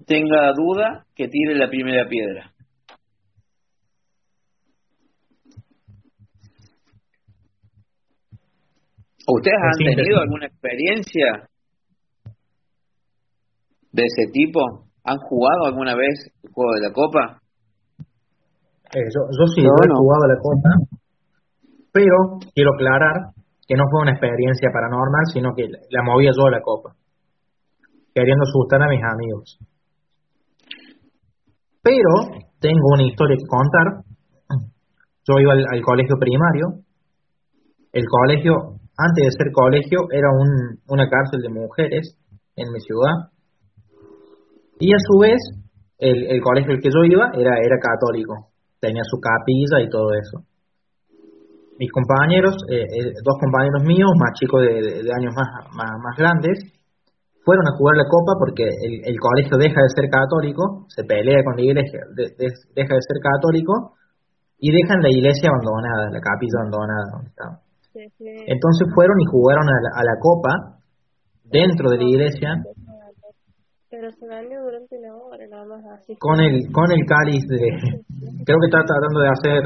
tenga 0.06 0.52
duda, 0.54 1.06
que 1.16 1.28
tire 1.28 1.56
la 1.56 1.70
primera 1.70 2.08
piedra. 2.10 2.52
¿Ustedes 9.26 9.58
han 9.62 9.96
tenido 9.96 10.20
alguna 10.20 10.48
experiencia 10.48 11.48
de 13.92 14.04
ese 14.04 14.32
tipo? 14.34 14.60
¿Han 15.06 15.18
jugado 15.18 15.68
alguna 15.68 15.96
vez 15.96 16.30
el 16.44 16.52
juego 16.52 16.74
de 16.74 16.82
la 16.82 16.94
copa? 16.94 17.40
Eh, 18.96 19.08
yo, 19.16 19.22
yo 19.32 19.46
sí, 19.56 19.62
he 19.62 19.96
jugado 19.96 20.28
la 20.28 20.40
copa 20.42 21.00
pero 21.94 22.40
quiero 22.54 22.72
aclarar 22.74 23.34
que 23.68 23.76
no 23.76 23.84
fue 23.90 24.02
una 24.02 24.12
experiencia 24.12 24.70
paranormal, 24.74 25.26
sino 25.32 25.54
que 25.56 25.68
la 25.68 26.04
movía 26.04 26.32
yo 26.36 26.50
la 26.50 26.62
copa, 26.62 26.96
queriendo 28.14 28.44
asustar 28.44 28.82
a 28.84 28.90
mis 28.90 29.02
amigos. 29.04 29.58
Pero 31.82 32.44
tengo 32.60 32.88
una 32.94 33.04
historia 33.04 33.38
que 33.38 33.48
contar. 33.48 34.04
Yo 35.28 35.40
iba 35.40 35.54
al, 35.54 35.82
colegio 35.82 36.16
primario. 36.20 36.84
El 37.92 38.04
colegio, 38.08 38.80
antes 38.98 39.24
de 39.24 39.32
ser 39.32 39.52
colegio, 39.54 40.00
era 40.12 40.28
un, 40.32 40.80
una 40.88 41.08
cárcel 41.10 41.42
de 41.42 41.50
mujeres 41.50 42.18
en 42.56 42.72
mi 42.72 42.80
ciudad. 42.80 43.32
Y 44.80 44.94
a 44.94 44.98
su 45.00 45.20
vez, 45.20 45.40
el, 45.98 46.24
el 46.32 46.42
colegio 46.42 46.72
al 46.74 46.82
que 46.82 46.90
yo 46.90 47.04
iba 47.04 47.32
era, 47.34 47.56
era 47.64 47.78
católico. 47.80 48.52
Tenía 48.80 49.04
su 49.04 49.20
capilla 49.20 49.82
y 49.82 49.90
todo 49.90 50.12
eso 50.12 50.53
mis 51.84 51.92
compañeros, 51.92 52.56
eh, 52.72 52.88
eh, 52.88 53.12
dos 53.20 53.36
compañeros 53.44 53.84
míos, 53.84 54.08
más 54.16 54.32
chicos 54.40 54.64
de, 54.64 55.04
años 55.04 55.36
más, 55.36 55.50
más, 55.76 56.16
grandes, 56.16 56.64
fueron 57.44 57.68
a 57.68 57.76
jugar 57.76 58.00
la 58.00 58.08
copa 58.08 58.40
porque 58.40 58.64
el, 58.64 59.20
colegio 59.20 59.60
deja 59.60 59.84
de 59.84 59.92
ser 59.92 60.08
católico, 60.08 60.88
se 60.88 61.04
pelea 61.04 61.44
con 61.44 61.60
la 61.60 61.64
iglesia, 61.68 62.08
deja 62.16 62.94
de 62.96 63.04
ser 63.04 63.20
católico 63.20 64.00
y 64.64 64.72
dejan 64.72 65.04
la 65.04 65.12
iglesia 65.12 65.52
abandonada, 65.52 66.08
la 66.08 66.24
capilla 66.24 66.56
abandonada 66.64 67.04
donde 67.12 67.30
estaba. 67.36 67.56
Entonces 68.48 68.88
fueron 68.96 69.20
y 69.20 69.28
jugaron 69.28 69.68
a 69.68 69.78
la, 69.84 69.92
a 70.00 70.04
la 70.08 70.16
copa 70.24 70.80
dentro 71.44 71.92
de 71.92 71.98
la 71.98 72.08
iglesia. 72.08 72.50
Pero 73.92 74.10
se 74.10 74.26
durante 74.26 74.98
una 74.98 75.14
hora, 75.20 75.46
nada 75.52 75.66
más 75.68 75.84
así. 76.00 76.16
Con 76.18 76.40
el, 76.40 76.64
con 76.72 76.90
el 76.90 77.06
cáliz 77.06 77.44
de. 77.46 77.60
Creo 78.48 78.58
que 78.58 78.68
está 78.72 78.82
tratando 78.88 79.20
de 79.20 79.30
hacer 79.30 79.62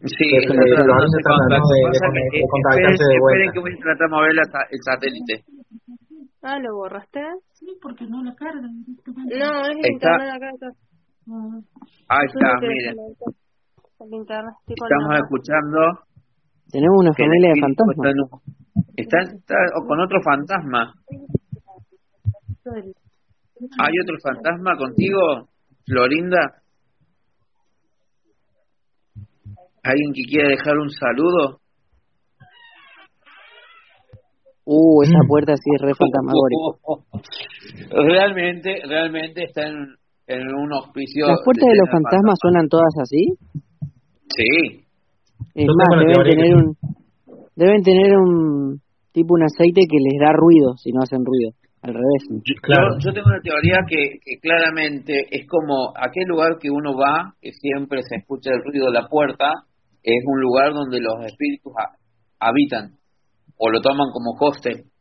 Sí, 0.00 0.24
es 0.32 0.48
de, 0.48 0.56
de, 0.56 0.80
contactarse 2.48 3.04
de 3.04 3.20
vuelta. 3.20 3.52
que 3.52 3.60
voy 3.60 3.72
a 3.72 3.76
tratar 3.84 4.08
de 4.08 4.08
mover 4.08 4.32
el 4.32 4.80
satélite. 4.80 5.44
Ah, 6.42 6.58
¿lo 6.58 6.74
borraste? 6.74 7.20
Sí, 7.52 7.66
porque 7.82 8.06
no 8.06 8.22
lo 8.22 8.34
carga. 8.34 8.62
No, 8.62 9.60
es 9.60 9.76
el 9.76 9.92
internet 9.92 10.30
acá. 10.32 10.48
acá. 10.56 10.72
Ahí 12.08 12.26
está, 12.26 12.60
miren. 12.62 12.96
Estamos 14.00 15.18
escuchando. 15.20 15.78
Tenemos 16.72 16.96
una 17.00 17.12
familia 17.12 17.52
de 17.52 17.60
fantasmas. 17.60 17.96
Está, 18.96 19.18
está, 19.20 19.54
con 19.86 20.00
otro 20.00 20.18
fantasma. 20.22 20.94
¿Hay 23.78 23.94
otro 24.02 24.16
fantasma 24.22 24.76
contigo, 24.78 25.50
Florinda? 25.84 26.59
¿Alguien 29.82 30.12
que 30.14 30.22
quiera 30.28 30.48
dejar 30.48 30.76
un 30.76 30.90
saludo? 30.90 31.60
Uh, 34.64 35.02
esa 35.02 35.18
mm. 35.24 35.28
puerta 35.28 35.54
sí 35.56 35.70
es 35.74 35.82
re 35.82 35.92
realmente, 37.90 38.76
realmente 38.86 39.44
está 39.44 39.66
en, 39.66 39.96
en 40.26 40.54
un 40.54 40.72
hospicio. 40.72 41.26
¿Las 41.26 41.42
puertas 41.44 41.68
de, 41.68 41.76
los 41.76 41.90
fantasmas 41.90 42.38
suenan 42.40 42.68
todas 42.68 42.94
así? 43.02 43.34
Sí. 44.28 44.84
Es 45.54 45.66
más, 45.66 45.88
deben 46.06 46.22
tener 46.22 46.54
un, 46.54 46.76
deben 47.56 47.82
tener 47.82 48.16
un 48.16 48.80
tipo 49.12 49.34
un 49.34 49.42
aceite 49.42 49.80
que 49.90 49.98
les 49.98 50.20
da 50.20 50.32
ruido 50.32 50.76
si 50.76 50.92
no 50.92 51.00
hacen 51.02 51.24
ruido. 51.24 51.50
Al 51.82 51.94
revés. 51.94 52.28
Yo, 52.28 52.54
claro. 52.60 52.98
yo, 53.02 53.10
tengo 53.10 53.26
una 53.26 53.40
teoría 53.40 53.78
que, 53.88 54.20
que, 54.22 54.38
claramente 54.38 55.24
es 55.30 55.48
como 55.48 55.94
aquel 55.96 56.28
lugar 56.28 56.58
que 56.60 56.70
uno 56.70 56.92
va, 56.94 57.34
que 57.40 57.52
siempre 57.52 58.02
se 58.02 58.16
escucha 58.16 58.50
el 58.52 58.62
ruido 58.62 58.92
de 58.92 59.00
la 59.00 59.08
puerta, 59.08 59.64
es 60.02 60.24
un 60.26 60.40
lugar 60.40 60.72
donde 60.72 61.00
los 61.00 61.24
espíritus 61.26 61.72
habitan 62.38 62.96
o 63.56 63.70
lo 63.70 63.80
toman 63.80 64.08
como 64.12 64.32
hostel. 64.40 64.84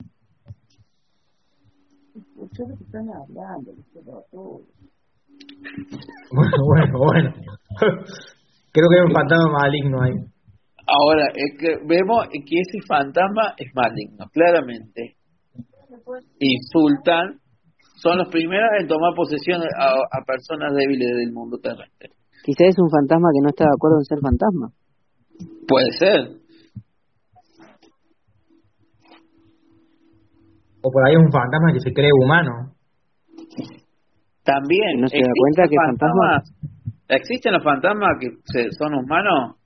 Bueno, 6.31 6.57
bueno, 6.65 6.99
bueno. 6.99 7.33
Creo 8.71 8.87
que 8.89 8.99
hay 8.99 9.05
un 9.05 9.13
fantasma 9.13 9.51
maligno 9.51 10.01
ahí. 10.01 10.13
Ahora, 10.85 11.25
es 11.33 11.57
que 11.59 11.77
vemos 11.85 12.27
que 12.31 12.39
ese 12.39 12.79
fantasma 12.87 13.53
es 13.57 13.67
maligno, 13.73 14.25
claramente. 14.31 15.17
Insultan, 16.39 17.39
son 18.01 18.17
los 18.17 18.29
primeros 18.29 18.69
en 18.79 18.87
tomar 18.87 19.13
posesión 19.15 19.61
a, 19.61 19.89
a 19.89 20.19
personas 20.25 20.73
débiles 20.75 21.17
del 21.17 21.31
mundo 21.31 21.57
terrestre. 21.57 22.09
Quizás 22.43 22.69
es 22.69 22.79
un 22.79 22.89
fantasma 22.89 23.29
que 23.33 23.41
no 23.41 23.49
está 23.49 23.65
de 23.65 23.75
acuerdo 23.75 23.97
en 23.99 24.05
ser 24.05 24.19
fantasma. 24.21 24.71
Puede 25.67 25.91
ser. 25.97 26.39
O 30.81 30.91
por 30.91 31.07
ahí 31.07 31.15
un 31.15 31.31
fantasma 31.31 31.73
que 31.73 31.79
se 31.79 31.93
cree 31.93 32.09
humano. 32.23 32.73
También. 34.43 35.01
¿No 35.01 35.07
se 35.07 35.17
da 35.17 35.31
cuenta 35.35 35.69
que 35.69 35.75
fantasmas? 35.75 36.55
¿Existen 37.07 37.53
los 37.53 37.63
fantasmas 37.63 38.17
que 38.19 38.67
son 38.77 38.93
humanos? 38.93 39.57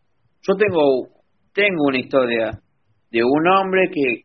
Yo 0.41 0.55
tengo, 0.55 1.07
tengo 1.53 1.83
una 1.87 1.99
historia 1.99 2.51
de 3.11 3.23
un 3.23 3.47
hombre 3.47 3.89
que, 3.93 4.23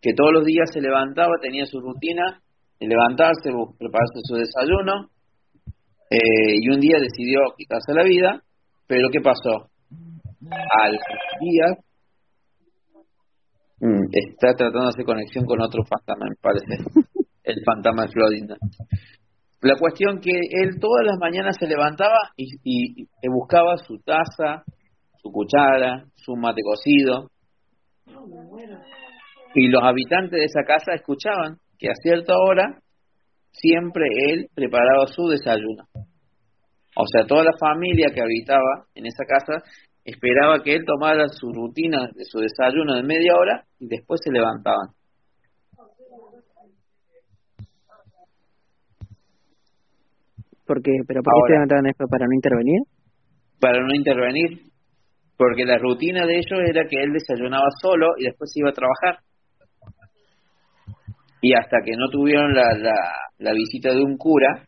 que 0.00 0.12
todos 0.14 0.32
los 0.32 0.44
días 0.44 0.70
se 0.72 0.80
levantaba, 0.80 1.34
tenía 1.40 1.64
su 1.66 1.80
rutina 1.80 2.40
de 2.78 2.86
levantarse, 2.86 3.50
prepararse 3.78 4.20
su 4.22 4.36
desayuno, 4.36 5.08
eh, 6.10 6.56
y 6.60 6.68
un 6.70 6.80
día 6.80 6.98
decidió 7.00 7.40
quitarse 7.56 7.92
la 7.92 8.04
vida, 8.04 8.42
pero 8.86 9.08
¿qué 9.10 9.20
pasó? 9.20 9.70
Al 10.40 10.92
día 11.40 11.66
mm, 13.80 14.04
está 14.12 14.54
tratando 14.54 14.82
de 14.82 14.88
hacer 14.88 15.04
conexión 15.04 15.44
con 15.44 15.60
otro 15.60 15.82
fantasma, 15.84 16.26
me 16.28 16.36
parece, 16.40 16.66
el 17.42 17.56
fantasma 17.64 18.02
de 18.04 18.08
Florida. 18.08 18.56
La 19.60 19.74
cuestión 19.76 20.20
que 20.20 20.30
él 20.30 20.78
todas 20.80 21.04
las 21.04 21.18
mañanas 21.18 21.56
se 21.58 21.66
levantaba 21.66 22.18
y, 22.36 22.46
y, 22.62 23.08
buscaba 23.28 23.76
su 23.78 23.98
taza, 23.98 24.62
su 25.20 25.32
cuchara, 25.32 26.04
su 26.14 26.36
mate 26.36 26.62
cocido. 26.62 27.30
Y 29.54 29.68
los 29.68 29.82
habitantes 29.82 30.38
de 30.38 30.44
esa 30.44 30.62
casa 30.62 30.94
escuchaban 30.94 31.56
que 31.76 31.88
a 31.88 31.94
cierta 32.00 32.34
hora 32.38 32.78
siempre 33.50 34.04
él 34.28 34.46
preparaba 34.54 35.08
su 35.08 35.26
desayuno. 35.26 35.88
O 36.94 37.04
sea, 37.06 37.26
toda 37.26 37.42
la 37.44 37.56
familia 37.58 38.10
que 38.14 38.20
habitaba 38.20 38.86
en 38.94 39.06
esa 39.06 39.24
casa 39.24 39.62
esperaba 40.10 40.62
que 40.62 40.74
él 40.74 40.84
tomara 40.86 41.28
su 41.28 41.52
rutina 41.52 42.08
de 42.14 42.24
su 42.24 42.38
desayuno 42.38 42.94
de 42.94 43.02
media 43.02 43.34
hora 43.36 43.64
y 43.78 43.88
después 43.88 44.20
se 44.24 44.32
levantaban. 44.32 44.88
Porque, 50.66 50.92
¿Pero 51.06 51.22
por 51.22 51.32
qué 51.34 51.40
se 51.46 51.52
levantaban 51.52 51.84
después? 51.84 52.08
¿Para 52.10 52.26
no 52.26 52.34
intervenir? 52.34 52.82
Para 53.60 53.80
no 53.80 53.94
intervenir. 53.94 54.68
Porque 55.36 55.64
la 55.64 55.78
rutina 55.78 56.26
de 56.26 56.36
ellos 56.36 56.60
era 56.66 56.86
que 56.88 57.02
él 57.02 57.12
desayunaba 57.12 57.68
solo 57.80 58.12
y 58.18 58.24
después 58.24 58.50
se 58.52 58.60
iba 58.60 58.70
a 58.70 58.72
trabajar. 58.72 59.22
Y 61.40 61.54
hasta 61.54 61.78
que 61.84 61.92
no 61.96 62.08
tuvieron 62.10 62.54
la, 62.54 62.76
la, 62.76 62.96
la 63.38 63.52
visita 63.52 63.90
de 63.94 64.02
un 64.02 64.16
cura, 64.16 64.66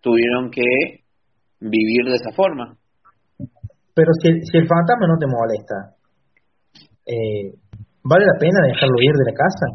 tuvieron 0.00 0.50
que 0.50 0.62
vivir 1.60 2.06
de 2.06 2.16
esa 2.16 2.32
forma. 2.34 2.78
Pero 3.94 4.10
si, 4.20 4.28
si 4.42 4.58
el 4.58 4.66
fantasma 4.66 5.06
no 5.06 5.16
te 5.18 5.26
molesta, 5.30 5.94
eh, 7.06 7.54
¿vale 8.02 8.24
la 8.26 8.36
pena 8.38 8.58
dejarlo 8.66 8.96
ir 8.98 9.14
de 9.14 9.26
la 9.30 9.36
casa? 9.38 9.66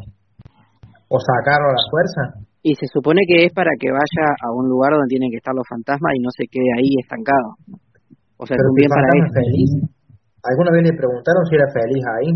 ¿O 1.08 1.16
sacarlo 1.18 1.72
a 1.72 1.76
la 1.78 1.84
fuerza? 1.90 2.22
Y 2.62 2.76
se 2.76 2.86
supone 2.92 3.24
que 3.26 3.48
es 3.48 3.52
para 3.56 3.72
que 3.80 3.88
vaya 3.90 4.26
a 4.44 4.52
un 4.52 4.68
lugar 4.68 4.92
donde 4.92 5.08
tienen 5.08 5.30
que 5.32 5.40
estar 5.40 5.54
los 5.56 5.64
fantasmas 5.66 6.12
y 6.14 6.20
no 6.20 6.28
se 6.30 6.44
quede 6.46 6.68
ahí 6.76 6.92
estancado. 7.00 7.56
O 8.36 8.44
sea, 8.44 8.54
Pero 8.60 8.68
es 8.68 8.72
un 8.72 8.76
bien 8.76 8.90
para 8.92 9.08
él. 9.16 9.24
feliz. 9.32 9.70
¿Alguna 10.44 10.70
vez 10.76 10.82
le 10.84 10.94
preguntaron 10.96 11.42
si 11.48 11.52
era 11.56 11.68
feliz 11.72 12.04
ahí? 12.20 12.30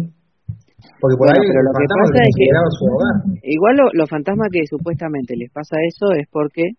Porque 1.01 1.17
por 1.17 1.29
Bueno, 1.29 1.41
ahí 1.41 1.49
pero 1.49 1.61
el 1.61 1.67
lo 1.69 1.73
que 1.77 1.87
pasa 1.89 2.21
es 2.25 2.75
su 2.81 2.85
hogar. 2.89 3.15
Igual 3.45 3.75
lo- 3.77 3.93
los 3.93 4.09
fantasmas 4.09 4.49
que 4.53 4.65
supuestamente 4.69 5.37
les 5.37 5.53
pasa 5.53 5.77
eso 5.85 6.13
es 6.17 6.25
porque 6.33 6.77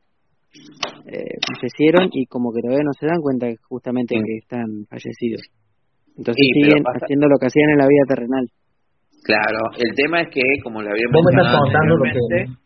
eh, 1.08 1.38
fallecieron 1.48 2.10
y 2.12 2.26
como 2.28 2.52
que 2.54 2.62
todavía 2.62 2.84
no 2.84 2.94
se 3.00 3.06
dan 3.08 3.22
cuenta 3.22 3.48
justamente 3.68 4.16
que 4.16 4.38
están 4.38 4.86
fallecidos. 4.90 5.42
Entonces 6.18 6.36
Sí, 6.42 6.62
siguen 6.62 6.84
pasa- 6.84 7.00
haciendo 7.04 7.28
lo 7.28 7.38
que 7.40 7.48
hacían 7.48 7.70
en 7.72 7.78
la 7.78 7.88
vida 7.88 8.06
terrenal. 8.08 8.46
Claro, 9.24 9.60
el 9.78 9.96
tema 9.96 10.22
es 10.22 10.30
que, 10.30 10.42
como 10.64 10.82
le 10.82 10.90
había 10.92 11.08
mencionado 11.12 11.60
contando 11.60 11.96
lo 11.98 12.04
que... 12.04 12.10
anteriormente, 12.10 12.62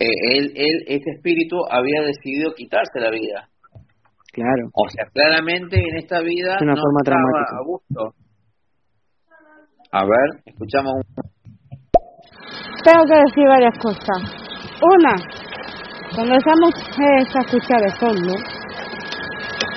eh, 0.00 0.36
él, 0.38 0.52
él, 0.56 0.76
ese 0.88 1.10
espíritu 1.16 1.56
había 1.70 2.00
decidido 2.02 2.52
quitarse 2.54 2.98
la 2.98 3.10
vida. 3.10 3.48
Claro. 4.32 4.70
O 4.72 4.88
sea, 4.88 5.04
claramente 5.12 5.76
en 5.76 5.96
esta 5.98 6.20
vida 6.20 6.56
Es 6.56 6.62
una 6.62 6.74
no 6.74 6.80
forma 6.80 7.00
estaba 7.04 7.20
traumática. 7.20 7.56
a 7.60 7.64
gusto. 7.66 8.14
A 9.92 10.04
ver, 10.04 10.42
escuchamos 10.46 10.92
un... 10.94 11.02
Tengo 12.82 13.04
que 13.04 13.20
decir 13.28 13.44
varias 13.46 13.78
cosas. 13.78 14.18
Una, 14.82 15.14
cuando 16.14 16.34
esa 16.34 16.52
mujer 16.60 17.26
se 17.32 17.38
escucha 17.38 17.76
de 17.80 17.90
fondo, 17.92 18.34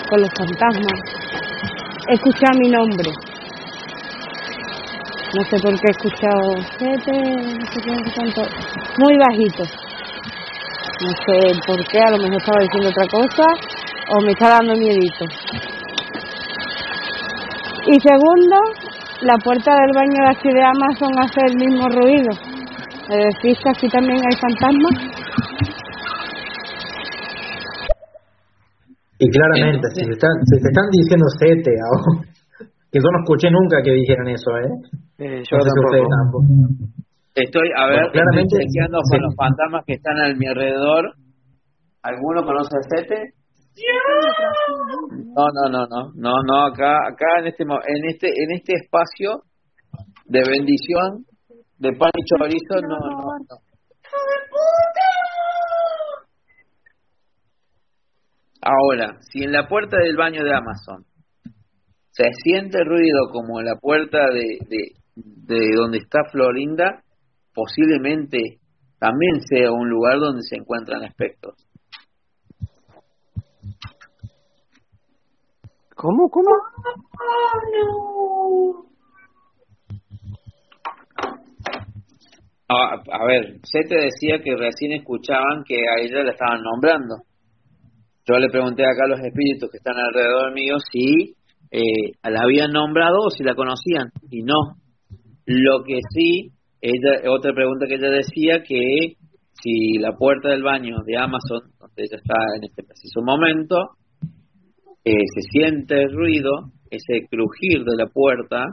con 0.09 0.21
los 0.21 0.29
fantasmas, 0.37 0.99
escucha 2.09 2.47
mi 2.59 2.69
nombre. 2.69 3.11
No 5.33 5.43
sé 5.43 5.57
por 5.59 5.73
qué 5.73 5.87
he 5.87 5.91
escuchado 5.91 6.55
no 6.55 6.61
sé 6.61 6.85
qué, 7.05 7.91
no 7.91 7.97
cuánto, 8.15 8.41
muy 8.99 9.17
bajito. 9.17 9.63
No 11.03 11.09
sé 11.09 11.59
por 11.67 11.87
qué, 11.87 11.99
a 11.99 12.11
lo 12.11 12.17
mejor 12.17 12.37
estaba 12.37 12.59
diciendo 12.61 12.89
otra 12.89 13.07
cosa 13.07 13.43
o 14.15 14.21
me 14.21 14.31
está 14.31 14.49
dando 14.49 14.75
miedito. 14.75 15.25
Y 17.87 17.99
segundo, 17.99 18.55
la 19.21 19.37
puerta 19.37 19.71
del 19.71 19.91
baño 19.93 20.23
de 20.23 20.31
aquí 20.31 20.49
de 20.49 20.63
Amazon 20.63 21.19
hace 21.19 21.41
el 21.47 21.55
mismo 21.57 21.87
ruido. 21.89 22.31
¿Me 23.09 23.17
decís 23.17 23.57
que 23.63 23.69
aquí 23.69 23.87
también 23.89 24.17
hay 24.17 24.37
fantasmas? 24.37 25.14
Y 29.19 29.29
claramente, 29.29 29.87
si, 29.95 30.03
te 30.05 30.11
están, 30.11 30.35
si 30.43 30.55
te 30.61 30.67
están 30.69 30.87
diciendo 30.91 31.25
sete 31.39 31.71
ahora, 31.79 32.27
que 32.91 32.99
yo 32.99 33.09
no 33.11 33.19
escuché 33.23 33.47
nunca 33.51 33.81
que 33.83 33.91
dijeran 33.91 34.27
eso, 34.27 34.51
¿eh? 34.57 34.71
Eh, 35.19 35.39
No 35.39 35.61
sé 35.63 35.69
si 35.71 35.79
ustedes 35.85 36.09
tampoco. 36.11 36.45
Estoy, 37.35 37.67
a 37.75 37.85
ver, 37.87 37.95
Bueno, 37.99 38.11
claramente- 38.11 38.55
estoy 38.55 38.67
chequeando 38.67 38.97
con 39.09 39.21
los 39.21 39.35
fantasmas 39.35 39.83
que 39.87 39.93
están 39.93 40.17
a 40.19 40.33
mi 40.35 40.47
alrededor. 40.47 41.13
¿Alguno 42.03 42.43
conoce 42.45 42.75
a 42.77 42.83
Sete? 42.83 43.33
No, 45.35 45.45
no, 45.51 45.63
no, 45.71 45.85
no, 45.87 46.11
no, 46.15 46.31
no, 46.47 46.65
acá, 46.67 46.95
acá 47.11 47.39
en 47.39 47.47
este, 47.47 47.65
mo- 47.65 47.81
en 47.85 48.05
este, 48.09 48.27
en 48.27 48.51
este 48.51 48.73
espacio 48.75 49.43
de 50.25 50.39
bendición, 50.47 51.25
de 51.79 51.91
pan 51.97 52.11
y 52.15 52.23
chorizo, 52.23 52.75
no, 52.87 52.97
no, 52.99 53.19
no. 53.19 53.55
Ahora, 58.67 59.19
si 59.21 59.43
en 59.43 59.51
la 59.51 59.67
puerta 59.67 59.97
del 59.97 60.17
baño 60.17 60.43
de 60.43 60.55
Amazon 60.55 61.05
se 62.09 62.31
siente 62.43 62.83
ruido 62.83 63.29
como 63.31 63.59
en 63.59 63.65
la 63.65 63.75
puerta 63.75 64.25
de, 64.33 64.57
de, 64.67 64.95
de 65.15 65.75
donde 65.75 65.99
está 65.99 66.23
Florinda, 66.31 67.03
posiblemente 67.53 68.39
también 68.97 69.41
sea 69.41 69.71
un 69.71 69.87
lugar 69.87 70.17
donde 70.19 70.41
se 70.41 70.55
encuentran 70.55 71.03
espectros. 71.03 71.53
¿Cómo? 75.95 76.27
¿Cómo? 76.31 76.49
A, 82.67 82.95
a 83.11 83.25
ver, 83.27 83.59
se 83.61 83.81
te 83.81 83.95
decía 83.95 84.41
que 84.43 84.55
recién 84.55 84.93
escuchaban 84.93 85.63
que 85.63 85.75
a 85.75 86.01
ella 86.01 86.23
la 86.23 86.31
estaban 86.31 86.63
nombrando. 86.63 87.17
Yo 88.27 88.39
le 88.39 88.49
pregunté 88.49 88.84
acá 88.84 89.06
a 89.06 89.10
los 89.10 89.19
espíritus 89.19 89.69
que 89.69 89.77
están 89.77 89.97
alrededor 89.97 90.52
mío 90.53 90.77
si 90.91 91.35
eh, 91.72 92.11
la 92.23 92.41
habían 92.41 92.72
nombrado 92.72 93.18
o 93.27 93.30
si 93.30 93.43
la 93.43 93.53
conocían, 93.53 94.10
y 94.31 94.41
no. 94.41 94.77
Lo 95.45 95.84
que 95.84 95.99
sí, 96.10 96.52
ella, 96.81 97.30
otra 97.30 97.53
pregunta 97.53 97.85
que 97.88 97.95
ella 97.95 98.10
decía 98.10 98.64
que 98.64 99.18
si 99.61 99.99
la 99.99 100.14
puerta 100.14 100.49
del 100.49 100.64
baño 100.64 100.97
de 101.06 101.18
Amazon, 101.18 101.69
donde 101.80 102.03
ella 102.03 102.18
está 102.18 102.35
en 102.57 102.64
este 102.64 102.84
preciso 102.84 103.22
momento, 103.22 103.77
eh, 105.03 105.14
se 105.35 105.41
siente 105.52 106.02
el 106.02 106.11
ruido, 106.11 106.49
ese 106.89 107.27
crujir 107.30 107.84
de 107.84 107.95
la 107.95 108.07
puerta, 108.07 108.65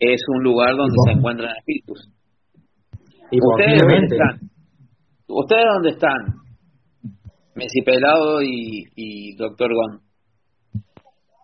es 0.00 0.20
un 0.34 0.42
lugar 0.42 0.74
donde 0.76 0.96
se 1.04 1.12
encuentran 1.12 1.54
espíritus. 1.56 2.10
Y 3.30 3.38
¿Ustedes 3.40 3.80
dónde 3.80 4.06
están? 4.06 4.50
¿Ustedes 5.28 5.64
dónde 5.72 5.90
están? 5.90 6.49
Messi 7.54 7.82
Pelado 7.84 8.42
y, 8.42 8.84
y 8.96 9.36
Doctor 9.36 9.70
Gon. 9.74 10.00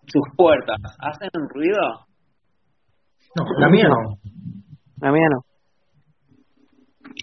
Sus 0.07 0.23
puertas, 0.37 0.77
¿hacen 0.99 1.29
ruido? 1.53 2.05
No, 3.35 3.43
la 3.59 3.69
mía 3.69 3.83
no. 3.89 4.17
La 5.01 5.11
mía 5.11 5.27
no. 5.31 5.39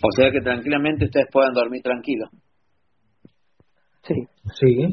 O 0.03 0.11
sea 0.17 0.31
que 0.31 0.41
tranquilamente 0.41 1.07
ustedes 1.07 1.27
puedan 1.33 1.55
dormir 1.55 1.83
tranquilos. 1.83 2.29
Sí. 4.03 4.15
Sí. 4.61 4.87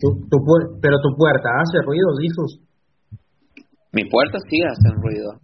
Tu, 0.00 0.08
tu 0.30 0.36
puer- 0.38 0.78
pero 0.80 0.96
tu 1.02 1.16
puerta 1.16 1.48
hace 1.60 1.78
ruido, 1.84 2.06
Jesús. 2.20 2.60
Mis 3.92 4.08
puertas 4.10 4.42
sí 4.48 4.58
hacen 4.62 5.02
ruido. 5.02 5.40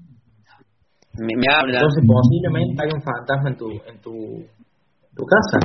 Me, 1.19 1.35
me 1.37 1.47
hablan. 1.53 1.77
Entonces 1.83 2.05
posiblemente 2.07 2.83
hay 2.83 2.91
un 2.95 3.03
fantasma 3.03 3.51
en 3.51 3.57
tu, 3.57 3.71
en 3.71 4.01
tu, 4.01 4.47
tu 5.15 5.25
casa. 5.25 5.59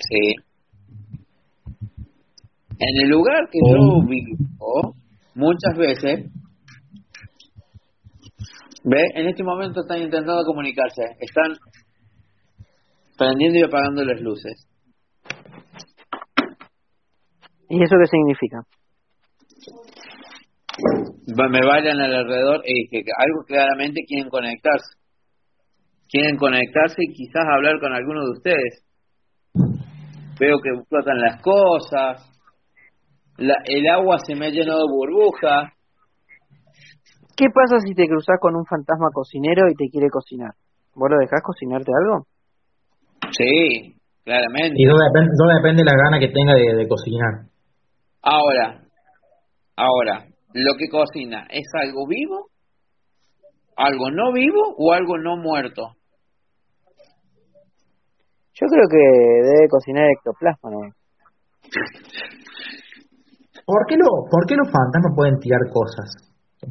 Sí. 0.00 0.34
En 2.80 3.02
el 3.04 3.08
lugar 3.10 3.48
que 3.50 3.58
Oh. 3.62 4.02
yo 4.02 4.08
vivo, 4.08 4.94
muchas 5.34 5.76
veces, 5.76 6.30
ve, 8.84 9.02
en 9.14 9.28
este 9.28 9.42
momento 9.42 9.80
están 9.80 9.98
intentando 10.02 10.44
comunicarse, 10.44 11.02
están 11.20 11.54
prendiendo 13.16 13.58
y 13.58 13.62
apagando 13.64 14.04
las 14.04 14.20
luces. 14.20 14.66
¿Y 17.70 17.82
eso 17.82 17.96
qué 18.00 18.06
significa? 18.06 18.58
Me 21.26 21.66
bailan 21.66 22.00
alrededor 22.00 22.62
y 22.64 22.88
que 22.88 22.98
algo 22.98 23.44
claramente 23.46 24.02
quieren 24.06 24.30
conectarse. 24.30 24.96
Quieren 26.08 26.36
conectarse 26.36 26.96
y 26.98 27.12
quizás 27.12 27.44
hablar 27.54 27.80
con 27.80 27.92
alguno 27.92 28.22
de 28.24 28.30
ustedes. 28.30 28.84
Veo 30.40 30.58
que 30.62 30.70
flotan 30.88 31.18
las 31.20 31.42
cosas, 31.42 32.28
el 33.38 33.88
agua 33.88 34.18
se 34.26 34.34
me 34.34 34.46
ha 34.46 34.50
llenado 34.50 34.80
de 34.80 34.92
burbujas. 34.92 35.72
¿Qué 37.36 37.46
pasa 37.54 37.78
si 37.86 37.94
te 37.94 38.06
cruzas 38.06 38.36
con 38.40 38.56
un 38.56 38.66
fantasma 38.66 39.10
cocinero 39.12 39.68
y 39.70 39.74
te 39.74 39.88
quiere 39.90 40.08
cocinar? 40.10 40.50
¿Vos 40.94 41.08
lo 41.10 41.18
dejás 41.18 41.40
cocinarte 41.44 41.92
algo? 42.02 42.26
Sí, 43.30 43.94
claramente. 44.24 44.74
Y 44.76 44.86
todo 44.88 44.98
depende, 45.06 45.32
todo 45.38 45.48
depende 45.54 45.82
de 45.82 45.90
la 45.90 45.96
gana 45.96 46.18
que 46.18 46.32
tenga 46.34 46.54
de, 46.54 46.88
cocinar. 46.88 47.46
Ahora, 48.22 48.82
ahora, 49.76 50.26
lo 50.54 50.72
que 50.78 50.88
cocina, 50.88 51.46
¿es 51.50 51.66
algo 51.74 52.06
vivo? 52.06 52.48
¿Algo 53.76 54.10
no 54.10 54.32
vivo 54.32 54.74
o 54.76 54.92
algo 54.92 55.18
no 55.18 55.36
muerto? 55.36 55.94
Yo 58.54 58.66
creo 58.66 58.88
que 58.90 58.98
debe 58.98 59.68
cocinar 59.70 60.10
ectoplasma, 60.10 60.70
¿no? 60.70 60.80
¿Por 63.64 63.86
qué, 63.86 63.96
lo, 63.96 64.08
¿Por 64.30 64.46
qué 64.48 64.56
los 64.56 64.66
fantasmas 64.66 65.14
pueden 65.14 65.38
tirar 65.38 65.60
cosas? 65.70 66.08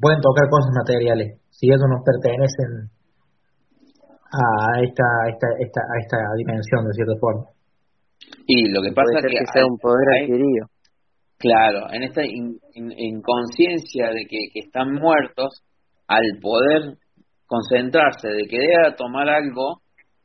Pueden 0.01 0.19
tocar 0.19 0.49
cosas 0.49 0.73
materiales, 0.75 1.39
si 1.49 1.67
ellos 1.67 1.79
no 1.87 2.03
pertenecen 2.03 2.91
a 4.27 4.81
esta, 4.83 5.07
esta, 5.31 5.47
esta, 5.63 5.79
a 5.79 5.95
esta 6.01 6.17
dimensión, 6.35 6.83
de 6.87 6.93
cierta 6.93 7.15
forma. 7.21 7.45
Y 8.47 8.67
lo 8.73 8.81
que 8.81 8.91
pasa 8.91 9.19
es 9.19 9.25
que, 9.31 9.45
sea 9.53 9.65
un 9.65 9.77
poder 9.77 10.23
adquirido. 10.23 10.67
Claro, 11.37 11.91
en 11.91 12.03
esta 12.03 12.21
inconsciencia 12.25 14.09
de 14.09 14.25
que, 14.27 14.49
que 14.51 14.59
están 14.59 14.93
muertos, 14.93 15.61
al 16.07 16.23
poder 16.41 16.97
concentrarse 17.45 18.27
de 18.29 18.47
que 18.47 18.57
debe 18.57 18.95
tomar 18.97 19.29
algo, 19.29 19.81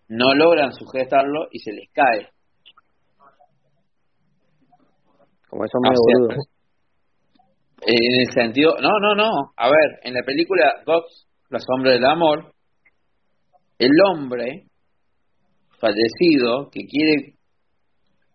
no 0.09 0.35
logran 0.35 0.73
sujetarlo 0.73 1.49
y 1.51 1.59
se 1.59 1.73
les 1.73 1.91
cae. 1.93 2.29
Como 5.49 5.65
eso 5.65 5.79
muy 5.83 6.47
en 7.85 8.21
el 8.21 8.33
sentido, 8.33 8.75
no, 8.81 8.91
no, 9.01 9.15
no. 9.17 9.53
A 9.57 9.67
ver, 9.67 10.01
en 10.05 10.15
la 10.15 10.23
película 10.25 10.83
Gox, 10.87 11.27
La 11.51 11.59
sombra 11.59 11.93
del 11.93 12.05
amor, 12.05 12.55
el 13.79 13.91
hombre 14.09 14.67
fallecido 15.81 16.71
que 16.71 16.87
quiere 16.87 17.35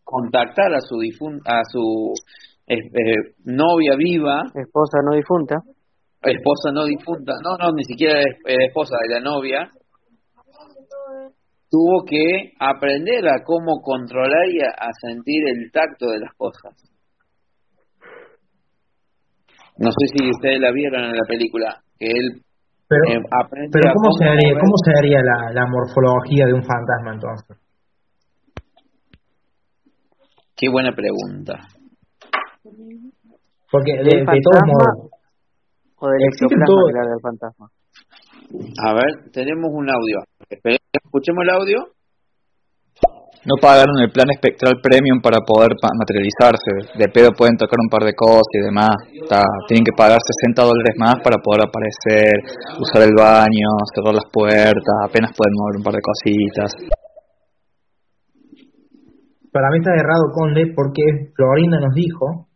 contactar 0.04 0.74
a 0.74 0.82
su 0.82 1.00
a 1.46 1.62
su 1.72 2.14
eh, 2.68 3.34
novia 3.46 3.96
viva, 3.98 4.44
esposa 4.54 5.00
no 5.04 5.16
difunta, 5.16 5.56
esposa 6.22 6.72
no 6.74 6.86
difunta, 6.86 7.34
no, 7.44 7.58
no, 7.58 7.72
ni 7.74 7.84
siquiera 7.84 8.20
es 8.20 8.38
esposa 8.46 8.96
de 9.08 9.16
la 9.16 9.22
novia, 9.22 9.72
tuvo 11.70 12.04
que 12.06 12.54
aprender 12.60 13.28
a 13.28 13.44
cómo 13.44 13.82
controlar 13.82 14.48
y 14.50 14.62
a 14.62 14.90
sentir 15.02 15.48
el 15.48 15.72
tacto 15.72 16.08
de 16.08 16.20
las 16.20 16.34
cosas. 16.36 16.74
No 19.80 19.92
sé 19.92 20.08
si 20.08 20.30
ustedes 20.30 20.60
la 20.60 20.72
vieron 20.72 21.04
en 21.04 21.16
la 21.16 21.26
película, 21.28 21.82
que 22.00 22.08
él 22.08 22.42
pero, 22.88 23.04
eh, 23.10 23.24
aprende 23.32 23.70
pero 23.72 23.94
¿cómo, 23.94 24.12
se 24.18 24.26
haría, 24.26 24.54
¿cómo 24.60 24.74
se 24.84 24.92
haría 24.98 25.20
la, 25.22 25.52
la 25.54 25.68
morfología 25.68 26.46
de 26.46 26.54
un 26.54 26.64
fantasma 26.64 27.14
entonces? 27.14 27.58
Qué 30.56 30.70
buena 30.70 30.94
pregunta. 30.94 31.77
Porque 33.72 33.94
de, 33.94 34.24
todos 34.24 34.64
modos... 34.66 35.12
O 36.00 36.08
del 36.10 36.22
ectoplasma 36.32 37.10
del 37.10 37.22
fantasma. 37.22 37.68
A 38.88 38.94
ver, 38.94 39.32
tenemos 39.32 39.72
un 39.74 39.90
audio. 39.90 40.24
Escuchemos 40.94 41.44
el 41.44 41.50
audio 41.50 41.98
no 43.48 43.56
pagaron 43.62 43.96
el 44.04 44.12
plan 44.12 44.28
espectral 44.28 44.76
premium 44.84 45.22
para 45.24 45.40
poder 45.40 45.72
materializarse. 45.72 47.00
De 47.00 47.08
pedo 47.08 47.32
pueden 47.32 47.56
tocar 47.56 47.80
un 47.80 47.88
par 47.88 48.04
de 48.04 48.12
cosas 48.12 48.52
y 48.52 48.60
demás. 48.60 48.92
tienen 49.68 49.88
que 49.88 49.96
pagar 49.96 50.20
60 50.20 50.68
dólares 50.68 50.96
más 51.00 51.16
para 51.24 51.40
poder 51.40 51.64
aparecer, 51.64 52.44
usar 52.76 53.08
el 53.08 53.16
baño, 53.16 53.72
cerrar 53.96 54.16
las 54.20 54.28
puertas, 54.28 54.96
apenas 55.08 55.32
pueden 55.32 55.56
mover 55.56 55.80
un 55.80 55.84
par 55.84 55.96
de 55.96 56.04
cositas. 56.04 56.76
Para 59.48 59.72
mí 59.72 59.80
está 59.80 59.96
errado, 59.96 60.28
Conde, 60.36 60.74
porque 60.76 61.32
Florinda 61.34 61.80
nos 61.80 61.96
dijo 61.96 62.47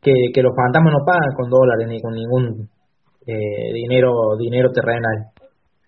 que, 0.00 0.12
que 0.32 0.42
los 0.42 0.52
fantasmas 0.56 0.92
no 0.92 1.04
pagan 1.04 1.32
con 1.36 1.50
dólares 1.50 1.86
ni 1.88 2.00
con 2.00 2.14
ningún 2.14 2.68
eh, 3.26 3.72
dinero 3.72 4.36
dinero 4.38 4.70
terrenal. 4.72 5.32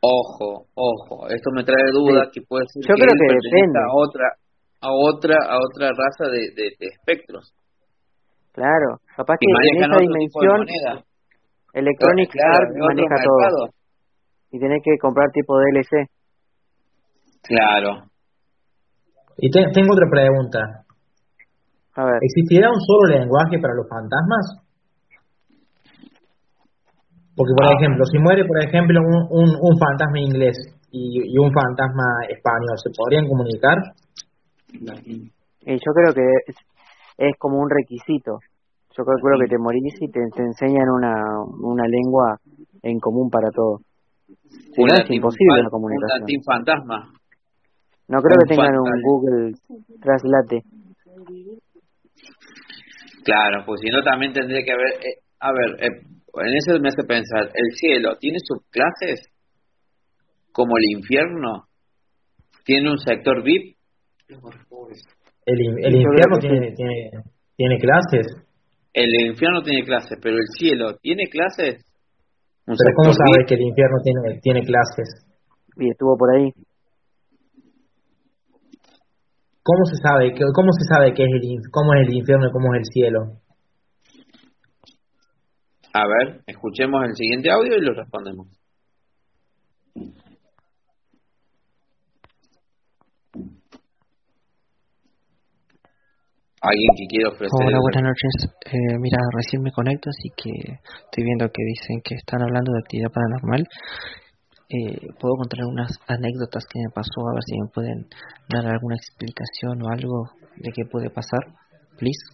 Ojo, 0.02 0.66
ojo, 0.74 1.28
esto 1.28 1.50
me 1.54 1.64
trae 1.64 1.90
duda 1.92 2.28
que 2.32 2.42
puede 2.42 2.66
ser 2.68 2.82
Yo 2.82 2.94
creo 2.94 3.14
que 3.14 3.34
depende. 3.38 3.78
a 3.78 3.92
otra 3.94 4.26
a 4.82 4.90
otra 4.90 5.36
a 5.48 5.56
otra 5.56 5.90
raza 5.94 6.26
de, 6.28 6.52
de, 6.54 6.86
espectros. 6.86 7.54
Claro, 8.52 9.00
capaz 9.16 9.36
que 9.40 9.46
en 9.48 9.82
esa 9.82 9.96
dimensión 9.96 10.66
Electronic 11.72 12.30
Arts 12.36 12.74
maneja 12.76 13.16
todo. 13.24 13.68
Y 14.50 14.60
tenés 14.60 14.82
que 14.84 14.98
comprar 15.00 15.30
tipo 15.32 15.56
DLC. 15.56 16.06
Claro. 17.44 18.04
Y 19.38 19.50
tengo 19.50 19.94
otra 19.94 20.06
pregunta. 20.10 20.81
A 21.94 22.04
ver. 22.04 22.18
¿Existirá 22.22 22.68
un 22.70 22.80
solo 22.80 23.18
lenguaje 23.18 23.58
para 23.60 23.74
los 23.74 23.88
fantasmas? 23.88 24.62
Porque, 27.36 27.52
por 27.56 27.66
ah. 27.66 27.76
ejemplo, 27.76 28.04
si 28.06 28.18
muere, 28.18 28.44
por 28.44 28.62
ejemplo, 28.62 29.00
un, 29.00 29.56
un, 29.56 29.78
fantasma 29.78 30.20
inglés 30.20 30.56
y, 30.90 31.38
un 31.38 31.52
fantasma 31.52 32.28
español, 32.28 32.76
¿se 32.76 32.90
podrían 32.96 33.26
comunicar? 33.26 33.78
Y 34.72 35.74
yo 35.74 35.92
creo 35.94 36.12
que 36.12 36.52
es, 37.18 37.36
como 37.38 37.58
un 37.60 37.70
requisito. 37.70 38.38
Yo 38.96 39.04
calculo 39.04 39.38
que 39.40 39.48
te 39.48 39.58
morís 39.58 39.94
y 40.00 40.10
te, 40.10 40.20
enseñan 40.20 40.88
una, 40.90 41.14
una 41.62 41.84
lengua 41.88 42.36
en 42.82 42.98
común 43.00 43.30
para 43.30 43.48
todos. 43.50 43.80
Es 44.28 45.10
imposible 45.10 45.62
la 45.62 45.70
comunicación. 45.70 46.24
Un 46.24 46.44
fantasma. 46.44 47.12
No 48.08 48.20
creo 48.20 48.36
que 48.40 48.54
tengan 48.54 48.76
un 48.76 49.02
Google 49.02 49.52
Translate. 50.00 50.62
Claro, 53.24 53.64
pues 53.66 53.80
si 53.80 53.88
no 53.90 54.02
también 54.02 54.32
tendría 54.32 54.62
que 54.64 54.72
haber... 54.72 54.92
Eh, 55.00 55.22
a 55.40 55.50
ver, 55.52 55.84
eh, 55.84 56.02
en 56.34 56.54
eso 56.54 56.80
me 56.80 56.88
hace 56.88 57.02
pensar, 57.06 57.50
¿el 57.52 57.76
cielo 57.76 58.16
tiene 58.18 58.38
subclases? 58.42 59.28
¿Como 60.52 60.76
el 60.76 60.98
infierno? 60.98 61.64
¿Tiene 62.64 62.90
un 62.90 62.98
sector 62.98 63.42
VIP? 63.42 63.76
El, 65.44 65.58
el 65.58 65.94
infierno 65.94 66.38
tiene, 66.38 66.72
tiene, 66.74 67.10
tiene 67.56 67.78
clases. 67.78 68.26
El 68.92 69.08
infierno 69.28 69.62
tiene 69.62 69.84
clases, 69.84 70.18
pero 70.22 70.36
el 70.36 70.46
cielo 70.56 70.96
tiene 71.00 71.24
clases. 71.28 71.84
¿Pero 72.64 72.94
cómo 72.96 73.12
sabes 73.12 73.46
que 73.48 73.54
el 73.54 73.62
infierno 73.62 73.96
tiene, 74.04 74.40
tiene 74.40 74.60
clases? 74.62 75.26
Y 75.76 75.90
estuvo 75.90 76.16
por 76.16 76.36
ahí. 76.36 76.50
¿Cómo 79.62 79.84
se 79.86 79.96
sabe, 79.96 80.34
cómo 80.54 80.72
se 80.72 80.84
sabe 80.92 81.14
que 81.14 81.22
es 81.22 81.30
el, 81.30 81.70
cómo 81.70 81.94
es 81.94 82.08
el 82.08 82.14
infierno 82.14 82.48
y 82.48 82.52
cómo 82.52 82.74
es 82.74 82.80
el 82.80 82.86
cielo? 82.92 83.20
A 85.94 86.02
ver, 86.06 86.40
escuchemos 86.46 87.04
el 87.04 87.14
siguiente 87.14 87.50
audio 87.50 87.76
y 87.76 87.80
lo 87.80 87.94
respondemos. 87.94 88.48
¿Alguien 96.62 96.90
que 96.96 97.06
quiera 97.08 97.28
ofrecer? 97.28 97.50
Hola, 97.52 97.78
buenas 97.80 98.02
noches. 98.02 98.54
Eh, 98.66 98.98
mira, 98.98 99.18
recién 99.34 99.62
me 99.62 99.70
conecto, 99.70 100.10
así 100.10 100.30
que 100.36 100.50
estoy 101.04 101.24
viendo 101.24 101.46
que 101.48 101.62
dicen 101.62 102.00
que 102.02 102.14
están 102.14 102.42
hablando 102.42 102.72
de 102.72 102.78
actividad 102.78 103.10
paranormal. 103.12 103.66
Eh, 104.72 105.12
puedo 105.20 105.36
contar 105.36 105.60
algunas 105.60 105.92
anécdotas 106.08 106.64
que 106.64 106.80
me 106.80 106.88
pasó, 106.94 107.28
a 107.28 107.34
ver 107.34 107.44
si 107.44 107.60
me 107.60 107.68
pueden 107.68 108.08
dar 108.48 108.64
alguna 108.64 108.96
explicación 108.96 109.82
o 109.82 109.90
algo 109.92 110.30
de 110.56 110.72
qué 110.72 110.84
puede 110.90 111.10
pasar, 111.10 111.40
please. 111.98 112.24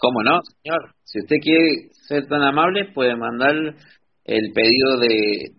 ¿Cómo 0.00 0.24
no, 0.24 0.40
señor? 0.42 0.90
Si 1.04 1.20
usted 1.20 1.36
quiere 1.40 1.90
ser 2.08 2.26
tan 2.26 2.42
amable, 2.42 2.90
puede 2.92 3.14
mandar 3.14 3.54
el 4.24 4.52
pedido 4.52 4.98
de 4.98 5.54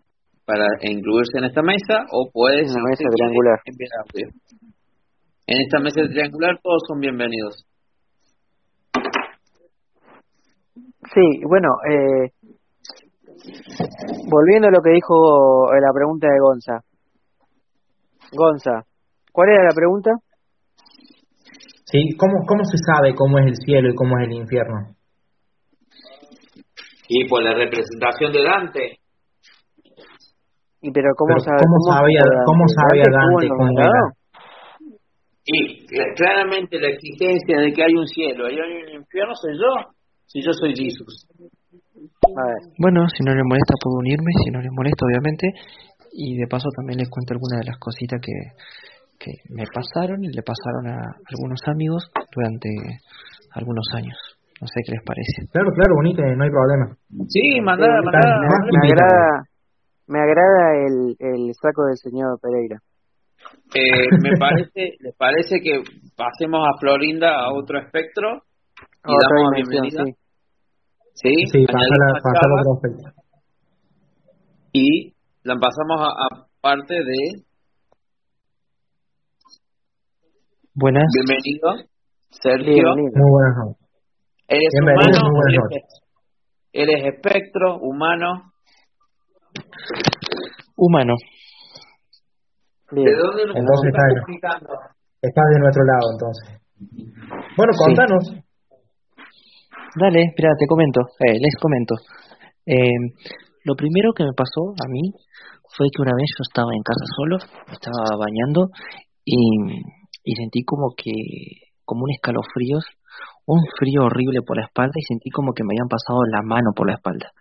para 0.45 0.67
incluirse 0.81 1.37
en 1.37 1.45
esta 1.45 1.61
mesa 1.61 2.05
o 2.11 2.29
puede 2.31 2.59
en 2.59 2.67
mesa 2.67 3.03
triangular. 3.15 3.59
En 5.47 5.61
esta 5.61 5.79
mesa 5.79 6.01
triangular 6.11 6.59
todos 6.61 6.81
son 6.87 6.99
bienvenidos. 6.99 7.65
Sí, 11.13 11.21
bueno, 11.47 11.69
eh, 11.89 12.31
volviendo 14.29 14.67
a 14.67 14.71
lo 14.71 14.81
que 14.81 14.91
dijo 14.91 15.71
la 15.71 15.93
pregunta 15.93 16.27
de 16.27 16.39
Gonza. 16.39 16.81
Gonza, 18.31 18.83
¿cuál 19.31 19.49
era 19.49 19.63
la 19.63 19.75
pregunta? 19.75 20.11
Sí, 21.85 22.17
¿cómo, 22.17 22.45
cómo 22.47 22.63
se 22.65 22.77
sabe 22.77 23.13
cómo 23.13 23.39
es 23.39 23.45
el 23.45 23.55
cielo 23.55 23.89
y 23.89 23.95
cómo 23.95 24.17
es 24.19 24.27
el 24.27 24.33
infierno? 24.33 24.95
Y 27.07 27.27
por 27.29 27.43
la 27.43 27.53
representación 27.53 28.33
de 28.33 28.43
Dante. 28.43 28.99
¿Y 30.81 30.91
pero 30.91 31.09
cómo, 31.15 31.39
sabe, 31.39 31.57
cómo, 31.61 31.77
sabía, 31.93 32.21
cómo 32.45 32.63
sabía 32.67 33.05
Dante 33.09 33.47
cómo 33.47 33.79
era? 33.79 34.25
Y 35.45 35.85
claramente 36.15 36.79
la 36.79 36.89
exigencia 36.89 37.59
de 37.59 37.71
que 37.71 37.83
hay 37.83 37.93
un 37.93 38.07
cielo 38.07 38.49
y 38.49 38.53
hay 38.53 38.83
un 38.83 39.01
infierno 39.01 39.33
soy 39.35 39.53
yo, 39.53 39.93
si 40.25 40.41
yo 40.41 40.51
soy 40.53 40.73
Jesús. 40.75 41.27
Bueno, 42.77 43.07
si 43.09 43.23
no 43.23 43.33
le 43.33 43.43
molesta 43.43 43.73
puedo 43.81 43.99
unirme, 43.99 44.31
si 44.43 44.51
no 44.51 44.61
le 44.61 44.69
molesta 44.71 45.05
obviamente, 45.05 45.53
y 46.13 46.37
de 46.37 46.47
paso 46.47 46.69
también 46.75 46.99
les 46.99 47.09
cuento 47.09 47.33
algunas 47.33 47.59
de 47.59 47.67
las 47.67 47.77
cositas 47.77 48.19
que, 48.21 48.33
que 49.19 49.31
me 49.49 49.63
pasaron 49.67 50.23
y 50.23 50.29
le 50.29 50.43
pasaron 50.43 50.87
a 50.87 51.17
algunos 51.27 51.59
amigos 51.67 52.09
durante 52.31 52.69
algunos 53.53 53.85
años. 53.95 54.17
No 54.61 54.67
sé 54.67 54.79
qué 54.85 54.93
les 54.93 55.03
parece. 55.03 55.51
Claro, 55.51 55.69
claro, 55.75 55.95
bonito, 55.95 56.21
no 56.23 56.43
hay 56.43 56.49
problema. 56.49 56.95
Sí, 57.27 57.59
mandada, 57.61 58.01
mandada. 58.01 58.39
Me 58.71 58.87
agrada, 58.87 59.43
me 60.07 60.19
agrada 60.19 60.63
el, 60.87 61.15
el 61.19 61.51
saco 61.61 61.85
del 61.87 61.97
señor 61.97 62.39
Pereira. 62.41 62.79
Eh, 63.75 64.07
me 64.21 64.37
parece, 64.37 64.95
¿les 64.99 65.15
parece 65.15 65.59
que 65.61 65.83
pasemos 66.15 66.65
a 66.65 66.79
Florinda 66.79 67.35
a 67.35 67.53
otro 67.53 67.79
espectro? 67.79 68.43
Y 69.05 69.11
damos 69.11 69.51
bienvenida. 69.53 70.03
Sí, 70.05 70.13
sí, 71.15 71.65
pasa 71.67 72.45
otro 72.59 72.75
espectro. 72.75 73.11
Y 74.73 75.13
la 75.43 75.55
pasamos 75.55 76.01
a, 76.01 76.47
parte 76.61 76.95
de 76.95 77.45
Buenas. 80.73 81.05
Bienvenido, 81.13 81.87
Sergio. 82.31 82.95
Muy 82.95 83.31
buenas 83.31 83.55
noches. 83.55 83.87
¿Eres 84.49 84.73
humano? 84.81 85.29
Muy 85.31 85.39
buenas 85.39 85.83
¿Eres 86.73 87.13
espectro, 87.15 87.77
humano? 87.79 88.51
Humano. 90.75 91.13
¿De 92.91 93.15
dónde 93.15 93.45
nos 93.45 93.55
entonces 93.55 93.93
estás? 93.93 94.61
Estás 95.21 95.45
de 95.53 95.59
nuestro 95.59 95.83
lado, 95.85 96.11
entonces. 96.11 96.61
Bueno, 97.55 97.71
contanos. 97.77 98.44
Dale, 99.95 100.27
espera, 100.27 100.51
te 100.59 100.67
comento, 100.67 101.07
eh, 101.23 101.39
les 101.39 101.55
comento. 101.55 101.95
Eh, 102.65 103.15
lo 103.63 103.75
primero 103.75 104.11
que 104.11 104.25
me 104.25 104.35
pasó 104.35 104.75
a 104.75 104.91
mí 104.91 105.15
fue 105.71 105.87
que 105.87 106.01
una 106.03 106.11
vez 106.11 106.27
yo 106.35 106.43
estaba 106.43 106.75
en 106.75 106.83
casa 106.83 107.05
solo, 107.15 107.37
estaba 107.71 108.19
bañando 108.19 108.67
y, 109.23 109.39
sentí 110.35 110.67
como 110.67 110.91
que, 110.99 111.15
como 111.85 112.03
un 112.03 112.11
escalofríos, 112.11 112.83
un 113.47 113.63
frío 113.79 114.03
horrible 114.03 114.43
por 114.43 114.57
la 114.57 114.67
espalda 114.67 114.91
y 114.99 115.07
sentí 115.07 115.29
como 115.29 115.53
que 115.53 115.63
me 115.63 115.71
habían 115.71 115.87
pasado 115.87 116.19
la 116.27 116.43
mano 116.43 116.75
por 116.75 116.87
la 116.91 116.99
espalda. 116.99 117.31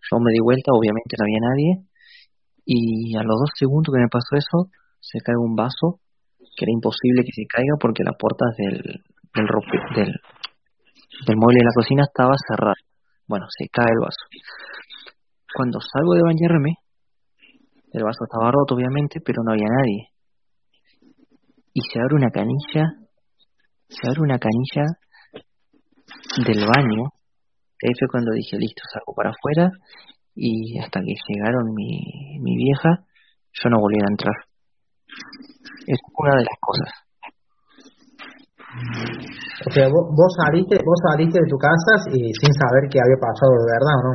Yo 0.00 0.16
me 0.16 0.32
di 0.32 0.40
vuelta, 0.40 0.72
obviamente 0.72 1.12
no 1.20 1.28
había 1.28 1.44
nadie, 1.44 1.70
y 2.64 3.14
a 3.16 3.22
los 3.22 3.36
dos 3.36 3.52
segundos 3.52 3.92
que 3.92 4.00
me 4.00 4.08
pasó 4.08 4.32
eso, 4.32 4.72
se 5.00 5.20
cae 5.20 5.36
un 5.36 5.54
vaso, 5.54 6.00
que 6.40 6.64
era 6.64 6.72
imposible 6.72 7.20
que 7.20 7.36
se 7.36 7.44
caiga 7.44 7.76
porque 7.78 8.00
la 8.02 8.16
puerta 8.16 8.46
del, 8.56 8.80
del, 9.36 9.46
del, 9.94 10.14
del 11.24 11.36
mueble 11.36 11.58
de 11.60 11.64
la 11.64 11.74
cocina 11.74 12.02
estaba 12.04 12.34
cerrada. 12.48 12.74
Bueno, 13.26 13.46
se 13.48 13.68
cae 13.68 13.90
el 13.90 14.00
vaso. 14.00 14.26
Cuando 15.54 15.80
salgo 15.80 16.14
de 16.14 16.22
bañarme, 16.22 16.74
el 17.92 18.04
vaso 18.04 18.24
estaba 18.24 18.50
roto 18.50 18.74
obviamente, 18.74 19.20
pero 19.24 19.42
no 19.42 19.52
había 19.52 19.68
nadie. 19.68 20.10
Y 21.72 21.80
se 21.80 21.98
abre 22.00 22.16
una 22.16 22.30
canilla, 22.30 22.92
se 23.88 24.08
abre 24.08 24.20
una 24.20 24.38
canilla 24.38 24.84
del 26.44 26.66
baño. 26.66 27.12
Ahí 27.82 27.92
fue 27.98 28.08
cuando 28.10 28.32
dije, 28.32 28.56
listo, 28.58 28.82
salgo 28.92 29.14
para 29.14 29.30
afuera 29.30 29.70
y 30.34 30.78
hasta 30.78 31.00
que 31.00 31.14
llegaron 31.28 31.72
mi, 31.74 32.38
mi 32.40 32.56
vieja, 32.56 33.06
yo 33.52 33.70
no 33.70 33.80
volví 33.80 33.96
a 33.96 34.10
entrar. 34.10 34.34
Es 35.86 35.98
una 36.18 36.36
de 36.36 36.44
las 36.44 36.58
cosas. 36.60 36.92
O 39.66 39.70
sea, 39.74 39.90
vos, 39.90 40.06
vos 40.14 40.30
saliste, 40.46 40.78
vos 40.78 41.00
saliste 41.10 41.42
de 41.42 41.50
tu 41.50 41.58
casa 41.58 41.92
y 42.14 42.30
sin 42.30 42.52
saber 42.54 42.86
qué 42.86 43.02
había 43.02 43.18
pasado 43.18 43.50
de 43.58 43.66
verdad, 43.66 43.96
¿o 43.98 44.02
no? 44.06 44.14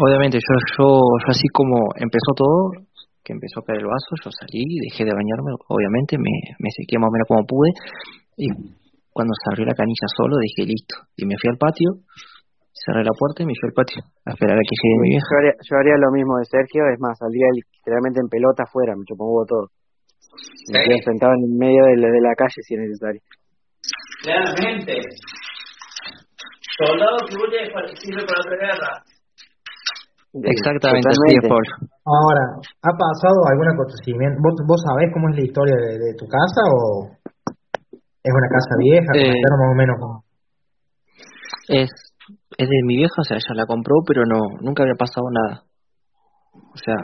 Obviamente, 0.00 0.40
yo, 0.40 0.54
yo, 0.80 0.88
yo 0.96 1.28
así 1.28 1.44
como 1.52 1.76
empezó 2.00 2.32
todo, 2.32 2.88
que 3.20 3.36
empezó 3.36 3.60
a 3.60 3.64
caer 3.68 3.84
el 3.84 3.92
vaso, 3.92 4.16
yo 4.16 4.32
salí, 4.32 4.64
dejé 4.88 5.04
de 5.04 5.12
bañarme, 5.12 5.52
obviamente, 5.68 6.16
me, 6.16 6.56
me 6.56 6.72
sequé 6.72 6.96
más 6.96 7.12
o 7.12 7.12
menos 7.12 7.28
como 7.28 7.44
pude, 7.44 7.70
y 8.40 8.48
cuando 9.12 9.36
se 9.36 9.52
abrió 9.52 9.68
la 9.68 9.76
canilla 9.76 10.08
solo, 10.16 10.40
dije 10.40 10.64
listo, 10.64 10.96
y 11.12 11.28
me 11.28 11.36
fui 11.36 11.52
al 11.52 11.60
patio, 11.60 12.00
cerré 12.72 13.04
la 13.04 13.12
puerta 13.12 13.44
y 13.44 13.46
me 13.46 13.52
fui 13.52 13.68
al 13.68 13.76
patio 13.76 14.00
a 14.24 14.32
esperar 14.32 14.56
a 14.56 14.64
que 14.64 14.72
llegue 14.74 14.96
mi 15.04 15.08
vieja. 15.12 15.28
Yo 15.68 15.76
haría, 15.76 16.00
lo 16.00 16.10
mismo 16.10 16.40
de 16.40 16.48
Sergio, 16.48 16.88
es 16.88 16.98
más, 16.98 17.20
saldría 17.20 17.46
literalmente 17.52 18.24
en 18.24 18.32
pelota 18.32 18.64
afuera, 18.64 18.96
me 18.96 19.04
chupó 19.04 19.44
todo. 19.44 19.68
Me 20.72 20.80
quedé 20.80 20.96
sentado 21.04 21.36
en 21.36 21.52
medio 21.60 21.84
de 21.92 22.00
la, 22.00 22.08
de 22.08 22.22
la 22.24 22.32
calle 22.32 22.56
si 22.64 22.72
es 22.72 22.80
necesario. 22.80 23.20
Claramente. 24.22 24.94
Soldado 26.78 27.16
que 27.28 27.34
huye 27.36 27.66
sirve 28.00 28.22
para 28.24 28.40
otra 28.40 28.56
guerra. 28.56 28.90
Exactamente. 30.32 31.08
Ahora, 32.06 32.44
¿ha 32.82 32.92
pasado 32.96 33.38
algún 33.50 33.68
acontecimiento? 33.68 34.40
¿Vos, 34.40 34.54
¿Vos 34.66 34.80
sabés 34.80 35.10
cómo 35.12 35.28
es 35.28 35.36
la 35.36 35.44
historia 35.44 35.76
de, 35.76 35.98
de 35.98 36.14
tu 36.16 36.26
casa 36.26 36.62
o 36.72 37.10
es 38.22 38.32
una 38.32 38.48
casa 38.48 38.74
vieja? 38.78 39.12
Eh, 39.14 39.34
más 39.36 39.60
o 39.60 39.74
menos 39.74 39.96
Es 41.68 41.90
es 42.58 42.68
de 42.68 42.82
mi 42.86 42.96
vieja, 42.96 43.14
o 43.18 43.24
sea, 43.24 43.36
ella 43.36 43.54
la 43.54 43.66
compró, 43.66 43.96
pero 44.06 44.22
no, 44.24 44.40
nunca 44.60 44.82
había 44.82 44.94
pasado 44.94 45.26
nada. 45.30 45.64
O 46.52 46.76
sea, 46.76 46.96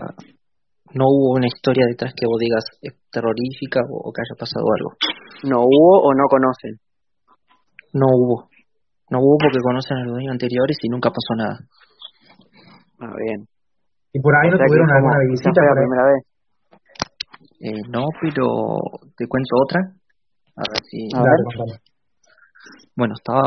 no 0.92 1.04
hubo 1.08 1.36
una 1.36 1.46
historia 1.46 1.84
detrás 1.88 2.12
que 2.14 2.26
vos 2.26 2.38
digas 2.38 2.64
es 2.80 2.94
terrorífica 3.10 3.80
o, 3.88 4.12
que 4.12 4.22
haya 4.22 4.38
pasado 4.38 4.64
algo. 4.64 4.90
¿No 5.44 5.64
hubo 5.64 6.08
o 6.08 6.14
no 6.14 6.24
conocen? 6.28 6.80
No 7.92 8.06
hubo. 8.06 8.48
No 9.10 9.18
hubo 9.20 9.38
porque 9.38 9.58
conocen 9.62 9.98
a 9.98 10.04
los 10.04 10.12
dueños 10.14 10.32
anteriores 10.32 10.76
y 10.82 10.88
nunca 10.88 11.10
pasó 11.10 11.34
nada. 11.36 11.58
Ah, 13.00 13.14
bien. 13.16 13.46
¿Y 14.12 14.20
por 14.20 14.34
ahí 14.34 14.50
no 14.50 14.58
tuvieron 14.58 14.90
alguna 14.90 15.18
visita 15.30 15.60
la 15.62 15.74
primera 15.74 16.04
vez? 16.08 16.22
Eh, 17.60 17.82
no, 17.90 18.06
pero 18.20 18.44
te 19.16 19.26
cuento 19.26 19.56
otra. 19.62 19.80
A 20.56 20.62
ver 20.66 20.82
si... 20.90 21.08
Bueno, 22.96 23.14
estaba 23.16 23.42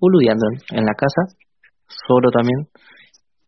boludeando 0.00 0.46
en 0.72 0.84
la 0.84 0.94
casa, 0.94 1.22
solo 1.86 2.30
también, 2.30 2.66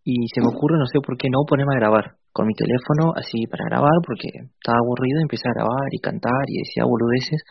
y 0.05 0.29
se 0.33 0.41
me 0.41 0.55
ocurre, 0.55 0.79
no 0.79 0.87
sé 0.87 1.01
por 1.05 1.17
qué 1.19 1.29
no 1.29 1.43
ponerme 1.49 1.75
a 1.75 1.81
grabar 1.81 2.05
con 2.33 2.47
mi 2.47 2.55
teléfono 2.55 3.13
así 3.17 3.47
para 3.51 3.65
grabar, 3.67 3.99
porque 4.07 4.29
estaba 4.31 4.79
aburrido, 4.79 5.19
empecé 5.21 5.49
a 5.49 5.55
grabar 5.59 5.89
y 5.91 5.99
cantar 5.99 6.47
y 6.47 6.59
decía 6.63 6.85
boludeces. 6.85 7.43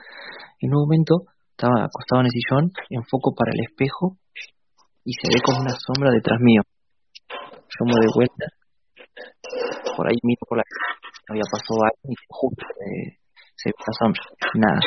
En 0.61 0.73
un 0.73 0.87
momento 0.87 1.27
estaba 1.55 1.87
acostado 1.87 2.19
en 2.19 2.27
el 2.27 2.35
sillón, 2.35 2.63
enfoco 2.91 3.31
para 3.31 3.55
el 3.55 3.63
espejo 3.63 4.19
y 5.07 5.13
se 5.15 5.31
ve 5.31 5.39
como 5.39 5.63
una 5.63 5.71
sombra 5.71 6.11
detrás 6.11 6.39
mío. 6.43 6.61
Yo 7.47 7.81
me 7.87 7.95
doy 7.95 8.11
vuelta, 8.13 8.45
por 9.95 10.07
ahí 10.07 10.19
miro 10.23 10.43
por 10.43 10.59
la 10.59 10.63
había 11.31 11.47
pasado 11.47 11.79
algo 11.81 12.11
y 12.11 12.15
justo 12.27 12.63
se 13.55 13.71
ve 13.71 13.79
la 13.79 13.93
sombra, 13.95 14.21
nada. 14.59 14.81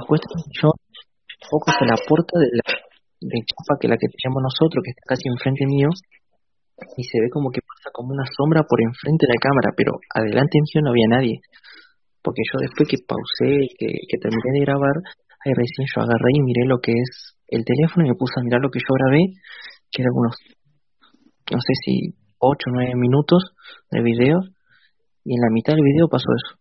Acuesto 0.00 0.26
en 0.32 0.38
el 0.40 0.44
sillón, 0.48 0.76
poco 1.50 1.70
hacia 1.70 1.86
la 1.92 2.00
puerta 2.08 2.34
de 2.40 2.48
la 2.48 2.64
de 3.20 3.38
chapa 3.44 3.76
que 3.80 3.88
la 3.88 3.98
que 3.98 4.08
tenemos 4.08 4.42
nosotros, 4.42 4.80
que 4.80 4.94
está 4.94 5.04
casi 5.12 5.26
enfrente 5.28 5.66
mío, 5.66 5.90
y 6.96 7.02
se 7.02 7.20
ve 7.20 7.28
como 7.30 7.50
que 7.50 7.60
pasa 7.60 7.90
como 7.92 8.14
una 8.14 8.24
sombra 8.30 8.62
por 8.62 8.80
enfrente 8.80 9.26
de 9.26 9.34
la 9.34 9.42
cámara, 9.42 9.74
pero 9.76 9.98
adelante 10.14 10.56
mío 10.62 10.80
no 10.82 10.90
había 10.90 11.08
nadie. 11.10 11.42
Porque 12.22 12.42
yo 12.42 12.60
después 12.60 12.88
que 12.88 12.98
pausé, 13.06 13.68
que, 13.78 13.86
que 14.08 14.18
terminé 14.18 14.58
de 14.58 14.64
grabar, 14.66 14.96
ahí 15.44 15.52
recién 15.54 15.86
yo 15.86 16.02
agarré 16.02 16.30
y 16.34 16.42
miré 16.42 16.66
lo 16.66 16.78
que 16.80 16.92
es 16.92 17.38
el 17.48 17.64
teléfono 17.64 18.06
y 18.06 18.10
me 18.10 18.16
puse 18.16 18.34
a 18.38 18.44
mirar 18.44 18.60
lo 18.60 18.70
que 18.70 18.80
yo 18.80 18.92
grabé, 18.94 19.22
que 19.90 20.02
era 20.02 20.10
unos, 20.12 20.36
no 21.50 21.60
sé 21.60 21.72
si 21.84 22.14
8 22.38 22.70
o 22.70 22.72
9 22.74 22.92
minutos 22.96 23.54
de 23.90 24.02
video, 24.02 24.40
y 25.24 25.34
en 25.34 25.40
la 25.40 25.50
mitad 25.50 25.74
del 25.74 25.84
video 25.84 26.08
pasó 26.08 26.28
eso. 26.28 26.60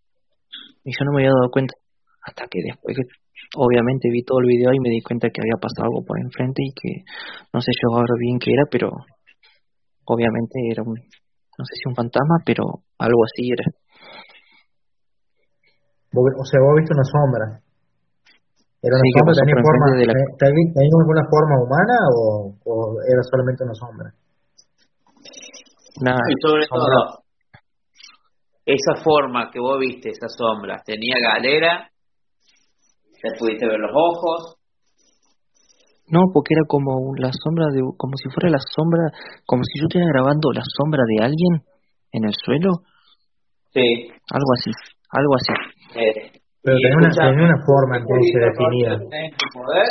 Y 0.84 0.92
yo 0.92 1.06
no 1.06 1.12
me 1.12 1.24
había 1.24 1.36
dado 1.36 1.52
cuenta, 1.52 1.74
hasta 2.24 2.48
que 2.48 2.60
después 2.64 2.96
que 2.96 3.04
obviamente 3.56 4.10
vi 4.12 4.24
todo 4.24 4.40
el 4.40 4.48
video 4.48 4.74
y 4.74 4.80
me 4.80 4.90
di 4.90 5.02
cuenta 5.02 5.30
que 5.30 5.42
había 5.42 5.60
pasado 5.60 5.88
algo 5.88 6.04
por 6.04 6.20
enfrente 6.20 6.64
y 6.64 6.74
que 6.74 7.04
no 7.54 7.62
sé 7.62 7.72
yo 7.72 7.96
ahora 7.96 8.16
bien 8.20 8.40
qué 8.40 8.52
era, 8.52 8.64
pero 8.70 8.92
obviamente 10.06 10.60
era 10.72 10.84
un, 10.84 10.96
no 10.96 11.64
sé 11.66 11.74
si 11.76 11.88
un 11.88 11.96
fantasma, 11.96 12.44
pero 12.46 12.64
algo 12.98 13.24
así 13.24 13.52
era. 13.52 13.66
O 16.14 16.46
sea, 16.46 16.60
vos 16.62 16.74
viste 16.78 16.94
una 16.94 17.08
sombra. 17.08 17.46
¿Era 18.82 18.96
una 18.96 19.10
sombra? 19.18 19.34
¿Tenía, 19.36 19.60
forma, 19.60 19.86
¿Tenía 20.38 20.98
alguna 21.02 21.24
forma 21.28 21.56
humana 21.60 21.98
o, 22.16 22.54
o 22.64 23.02
era 23.04 23.22
solamente 23.24 23.64
una 23.64 23.76
sombra? 23.76 24.10
Nada, 26.00 26.22
y 26.30 26.36
sobre 26.46 26.68
todo, 26.70 27.26
esa 28.68 29.02
forma 29.02 29.50
que 29.50 29.60
vos 29.60 29.80
viste, 29.80 30.10
esa 30.10 30.28
sombra, 30.28 30.84
¿tenía 30.86 31.16
galera? 31.24 31.90
¿Te 33.22 33.40
pudiste 33.40 33.66
ver 33.66 33.80
los 33.80 33.92
ojos? 33.96 34.58
No, 36.10 36.20
porque 36.34 36.54
era 36.54 36.68
como 36.68 37.16
la 37.18 37.32
sombra 37.32 37.66
de, 37.72 37.82
como 37.98 38.14
si 38.16 38.30
fuera 38.30 38.50
la 38.50 38.60
sombra, 38.60 39.12
como 39.46 39.64
si 39.64 39.80
yo 39.80 39.88
estuviera 39.88 40.12
grabando 40.12 40.52
la 40.52 40.64
sombra 40.64 41.04
de 41.08 41.24
alguien 41.24 41.64
en 42.12 42.26
el 42.26 42.34
suelo. 42.36 42.84
Sí. 43.74 44.12
Algo 44.32 44.52
así, 44.54 44.72
algo 45.12 45.34
así. 45.36 45.54
Eh, 45.98 46.32
Pero 46.62 46.78
tenía 46.78 46.98
una, 46.98 47.10
tenía 47.10 47.46
una 47.46 47.66
forma 47.66 47.98
entonces 47.98 48.34
definida. 48.34 49.00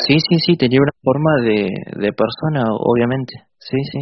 Sí, 0.06 0.16
sí, 0.18 0.36
sí, 0.44 0.56
tenía 0.56 0.80
una 0.80 0.92
forma 1.02 1.40
de, 1.42 1.68
de 2.00 2.12
persona, 2.12 2.64
obviamente. 2.70 3.34
Sí, 3.58 3.78
sí. 3.92 4.00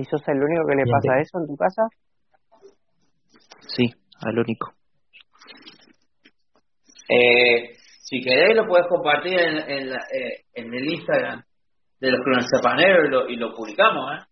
¿Y 0.00 0.04
sos 0.04 0.22
el 0.28 0.36
único 0.42 0.66
que 0.68 0.76
le 0.76 0.84
pasa 0.90 1.20
eso 1.20 1.38
en 1.40 1.46
tu 1.46 1.56
casa? 1.56 1.82
Sí, 3.68 3.90
al 4.20 4.38
único. 4.38 4.72
Eh, 7.08 7.74
si 8.02 8.20
queréis 8.20 8.56
lo 8.56 8.66
puedes 8.66 8.86
compartir 8.86 9.38
en, 9.38 9.56
en, 9.56 9.88
eh, 9.92 10.44
en 10.54 10.74
el 10.74 10.92
Instagram 10.92 11.42
de 12.00 12.10
los 12.10 12.20
clonzapaneros 12.20 13.06
y 13.06 13.10
lo, 13.10 13.28
y 13.28 13.36
lo 13.36 13.54
publicamos, 13.54 14.12
¿eh? 14.12 14.24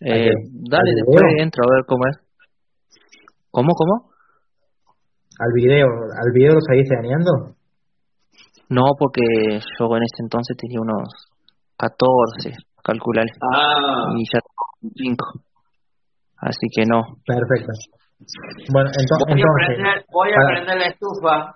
Eh, 0.00 0.30
dale, 0.70 0.90
después 0.96 1.22
entro 1.38 1.62
a 1.64 1.74
ver 1.76 1.84
cómo 1.86 2.02
es. 2.10 2.16
¿Cómo, 3.50 3.72
cómo? 3.74 4.10
¿Al 5.38 5.52
video, 5.54 5.86
al 5.86 6.32
video 6.32 6.54
lo 6.54 6.60
seguís 6.60 6.88
teniendo? 6.88 7.56
No, 8.68 8.82
porque 8.98 9.22
yo 9.78 9.96
en 9.96 10.02
ese 10.02 10.22
entonces 10.22 10.56
tenía 10.56 10.80
unos 10.80 11.08
14, 11.76 12.56
calcular. 12.82 13.26
Ah. 13.52 14.12
Y 14.16 14.24
ya 14.24 14.40
tengo 14.40 14.92
5. 14.94 15.24
Así 16.38 16.66
que 16.74 16.84
no. 16.86 17.02
Perfecto. 17.26 17.72
Bueno, 18.72 18.90
entonces. 18.90 19.26
Voy, 19.26 19.38
entonces, 19.38 19.44
a, 19.44 19.66
prender, 19.66 20.04
voy 20.12 20.30
a 20.30 20.46
prender 20.46 20.76
la 20.78 20.86
estufa. 20.86 21.54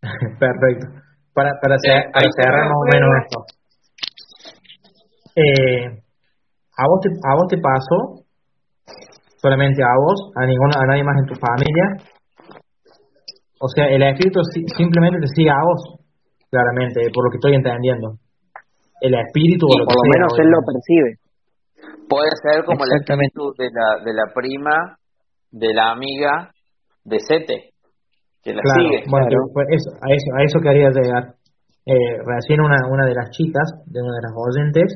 Perfecto. 0.38 0.86
Para, 1.32 1.50
para, 1.60 1.76
para 2.12 2.28
cerrar 2.34 2.64
más 2.66 2.78
o 2.78 2.86
menos 2.92 3.10
esto. 3.22 3.38
Eh, 5.36 6.02
¿a, 6.78 6.84
vos 6.86 7.00
te, 7.02 7.10
¿A 7.10 7.34
vos 7.34 7.46
te 7.50 7.58
pasó? 7.58 8.24
Solamente 9.42 9.82
a 9.82 9.94
vos, 9.98 10.30
a, 10.34 10.46
ninguno, 10.46 10.72
a 10.78 10.86
nadie 10.86 11.04
más 11.04 11.18
en 11.18 11.26
tu 11.26 11.34
familia. 11.34 11.98
O 13.60 13.68
sea, 13.68 13.86
el 13.86 14.02
espíritu 14.02 14.40
simplemente 14.76 15.18
te 15.20 15.28
sigue 15.34 15.50
a 15.50 15.62
vos, 15.62 15.98
claramente, 16.50 17.02
por 17.12 17.26
lo 17.26 17.30
que 17.30 17.38
estoy 17.38 17.54
entendiendo. 17.54 18.18
El 19.00 19.14
espíritu, 19.14 19.66
o 19.66 19.78
lo 19.78 19.84
por 19.86 19.94
lo 19.94 20.10
menos 20.10 20.32
él 20.38 20.50
lo 20.50 20.58
percibe. 20.62 21.18
Puede 22.08 22.30
ser 22.42 22.64
como 22.64 22.82
el 22.82 22.98
espíritu 22.98 23.52
de 23.58 23.70
la, 23.70 24.02
de 24.02 24.12
la 24.14 24.26
prima, 24.34 24.98
de 25.50 25.74
la 25.74 25.90
amiga 25.90 26.50
de 27.04 27.18
Sete, 27.20 27.70
que 28.42 28.54
la 28.54 28.62
claro, 28.62 28.80
sigue. 28.80 29.04
Bueno, 29.10 29.26
pues 29.52 29.66
eso, 29.70 29.90
a, 30.02 30.08
eso, 30.10 30.28
a 30.34 30.42
eso 30.42 30.58
quería 30.60 30.90
llegar. 30.90 31.34
Eh, 31.86 32.20
recién 32.26 32.60
una, 32.60 32.76
una 32.90 33.06
de 33.06 33.14
las 33.14 33.30
chicas, 33.30 33.64
de 33.86 34.02
una 34.02 34.14
de 34.14 34.22
las 34.22 34.34
oyentes, 34.36 34.88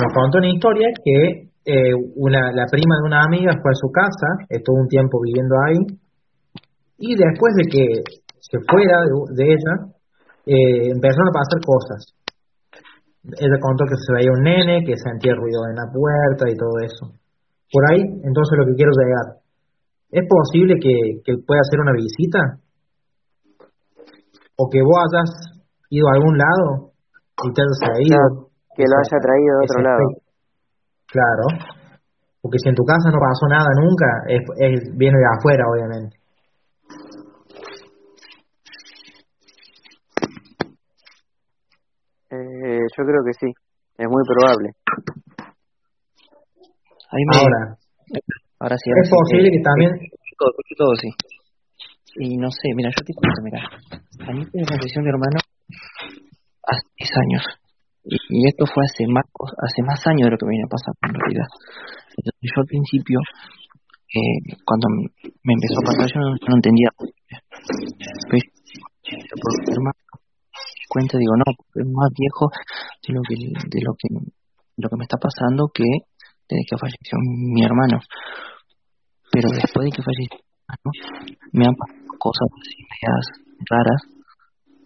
nos 0.00 0.12
contó 0.14 0.38
una 0.38 0.50
historia 0.50 0.88
que 1.04 1.50
eh, 1.66 1.94
una, 2.16 2.52
la 2.52 2.66
prima 2.70 2.96
de 3.00 3.06
una 3.06 3.22
amiga 3.24 3.52
fue 3.62 3.70
a 3.70 3.80
su 3.80 3.90
casa, 3.90 4.46
estuvo 4.48 4.76
un 4.80 4.88
tiempo 4.88 5.20
viviendo 5.22 5.54
ahí, 5.66 5.80
y 6.98 7.16
después 7.16 7.54
de 7.56 7.64
que 7.70 7.84
se 8.40 8.58
fuera 8.68 9.00
de, 9.34 9.44
ella, 9.44 9.74
eh, 10.46 10.90
empezaron 10.92 11.28
a 11.28 11.38
pasar 11.38 11.60
cosas 11.64 12.14
ella 13.24 13.58
contó 13.60 13.84
que 13.88 13.96
se 13.96 14.12
veía 14.12 14.36
un 14.36 14.44
nene, 14.44 14.84
que 14.84 14.96
sentía 15.00 15.32
ruido 15.34 15.64
en 15.70 15.76
la 15.76 15.88
puerta 15.88 16.44
y 16.44 16.56
todo 16.56 16.76
eso. 16.84 17.16
Por 17.72 17.82
ahí, 17.90 18.00
entonces 18.04 18.52
lo 18.58 18.66
que 18.66 18.76
quiero 18.76 18.92
llegar, 18.92 19.40
¿es 20.10 20.24
posible 20.28 20.74
que, 20.76 21.24
que 21.24 21.40
pueda 21.40 21.60
hacer 21.64 21.80
una 21.80 21.96
visita? 21.96 22.40
¿O 24.56 24.68
que 24.68 24.80
vos 24.82 24.98
hayas 25.08 25.32
ido 25.88 26.06
a 26.08 26.14
algún 26.14 26.36
lado 26.36 26.92
y 27.42 27.52
te 27.52 27.62
hayas 27.62 27.80
traído? 27.80 28.43
Que 28.76 28.82
lo 28.82 28.96
haya 28.98 29.18
traído 29.22 29.52
de 29.58 29.64
otro 29.64 29.82
lado. 29.82 30.04
Claro, 31.06 31.46
porque 32.44 32.58
si 32.58 32.68
en 32.68 32.74
tu 32.74 32.84
casa 32.84 33.08
no 33.08 33.18
pasó 33.18 33.46
nada 33.48 33.70
nunca, 33.80 34.04
es, 34.28 34.42
es, 34.58 34.96
viene 34.96 35.16
de 35.16 35.24
afuera, 35.32 35.64
obviamente. 35.64 36.16
Eh, 42.30 42.84
yo 42.98 43.04
creo 43.04 43.22
que 43.24 43.32
sí, 43.32 43.48
es 43.96 44.08
muy 44.08 44.22
probable. 44.28 44.72
Ahora, 47.32 47.78
ahora 48.58 48.76
sí, 48.76 48.90
es 48.90 49.08
posible 49.08 49.50
que 49.50 49.62
también... 49.62 49.92
Todo, 50.36 50.50
todo 50.76 50.94
sí. 50.96 51.08
Y 52.16 52.36
no 52.36 52.50
sé, 52.50 52.74
mira, 52.74 52.90
yo 52.90 53.04
te 53.06 53.14
cuento, 53.14 53.40
mira, 53.42 53.62
a 54.28 54.32
mí 54.32 54.44
me 54.52 54.66
falleció 54.66 55.00
mi 55.00 55.08
hermano 55.08 55.38
hace 56.66 56.82
10 56.98 57.10
años. 57.16 57.63
Y, 58.04 58.48
esto 58.48 58.64
fue 58.68 58.84
hace 58.84 59.04
más, 59.08 59.24
hace 59.32 59.82
más 59.82 60.00
años 60.06 60.28
de 60.28 60.30
lo 60.32 60.38
que 60.38 60.46
me 60.46 60.60
viene 60.60 60.68
pasando 60.68 61.00
en 61.08 61.14
realidad. 61.14 61.48
Entonces, 62.16 62.44
yo 62.44 62.60
al 62.60 62.68
principio, 62.68 63.18
eh, 64.12 64.60
cuando 64.64 64.88
me 65.42 65.52
empezó 65.56 65.80
a 65.80 65.88
pasar, 65.88 66.06
yo 66.12 66.20
no, 66.20 66.36
no 66.36 66.54
entendía. 66.56 66.90
Pero, 68.28 68.44
por 69.40 69.52
hermano, 69.72 70.04
cuenta 70.94 71.18
digo 71.18 71.34
no 71.34 71.44
es 71.50 71.88
más 71.90 72.10
viejo 72.14 72.46
de 73.02 73.10
lo 73.14 73.22
que 73.26 73.34
de 73.34 73.80
lo 73.82 73.92
que 73.98 74.08
lo 74.78 74.88
que 74.88 74.96
me 74.96 75.04
está 75.04 75.18
pasando 75.18 75.66
que 75.74 75.84
desde 76.48 76.64
que 76.70 76.78
falleció 76.78 77.18
mi 77.18 77.64
hermano 77.64 77.98
pero 79.32 79.50
después 79.50 79.82
de 79.86 79.90
que 79.90 80.02
falleció 80.06 80.38
me 81.52 81.66
han 81.66 81.74
pasado 81.74 82.14
cosas 82.18 82.46
ideas 82.78 83.24
raras 83.66 84.00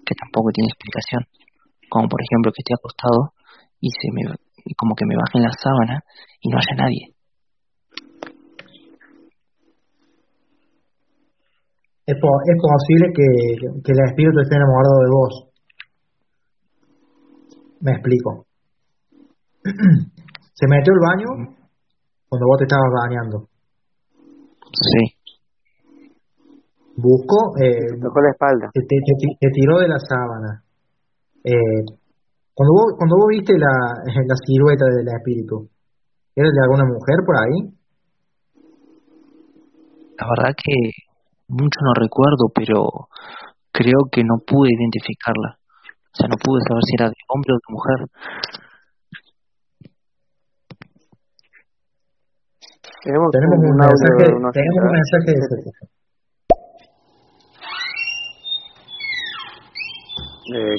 que 0.05 0.15
tampoco 0.17 0.49
tienen 0.49 0.73
explicación 0.73 1.23
como 1.89 2.09
por 2.09 2.21
ejemplo 2.23 2.53
que 2.53 2.63
estoy 2.63 2.77
acostado 2.77 3.33
y 3.81 3.89
se 3.91 4.09
me 4.13 4.23
como 4.77 4.95
que 4.95 5.07
me 5.07 5.17
bajen 5.17 5.43
la 5.43 5.53
sábana 5.53 6.05
y 6.41 6.49
no 6.49 6.59
haya 6.59 6.77
nadie 6.77 7.15
es, 12.07 12.17
po 12.21 12.29
es 12.45 12.57
posible 12.61 13.13
que, 13.15 13.29
que 13.85 13.93
el 13.93 14.01
espíritu 14.09 14.41
esté 14.41 14.57
enamorado 14.57 15.01
de 15.01 15.11
vos 15.11 15.49
me 17.81 17.93
explico. 17.93 18.47
Se 19.65 20.67
metió 20.67 20.93
al 20.93 21.01
baño 21.01 21.55
cuando 22.29 22.47
vos 22.47 22.59
te 22.59 22.65
estabas 22.65 22.91
bañando. 22.93 23.49
Sí. 24.73 25.15
Buscó. 26.97 27.55
Eh, 27.63 27.95
tocó 28.03 28.21
la 28.21 28.31
espalda. 28.31 28.71
Te, 28.73 28.81
te, 28.83 28.97
te, 29.39 29.49
tiró 29.51 29.79
de 29.79 29.89
la 29.89 29.99
sábana. 29.99 30.65
Eh, 31.45 31.83
cuando 32.55 32.73
vos, 32.75 32.95
cuando 32.99 33.17
vos 33.17 33.27
viste 33.31 33.55
la, 33.59 33.71
la 34.27 34.37
silueta 34.45 34.85
del 34.87 35.09
espíritu, 35.09 35.69
¿era 36.35 36.49
de 36.49 36.63
alguna 36.65 36.85
mujer 36.85 37.17
por 37.25 37.37
ahí? 37.37 37.79
La 40.19 40.27
verdad 40.27 40.55
que 40.57 40.75
mucho 41.49 41.79
no 41.83 41.95
recuerdo, 41.95 42.51
pero 42.55 43.09
creo 43.71 44.11
que 44.11 44.23
no 44.25 44.39
pude 44.45 44.71
identificarla. 44.75 45.59
O 46.11 46.17
sea, 46.19 46.29
no 46.29 46.37
pude 46.37 46.61
saber 46.67 46.83
si 46.83 46.95
era 46.99 47.09
de 47.09 47.23
hombre 47.29 47.55
o 47.55 47.59
de 47.63 47.71
mujer. 47.71 47.99
Tenemos, 53.05 53.31
tenemos 53.31 53.59
un, 53.59 53.71
un 53.71 53.77
mensaje, 53.79 54.25
audio, 54.27 54.51
tenemos 54.51 54.83
un 54.83 54.93
mensaje 54.93 55.31
de 55.31 55.39
ese 55.39 55.55
eh, 60.51 60.77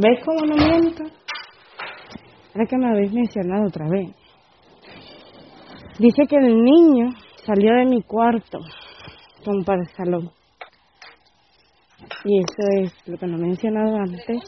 ¿Ves 0.00 0.20
cómo 0.24 0.46
no 0.46 0.54
miento? 0.54 1.02
Ahora 2.54 2.66
que 2.68 2.76
me 2.76 2.88
habéis 2.88 3.12
mencionado 3.12 3.66
otra 3.66 3.88
vez. 3.88 4.14
Dice 5.98 6.22
que 6.28 6.36
el 6.36 6.62
niño 6.62 7.10
salió 7.44 7.74
de 7.74 7.86
mi 7.86 8.02
cuarto 8.02 8.58
como 9.44 9.64
para 9.64 9.80
el 9.82 9.88
salón. 9.96 10.30
Y 12.24 12.38
eso 12.38 12.62
es 12.82 12.92
lo 13.08 13.18
que 13.18 13.26
no 13.26 13.38
he 13.38 13.40
mencionado 13.40 13.96
antes 13.96 14.38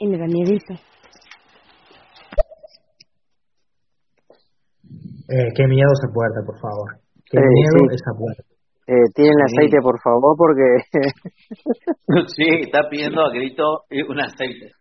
y 0.00 0.08
me 0.08 0.18
da 0.18 0.26
miedito. 0.26 0.74
Eh, 5.30 5.52
qué 5.54 5.66
miedo 5.68 5.88
esa 5.92 6.12
puerta, 6.12 6.40
por 6.44 6.58
favor. 6.58 6.98
Qué 7.30 7.38
Eh, 7.38 7.42
miedo 7.42 7.90
sí. 7.90 7.94
esa 7.94 8.10
puerta. 8.18 8.42
Eh, 8.88 9.04
tienen 9.14 9.36
Sí. 9.36 9.56
aceite, 9.60 9.78
por 9.82 10.00
favor, 10.00 10.34
porque 10.36 10.64
sí, 12.36 12.48
está 12.64 12.88
pidiendo 12.88 13.20
a 13.20 13.30
grito 13.30 13.84
un 14.08 14.20
aceite. 14.20 14.72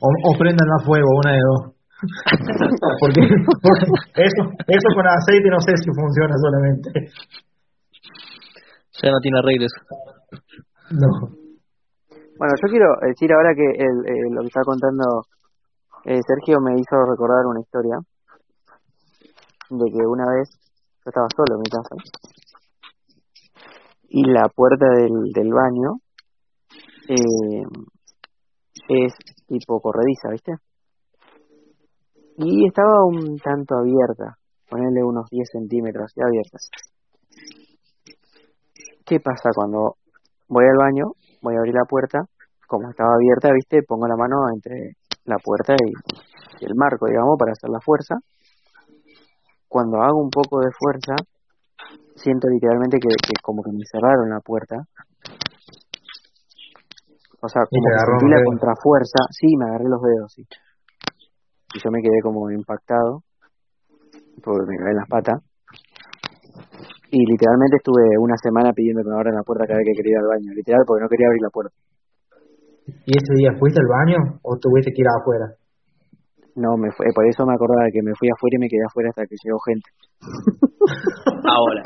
O, 0.00 0.08
o 0.12 0.38
prendan 0.38 0.68
a 0.68 0.84
fuego, 0.84 1.08
una 1.24 1.32
de 1.32 1.40
dos. 1.40 1.74
porque, 3.00 3.20
eso, 3.24 4.42
eso 4.44 4.88
con 4.94 5.06
aceite 5.08 5.48
no 5.50 5.60
sé 5.60 5.72
si 5.80 5.90
funciona 5.90 6.34
solamente. 6.36 6.88
Ya 9.02 9.10
no 9.10 9.18
tiene 9.20 9.38
arreglos. 9.38 9.72
No. 10.92 11.08
Bueno, 12.38 12.54
yo 12.62 12.68
quiero 12.70 12.86
decir 13.02 13.32
ahora 13.32 13.50
que 13.54 13.66
el, 13.82 14.30
lo 14.34 14.40
que 14.42 14.46
está 14.48 14.62
contando 14.62 15.24
eh, 16.04 16.20
Sergio 16.22 16.60
me 16.60 16.74
hizo 16.78 16.94
recordar 17.08 17.46
una 17.46 17.60
historia 17.60 17.96
de 19.70 19.84
que 19.90 20.06
una 20.06 20.24
vez 20.38 20.48
yo 21.04 21.08
estaba 21.10 21.26
solo 21.34 21.56
en 21.56 21.60
mi 21.60 21.70
casa 21.70 21.94
y 24.08 24.24
la 24.24 24.48
puerta 24.48 24.86
del, 24.96 25.32
del 25.34 25.52
baño 25.52 26.00
eh, 27.08 27.64
es 28.88 29.12
tipo 29.46 29.80
corrediza, 29.80 30.30
¿viste? 30.30 30.52
Y 32.38 32.66
estaba 32.66 33.04
un 33.04 33.36
tanto 33.38 33.76
abierta, 33.76 34.38
ponerle 34.68 35.02
unos 35.02 35.28
10 35.30 35.48
centímetros 35.50 36.12
de 36.14 36.22
abiertas. 36.24 36.70
¿Qué 39.04 39.20
pasa 39.20 39.50
cuando 39.54 39.96
voy 40.48 40.64
al 40.64 40.76
baño, 40.76 41.12
voy 41.42 41.56
a 41.56 41.58
abrir 41.58 41.74
la 41.74 41.84
puerta, 41.84 42.20
como 42.66 42.90
estaba 42.90 43.14
abierta, 43.14 43.52
viste, 43.52 43.82
pongo 43.82 44.06
la 44.06 44.16
mano 44.16 44.36
entre 44.54 44.92
la 45.24 45.36
puerta 45.38 45.74
y, 45.74 45.92
el 46.64 46.74
marco, 46.74 47.06
digamos, 47.06 47.36
para 47.38 47.52
hacer 47.52 47.70
la 47.70 47.80
fuerza. 47.80 48.16
Cuando 49.68 50.02
hago 50.02 50.20
un 50.20 50.30
poco 50.30 50.60
de 50.60 50.70
fuerza, 50.76 51.14
siento 52.18 52.48
literalmente 52.48 52.98
que, 52.98 53.08
que 53.08 53.34
como 53.42 53.62
que 53.62 53.72
me 53.72 53.84
cerraron 53.90 54.28
la 54.30 54.40
puerta 54.40 54.76
o 57.40 57.48
sea, 57.48 57.62
como 57.70 57.86
que 57.86 58.02
sentí 58.02 58.26
la 58.34 58.42
contrafuerza. 58.42 59.20
Sí, 59.30 59.46
me 59.54 59.66
agarré 59.66 59.86
los 59.86 60.02
dedos, 60.02 60.32
sí. 60.34 60.42
Y 61.74 61.78
yo 61.78 61.90
me 61.90 62.02
quedé 62.02 62.18
como 62.22 62.50
impactado, 62.50 63.22
porque 64.42 64.66
me 64.66 64.76
caí 64.76 64.90
en 64.90 64.96
las 64.98 65.08
patas. 65.08 65.38
Y 67.10 67.24
literalmente 67.24 67.76
estuve 67.78 68.18
una 68.18 68.36
semana 68.42 68.72
pidiendo 68.74 69.02
que 69.02 69.08
me 69.08 69.16
abran 69.16 69.34
la 69.34 69.46
puerta 69.46 69.66
cada 69.66 69.78
vez 69.78 69.86
que 69.86 70.02
quería 70.02 70.18
ir 70.18 70.18
al 70.18 70.28
baño. 70.34 70.52
Literal, 70.52 70.82
porque 70.84 71.02
no 71.02 71.08
quería 71.08 71.28
abrir 71.28 71.42
la 71.42 71.54
puerta. 71.54 71.74
¿Y 73.06 73.12
ese 73.14 73.32
día 73.36 73.52
fuiste 73.58 73.80
al 73.80 73.86
baño 73.86 74.40
o 74.42 74.58
tuviste 74.58 74.90
que 74.90 75.02
ir 75.02 75.08
afuera? 75.08 75.54
No, 76.58 76.76
me 76.76 76.90
fue, 76.90 77.06
por 77.14 77.24
eso 77.28 77.46
me 77.46 77.54
acordaba 77.54 77.86
que 77.92 78.02
me 78.02 78.10
fui 78.18 78.28
afuera 78.34 78.56
y 78.56 78.58
me 78.58 78.68
quedé 78.68 78.82
afuera 78.82 79.10
hasta 79.10 79.22
que 79.30 79.36
llegó 79.38 79.58
gente. 79.62 79.90
ahora, 81.46 81.82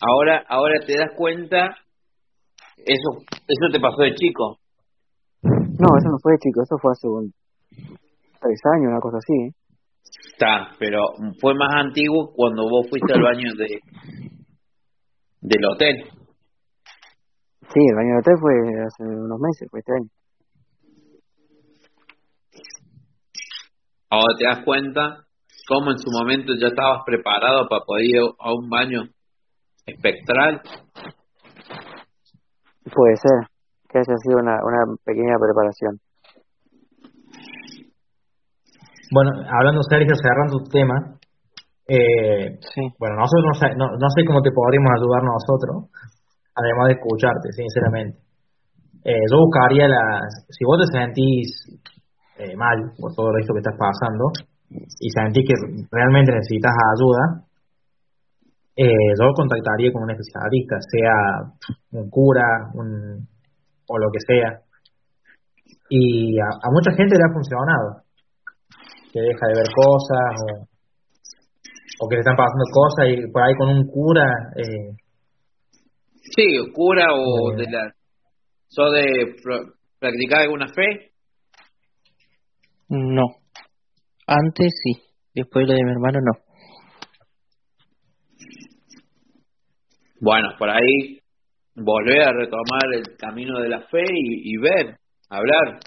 ahora, 0.00 0.44
ahora 0.48 0.80
te 0.86 0.96
das 0.96 1.12
cuenta 1.14 1.76
eso, 2.78 3.20
eso 3.28 3.66
te 3.70 3.78
pasó 3.78 4.02
de 4.02 4.14
chico. 4.14 4.56
No, 5.42 5.88
eso 6.00 6.08
no 6.08 6.18
fue 6.22 6.32
de 6.32 6.38
chico, 6.38 6.62
eso 6.62 6.78
fue 6.80 6.92
hace 6.92 7.08
un, 7.08 7.32
tres 8.40 8.60
años, 8.72 8.88
una 8.88 9.00
cosa 9.00 9.18
así. 9.18 9.34
¿eh? 9.34 9.52
Está, 10.32 10.72
pero 10.78 11.12
fue 11.38 11.54
más 11.54 11.74
antiguo 11.76 12.32
cuando 12.34 12.62
vos 12.64 12.86
fuiste 12.88 13.12
al 13.12 13.22
baño 13.22 13.52
de 13.58 13.80
del 15.42 15.64
hotel. 15.66 16.04
Sí, 17.68 17.80
el 17.90 17.96
baño 17.96 18.16
del 18.16 18.20
hotel 18.20 18.34
fue 18.40 18.54
hace 18.80 19.02
unos 19.04 19.40
meses, 19.40 19.68
fue 19.70 19.80
este 19.80 19.92
año. 19.92 20.08
Ahora 24.12 24.36
te 24.36 24.44
das 24.44 24.60
cuenta 24.62 25.24
cómo 25.66 25.90
en 25.90 25.98
su 25.98 26.10
momento 26.12 26.52
ya 26.60 26.68
estabas 26.68 27.00
preparado 27.06 27.66
para 27.66 27.80
poder 27.80 28.04
ir 28.04 28.20
a 28.20 28.52
un 28.52 28.68
baño 28.68 29.08
espectral 29.86 30.60
Puede 32.92 33.16
ser 33.16 33.48
que 33.88 33.98
haya 33.98 34.16
sido 34.20 34.36
una, 34.36 34.58
una 34.60 34.82
pequeña 35.04 35.38
preparación. 35.40 35.96
Bueno, 39.12 39.30
hablando 39.48 39.80
Sergio, 39.88 40.12
cerrando 40.16 40.58
tu 40.58 40.68
tema, 40.68 41.16
eh, 41.86 42.58
bueno, 42.98 43.16
nosotros 43.16 43.44
no 43.48 43.54
sé, 43.54 43.66
no, 43.76 43.86
no, 43.96 44.08
sé 44.12 44.24
cómo 44.26 44.42
te 44.42 44.50
podríamos 44.50 44.92
ayudar 44.96 45.22
nosotros, 45.24 45.88
además 46.56 46.88
de 46.88 46.94
escucharte, 47.00 47.48
sinceramente. 47.52 48.18
Eh, 49.04 49.24
yo 49.30 49.36
buscaría 49.38 49.88
las, 49.88 50.46
si 50.48 50.64
vos 50.64 50.80
te 50.80 50.98
sentís 50.98 51.48
eh, 52.38 52.56
mal 52.56 52.92
por 52.98 53.12
todo 53.14 53.36
esto 53.38 53.52
que 53.54 53.60
estás 53.60 53.76
pasando 53.78 54.32
y 55.00 55.10
sentís 55.10 55.44
que 55.46 55.84
realmente 55.90 56.32
necesitas 56.32 56.72
ayuda, 56.72 57.44
eh, 58.74 59.12
yo 59.20 59.32
contactaría 59.34 59.92
con 59.92 60.04
un 60.04 60.10
especialista, 60.10 60.76
sea 60.80 61.52
un 61.92 62.08
cura 62.08 62.70
un, 62.74 63.28
o 63.86 63.98
lo 63.98 64.10
que 64.10 64.20
sea. 64.26 64.60
Y 65.90 66.38
a, 66.40 66.70
mucha 66.72 66.92
gente 66.96 67.16
le 67.16 67.24
ha 67.24 67.34
funcionado, 67.34 68.02
que 69.12 69.20
deja 69.20 69.46
de 69.46 69.54
ver 69.60 69.68
cosas 69.76 70.24
o, 70.40 70.66
o 72.00 72.08
que 72.08 72.16
le 72.16 72.20
están 72.20 72.36
pasando 72.36 72.64
cosas 72.72 73.08
y 73.12 73.30
por 73.30 73.42
ahí 73.42 73.54
con 73.56 73.68
un 73.68 73.86
cura. 73.86 74.24
Eh, 74.56 74.96
sí, 76.34 76.72
cura 76.72 77.12
o 77.12 77.52
eh, 77.52 77.56
de 77.56 77.70
la. 77.70 77.92
¿So 78.68 78.90
de 78.90 79.36
practicar 80.00 80.42
alguna 80.42 80.66
fe? 80.68 81.11
No. 82.94 83.36
Antes 84.26 84.70
sí, 84.84 85.02
después 85.34 85.66
lo 85.66 85.72
de 85.72 85.82
mi 85.82 85.92
hermano 85.92 86.18
no. 86.20 86.32
Bueno, 90.20 90.50
por 90.58 90.68
ahí 90.68 91.18
volver 91.74 92.20
a 92.20 92.32
retomar 92.34 92.92
el 92.92 93.16
camino 93.16 93.60
de 93.60 93.70
la 93.70 93.80
fe 93.88 94.04
y, 94.10 94.58
ver, 94.58 94.98
hablar, 95.30 95.80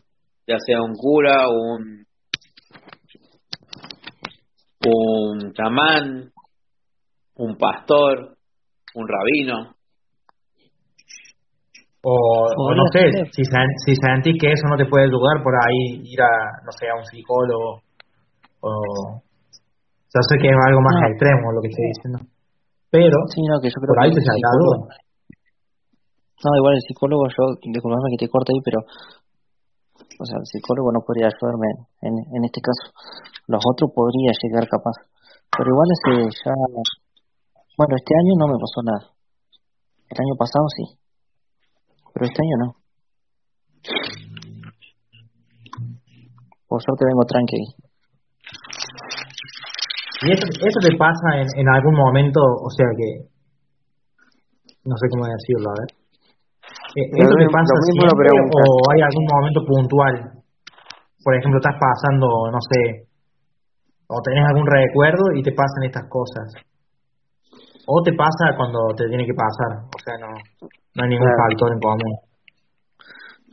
ya 0.48 0.57
sea 0.65 0.82
un 0.82 0.95
cura, 0.95 1.48
un, 1.48 2.07
un 4.88 5.53
chamán, 5.53 6.32
un 7.36 7.56
pastor, 7.56 8.36
un 8.95 9.07
rabino. 9.07 9.74
O, 12.06 12.14
no 12.77 12.86
sé, 12.94 13.02
si, 13.34 13.41
si 13.41 13.91
sentís 13.98 14.38
que 14.38 14.53
eso 14.53 14.69
no 14.69 14.77
te 14.77 14.86
puede 14.86 15.10
ayudar, 15.10 15.41
por 15.41 15.57
ahí 15.57 16.06
ir 16.06 16.22
a, 16.22 16.61
no 16.61 16.69
sé, 16.69 16.86
a 16.86 17.02
un 17.02 17.06
psicólogo. 17.10 17.82
O, 18.61 18.69
yo 20.14 20.19
sé 20.22 20.38
que 20.38 20.53
es 20.53 20.60
algo 20.69 20.86
más 20.86 21.02
extremo 21.10 21.49
lo 21.49 21.65
que 21.65 21.73
estoy 21.73 21.90
diciendo. 21.98 22.19
Pero, 22.94 23.18
sí, 23.34 23.41
no, 23.49 23.57
que 23.57 23.73
yo 23.73 23.82
creo 23.82 23.98
que 23.98 24.22
No, 26.45 26.49
igual 26.61 26.77
el 26.77 26.86
psicólogo, 26.86 27.26
yo, 27.26 27.44
disculpame 27.73 28.14
que 28.14 28.22
te 28.22 28.30
corte 28.30 28.53
ahí, 28.53 28.61
pero, 28.61 28.86
o 28.86 30.26
sea, 30.30 30.38
el 30.38 30.45
psicólogo 30.45 30.94
no 30.94 31.02
podría 31.02 31.34
ayudarme 31.34 31.90
en, 32.06 32.14
en 32.22 32.41
este 32.45 32.61
caso. 32.61 32.94
Los 33.49 33.65
otros 33.65 33.90
podría 33.90 34.30
llegar 34.45 34.69
capaz. 34.69 34.94
Pero 35.49 35.73
igual 35.73 35.90
ese 35.90 36.38
ya, 36.38 36.53
bueno, 36.53 37.94
este 37.98 38.14
año 38.14 38.34
no 38.38 38.45
me 38.53 38.61
pasó 38.61 38.80
nada. 38.86 39.10
El 40.06 40.18
año 40.22 40.38
pasado 40.38 40.69
sí. 40.69 41.02
Pero 42.16 42.32
este 42.32 42.40
año 42.40 42.56
no. 42.64 42.70
Por 46.68 46.80
suerte 46.82 47.04
vengo 47.04 47.28
tranquilo. 47.28 47.68
¿Y 50.24 50.32
eso, 50.32 50.48
eso 50.48 50.80
te 50.80 50.96
pasa 50.96 51.44
en, 51.44 51.48
en 51.60 51.68
algún 51.68 51.94
momento, 51.94 52.40
o 52.40 52.70
sea 52.72 52.88
que, 52.96 53.28
no 54.88 54.96
sé 54.96 55.06
cómo 55.12 55.28
decirlo, 55.28 55.68
a 55.70 55.80
ver? 55.84 55.90
¿Eso 56.96 57.36
te 57.36 57.50
pasa 57.52 57.74
siempre 57.84 58.32
o 58.32 58.92
hay 58.96 59.02
algún 59.04 59.28
momento 59.28 59.60
puntual? 59.68 60.16
Por 61.20 61.36
ejemplo, 61.36 61.60
estás 61.60 61.76
pasando, 61.76 62.28
no 62.48 62.60
sé, 62.64 63.12
o 64.08 64.22
tenés 64.22 64.46
algún 64.48 64.66
recuerdo 64.66 65.36
y 65.36 65.44
te 65.44 65.52
pasan 65.52 65.84
estas 65.84 66.08
cosas. 66.08 66.48
O 67.88 68.02
te 68.02 68.12
pasa 68.14 68.57
cuando 68.57 68.80
te 68.98 69.06
tiene 69.07 69.26
que 69.26 69.34
pasar, 69.34 69.86
o 69.86 69.99
sea, 70.03 70.18
no, 70.18 70.34
no 70.34 71.03
hay 71.03 71.10
ningún 71.10 71.30
factor 71.38 71.72
en 71.74 71.80
común. 71.80 72.18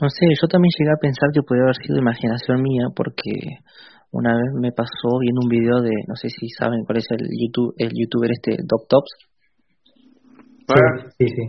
No 0.00 0.09
sé, 0.09 0.26
yo 0.40 0.48
también 0.48 0.72
llegué 0.78 0.90
a 0.90 1.00
pensar 1.00 1.28
que 1.34 1.42
podría 1.42 1.64
haber 1.64 1.76
sido 1.76 1.98
imaginación 1.98 2.62
mía 2.62 2.88
porque 2.96 3.60
una 4.10 4.34
vez 4.34 4.50
me 4.59 4.72
pasó 4.72 5.20
viendo 5.20 5.40
un 5.44 5.48
video 5.48 5.80
de, 5.80 5.92
no 6.09 6.16
sé 6.16 6.28
si 6.28 6.48
saben 6.48 6.84
cuál 6.84 6.98
es 6.98 7.06
el 7.10 7.28
YouTube, 7.28 7.74
el 7.76 7.90
youtuber 7.92 8.30
este, 8.30 8.56
Doc 8.64 8.88
Tops. 8.88 9.12
Sí, 11.18 11.26
sí, 11.28 11.44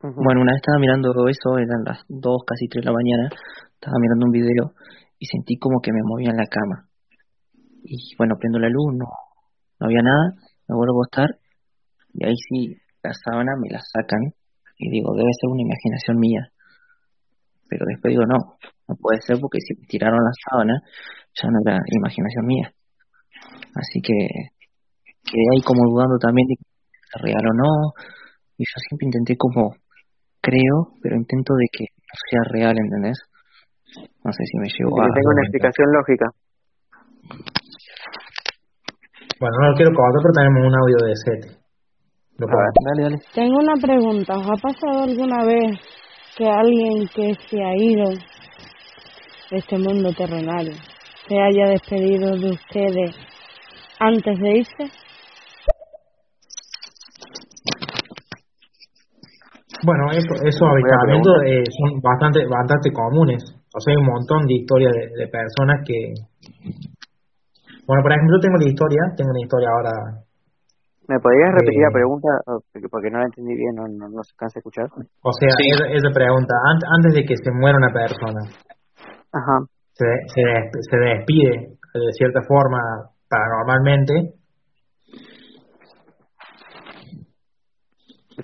Bueno, 0.00 0.40
una 0.40 0.52
vez 0.52 0.62
estaba 0.64 0.78
mirando 0.80 1.12
eso, 1.28 1.58
eran 1.58 1.84
las 1.84 2.00
2, 2.08 2.22
casi 2.46 2.68
3 2.68 2.84
de 2.84 2.90
la 2.90 2.96
mañana, 2.96 3.28
estaba 3.74 3.96
mirando 4.00 4.26
un 4.26 4.32
video 4.32 4.72
y 5.18 5.26
sentí 5.26 5.58
como 5.58 5.80
que 5.80 5.92
me 5.92 6.00
movía 6.02 6.30
en 6.30 6.36
la 6.36 6.46
cama. 6.46 6.88
Y 7.84 8.16
bueno, 8.16 8.36
prendo 8.38 8.58
la 8.58 8.68
luz, 8.68 8.94
no, 8.96 9.06
no 9.80 9.86
había 9.86 10.02
nada, 10.02 10.32
me 10.68 10.76
vuelvo 10.76 11.00
a 11.00 11.06
acostar 11.06 11.39
y 12.14 12.26
ahí 12.26 12.36
sí, 12.48 12.76
la 13.02 13.12
sábana 13.14 13.52
me 13.60 13.70
la 13.70 13.80
sacan 13.80 14.32
y 14.78 14.90
digo, 14.90 15.14
debe 15.14 15.30
ser 15.40 15.50
una 15.50 15.62
imaginación 15.62 16.18
mía. 16.18 16.48
Pero 17.68 17.86
después 17.86 18.12
digo, 18.12 18.24
no, 18.26 18.56
no 18.88 18.94
puede 18.96 19.20
ser 19.22 19.38
porque 19.40 19.60
si 19.60 19.74
me 19.78 19.86
tiraron 19.86 20.18
la 20.18 20.34
sábana, 20.48 20.74
ya 21.34 21.48
no 21.50 21.58
era 21.64 21.78
imaginación 21.86 22.46
mía. 22.46 22.72
Así 23.76 24.00
que 24.02 24.16
quedé 25.22 25.46
ahí 25.54 25.62
como 25.62 25.86
dudando 25.86 26.18
también 26.18 26.48
de 26.48 26.56
si 26.56 26.64
es 26.66 27.22
real 27.22 27.44
o 27.46 27.54
no. 27.54 27.70
Y 28.58 28.64
yo 28.64 28.76
siempre 28.88 29.06
intenté 29.06 29.36
como, 29.36 29.76
creo, 30.40 30.96
pero 31.02 31.16
intento 31.16 31.54
de 31.54 31.66
que 31.70 31.84
no 31.94 32.14
sea 32.28 32.42
real, 32.50 32.74
¿entendés? 32.76 33.18
No 34.24 34.32
sé 34.32 34.44
si 34.44 34.58
me 34.58 34.68
llevo 34.68 35.00
a... 35.00 35.06
Que 35.06 35.14
tenga 35.14 35.30
una 35.30 35.42
explicación 35.46 35.88
lógica. 35.92 36.26
Bueno, 39.40 39.56
no 39.60 39.70
lo 39.70 39.76
quiero 39.76 39.92
cortar, 39.94 40.20
pero 40.20 40.34
tenemos 40.36 40.66
un 40.66 40.76
audio 40.76 40.98
de 41.06 41.14
Sete. 41.16 41.59
Dale, 42.46 43.02
dale. 43.02 43.18
Tengo 43.34 43.58
una 43.58 43.74
pregunta. 43.74 44.34
¿Os 44.34 44.46
ha 44.46 44.56
pasado 44.56 45.04
alguna 45.04 45.44
vez 45.44 45.78
que 46.36 46.48
alguien 46.48 47.06
que 47.14 47.34
se 47.34 47.62
ha 47.62 47.76
ido 47.76 48.08
de 49.50 49.58
este 49.58 49.76
mundo 49.76 50.10
terrenal 50.16 50.72
se 51.28 51.38
haya 51.38 51.68
despedido 51.68 52.34
de 52.36 52.50
ustedes 52.50 53.14
antes 53.98 54.38
de 54.38 54.58
irse? 54.58 54.84
Bueno, 59.82 60.10
eso, 60.12 60.34
esos 60.44 60.68
avistamientos 60.68 61.34
eh, 61.46 61.64
son 61.76 62.00
bastante, 62.00 62.40
bastante 62.46 62.90
comunes. 62.92 63.42
O 63.74 63.80
sea, 63.80 63.92
hay 63.92 64.00
un 64.00 64.06
montón 64.06 64.46
de 64.46 64.54
historias 64.54 64.92
de, 64.92 65.24
de 65.24 65.28
personas 65.28 65.80
que... 65.86 66.14
Bueno, 67.86 68.02
por 68.02 68.12
ejemplo, 68.12 68.36
yo 68.36 68.40
tengo 68.40 68.56
la 68.58 68.68
historia, 68.68 69.00
tengo 69.16 69.30
una 69.30 69.42
historia 69.42 69.68
ahora 69.68 70.29
¿Me 71.10 71.18
podrías 71.18 71.50
repetir 71.58 71.82
la 71.82 71.90
Eh, 71.90 71.98
pregunta? 71.98 72.28
Oh, 72.46 72.60
Porque 72.86 73.10
no 73.10 73.18
la 73.18 73.26
entendí 73.26 73.54
bien, 73.58 73.74
no, 73.74 73.82
no, 73.90 74.06
no 74.14 74.22
se 74.22 74.30
cansa 74.38 74.54
de 74.54 74.60
escuchar. 74.62 74.86
O 74.94 75.32
sea, 75.34 75.50
esa, 75.50 75.86
esa 75.90 76.10
pregunta, 76.14 76.54
an- 76.70 76.86
antes 76.86 77.14
de 77.18 77.22
que 77.26 77.34
se 77.34 77.50
muera 77.50 77.78
una 77.82 77.90
persona, 77.92 78.42
Ajá. 79.34 79.56
se, 79.90 80.06
se, 80.30 80.42
se 80.86 80.96
despide 81.02 81.74
de 81.98 82.12
cierta 82.14 82.40
forma 82.46 82.78
paranormalmente, 83.28 84.38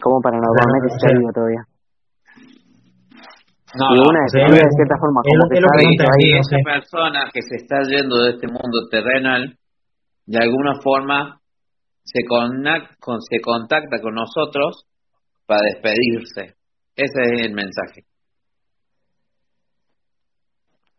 Como 0.03 0.21
paranormalmente 0.21 0.91
Bueno, 0.91 0.93
o 0.93 0.97
está 0.99 1.09
sea- 1.09 1.19
vivo 1.19 1.31
todavía. 1.33 1.63
No, 3.81 3.87
no, 3.97 4.03
una 4.11 4.21
despedida 4.29 4.61
es- 4.61 4.69
de 4.69 4.77
cierta 4.77 4.97
forma, 5.01 5.21
es 5.25 5.31
como 5.33 5.41
lo- 5.41 5.49
que 5.49 5.57
es 5.57 5.63
lo 5.65 5.69
que 5.71 5.73
sabe 5.73 5.85
no 5.87 5.91
que 5.91 5.97
se 5.97 6.05
va 6.05 6.11
a 6.11 6.17
entendí, 6.17 6.27
ir. 6.27 6.37
no 6.37 6.43
esa 6.45 6.61
persona 6.75 7.21
que 7.33 7.43
se 7.43 7.55
está 7.63 7.77
yendo 7.89 8.15
de 8.23 8.29
este 8.37 8.47
mundo 8.49 8.77
terrenal, 8.91 9.43
de 10.27 10.39
alguna 10.43 10.73
forma 10.83 11.41
se, 12.07 12.23
con- 12.25 13.21
se 13.21 13.41
contacta 13.41 14.01
con 14.01 14.15
nosotros 14.15 14.87
para 15.47 15.61
despedirse. 15.63 16.55
Ese 16.95 17.21
es 17.35 17.47
el 17.47 17.53
mensaje. 17.53 18.07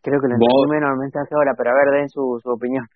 Creo 0.02 0.20
que 0.20 0.28
lo 0.28 0.36
Vos- 0.38 0.48
entendí 0.64 0.70
menos 0.78 0.90
el 0.94 0.98
mensaje 1.00 1.30
ahora, 1.34 1.52
pero 1.56 1.70
a 1.70 1.74
ver, 1.74 1.88
den 2.00 2.08
su, 2.08 2.38
su 2.42 2.50
opinión. 2.50 2.86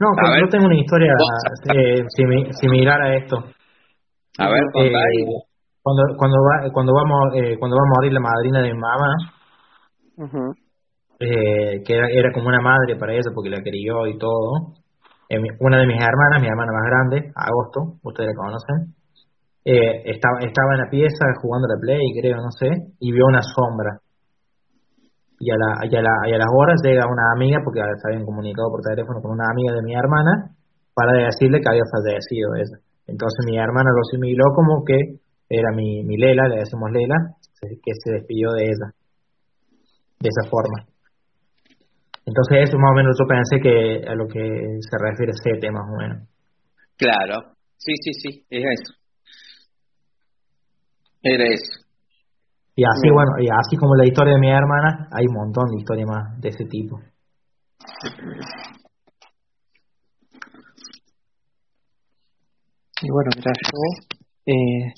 No, 0.00 0.08
A 0.08 0.16
pero 0.16 0.28
ver. 0.32 0.40
yo 0.40 0.48
tengo 0.48 0.66
una 0.66 0.76
historia 0.80 1.12
eh, 1.74 2.02
simi- 2.16 2.52
similar 2.60 3.00
a 3.02 3.16
esto. 3.16 3.36
A 4.38 4.48
ver, 4.50 4.62
Eh, 4.74 4.90
cuando 5.82 6.02
cuando 6.16 6.36
va 6.42 6.70
cuando 6.72 6.92
vamos 6.94 7.34
eh, 7.36 7.56
cuando 7.58 7.76
va 7.76 7.82
a 7.84 7.94
morir 7.94 8.12
la 8.12 8.20
madrina 8.20 8.62
de 8.62 8.72
mi 8.72 8.78
mamá, 8.80 9.12
eh, 11.20 11.82
que 11.86 11.94
era, 11.94 12.08
era 12.10 12.32
como 12.32 12.48
una 12.48 12.60
madre 12.60 12.96
para 12.96 13.12
ella 13.12 13.30
porque 13.34 13.50
la 13.50 13.62
crió 13.62 14.06
y 14.08 14.18
todo. 14.18 14.74
Eh, 15.28 15.38
una 15.60 15.78
de 15.78 15.86
mis 15.86 16.00
hermanas, 16.00 16.40
mi 16.40 16.48
hermana 16.48 16.72
más 16.72 16.84
grande, 16.86 17.32
Agosto, 17.34 17.98
ustedes 18.02 18.30
la 18.30 18.36
conocen, 18.36 18.94
eh, 19.64 20.02
estaba 20.12 20.38
estaba 20.44 20.74
en 20.76 20.80
la 20.84 20.90
pieza 20.90 21.24
jugando 21.40 21.66
la 21.68 21.80
play, 21.80 22.04
creo, 22.20 22.36
no 22.36 22.50
sé, 22.52 22.68
y 23.00 23.12
vio 23.12 23.24
una 23.26 23.40
sombra. 23.42 24.00
Y 25.40 25.50
a, 25.50 25.56
la, 25.56 25.80
a 25.80 25.86
la- 25.86 26.28
y 26.30 26.32
a 26.32 26.38
las 26.38 26.48
horas 26.52 26.80
llega 26.84 27.04
una 27.10 27.32
amiga, 27.34 27.58
porque 27.64 27.80
se 27.80 28.08
habían 28.08 28.24
comunicado 28.24 28.68
por 28.70 28.80
teléfono 28.82 29.20
con 29.20 29.32
una 29.32 29.50
amiga 29.50 29.74
de 29.74 29.82
mi 29.82 29.94
hermana, 29.94 30.54
para 30.94 31.12
decirle 31.12 31.60
que 31.60 31.68
había 31.68 31.84
fallecido 31.90 32.54
ella. 32.54 32.78
Entonces 33.06 33.44
mi 33.46 33.58
hermana 33.58 33.90
lo 33.90 34.00
asimiló 34.00 34.44
como 34.54 34.84
que 34.84 35.18
era 35.48 35.72
mi, 35.74 36.04
mi 36.04 36.16
Lela, 36.16 36.48
le 36.48 36.60
decimos 36.62 36.90
Lela, 36.92 37.16
que 37.60 37.92
se 37.98 38.12
despidió 38.12 38.52
de 38.52 38.64
ella, 38.64 38.88
de 40.20 40.28
esa 40.28 40.48
forma. 40.48 40.86
Entonces 42.26 42.68
eso 42.68 42.78
más 42.78 42.92
o 42.92 42.94
menos 42.94 43.16
yo 43.18 43.26
pensé 43.26 43.60
que 43.60 44.08
a 44.08 44.14
lo 44.14 44.26
que 44.26 44.40
se 44.80 44.96
refiere 44.98 45.32
ese 45.32 45.70
más 45.70 45.84
o 45.84 45.96
menos. 45.98 46.28
Claro. 46.96 47.54
Sí, 47.76 47.92
sí, 48.02 48.12
sí, 48.14 48.46
es 48.48 48.64
eso. 48.80 48.94
Era 51.22 51.44
eso. 51.44 51.84
Y 52.76 52.84
así, 52.84 53.08
bueno, 53.12 53.32
y 53.40 53.46
así 53.48 53.76
como 53.76 53.94
la 53.94 54.06
historia 54.06 54.34
de 54.34 54.40
mi 54.40 54.50
hermana, 54.50 55.08
hay 55.12 55.26
un 55.26 55.34
montón 55.34 55.70
de 55.70 55.78
historias 55.78 56.08
más 56.08 56.40
de 56.40 56.48
ese 56.48 56.64
tipo. 56.64 56.98
Y 63.02 63.10
bueno, 63.10 63.30
mira, 63.36 63.52
yo, 63.62 64.06
eh, 64.46 64.94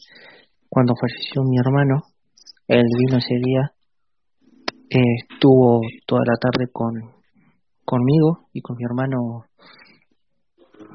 cuando 0.68 0.94
falleció 0.94 1.42
mi 1.42 1.58
hermano, 1.58 2.02
él 2.68 2.84
vino 2.98 3.18
ese 3.18 3.34
día, 3.34 3.72
eh, 4.90 5.14
estuvo 5.32 5.80
toda 6.06 6.22
la 6.24 6.36
tarde 6.38 6.70
con 6.72 7.15
conmigo 7.86 8.50
y 8.52 8.60
con 8.60 8.76
mi 8.76 8.84
hermano 8.84 9.46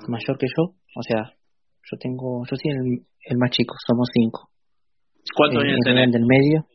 mayor 0.08 0.38
que 0.38 0.48
yo, 0.48 0.76
o 0.76 1.02
sea, 1.08 1.24
yo 1.90 1.98
tengo, 1.98 2.44
yo 2.46 2.56
soy 2.56 2.72
el, 2.72 3.08
el 3.32 3.38
más 3.38 3.50
chico, 3.52 3.74
somos 3.88 4.08
cinco. 4.14 4.50
¿Cuántos 5.36 5.64
Eh, 5.64 5.68
años 5.68 5.80
tenés? 5.86 6.06
el 6.06 6.12
del 6.12 6.26
medio, 6.28 6.66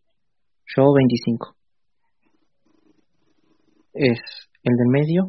yo 0.74 0.82
25. 0.92 1.54
Es 3.94 4.20
el 4.62 4.74
del 4.76 4.90
medio, 4.90 5.20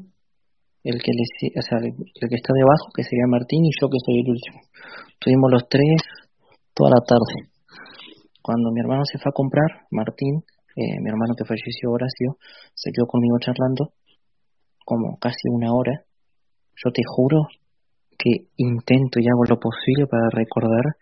el 0.84 0.97
que 1.01 1.11
le, 1.11 1.23
o 1.57 1.61
sea, 1.61 1.77
el, 1.80 1.93
el 1.93 2.27
que 2.30 2.35
está 2.39 2.51
debajo, 2.53 2.88
que 2.95 3.03
sería 3.03 3.27
Martín, 3.27 3.64
y 3.64 3.72
yo 3.80 3.88
que 3.89 3.99
soy 4.03 4.19
el 4.23 4.30
último. 4.31 4.59
Estuvimos 5.19 5.51
los 5.51 5.64
tres 5.69 6.01
toda 6.73 6.91
la 6.91 7.01
tarde. 7.05 7.51
Cuando 8.41 8.72
mi 8.72 8.80
hermano 8.80 9.03
se 9.05 9.19
fue 9.19 9.30
a 9.30 9.35
comprar, 9.35 9.88
Martín, 9.91 10.43
eh, 10.76 10.99
mi 11.03 11.09
hermano 11.09 11.35
que 11.35 11.43
falleció, 11.43 11.91
Horacio, 11.91 12.38
se 12.73 12.91
quedó 12.91 13.07
conmigo 13.07 13.35
charlando 13.39 13.91
como 14.88 15.19
casi 15.19 15.51
una 15.51 15.73
hora. 15.76 16.07
Yo 16.80 16.95
te 16.95 17.03
juro 17.03 17.51
que 18.18 18.47
intento 18.55 19.19
y 19.19 19.27
hago 19.27 19.43
lo 19.43 19.59
posible 19.59 20.07
para 20.07 20.31
recordar 20.31 20.95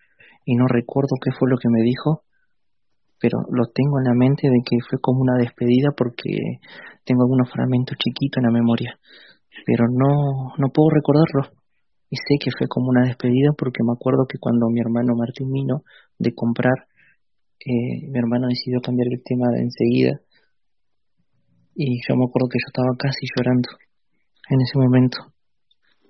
y 0.43 0.55
no 0.55 0.65
recuerdo 0.65 1.21
qué 1.21 1.29
fue 1.37 1.47
lo 1.51 1.57
que 1.61 1.69
me 1.69 1.85
dijo, 1.85 2.25
pero 3.21 3.45
lo 3.53 3.69
tengo 3.69 4.01
en 4.01 4.09
la 4.09 4.17
mente 4.17 4.49
de 4.49 4.57
que 4.65 4.77
fue 4.89 4.97
como 4.99 5.21
una 5.21 5.37
despedida 5.37 5.93
porque 5.95 6.33
tengo 7.05 7.29
algunos 7.29 7.47
fragmentos 7.53 7.95
chiquitos 8.01 8.41
en 8.41 8.49
la 8.49 8.57
memoria, 8.57 8.97
pero 9.67 9.85
no, 9.85 10.57
no 10.57 10.67
puedo 10.73 10.89
recordarlo. 10.89 11.53
Y 12.09 12.17
sé 12.17 12.41
que 12.41 12.49
fue 12.57 12.67
como 12.67 12.89
una 12.89 13.05
despedida 13.05 13.53
porque 13.53 13.85
me 13.85 13.93
acuerdo 13.93 14.25
que 14.25 14.39
cuando 14.39 14.65
mi 14.69 14.81
hermano 14.81 15.13
Martín 15.13 15.51
vino 15.53 15.85
de 16.17 16.33
comprar, 16.33 16.89
eh, 17.61 18.09
mi 18.09 18.17
hermano 18.17 18.47
decidió 18.49 18.81
cambiar 18.81 19.13
el 19.13 19.21
tema 19.21 19.45
de 19.53 19.61
enseguida 19.61 20.25
y 21.75 21.99
yo 22.07 22.15
me 22.15 22.25
acuerdo 22.25 22.47
que 22.49 22.59
yo 22.59 22.67
estaba 22.67 22.95
casi 22.97 23.27
llorando 23.35 23.69
en 24.49 24.61
ese 24.61 24.79
momento, 24.79 25.17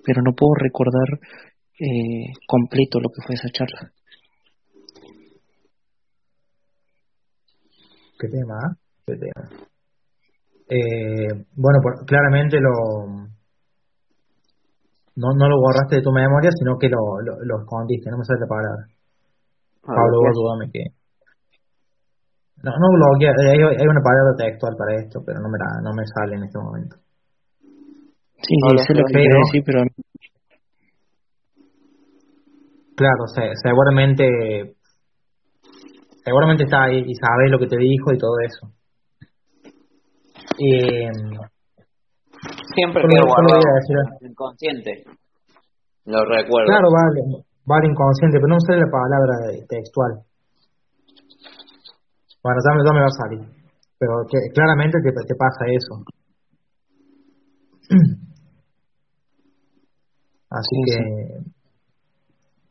pero 0.04 0.22
no 0.22 0.34
puedo 0.34 0.54
recordar 0.56 1.20
eh, 1.80 2.32
completo 2.48 3.00
lo 3.00 3.10
que 3.10 3.22
fue 3.26 3.36
esa 3.36 3.50
charla. 3.50 3.92
¿Qué 8.20 8.28
tema? 8.30 8.78
¿Qué 9.06 9.16
tema? 9.18 9.50
Eh, 10.70 11.28
bueno, 11.56 11.80
por- 11.82 12.06
claramente 12.06 12.58
lo 12.60 13.28
no, 15.18 15.28
no 15.34 15.48
lo 15.48 15.58
borraste 15.62 15.98
de 15.98 16.02
tu 16.02 16.12
memoria, 16.12 16.50
sino 16.52 16.78
que 16.78 16.90
lo, 16.90 17.22
lo, 17.22 17.44
lo 17.44 17.62
escondiste, 17.62 18.10
no 18.12 18.18
me 18.18 18.26
sale 18.26 18.40
la 18.42 18.48
palabra. 18.48 18.86
Pablo, 19.82 20.18
ayúdame 20.28 20.72
que... 20.72 21.05
No, 22.64 22.72
no 22.72 22.88
bloquea, 22.98 23.32
hay, 23.52 23.60
hay 23.62 23.88
una 23.88 24.02
palabra 24.02 24.34
textual 24.38 24.74
para 24.78 24.96
esto, 25.00 25.22
pero 25.26 25.40
no 25.40 25.50
me, 25.50 25.58
la, 25.60 25.82
no 25.84 25.94
me 25.94 26.04
sale 26.08 26.36
en 26.38 26.44
este 26.44 26.58
momento. 26.60 26.96
Sí, 28.42 28.54
sí, 28.54 28.56
Hola, 28.70 28.84
sé 28.84 28.94
lo 28.94 29.06
que 29.06 29.14
pero- 29.14 29.24
quería 29.24 29.40
decir, 29.46 29.64
pero 29.66 29.80
Claro, 32.96 33.28
se- 33.28 33.52
seguramente 33.62 34.24
seguramente 36.24 36.64
está 36.64 36.84
ahí 36.86 37.04
y 37.06 37.14
sabes 37.16 37.52
lo 37.52 37.60
que 37.60 37.68
te 37.68 37.78
dijo 37.78 38.14
y 38.14 38.18
todo 38.18 38.34
eso. 38.48 38.72
Eh, 40.58 41.12
Siempre 42.74 43.04
queda 43.04 43.26
guardado 43.28 43.60
voy 43.60 43.70
a 43.70 43.76
decir- 43.76 44.00
en 44.00 44.26
el 44.26 44.32
inconsciente. 44.32 45.04
Lo 46.06 46.24
recuerdo. 46.24 46.68
claro, 46.68 46.88
vale, 46.90 47.44
vale 47.66 47.88
inconsciente, 47.90 48.38
pero 48.40 48.48
no 48.48 48.60
sale 48.62 48.80
la 48.80 48.92
palabra 48.92 49.36
textual. 49.68 50.12
Bueno, 52.46 52.62
ya 52.62 52.72
me, 52.78 52.82
ya 52.86 52.94
me 52.94 53.02
va 53.02 53.10
a 53.10 53.18
salir. 53.26 53.42
Pero 53.98 54.14
que 54.30 54.38
claramente 54.54 55.02
te, 55.02 55.10
te 55.10 55.34
pasa 55.34 55.66
eso. 55.66 55.94
Así 60.54 60.76
Sí, 60.78 60.94
que, 60.94 61.02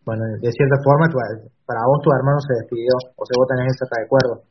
bueno, 0.07 0.23
de 0.41 0.51
cierta 0.53 0.77
forma, 0.85 1.09
tu- 1.11 1.19
para 1.67 1.81
vos 1.91 1.99
tu 2.05 2.11
hermano 2.15 2.39
se 2.47 2.55
despidió, 2.63 2.95
o 3.19 3.25
sea, 3.27 3.35
vos 3.37 3.49
tenés 3.51 3.75
ese 3.75 3.85
recuerdo, 3.99 4.43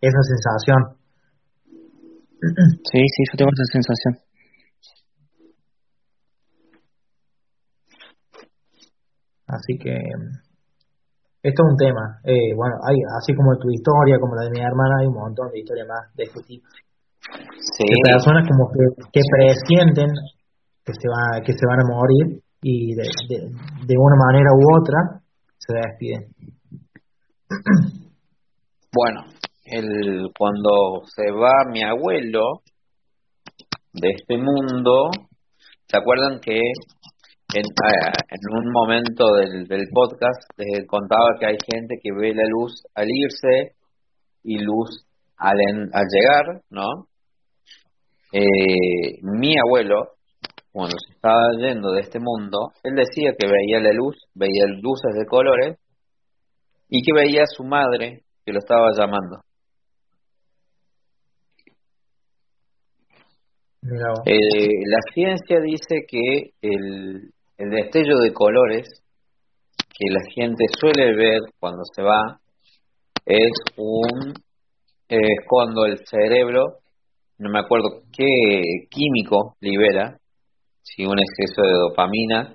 esa 0.00 0.22
sensación. 0.22 0.80
sí, 2.92 3.00
sí, 3.02 3.22
yo 3.32 3.36
tengo 3.36 3.50
esa 3.50 3.66
sensación. 3.74 4.14
Así 9.48 9.76
que 9.78 9.90
esto 11.48 11.62
es 11.64 11.68
un 11.72 11.76
tema. 11.76 12.04
Eh, 12.24 12.52
bueno, 12.54 12.76
hay 12.84 12.96
así 13.18 13.34
como 13.34 13.56
tu 13.56 13.70
historia, 13.70 14.20
como 14.20 14.36
la 14.36 14.44
de 14.44 14.52
mi 14.52 14.60
hermana, 14.60 15.00
hay 15.00 15.06
un 15.08 15.16
montón 15.16 15.48
de 15.50 15.60
historias 15.60 15.88
más 15.88 16.04
de 16.14 16.24
este 16.24 16.40
tipo. 16.44 16.66
Sí. 17.76 17.84
De 17.84 17.98
personas 18.04 18.46
como 18.48 18.70
que, 18.70 18.84
que 19.12 19.22
presienten 19.24 20.08
que 20.84 20.92
se, 20.92 21.08
va, 21.08 21.40
que 21.44 21.52
se 21.52 21.64
van 21.66 21.80
a 21.80 21.88
morir 21.88 22.40
y 22.62 22.94
de, 22.94 23.04
de, 23.28 23.36
de 23.86 23.94
una 23.96 24.16
manera 24.16 24.50
u 24.52 24.62
otra 24.80 25.20
se 25.58 25.74
despiden. 25.74 26.32
Bueno, 28.92 29.20
el, 29.64 30.30
cuando 30.36 31.02
se 31.04 31.30
va 31.30 31.70
mi 31.70 31.82
abuelo 31.82 32.62
de 33.92 34.10
este 34.10 34.38
mundo, 34.38 35.10
¿se 35.86 35.98
acuerdan 35.98 36.40
que 36.40 36.58
en, 37.54 37.64
ah, 37.82 38.12
en 38.28 38.58
un 38.58 38.70
momento 38.70 39.32
del, 39.34 39.66
del 39.66 39.88
podcast 39.90 40.42
les 40.58 40.86
contaba 40.86 41.36
que 41.40 41.46
hay 41.46 41.56
gente 41.64 41.96
que 42.02 42.10
ve 42.12 42.34
la 42.34 42.46
luz 42.46 42.82
al 42.94 43.08
irse 43.08 43.74
y 44.44 44.58
luz 44.58 45.06
al, 45.36 45.56
al 45.92 46.04
llegar, 46.12 46.62
¿no? 46.68 47.06
Eh, 48.32 49.20
mi 49.22 49.54
abuelo, 49.58 50.12
cuando 50.72 50.96
se 50.98 51.14
estaba 51.14 51.52
yendo 51.58 51.92
de 51.92 52.02
este 52.02 52.18
mundo, 52.20 52.72
él 52.82 52.94
decía 52.94 53.32
que 53.38 53.46
veía 53.46 53.80
la 53.80 53.92
luz, 53.92 54.16
veía 54.34 54.66
luces 54.66 55.14
de 55.18 55.24
colores 55.24 55.78
y 56.90 57.02
que 57.02 57.12
veía 57.14 57.42
a 57.42 57.46
su 57.46 57.64
madre 57.64 58.24
que 58.44 58.52
lo 58.52 58.58
estaba 58.58 58.90
llamando. 58.94 59.40
Eh, 64.26 64.68
la 64.86 64.98
ciencia 65.14 65.60
dice 65.60 66.04
que 66.06 66.50
el, 66.60 67.32
el 67.58 67.70
destello 67.70 68.18
de 68.18 68.32
colores 68.32 68.86
que 69.76 70.06
la 70.10 70.20
gente 70.32 70.64
suele 70.78 71.14
ver 71.14 71.40
cuando 71.58 71.82
se 71.94 72.02
va 72.02 72.40
es 73.26 73.50
un 73.76 74.32
es 75.08 75.38
cuando 75.48 75.84
el 75.86 75.98
cerebro 76.06 76.78
no 77.38 77.50
me 77.50 77.60
acuerdo 77.60 78.02
qué 78.12 78.86
químico 78.90 79.56
libera 79.60 80.18
si 80.82 81.04
un 81.04 81.18
exceso 81.18 81.62
de 81.62 81.72
dopamina 81.72 82.54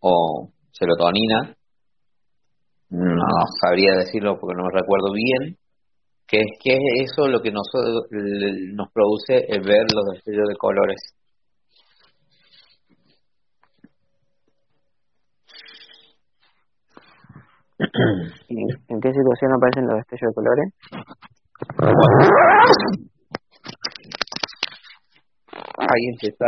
o 0.00 0.50
serotonina 0.72 1.56
no 2.90 3.26
sabría 3.60 3.92
decirlo 3.94 4.38
porque 4.40 4.56
no 4.56 4.64
me 4.64 4.80
recuerdo 4.80 5.12
bien 5.12 5.56
que 6.26 6.38
es 6.38 6.58
que 6.62 6.76
eso 7.04 7.28
lo 7.28 7.40
que 7.40 7.52
nos, 7.52 7.66
nos 8.74 8.88
produce 8.92 9.46
es 9.48 9.64
ver 9.64 9.86
los 9.94 10.04
destellos 10.12 10.48
de 10.48 10.56
colores. 10.56 10.96
¿En 18.48 19.00
qué 19.00 19.12
situación 19.12 19.52
aparecen 19.54 19.86
los 19.86 19.96
destellos 19.96 20.30
de 20.30 20.34
colores? 20.34 20.72
¿Alguien 25.78 26.14
que 26.20 26.28
está 26.28 26.46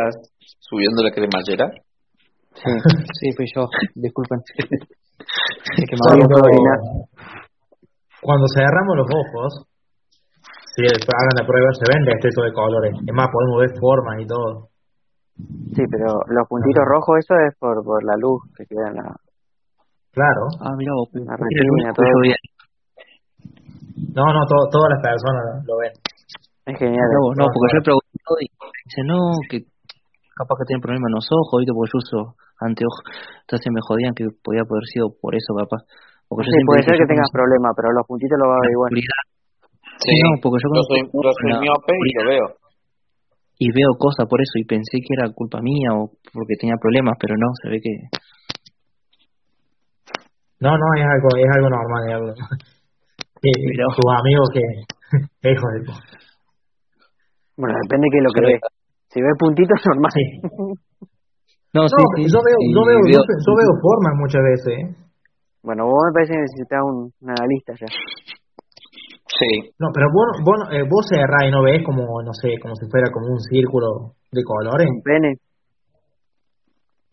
subiendo 0.58 1.02
la 1.02 1.10
cremallera? 1.10 1.70
Sí, 2.54 2.70
sí, 3.20 3.32
fui 3.36 3.46
yo. 3.54 3.66
Disculpen. 3.94 4.40
cuando 8.20 8.46
cerramos 8.54 8.96
los 8.96 9.06
ojos, 9.06 9.68
si 10.74 10.82
hagan 10.86 11.36
la 11.40 11.46
prueba, 11.46 11.68
se 11.72 11.84
ven 11.92 12.08
exceso 12.08 12.42
de 12.42 12.52
colores. 12.52 12.94
Es 12.94 13.14
más, 13.14 13.28
podemos 13.30 13.60
ver 13.60 13.78
formas 13.78 14.20
y 14.20 14.26
todo. 14.26 14.68
Sí, 15.74 15.82
pero 15.90 16.20
los 16.26 16.48
puntitos 16.48 16.84
rojos, 16.84 17.18
eso 17.18 17.34
es 17.46 17.54
por, 17.58 17.84
por 17.84 18.02
la 18.04 18.16
luz 18.18 18.42
que 18.56 18.64
queda 18.66 18.88
en 18.88 18.96
la. 18.96 19.14
Claro. 20.12 20.42
Ah, 20.60 20.74
mira, 20.76 20.92
vos, 20.96 21.08
la 21.14 21.36
retina, 21.36 21.92
todo. 21.94 22.20
bien. 22.22 22.40
No, 24.14 24.24
no, 24.24 24.40
todas 24.46 24.88
las 24.94 25.00
personas 25.02 25.64
lo 25.66 25.74
ven. 25.78 25.92
Es 26.66 26.76
genial. 26.78 27.08
No, 27.12 27.32
no 27.34 27.44
porque 27.48 27.68
yo 27.72 27.78
he 27.78 27.86
preguntado 27.86 28.34
y 28.40 28.46
dice, 28.48 29.00
no, 29.04 29.18
que 29.48 29.58
capaz 30.36 30.54
que 30.60 30.68
tiene 30.70 30.82
problemas 30.82 31.08
en 31.10 31.16
los 31.18 31.28
ojos, 31.32 31.54
¿viste? 31.60 31.72
Porque 31.74 31.90
yo 31.92 31.98
uso 31.98 32.18
anteojos. 32.60 33.04
Entonces 33.42 33.66
me 33.72 33.82
jodían 33.82 34.14
que 34.14 34.26
podía 34.42 34.62
haber 34.62 34.86
sido 34.90 35.10
por 35.16 35.34
eso, 35.34 35.54
capaz. 35.54 35.82
Porque 36.28 36.44
sí, 36.44 36.60
puede 36.68 36.84
ser 36.84 37.00
que 37.00 37.08
tengas 37.08 37.30
problemas, 37.32 37.72
pero 37.72 37.88
los 37.96 38.04
puntitos 38.04 38.36
lo 38.36 38.52
va 38.52 38.56
a 38.60 38.64
ver 38.64 38.72
igual. 38.76 38.90
Sí, 39.98 40.14
no, 40.22 40.30
porque 40.38 40.60
yo, 40.62 40.68
yo 40.76 40.82
soy, 40.86 41.00
yo 41.08 41.32
soy 41.32 41.52
miope 41.58 41.94
y 41.96 42.12
lo 42.14 42.22
veo. 42.28 42.46
Y 43.58 43.66
veo 43.74 43.90
cosas 43.98 44.28
por 44.30 44.38
eso, 44.38 44.54
y 44.60 44.64
pensé 44.64 45.02
que 45.02 45.14
era 45.18 45.32
culpa 45.34 45.58
mía 45.58 45.90
o 45.96 46.14
porque 46.30 46.54
tenía 46.60 46.76
problemas, 46.78 47.18
pero 47.18 47.34
no, 47.34 47.50
se 47.58 47.70
ve 47.70 47.80
que... 47.82 48.06
No, 50.60 50.70
no, 50.70 50.86
es 50.96 51.06
algo, 51.06 51.28
es 51.38 51.50
algo 51.54 51.68
normal, 51.70 52.02
es 52.08 52.14
algo 52.14 52.32
Sí, 53.42 53.50
tus 53.96 54.10
amigos 54.10 54.48
que... 54.52 54.62
Hijo 55.50 55.66
de... 55.72 55.78
Bueno, 57.56 57.74
depende 57.82 58.06
de 58.06 58.10
qué 58.10 58.18
es 58.18 58.24
lo 58.24 58.32
que 58.34 58.42
ve. 58.46 58.60
Si 59.10 59.20
ve 59.20 59.28
puntitos, 59.38 59.78
normal. 59.86 60.12
Sí. 60.14 60.24
No, 61.74 61.86
sí, 61.86 62.02
sí, 62.16 62.22
yo 62.32 62.40
veo, 62.40 62.58
yo 62.74 62.80
veo, 62.86 63.00
yo, 63.12 63.20
yo 63.20 63.52
veo 63.54 63.72
formas 63.82 64.14
muchas 64.16 64.42
veces, 64.42 64.72
¿eh? 64.72 65.08
Bueno, 65.62 65.84
vos 65.84 66.00
me 66.08 66.12
parece 66.14 66.32
que 66.32 66.40
necesitas 66.40 66.80
un, 66.80 67.12
un 67.12 67.28
analista 67.28 67.74
ya. 67.76 67.86
Sí. 69.28 69.70
No, 69.78 69.88
pero 69.92 70.08
vos, 70.08 70.26
vos, 70.42 70.58
eh, 70.72 70.82
vos 70.88 71.04
cerrás 71.06 71.44
y 71.46 71.50
no 71.50 71.62
ves 71.62 71.84
como, 71.84 72.02
no 72.22 72.32
sé, 72.32 72.56
como 72.62 72.74
si 72.74 72.88
fuera 72.90 73.10
como 73.12 73.34
un 73.34 73.40
círculo 73.40 74.16
de 74.32 74.42
colores. 74.42 74.88
Un 74.88 75.02
pene. 75.02 75.36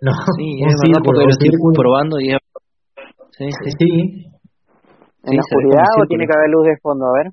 No, 0.02 0.12
sí, 0.38 0.64
un 0.64 0.70
es 0.70 0.80
círculo, 0.80 1.04
porque 1.04 1.26
lo 1.26 1.34
estoy 1.36 1.52
probando 1.76 2.16
y 2.20 2.32
es... 2.32 2.45
Sí, 3.38 3.46
sí. 3.52 3.70
Sí, 3.80 3.92
¿En 5.26 5.32
Sí, 5.32 5.36
la 5.38 5.42
oscuridad 5.42 5.90
o 5.98 6.06
tiene 6.08 6.26
que 6.28 6.36
haber 6.38 6.50
luz 6.54 6.66
de 6.70 6.78
fondo? 6.82 7.06
A 7.10 7.14
ver. 7.24 7.28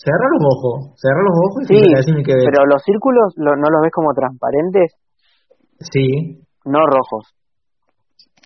cerra 0.00 0.26
los 0.32 0.44
ojos, 0.48 0.96
cerra 0.96 1.20
los 1.26 1.36
ojos 1.36 1.60
y 1.68 1.76
Sí, 1.76 1.80
decime 1.92 2.22
que 2.24 2.32
ves. 2.34 2.46
pero 2.48 2.64
los 2.64 2.80
círculos 2.82 3.34
lo- 3.36 3.56
no 3.56 3.68
los 3.68 3.82
ves 3.84 3.92
como 3.92 4.14
transparentes, 4.16 4.96
Sí. 5.92 6.40
no 6.64 6.80
rojos. 6.86 7.34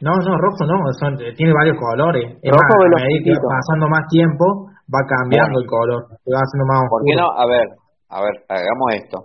No, 0.02 0.10
no, 0.18 0.32
rojo 0.36 0.66
no, 0.66 0.82
son, 0.98 1.14
tiene 1.36 1.52
varios 1.54 1.78
colores. 1.78 2.38
Es 2.42 2.50
Rojo 2.50 2.74
más, 2.74 2.84
a 2.84 2.88
los 2.90 3.02
medida 3.06 3.22
que 3.22 3.38
va 3.38 3.54
pasando 3.54 3.86
más 3.86 4.04
tiempo, 4.10 4.44
va 4.90 5.00
cambiando 5.06 5.60
el 5.62 5.66
color, 5.70 6.00
se 6.18 6.30
va 6.34 6.42
haciendo 6.42 6.66
más 6.66 6.82
¿Por 6.90 6.98
oscuro. 6.98 7.06
qué 7.06 7.14
no? 7.22 7.28
A 7.30 7.46
ver, 7.46 7.66
a 8.10 8.18
ver, 8.18 8.34
hagamos 8.50 8.88
esto. 8.98 9.16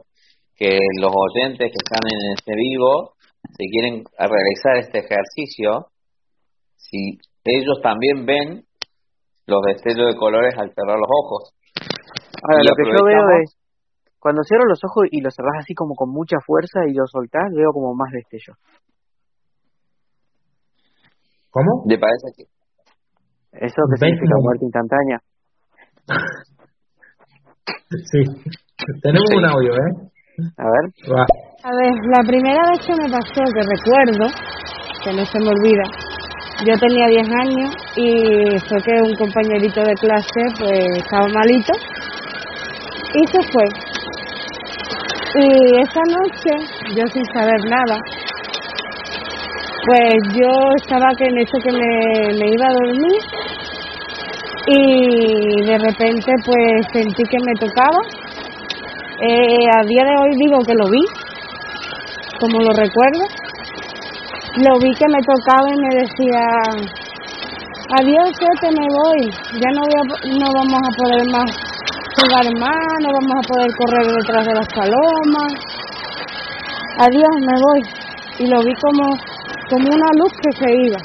Que 0.53 0.77
los 1.01 1.09
oyentes 1.09 1.71
que 1.73 1.79
están 1.81 2.05
en 2.05 2.21
este 2.37 2.53
vivo, 2.53 3.17
si 3.57 3.65
quieren 3.73 4.03
realizar 4.19 4.77
este 4.77 4.99
ejercicio, 5.01 5.89
si 6.77 7.17
ellos 7.57 7.79
también 7.81 8.25
ven 8.25 8.63
los 9.47 9.61
destellos 9.65 10.13
de 10.13 10.17
colores 10.17 10.53
al 10.57 10.73
cerrar 10.73 10.97
los 10.97 11.09
ojos. 11.09 11.53
Ahora, 12.43 12.61
Y 12.61 12.67
lo 12.67 12.75
que 12.75 12.83
yo 12.85 13.05
veo 13.05 13.41
es, 13.41 13.57
cuando 14.19 14.43
cierro 14.43 14.65
los 14.65 14.79
ojos 14.83 15.07
y 15.11 15.21
los 15.21 15.33
cerrás 15.33 15.63
así 15.63 15.73
como 15.73 15.95
con 15.95 16.11
mucha 16.11 16.37
fuerza 16.45 16.81
y 16.87 16.93
los 16.93 17.09
soltás, 17.09 17.49
veo 17.55 17.71
como 17.73 17.95
más 17.95 18.11
destellos. 18.11 18.57
¿Cómo? 21.49 21.83
¿Le 21.87 21.97
parece 21.97 22.27
que 22.37 22.43
¿Eso 23.51 23.81
que 23.89 23.97
significa 23.97 24.35
muerte 24.41 24.65
instantánea? 24.65 25.19
Sí. 27.89 28.21
Tenemos 29.01 29.25
un 29.35 29.45
audio, 29.45 29.73
¿eh? 29.73 30.09
A 30.57 30.65
ver. 30.69 30.85
Va. 31.09 31.25
A 31.63 31.71
ver, 31.73 31.93
la 32.15 32.21
primera 32.21 32.61
vez 32.69 32.85
que 32.85 32.93
me 32.93 33.09
pasó, 33.09 33.41
que 33.49 33.65
recuerdo, 33.65 34.29
que 35.03 35.11
no 35.11 35.25
se 35.25 35.39
me 35.39 35.49
olvida, 35.49 35.83
yo 36.65 36.73
tenía 36.77 37.07
10 37.07 37.27
años 37.29 37.75
y 37.95 38.59
fue 38.67 38.81
que 38.83 38.91
un 39.01 39.15
compañerito 39.15 39.81
de 39.81 39.93
clase 39.93 40.41
pues 40.59 40.97
estaba 40.97 41.27
malito 41.27 41.73
y 43.13 43.27
se 43.27 43.39
fue. 43.51 43.63
Y 45.35 45.81
esa 45.81 46.01
noche, 46.09 46.51
yo 46.95 47.03
sin 47.13 47.23
saber 47.33 47.63
nada, 47.69 47.97
pues 49.85 50.13
yo 50.35 50.51
estaba 50.81 51.07
que 51.17 51.25
en 51.25 51.37
eso 51.37 51.57
que 51.63 51.71
me, 51.71 52.49
iba 52.51 52.67
a 52.67 52.73
dormir 52.73 53.21
y 54.67 55.65
de 55.65 55.77
repente 55.77 56.31
pues 56.45 56.85
sentí 56.91 57.23
que 57.23 57.37
me 57.45 57.53
tocaba. 57.59 58.01
Eh, 59.21 59.65
a 59.77 59.83
día 59.83 60.03
de 60.03 60.15
hoy 60.21 60.31
digo 60.35 60.59
que 60.65 60.73
lo 60.73 60.89
vi, 60.89 61.05
como 62.39 62.59
lo 62.59 62.71
recuerdo. 62.71 63.38
Lo 64.57 64.79
vi 64.79 64.91
que 64.95 65.05
me 65.07 65.21
tocaba 65.21 65.69
y 65.69 65.77
me 65.79 66.01
decía, 66.01 66.41
adiós, 67.97 68.29
te 68.61 68.71
me 68.71 68.87
voy, 68.89 69.31
ya 69.53 69.69
no, 69.73 69.81
voy 69.81 69.95
a- 70.01 70.39
no 70.39 70.47
vamos 70.53 70.81
a 70.83 70.97
poder 70.97 71.23
más 71.31 71.51
jugar 72.19 72.45
más, 72.59 72.93
no 73.01 73.09
vamos 73.13 73.37
a 73.37 73.47
poder 73.47 73.69
correr 73.77 74.07
detrás 74.11 74.45
de 74.47 74.53
las 74.55 74.67
palomas. 74.73 75.53
Adiós, 76.97 77.35
me 77.39 77.55
voy. 77.61 77.81
Y 78.39 78.47
lo 78.47 78.59
vi 78.63 78.73
como, 78.81 79.15
como 79.69 79.87
una 79.95 80.07
luz 80.17 80.33
que 80.41 80.51
se 80.57 80.75
iba. 80.87 80.99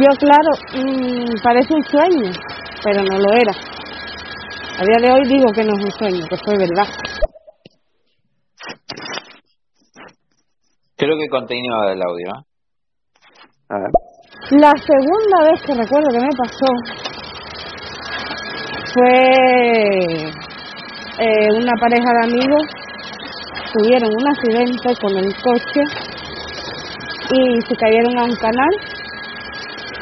Yo, 0.00 0.10
claro, 0.18 0.50
mm, 0.74 1.42
parece 1.42 1.74
un 1.74 1.84
sueño, 1.84 2.32
pero 2.84 3.02
no 3.02 3.18
lo 3.18 3.32
era. 3.34 3.52
A 4.78 4.84
día 4.84 5.08
de 5.08 5.12
hoy 5.12 5.22
digo 5.28 5.52
que 5.52 5.64
no 5.64 5.74
es 5.76 5.84
un 5.84 5.90
sueño, 5.92 6.26
que 6.28 6.36
fue 6.44 6.56
verdad. 6.56 6.88
Creo 10.98 11.16
que 11.16 11.28
continúa 11.28 11.92
el 11.92 12.02
audio. 12.02 12.26
¿eh? 12.26 12.42
A 13.70 13.78
ver. 13.78 13.90
La 14.60 14.72
segunda 14.76 15.38
vez 15.48 15.62
que 15.62 15.74
recuerdo 15.74 16.08
que 16.10 16.18
me 16.18 16.34
pasó 16.36 16.70
fue 18.94 19.12
eh, 21.20 21.48
una 21.56 21.72
pareja 21.80 22.10
de 22.12 22.26
amigos 22.26 22.62
tuvieron 23.74 24.10
un 24.10 24.26
accidente 24.28 24.88
con 25.00 25.16
el 25.18 25.32
coche 25.36 25.82
y 27.30 27.60
se 27.60 27.76
cayeron 27.76 28.18
a 28.18 28.24
un 28.24 28.34
canal 28.36 28.74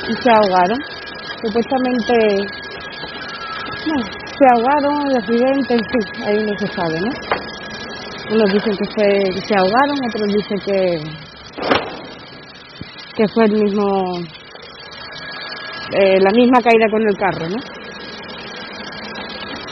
y 0.08 0.12
se 0.14 0.30
ahogaron. 0.30 0.78
Supuestamente, 1.44 2.14
bueno, 3.84 4.04
se 4.38 4.44
ahogaron, 4.54 5.06
el 5.08 5.16
accidente, 5.16 5.74
en 5.74 5.84
fin, 5.90 6.24
ahí 6.26 6.38
no 6.46 6.58
se 6.58 6.66
sabe, 6.68 7.00
¿no? 7.00 7.10
Unos 8.28 8.52
dicen 8.52 8.72
que, 8.76 9.40
se 9.40 9.54
ahogaron, 9.54 9.98
otros 10.08 10.26
dicen 10.34 10.58
que, 10.66 10.98
que 13.16 13.28
fue 13.28 13.44
el 13.44 13.52
mismo, 13.52 14.18
eh, 15.92 16.18
la 16.20 16.30
misma 16.32 16.58
caída 16.60 16.90
con 16.90 17.02
el 17.06 17.16
carro, 17.16 17.48
¿no? 17.48 17.56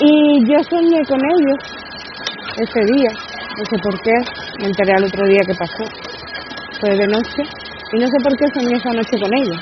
Y 0.01 0.47
yo 0.47 0.63
soñé 0.71 1.05
con 1.05 1.19
ellos 1.19 1.59
ese 2.57 2.81
día, 2.93 3.11
no 3.59 3.65
sé 3.65 3.77
por 3.83 4.01
qué, 4.03 4.13
me 4.61 4.67
enteré 4.69 4.93
al 4.93 5.05
otro 5.05 5.27
día 5.27 5.41
que 5.47 5.55
pasó, 5.55 5.85
fue 6.81 6.91
de 6.97 7.09
noche, 7.09 7.43
y 7.93 7.99
no 7.99 8.07
sé 8.07 8.17
por 8.23 8.37
qué 8.37 8.47
soñé 8.55 8.77
esa 8.77 8.93
noche 8.93 9.19
con 9.21 9.35
ellos. 9.35 9.61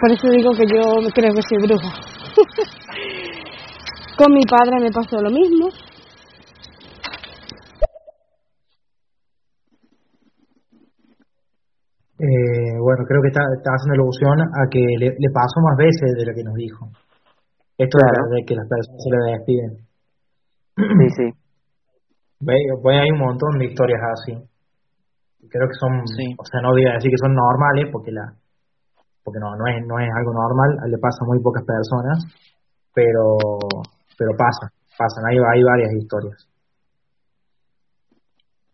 Por 0.00 0.12
eso 0.12 0.28
digo 0.28 0.50
que 0.52 0.66
yo 0.66 0.82
creo 1.14 1.34
que 1.34 1.42
soy 1.48 1.58
bruja. 1.66 1.92
con 4.16 4.32
mi 4.34 4.42
padre 4.44 4.80
me 4.80 4.90
pasó 4.90 5.20
lo 5.22 5.30
mismo. 5.30 5.87
Eh, 12.18 12.74
bueno, 12.82 13.06
creo 13.06 13.22
que 13.22 13.28
está, 13.30 13.42
está 13.54 13.70
haciendo 13.78 14.02
alusión 14.02 14.34
a 14.42 14.66
que 14.68 14.82
le, 14.82 15.14
le 15.14 15.30
pasó 15.30 15.62
más 15.62 15.78
veces 15.78 16.18
de 16.18 16.26
lo 16.26 16.34
que 16.34 16.42
nos 16.42 16.54
dijo. 16.54 16.90
Esto 17.78 17.94
de, 17.94 18.44
que 18.44 18.56
las 18.58 18.66
personas 18.66 18.98
se 18.98 19.10
le 19.10 19.18
despiden. 19.38 19.72
Sí, 20.74 21.08
sí. 21.14 21.26
Voy, 22.40 22.94
hay 22.94 23.10
un 23.10 23.18
montón 23.18 23.58
de 23.58 23.66
historias 23.66 24.00
así. 24.02 24.34
Creo 25.48 25.66
que 25.66 25.78
son, 25.78 26.02
o 26.02 26.44
sea, 26.44 26.60
no 26.62 26.70
voy 26.70 26.86
a 26.86 26.94
decir 26.94 27.10
que 27.10 27.18
son 27.18 27.34
normales 27.34 27.86
porque 27.90 28.12
la 28.12 28.34
porque 29.24 29.40
no 29.40 29.56
no 29.56 29.66
es 29.66 29.86
no 29.86 29.98
es 29.98 30.08
algo 30.14 30.32
normal, 30.32 30.90
le 30.90 30.98
pasa 30.98 31.18
a 31.22 31.26
muy 31.26 31.40
pocas 31.42 31.64
personas, 31.64 32.18
pero 32.94 33.38
pero 34.18 34.30
pasa, 34.36 34.70
pasan, 34.98 35.24
hay, 35.30 35.38
hay 35.38 35.62
varias 35.62 35.92
historias. 35.94 36.48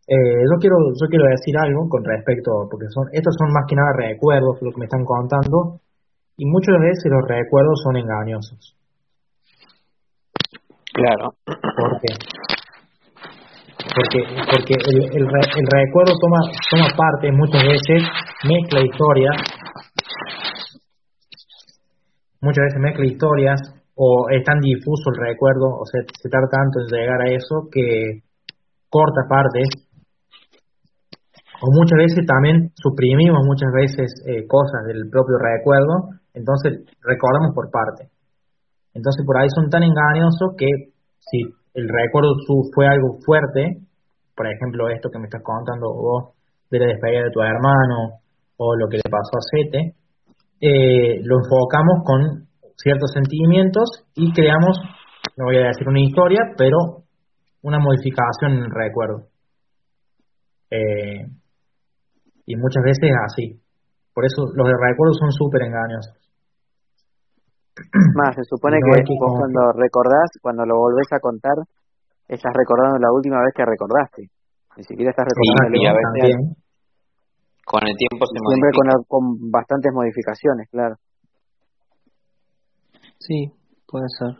Eh, 0.06 0.44
yo 0.44 0.56
quiero 0.60 0.76
yo 1.00 1.06
quiero 1.08 1.24
decir 1.26 1.56
algo 1.56 1.88
con 1.88 2.04
respecto 2.04 2.68
porque 2.70 2.86
son 2.90 3.08
estos 3.12 3.34
son 3.38 3.52
más 3.52 3.64
que 3.66 3.74
nada 3.74 3.88
recuerdos 3.96 4.60
lo 4.60 4.70
que 4.70 4.80
me 4.80 4.84
están 4.84 5.04
contando 5.04 5.80
y 6.36 6.44
muchas 6.44 6.76
veces 6.78 7.10
los 7.10 7.24
recuerdos 7.26 7.80
son 7.82 7.96
engañosos 7.96 8.76
Claro. 10.94 11.34
¿Por 11.44 12.00
qué? 12.00 12.14
Porque, 13.94 14.20
porque 14.46 14.74
el, 14.78 15.02
el, 15.10 15.26
el 15.26 15.66
recuerdo 15.66 16.14
toma, 16.20 16.38
toma 16.70 16.86
parte 16.96 17.32
muchas 17.32 17.62
veces, 17.64 18.02
mezcla 18.46 18.80
historias, 18.80 19.36
muchas 22.40 22.62
veces 22.64 22.80
mezcla 22.80 23.06
historias 23.06 23.60
o 23.96 24.28
es 24.30 24.44
tan 24.44 24.60
difuso 24.60 25.10
el 25.10 25.26
recuerdo, 25.26 25.66
o 25.66 25.84
se 25.84 26.28
tarda 26.30 26.46
tanto 26.48 26.78
en 26.80 26.86
llegar 26.86 27.20
a 27.22 27.30
eso 27.34 27.68
que 27.70 28.22
corta 28.88 29.22
partes, 29.28 29.68
o 31.60 31.66
muchas 31.70 31.98
veces 31.98 32.26
también 32.26 32.72
suprimimos 32.74 33.44
muchas 33.46 33.70
veces 33.72 34.10
eh, 34.26 34.46
cosas 34.46 34.86
del 34.86 35.08
propio 35.10 35.38
recuerdo, 35.38 36.18
entonces 36.34 36.82
recordamos 37.02 37.54
por 37.54 37.70
parte. 37.70 38.10
Entonces 38.94 39.24
por 39.26 39.38
ahí 39.38 39.48
son 39.54 39.70
tan 39.70 39.82
engañosos 39.82 40.54
que 40.58 40.94
si 41.18 41.38
el 41.74 41.88
recuerdo 41.88 42.34
fue 42.74 42.86
algo 42.86 43.18
fuerte, 43.24 43.82
por 44.34 44.46
ejemplo 44.46 44.88
esto 44.88 45.10
que 45.10 45.18
me 45.18 45.26
estás 45.26 45.42
contando 45.42 45.94
vos 45.94 46.34
de 46.70 46.78
la 46.78 46.86
despedida 46.86 47.24
de 47.24 47.30
tu 47.30 47.40
hermano 47.40 48.18
o 48.56 48.76
lo 48.76 48.88
que 48.88 48.98
le 48.98 49.10
pasó 49.10 49.38
a 49.38 49.46
Sete, 49.50 49.94
eh, 50.60 51.20
lo 51.22 51.38
enfocamos 51.38 52.02
con 52.04 52.48
ciertos 52.76 53.12
sentimientos 53.12 54.06
y 54.14 54.32
creamos, 54.32 54.78
no 55.36 55.46
voy 55.46 55.56
a 55.58 55.68
decir 55.68 55.86
una 55.88 56.00
historia, 56.00 56.40
pero 56.56 57.04
una 57.62 57.78
modificación 57.78 58.52
en 58.52 58.64
el 58.64 58.70
recuerdo. 58.70 59.28
Eh, 60.70 61.26
y 62.46 62.56
muchas 62.56 62.82
veces 62.84 63.10
así. 63.24 63.60
Por 64.12 64.24
eso 64.24 64.46
los 64.54 64.66
recuerdos 64.68 65.18
son 65.18 65.32
súper 65.32 65.62
engañosos. 65.62 66.18
Más, 68.14 68.34
se 68.36 68.44
supone 68.44 68.78
que, 68.78 69.02
vos 69.18 69.32
cuando 69.34 69.72
recordás, 69.74 70.30
cuando 70.40 70.64
lo 70.64 70.78
volvés 70.78 71.10
a 71.10 71.18
contar, 71.18 71.58
estás 72.28 72.52
recordando 72.54 72.98
la 72.98 73.10
última 73.10 73.42
vez 73.42 73.52
que 73.54 73.64
recordaste. 73.66 74.30
Ni 74.76 74.84
siquiera 74.84 75.10
estás 75.10 75.26
recordando 75.26 75.74
y 75.74 75.86
a 75.86 75.92
veces 75.92 76.64
con 77.64 77.80
el 77.82 77.96
tiempo 77.96 78.26
se 78.26 78.36
Siempre 78.36 78.70
con, 78.76 78.86
con 79.08 79.50
bastantes 79.50 79.90
modificaciones, 79.92 80.68
claro. 80.70 80.96
Sí, 83.18 83.50
puede 83.88 84.06
ser. 84.18 84.36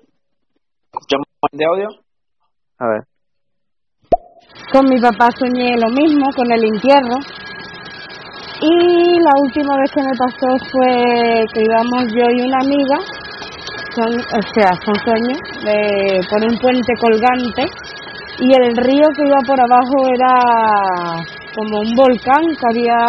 ¿Escuchamos 0.93 1.27
de 1.53 1.65
audio? 1.65 1.89
A 2.79 2.87
ver. 2.87 3.03
Con 4.73 4.85
mi 4.91 5.01
papá 5.01 5.31
soñé 5.33 5.75
lo 5.79 5.89
mismo, 5.89 6.27
con 6.37 6.53
el 6.53 6.65
entierro. 6.65 7.17
Y 8.65 9.21
la 9.21 9.35
última 9.43 9.77
vez 9.77 9.91
que 9.93 10.03
me 10.03 10.17
pasó 10.17 10.49
fue 10.73 11.45
que 11.53 11.65
íbamos 11.65 12.05
yo 12.17 12.25
y 12.33 12.49
una 12.49 12.59
amiga 12.65 12.97
son, 13.95 14.13
o 14.17 14.43
sea, 14.55 14.73
son 14.85 14.95
sueños, 15.05 15.39
por 16.31 16.41
un 16.51 16.57
puente 16.59 16.93
colgante 16.99 17.63
y 18.41 18.53
el 18.55 18.77
río 18.77 19.07
que 19.15 19.27
iba 19.27 19.37
por 19.47 19.61
abajo 19.61 20.09
era 20.15 20.33
como 21.55 21.81
un 21.81 21.95
volcán 21.95 22.43
que 22.57 22.67
había 22.73 23.07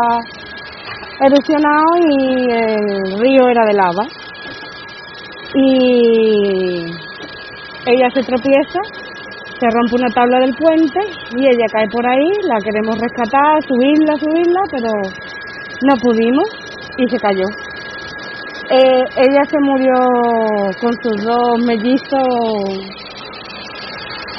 erosionado 1.22 1.90
y 2.20 2.52
el 2.52 3.20
río 3.20 3.48
era 3.48 3.66
de 3.66 3.74
lava. 3.74 4.06
Y 5.56 6.86
ella 7.86 8.10
se 8.14 8.24
tropieza, 8.24 8.80
se 9.58 9.68
rompe 9.72 9.96
una 9.96 10.14
tabla 10.14 10.40
del 10.40 10.54
puente 10.56 11.00
y 11.38 11.48
ella 11.48 11.66
cae 11.72 11.88
por 11.88 12.06
ahí, 12.06 12.30
la 12.44 12.60
queremos 12.60 13.00
rescatar, 13.00 13.64
subirla, 13.64 14.18
subirla, 14.18 14.62
pero 14.70 14.92
no 15.82 15.96
pudimos 16.02 16.50
y 16.98 17.10
se 17.10 17.18
cayó. 17.18 17.46
Eh, 18.72 19.04
ella 19.18 19.44
se 19.46 19.60
murió 19.60 19.94
con 20.82 20.92
sus 21.04 21.24
dos 21.24 21.66
mellizos 21.66 23.06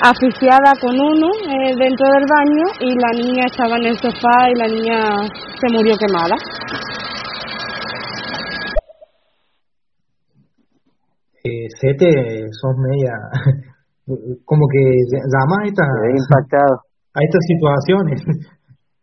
asfixiada 0.02 0.72
con 0.80 0.92
uno 0.92 1.28
eh, 1.48 1.74
dentro 1.78 2.06
del 2.12 2.26
baño 2.28 2.66
y 2.80 2.94
la 2.98 3.12
niña 3.16 3.46
estaba 3.46 3.76
en 3.76 3.86
el 3.86 3.96
sofá 3.96 4.50
y 4.50 4.58
la 4.58 4.66
niña 4.66 4.98
se 5.60 5.68
murió 5.72 5.96
quemada. 5.96 6.36
Eh, 11.44 11.68
Sete, 11.80 12.08
sos 12.50 12.74
media, 12.76 13.12
como 14.44 14.66
que 14.68 14.82
llama 15.14 15.62
a 15.62 15.66
estas, 15.66 15.86
impactado. 16.10 16.82
a 17.14 17.20
estas 17.22 17.40
situaciones. 17.46 18.55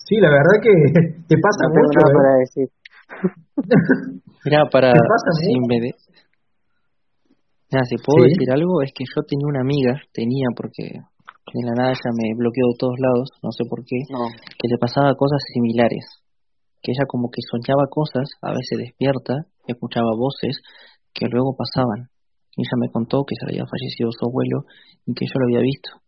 Sí, 0.05 0.15
la 0.19 0.29
verdad 0.29 0.57
que 0.61 0.71
te 1.27 1.35
pasa 1.39 1.63
no 1.67 1.75
mucho. 1.75 1.99
Nada 1.99 2.11
¿eh? 2.11 2.17
para 2.17 2.31
decir. 2.43 2.67
Mira, 4.45 4.65
para. 4.71 4.91
¿Te 4.93 4.99
pasa 4.99 5.29
si, 5.39 5.53
me 5.67 5.79
de- 5.79 5.95
Mira, 7.71 7.83
si 7.89 7.95
puedo 8.05 8.25
Sí. 8.25 8.29
decir 8.35 8.51
algo, 8.51 8.81
es 8.83 8.91
que 8.93 9.03
yo 9.07 9.23
tenía 9.25 9.47
una 9.47 9.61
amiga, 9.61 9.93
tenía 10.13 10.47
porque 10.55 10.83
de 10.93 11.61
la 11.65 11.73
nada 11.73 11.89
ella 11.93 12.11
me 12.17 12.33
bloqueó 12.35 12.65
de 12.73 12.77
todos 12.79 12.97
lados, 12.99 13.29
no 13.41 13.51
sé 13.51 13.63
por 13.69 13.85
qué, 13.85 13.97
No. 14.09 14.25
que 14.29 14.67
le 14.69 14.77
pasaba 14.77 15.13
cosas 15.15 15.41
similares. 15.53 16.05
Que 16.81 16.91
ella 16.91 17.05
como 17.07 17.29
que 17.31 17.39
soñaba 17.49 17.87
cosas, 17.89 18.27
a 18.41 18.51
veces 18.51 18.77
despierta, 18.77 19.47
escuchaba 19.67 20.11
voces 20.17 20.59
que 21.13 21.27
luego 21.31 21.55
pasaban. 21.55 22.09
Y 22.57 22.61
ella 22.61 22.77
me 22.77 22.89
contó 22.91 23.23
que 23.25 23.35
se 23.39 23.45
le 23.47 23.51
había 23.57 23.65
fallecido 23.69 24.09
su 24.11 24.25
abuelo 24.27 24.65
y 25.05 25.13
que 25.13 25.25
yo 25.25 25.35
lo 25.39 25.45
había 25.47 25.61
visto. 25.63 26.02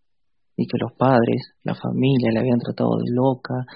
Y 0.56 0.68
que 0.68 0.80
los 0.80 0.94
padres, 0.94 1.56
la 1.64 1.76
familia 1.76 2.32
la 2.32 2.40
habían 2.40 2.60
tratado 2.60 2.95
de 3.03 3.11
loca, 3.11 3.68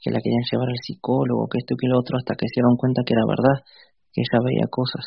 que 0.00 0.10
la 0.12 0.20
querían 0.20 0.44
llevar 0.44 0.68
al 0.68 0.82
psicólogo, 0.84 1.48
que 1.48 1.58
esto 1.58 1.74
y 1.74 1.80
que 1.80 1.88
lo 1.88 1.98
otro, 1.98 2.18
hasta 2.18 2.36
que 2.36 2.46
se 2.46 2.60
dieron 2.60 2.76
cuenta 2.76 3.02
que 3.02 3.14
era 3.16 3.24
verdad, 3.24 3.64
que 4.12 4.20
ella 4.20 4.38
veía 4.44 4.68
cosas. 4.68 5.04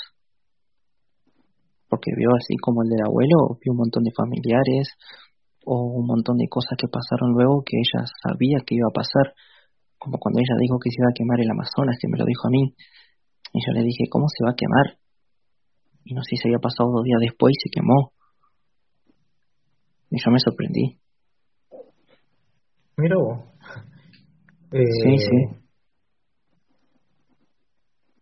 Porque 1.88 2.12
vio 2.18 2.30
así 2.34 2.58
como 2.62 2.84
el 2.84 2.90
del 2.90 3.06
abuelo, 3.06 3.58
vio 3.62 3.74
un 3.74 3.82
montón 3.86 4.04
de 4.04 4.14
familiares 4.14 4.94
o 5.66 6.02
un 6.02 6.06
montón 6.06 6.38
de 6.38 6.48
cosas 6.50 6.78
que 6.78 6.88
pasaron 6.88 7.34
luego 7.34 7.64
que 7.66 7.78
ella 7.78 8.06
sabía 8.22 8.62
que 8.66 8.76
iba 8.76 8.90
a 8.90 8.94
pasar. 8.94 9.34
Como 9.98 10.18
cuando 10.18 10.40
ella 10.40 10.56
dijo 10.60 10.78
que 10.80 10.90
se 10.90 11.02
iba 11.02 11.10
a 11.10 11.18
quemar 11.18 11.42
el 11.42 11.50
Amazonas, 11.50 11.98
que 12.00 12.08
me 12.08 12.18
lo 12.18 12.26
dijo 12.26 12.48
a 12.48 12.52
mí. 12.52 12.74
Y 13.54 13.60
yo 13.66 13.74
le 13.74 13.84
dije, 13.84 14.06
¿cómo 14.10 14.26
se 14.30 14.46
va 14.46 14.52
a 14.52 14.60
quemar? 14.60 14.98
Y 16.06 16.14
no 16.14 16.22
sé 16.24 16.38
si 16.38 16.48
había 16.48 16.62
pasado 16.62 16.90
dos 16.90 17.04
días 17.04 17.20
después 17.22 17.54
y 17.54 17.60
se 17.62 17.70
quemó. 17.70 18.14
Y 20.10 20.18
yo 20.18 20.32
me 20.32 20.40
sorprendí. 20.40 20.98
Mira 23.00 23.16
vos. 23.18 23.40
Eh, 24.72 24.84
Sí, 24.84 25.18
sí. 25.18 25.38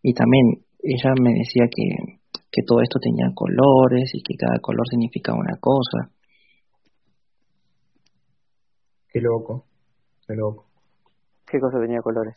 Y 0.04 0.14
también 0.14 0.64
ella 0.80 1.12
me 1.20 1.34
decía 1.34 1.66
que, 1.68 2.22
que 2.52 2.62
todo 2.66 2.82
esto 2.82 3.00
tenía 3.02 3.28
colores 3.34 4.12
y 4.14 4.22
que 4.22 4.36
cada 4.38 4.60
color 4.62 4.88
significaba 4.88 5.40
una 5.40 5.58
cosa. 5.60 6.14
Qué 9.10 9.20
loco, 9.20 9.66
qué 10.28 10.36
loco. 10.36 10.68
¿Qué 11.50 11.60
cosa 11.60 11.80
tenía 11.82 12.00
colores? 12.02 12.36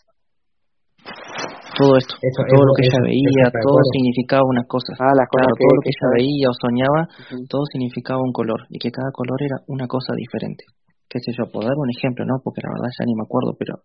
Todo 1.78 1.96
esto, 1.96 2.14
todo 2.16 2.64
lo 2.66 2.72
que 2.76 2.84
ella 2.86 3.00
veía, 3.04 3.52
todo 3.52 3.78
significaba 3.92 4.42
una 4.44 4.64
cosa. 4.64 4.92
Ah, 4.98 5.14
las 5.14 5.28
cosas 5.28 5.48
todo 5.56 5.72
lo 5.76 5.82
que 5.82 5.92
ella 5.92 6.08
veía 6.16 6.46
o 6.48 6.56
soñaba, 6.56 7.00
todo 7.48 7.62
significaba 7.72 8.20
un 8.20 8.32
color 8.32 8.66
y 8.68 8.78
que 8.78 8.90
cada 8.90 9.10
color 9.12 9.38
era 9.42 9.56
una 9.68 9.86
cosa 9.86 10.12
diferente. 10.16 10.64
Qué 11.10 11.18
sé 11.18 11.32
yo, 11.36 11.50
puedo 11.50 11.66
dar 11.66 11.76
un 11.76 11.90
ejemplo, 11.90 12.24
¿no? 12.24 12.38
Porque 12.38 12.62
la 12.62 12.70
verdad 12.70 12.94
ya 12.94 13.04
ni 13.04 13.16
me 13.16 13.24
acuerdo, 13.26 13.56
pero 13.58 13.82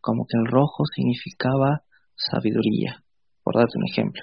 como 0.00 0.24
que 0.30 0.38
el 0.38 0.46
rojo 0.46 0.84
significaba 0.94 1.82
sabiduría, 2.14 3.02
por 3.42 3.56
darte 3.56 3.76
un 3.76 3.86
ejemplo. 3.90 4.22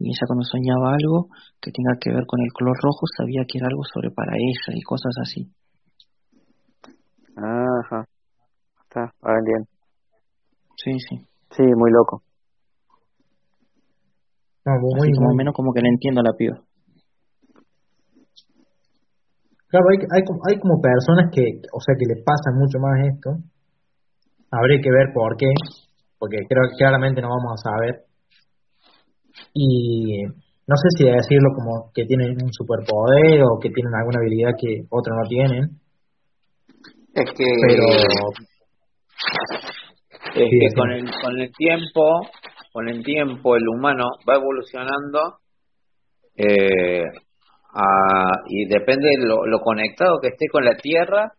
Y 0.00 0.08
ella 0.10 0.26
cuando 0.26 0.42
soñaba 0.42 0.98
algo 0.98 1.28
que 1.60 1.70
tenga 1.70 1.94
que 2.00 2.10
ver 2.10 2.26
con 2.26 2.40
el 2.40 2.50
color 2.52 2.74
rojo 2.82 3.06
sabía 3.16 3.44
que 3.46 3.58
era 3.58 3.68
algo 3.70 3.84
sobre 3.84 4.10
para 4.10 4.34
ella 4.34 4.74
y 4.74 4.82
cosas 4.82 5.14
así. 5.22 5.46
Ajá. 7.36 8.04
Está, 8.82 9.14
ahora 9.22 9.40
bien. 9.46 9.68
Sí, 10.74 10.90
sí. 11.08 11.16
Sí, 11.54 11.62
muy 11.62 11.92
loco. 11.92 12.22
No, 14.64 14.72
muy, 14.80 15.10
Así 15.10 15.12
como 15.12 15.34
menos 15.34 15.54
como 15.54 15.72
que 15.72 15.82
le 15.82 15.88
entiendo 15.88 16.20
a 16.20 16.24
la 16.24 16.36
piba. 16.36 16.60
Claro, 19.70 19.86
hay, 19.90 19.98
hay, 20.02 20.22
hay 20.50 20.58
como 20.58 20.80
personas 20.82 21.30
que, 21.32 21.42
o 21.72 21.80
sea, 21.80 21.94
que 21.98 22.06
les 22.12 22.24
pasa 22.24 22.50
mucho 22.58 22.78
más 22.78 23.06
esto. 23.06 23.30
Habría 24.50 24.80
que 24.82 24.90
ver 24.90 25.14
por 25.14 25.36
qué, 25.36 25.46
porque 26.18 26.38
creo 26.48 26.62
que 26.68 26.76
claramente 26.76 27.22
no 27.22 27.28
vamos 27.28 27.54
a 27.54 27.70
saber. 27.70 27.94
Y 29.54 30.22
no 30.26 30.74
sé 30.76 30.88
si 30.98 31.04
decirlo 31.04 31.50
como 31.54 31.90
que 31.94 32.04
tienen 32.04 32.30
un 32.42 32.52
superpoder 32.52 33.42
o 33.42 33.58
que 33.60 33.70
tienen 33.70 33.94
alguna 33.94 34.18
habilidad 34.20 34.58
que 34.58 34.82
otros 34.90 35.16
no 35.16 35.28
tienen. 35.28 35.64
Es 37.14 37.30
que, 37.30 37.44
Pero 37.66 37.84
es 40.34 40.34
Sí, 40.34 40.44
que 40.48 40.68
sí. 40.68 40.74
con 40.76 40.90
el, 40.92 41.04
con 41.04 41.40
el 41.40 41.50
tiempo, 41.56 42.20
con 42.72 42.88
el 42.88 43.02
tiempo 43.02 43.56
el 43.56 43.68
humano 43.68 44.04
va 44.28 44.36
evolucionando 44.36 45.38
eh, 46.36 47.02
a- 47.74 48.42
y 48.48 48.66
depende 48.66 49.08
de 49.10 49.26
lo, 49.26 49.46
lo 49.46 49.60
conectado 49.60 50.18
que 50.20 50.28
esté 50.28 50.46
con 50.50 50.64
la 50.64 50.76
tierra 50.76 51.32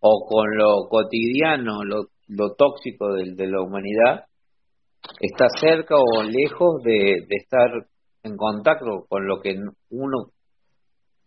o 0.00 0.26
con 0.28 0.56
lo 0.56 0.88
cotidiano, 0.88 1.82
lo, 1.84 2.08
lo 2.28 2.54
tóxico 2.54 3.14
de, 3.14 3.46
la 3.46 3.62
humanidad, 3.62 4.24
está 5.20 5.48
cerca 5.48 5.96
o 5.96 6.22
lejos 6.22 6.82
de, 6.82 7.24
estar 7.30 7.70
en 8.22 8.36
contacto 8.36 9.06
con 9.08 9.26
lo 9.26 9.40
que 9.40 9.56
uno 9.90 10.26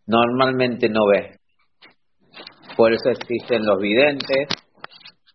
normalmente 0.05 0.89
no 0.89 1.07
ve. 1.07 1.37
Por 2.75 2.93
eso 2.93 3.09
existen 3.09 3.65
los 3.65 3.79
videntes, 3.79 4.47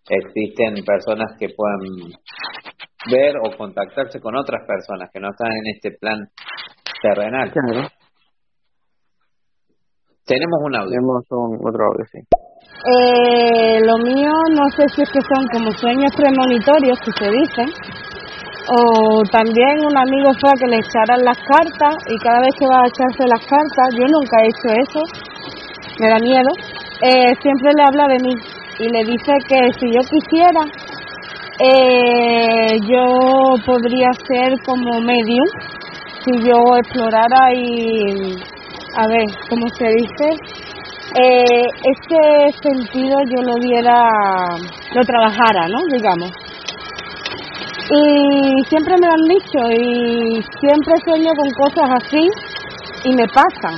existen 0.09 0.85
personas 0.85 1.37
que 1.39 1.49
pueden 1.49 2.13
ver 3.11 3.37
o 3.43 3.57
contactarse 3.57 4.21
con 4.21 4.37
otras 4.37 4.65
personas 4.67 5.11
que 5.13 5.21
no 5.21 5.31
están 5.31 5.51
en 5.51 5.75
este 5.75 5.91
plan 5.99 6.29
terrenal. 7.03 7.53
Tenemos 10.33 10.59
un 10.65 10.73
audio. 10.75 10.91
Tenemos 10.97 11.21
un, 11.29 11.61
otro 11.61 11.83
audio, 11.93 12.05
sí. 12.09 12.21
Eh, 12.25 13.81
lo 13.85 13.97
mío 14.01 14.33
no 14.57 14.65
sé 14.73 14.89
si 14.95 15.03
es 15.03 15.11
que 15.13 15.21
son 15.21 15.45
como 15.53 15.71
sueños 15.73 16.11
premonitorios 16.17 16.99
que 17.05 17.13
se 17.21 17.29
dicen, 17.31 17.69
o 18.73 19.23
también 19.31 19.85
un 19.85 19.97
amigo 19.97 20.33
fue 20.41 20.51
a 20.51 20.59
que 20.59 20.73
le 20.73 20.81
echaran 20.81 21.21
las 21.23 21.37
cartas 21.37 21.95
y 22.09 22.17
cada 22.25 22.41
vez 22.41 22.55
que 22.59 22.67
va 22.67 22.81
a 22.81 22.89
echarse 22.89 23.23
las 23.29 23.45
cartas, 23.45 23.87
yo 23.93 24.07
nunca 24.09 24.41
he 24.41 24.49
hecho 24.49 24.69
eso, 24.81 25.01
me 26.01 26.09
da 26.09 26.19
miedo, 26.19 26.51
eh, 27.03 27.35
siempre 27.43 27.71
le 27.77 27.83
habla 27.85 28.09
de 28.09 28.19
mí 28.25 28.35
y 28.81 28.89
le 28.89 29.05
dice 29.05 29.33
que 29.47 29.61
si 29.79 29.93
yo 29.93 30.01
quisiera, 30.09 30.65
eh, 31.61 32.81
yo 32.89 33.05
podría 33.67 34.11
ser 34.27 34.55
como 34.65 34.99
medium 34.99 35.49
si 36.25 36.49
yo 36.49 36.57
explorara 36.79 37.53
y, 37.55 38.35
a 38.97 39.07
ver, 39.09 39.25
¿cómo 39.49 39.67
se 39.77 39.87
dice? 39.87 40.73
eh, 41.15 41.67
ese 41.93 42.59
sentido 42.63 43.15
yo 43.29 43.43
lo 43.43 43.55
diera, 43.61 44.01
lo 44.95 45.03
trabajara, 45.05 45.69
¿no? 45.69 45.79
Digamos. 45.93 46.31
Y 47.91 48.65
siempre 48.69 48.95
me 49.01 49.07
lo 49.07 49.13
han 49.13 49.29
dicho 49.29 49.61
y 49.73 50.41
siempre 50.61 50.95
sueño 51.05 51.31
con 51.37 51.51
cosas 51.51 51.91
así 52.03 52.27
y 53.05 53.15
me 53.15 53.27
pasan. 53.29 53.77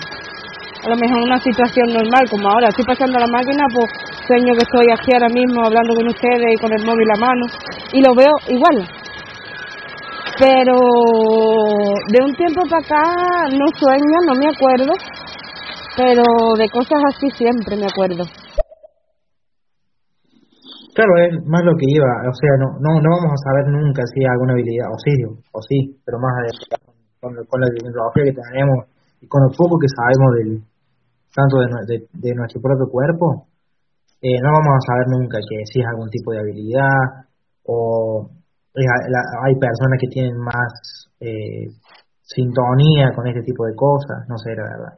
A 0.84 0.88
lo 0.90 0.96
mejor 0.96 1.22
una 1.22 1.38
situación 1.38 1.86
normal, 1.88 2.28
como 2.30 2.48
ahora 2.48 2.68
estoy 2.68 2.84
pasando 2.84 3.18
la 3.18 3.26
máquina, 3.26 3.64
pues 3.74 3.90
sueño 4.28 4.52
que 4.52 4.62
estoy 4.62 4.86
aquí 4.92 5.12
ahora 5.14 5.28
mismo 5.28 5.64
hablando 5.64 5.94
con 5.94 6.06
ustedes 6.08 6.52
y 6.52 6.60
con 6.60 6.72
el 6.72 6.84
móvil 6.84 7.08
a 7.16 7.20
mano 7.20 7.46
y 7.92 8.00
lo 8.02 8.14
veo 8.14 8.34
igual. 8.48 9.03
Pero 10.38 10.74
de 12.10 12.18
un 12.24 12.34
tiempo 12.34 12.62
para 12.68 12.82
acá 12.82 13.48
no 13.54 13.66
sueño, 13.78 14.18
no 14.26 14.34
me 14.34 14.50
acuerdo, 14.50 14.92
pero 15.96 16.22
de 16.58 16.68
cosas 16.70 16.98
así 17.08 17.30
siempre 17.38 17.76
me 17.76 17.86
acuerdo. 17.86 18.24
Claro, 20.94 21.10
es 21.26 21.44
más 21.46 21.62
lo 21.64 21.74
que 21.74 21.86
iba, 21.90 22.06
o 22.06 22.34
sea, 22.34 22.54
no, 22.58 22.78
no, 22.78 23.00
no 23.02 23.10
vamos 23.18 23.34
a 23.34 23.42
saber 23.50 23.66
nunca 23.66 24.02
si 24.06 24.20
hay 24.22 24.30
alguna 24.30 24.54
habilidad, 24.54 24.86
o 24.90 24.98
sí, 24.98 25.10
o 25.50 25.60
sí, 25.62 25.98
pero 26.04 26.18
más 26.18 26.30
adelante, 26.38 26.66
con, 27.20 27.60
la 27.60 27.66
tecnología 27.74 28.24
que 28.24 28.38
tenemos 28.38 28.86
y 29.20 29.26
con 29.26 29.42
lo 29.42 29.50
poco 29.56 29.78
que 29.78 29.90
sabemos 29.90 30.34
del 30.38 30.62
tanto 31.34 31.58
de, 31.58 32.06
de- 32.12 32.34
nuestro 32.34 32.60
propio 32.62 32.86
cuerpo, 32.90 33.46
eh, 34.22 34.38
no 34.38 34.50
vamos 34.54 34.70
a 34.78 34.86
saber 34.86 35.06
nunca 35.18 35.38
que 35.38 35.66
si 35.66 35.80
es 35.80 35.86
algún 35.86 36.08
tipo 36.10 36.30
de 36.30 36.38
habilidad 36.38 37.26
o 37.66 38.30
hay 38.74 39.54
personas 39.54 39.98
que 40.00 40.08
tienen 40.08 40.36
más 40.36 41.08
eh, 41.20 41.70
sintonía 42.22 43.12
con 43.14 43.26
este 43.26 43.42
tipo 43.42 43.64
de 43.66 43.74
cosas, 43.74 44.26
no 44.28 44.36
sé, 44.38 44.50
la 44.56 44.64
verdad. 44.64 44.94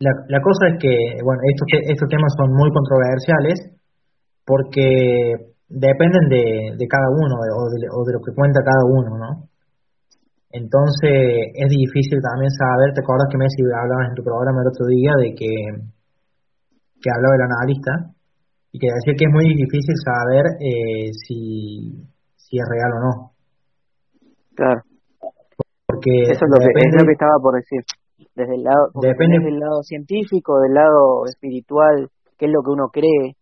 La, 0.00 0.40
cosa 0.42 0.68
es 0.68 0.76
que, 0.82 1.22
bueno, 1.22 1.40
estos, 1.48 1.68
estos 1.88 2.08
temas 2.08 2.34
son 2.36 2.52
muy 2.52 2.68
controversiales 2.72 3.72
porque 4.44 5.54
dependen 5.68 6.28
de, 6.28 6.86
cada 6.90 7.08
uno 7.08 7.40
o 7.40 7.70
de, 7.70 7.88
o 7.88 8.04
de 8.04 8.12
lo 8.12 8.20
que 8.20 8.34
cuenta 8.34 8.60
cada 8.60 8.84
uno, 8.84 9.16
¿no? 9.16 9.48
Entonces 10.50 11.50
es 11.54 11.68
difícil 11.70 12.20
también 12.20 12.50
saber, 12.50 12.92
¿te 12.92 13.00
acuerdas 13.00 13.26
que 13.30 13.38
Messi 13.38 13.62
hablabas 13.64 14.10
en 14.10 14.14
tu 14.14 14.22
programa 14.22 14.62
el 14.62 14.70
otro 14.70 14.86
día 14.86 15.10
de 15.18 15.34
que, 15.34 15.50
que 17.00 17.10
hablaba 17.10 17.34
el 17.34 17.48
analista 17.48 18.13
y 18.74 18.78
que 18.82 18.88
decía 18.90 19.14
que 19.16 19.24
es 19.24 19.32
muy 19.32 19.46
difícil 19.54 19.94
saber 20.02 20.44
eh, 20.58 21.14
si, 21.14 21.94
si 22.34 22.58
es 22.58 22.66
real 22.66 22.90
o 22.90 23.00
no? 23.06 23.12
Claro. 24.58 24.82
Porque 25.86 26.10
Eso 26.26 26.42
es 26.42 26.50
lo, 26.50 26.58
que, 26.58 26.66
es 26.66 26.74
depende- 26.74 26.98
lo 26.98 27.06
que 27.06 27.12
estaba 27.12 27.38
por 27.40 27.54
decir. 27.54 27.82
Desde 28.34 28.54
el 28.56 28.64
lado, 28.64 28.90
Depende- 28.98 29.38
tenés 29.38 29.44
del 29.46 29.58
lado 29.60 29.82
científico, 29.82 30.58
del 30.58 30.74
lado 30.74 31.22
espiritual, 31.26 32.10
qué 32.36 32.46
es 32.46 32.52
lo 32.52 32.62
que 32.66 32.70
uno 32.74 32.88
cree. 32.90 33.38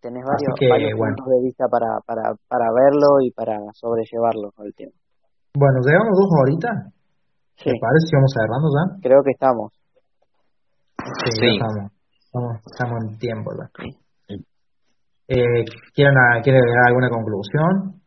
Tenés 0.00 0.22
varios, 0.26 0.54
que, 0.58 0.68
varios 0.68 0.94
bueno. 0.98 1.14
puntos 1.16 1.30
de 1.38 1.40
vista 1.46 1.64
para, 1.70 1.98
para, 2.06 2.34
para 2.48 2.66
verlo 2.74 3.18
y 3.22 3.30
para 3.30 3.58
sobrellevarlo 3.74 4.50
al 4.58 4.72
tema. 4.74 4.92
Bueno, 5.54 5.78
llevamos 5.86 6.14
dos 6.18 6.30
horitas. 6.42 6.76
Sí, 7.58 7.70
¿Te 7.70 7.78
parece 7.78 8.06
si 8.06 8.14
vamos 8.14 8.32
cerrando 8.34 8.68
ya? 8.74 8.84
creo 9.02 9.22
que 9.22 9.30
estamos. 9.34 9.72
Sí, 10.98 11.30
Sí. 11.34 11.46
ya 11.46 11.66
estamos. 11.66 11.92
Estamos, 12.38 12.62
estamos 12.70 12.96
en 13.02 13.18
tiempo 13.18 13.50
ya. 13.58 13.66
Eh, 15.28 15.64
¿quieren, 15.92 16.14
a- 16.16 16.40
¿Quieren 16.40 16.62
agregar 16.62 16.86
alguna 16.86 17.10
conclusión? 17.10 18.00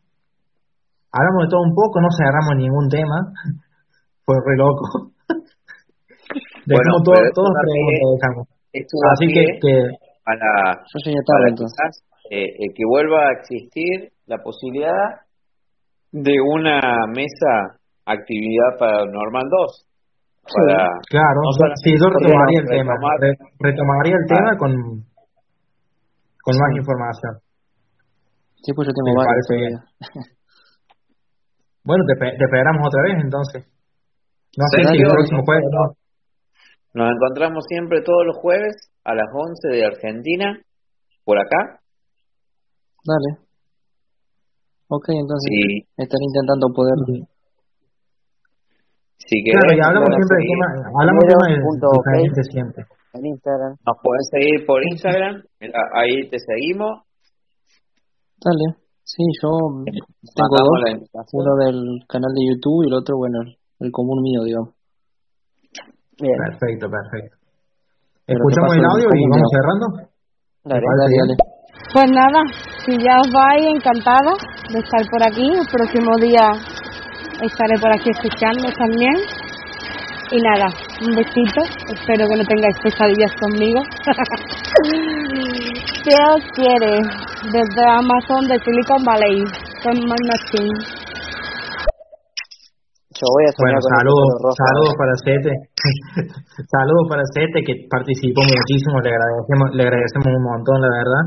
Hablamos 1.11 1.43
de 1.43 1.49
todo 1.51 1.61
un 1.67 1.75
poco, 1.75 1.99
no 1.99 2.07
cerramos 2.15 2.55
ningún 2.55 2.87
tema. 2.89 3.17
Fue 4.25 4.35
re 4.45 4.55
loco. 4.57 5.11
Bueno, 6.63 6.93
Dejamos 7.03 7.03
todo, 7.03 7.49
dejamos. 8.15 8.47
Así 9.11 9.27
que, 9.33 9.43
que 9.59 9.73
a 10.23 10.33
la, 10.35 10.79
Yo 10.79 10.99
para 11.03 11.23
tarde 11.27 11.49
entonces. 11.49 11.75
quizás 11.75 12.03
eh, 12.29 12.45
eh, 12.45 12.73
que 12.73 12.83
vuelva 12.87 13.17
a 13.27 13.31
existir 13.33 14.13
la 14.27 14.37
posibilidad 14.37 15.25
de 16.11 16.35
una 16.39 16.79
mesa 17.13 17.81
actividad 18.05 18.77
paranormal 18.79 19.43
2 19.49 19.85
para 20.43 20.89
claro, 21.09 21.39
no 21.43 21.51
sí, 21.83 21.91
yo 21.99 22.07
retomaría 22.09 22.59
el 22.61 22.67
tema. 22.67 22.93
retomar- 22.97 23.19
re- 23.21 23.37
retomaría 23.59 24.15
el 24.17 24.25
Ah. 24.25 24.33
tema 24.35 24.51
con, 24.57 24.71
con 26.43 26.53
más 26.57 26.69
Sí. 26.73 26.77
información. 26.81 27.33
Sí, 28.63 28.73
pues 28.73 28.87
yo 28.87 28.93
tengo 28.93 29.09
Me 29.09 29.15
varios 29.25 29.45
parece 29.47 29.53
bien. 29.61 29.73
Bueno, 31.83 32.03
te, 32.05 32.13
pe- 32.13 32.37
te 32.37 32.43
esperamos 32.45 32.81
otra 32.85 33.01
vez 33.09 33.17
entonces. 33.25 33.65
No 34.57 34.65
sé 34.69 34.83
si 34.85 35.01
el 35.01 35.09
próximo 35.09 35.41
jueves. 35.45 35.65
no. 35.71 35.83
nos 36.93 37.09
encontramos 37.09 37.63
siempre 37.67 38.01
todos 38.05 38.25
los 38.27 38.37
jueves 38.37 38.75
a 39.03 39.15
las 39.15 39.25
11 39.33 39.67
de 39.69 39.85
Argentina 39.85 40.59
por 41.23 41.39
acá 41.39 41.79
Dale. 43.03 43.41
Ok, 44.89 45.05
entonces 45.09 45.49
y 45.49 45.79
estaré 45.97 46.21
intentando 46.21 46.67
poder 46.75 46.93
Si 49.27 49.43
claro, 49.43 49.69
y 49.69 49.79
hablamos 49.79 50.09
siempre 50.09 50.37
de 50.37 50.45
tema, 50.49 50.67
hablamos 50.99 51.23
de 51.25 52.43
siempre. 52.49 52.85
En 53.13 53.25
Instagram. 53.25 53.75
Nos 53.85 53.97
pueden 54.01 54.23
seguir 54.31 54.65
por 54.65 54.79
Instagram, 54.83 55.43
ahí 55.93 56.29
te 56.29 56.39
seguimos. 56.39 57.03
Dale, 58.41 58.81
sí, 59.03 59.23
yo 59.41 59.49
tengo 59.85 60.57
dos, 60.57 60.79
uno 61.33 61.55
del 61.65 61.77
canal 62.07 62.31
de 62.33 62.41
YouTube 62.49 62.83
y 62.83 62.87
el 62.87 62.93
otro, 62.93 63.17
bueno, 63.17 63.39
el 63.79 63.91
común 63.91 64.21
mío, 64.23 64.43
digamos. 64.43 64.73
Bien. 66.19 66.37
Perfecto, 66.49 66.89
perfecto. 66.89 67.37
¿Escuchamos 68.27 68.75
el 68.77 68.85
audio 68.85 69.07
y 69.11 69.23
vamos 69.29 69.49
cerrando? 69.51 69.85
Dale, 70.63 70.85
dale, 70.85 71.15
dale. 71.19 71.35
Pues 71.93 72.07
nada, 72.09 72.39
si 72.85 72.93
ya 73.03 73.19
os 73.19 73.29
vais, 73.33 73.65
encantada 73.67 74.31
de 74.71 74.79
estar 74.79 75.03
por 75.11 75.21
aquí. 75.21 75.43
El 75.43 75.67
próximo 75.67 76.15
día 76.21 76.53
estaré 77.41 77.79
por 77.79 77.91
aquí 77.91 78.09
escuchando 78.09 78.69
también. 78.77 79.15
Y 80.31 80.41
nada, 80.41 80.67
un 81.05 81.15
besito. 81.15 81.61
Espero 81.91 82.27
que 82.29 82.37
no 82.37 82.45
tengáis 82.45 82.77
pesadillas 82.83 83.33
conmigo. 83.39 83.81
¿Qué 86.03 86.15
os 86.33 86.43
quiere? 86.55 87.01
Desde 87.51 87.83
Amazon 87.87 88.47
de 88.47 88.57
Silicon 88.59 89.03
Valley, 89.03 89.43
con 89.83 89.97
Machine 90.07 91.11
bueno, 93.21 93.77
saludos, 93.85 94.29
saludos 94.57 94.93
para 94.97 95.13
Sete, 95.21 95.51
saludos 96.65 97.05
para 97.09 97.21
Sete 97.33 97.61
que 97.61 97.85
participó 97.89 98.41
muchísimo, 98.41 98.97
le 99.01 99.13
agradecemos, 99.13 99.67
le 99.77 99.83
agradecemos 99.83 100.25
un 100.25 100.43
montón, 100.43 100.81
la 100.81 100.89
verdad. 100.89 101.23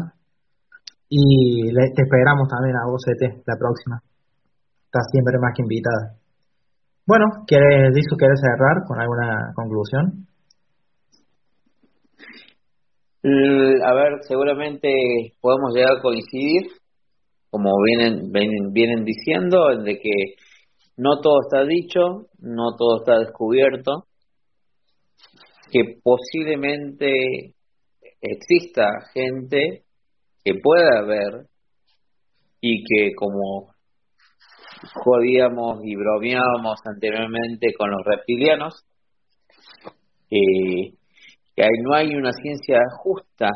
Y 1.08 1.70
te 1.70 2.02
esperamos 2.02 2.48
también 2.48 2.74
a 2.76 2.90
vos, 2.90 2.98
Sete, 2.98 3.42
la 3.46 3.54
próxima. 3.54 4.02
Estás 4.94 5.10
siempre 5.10 5.40
más 5.40 5.50
que 5.56 5.62
invitada. 5.64 6.14
Bueno, 7.04 7.24
¿quieres, 7.48 7.92
Disu, 7.94 8.14
quieres 8.16 8.38
cerrar 8.38 8.86
con 8.86 9.00
alguna 9.00 9.50
conclusión? 9.52 10.28
A 13.84 13.92
ver, 13.92 14.20
seguramente 14.22 14.88
podemos 15.40 15.74
llegar 15.74 15.98
a 15.98 16.00
coincidir, 16.00 16.70
como 17.50 17.70
vienen, 17.82 18.30
vienen, 18.30 18.72
vienen 18.72 19.04
diciendo, 19.04 19.66
de 19.82 19.98
que 19.98 20.36
no 20.96 21.20
todo 21.20 21.40
está 21.42 21.64
dicho, 21.66 22.28
no 22.38 22.76
todo 22.78 22.98
está 22.98 23.18
descubierto, 23.18 24.04
que 25.72 25.98
posiblemente 26.04 27.54
exista 28.20 28.86
gente 29.12 29.82
que 30.44 30.52
pueda 30.62 31.02
ver 31.04 31.48
y 32.60 32.84
que 32.84 33.12
como 33.16 33.73
jodíamos 35.04 35.80
y 35.84 35.96
bromeábamos 35.96 36.78
anteriormente 36.84 37.72
con 37.76 37.90
los 37.90 38.00
reptilianos, 38.04 38.84
eh, 40.30 40.94
que 41.54 41.66
no 41.82 41.94
hay 41.94 42.14
una 42.14 42.32
ciencia 42.32 42.80
justa 42.98 43.48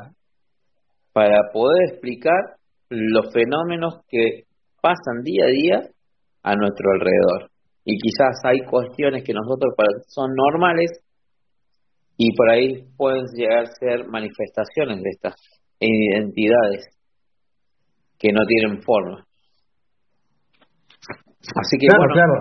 para 1.13 1.51
poder 1.53 1.91
explicar 1.91 2.59
los 2.89 3.33
fenómenos 3.33 4.05
que 4.09 4.45
pasan 4.81 5.23
día 5.25 5.45
a 5.45 5.49
día 5.49 5.91
a 6.43 6.55
nuestro 6.55 6.91
alrededor. 6.93 7.51
Y 7.85 7.99
quizás 7.99 8.41
hay 8.45 8.61
cuestiones 8.61 9.25
que 9.25 9.33
nosotros 9.33 9.75
son 10.09 10.31
normales 10.35 10.91
y 12.17 12.35
por 12.37 12.51
ahí 12.51 12.85
pueden 12.97 13.25
llegar 13.35 13.65
a 13.65 13.67
ser 13.67 14.07
manifestaciones 14.09 15.03
de 15.03 15.11
estas 15.11 15.35
identidades 15.81 16.87
que 18.19 18.33
no 18.33 18.41
tienen 18.47 18.83
forma. 18.83 19.28
Así 21.57 21.79
que 21.79 21.87
claro, 21.87 22.13
claro. 22.13 22.35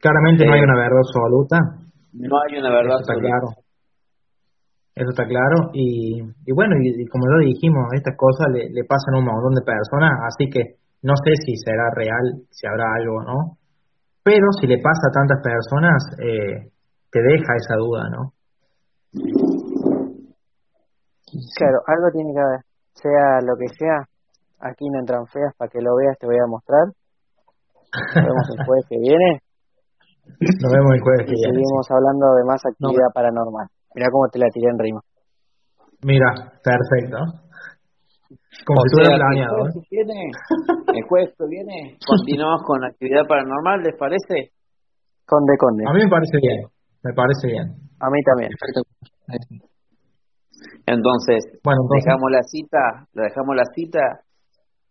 Claramente 0.00 0.46
no 0.46 0.52
hay 0.52 0.60
eh, 0.60 0.64
una 0.64 0.76
verdad 0.76 1.00
absoluta. 1.00 1.56
No 2.12 2.36
hay 2.40 2.58
una 2.58 2.70
verdad 2.70 3.00
Eso 3.00 3.12
está 3.12 3.14
claro. 3.20 3.46
Eso 4.94 5.10
está 5.10 5.26
claro. 5.26 5.70
Y, 5.72 6.20
y 6.22 6.52
bueno, 6.52 6.76
y, 6.80 7.06
como 7.08 7.26
lo 7.26 7.44
dijimos, 7.44 7.88
estas 7.92 8.16
cosas 8.16 8.48
le, 8.52 8.70
le 8.70 8.84
pasan 8.84 9.14
a 9.14 9.18
un 9.18 9.24
montón 9.24 9.54
de 9.54 9.64
personas, 9.66 10.12
así 10.28 10.48
que 10.48 10.78
no 11.02 11.12
sé 11.20 11.32
si 11.44 11.56
será 11.56 11.90
real, 11.94 12.46
si 12.50 12.66
habrá 12.66 12.84
algo, 12.96 13.22
¿no? 13.22 13.58
Pero 14.22 14.46
si 14.58 14.66
le 14.66 14.78
pasa 14.78 15.08
a 15.08 15.12
tantas 15.12 15.40
personas, 15.42 16.00
eh, 16.16 16.72
te 17.10 17.20
deja 17.20 17.56
esa 17.56 17.76
duda, 17.76 18.08
¿no? 18.08 18.32
Claro, 21.58 21.78
algo 21.86 22.10
tiene 22.12 22.32
que 22.32 22.40
haber, 22.40 22.60
sea 22.94 23.40
lo 23.44 23.54
que 23.60 23.68
sea. 23.76 24.00
Aquí 24.60 24.88
no 24.88 25.00
entran 25.00 25.26
feas, 25.26 25.52
para 25.58 25.68
que 25.68 25.80
lo 25.82 25.94
veas 25.96 26.16
te 26.18 26.26
voy 26.26 26.38
a 26.38 26.48
mostrar. 26.48 26.88
Nos 27.94 28.24
vemos 28.24 28.46
el 28.50 28.66
jueves 28.66 28.84
que 28.88 28.98
viene. 28.98 29.28
Nos 30.40 30.70
vemos 30.72 30.90
el 30.94 31.00
jueves 31.00 31.24
que 31.26 31.36
viene. 31.38 31.54
Seguimos 31.54 31.86
hablando 31.90 32.26
de 32.34 32.44
más 32.44 32.60
actividad 32.64 33.10
paranormal. 33.14 33.66
Mira 33.94 34.08
cómo 34.10 34.26
te 34.28 34.38
la 34.38 34.48
tiré 34.50 34.70
en 34.70 34.78
rima. 34.78 35.00
Mira, 36.02 36.28
perfecto. 36.62 37.44
Como 38.66 38.80
si 38.86 39.04
sea, 39.04 39.16
planeado. 39.16 39.66
El 39.66 39.72
jueves, 39.72 39.74
que 39.74 39.96
viene, 39.96 40.18
el 40.94 41.04
jueves 41.08 41.30
que 41.36 41.46
viene 41.48 41.98
continuamos 42.06 42.62
con 42.64 42.84
actividad 42.84 43.26
paranormal, 43.28 43.82
¿les 43.82 43.96
parece? 43.96 44.52
Conde, 45.26 45.54
conde. 45.58 45.84
A 45.86 45.92
mí 45.92 46.00
me 46.04 46.10
parece 46.10 46.38
bien, 46.40 46.66
me 47.02 47.12
parece 47.12 47.46
bien. 47.48 47.66
A 48.00 48.10
mí 48.10 48.20
también. 48.22 48.50
Entonces, 50.86 51.60
bueno, 51.62 51.80
dejamos 51.94 52.30
la 52.30 52.42
cita, 52.42 53.06
la 53.12 53.22
dejamos 53.24 53.56
la 53.56 53.64
cita 53.74 54.00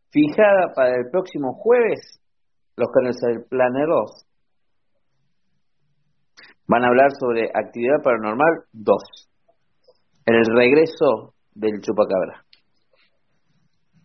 fijada 0.10 0.74
para 0.76 0.96
el 0.96 1.10
próximo 1.12 1.54
jueves. 1.54 2.20
Los 2.76 2.90
canales 2.91 3.18
del 3.22 3.45
Planner 3.50 3.88
2 3.88 4.26
van 6.68 6.84
a 6.84 6.88
hablar 6.88 7.12
sobre 7.20 7.50
actividad 7.54 8.02
paranormal 8.04 8.66
2. 8.74 8.98
El 10.26 10.45
regreso 10.56 11.34
del 11.54 11.82
chupacabra. 11.82 12.44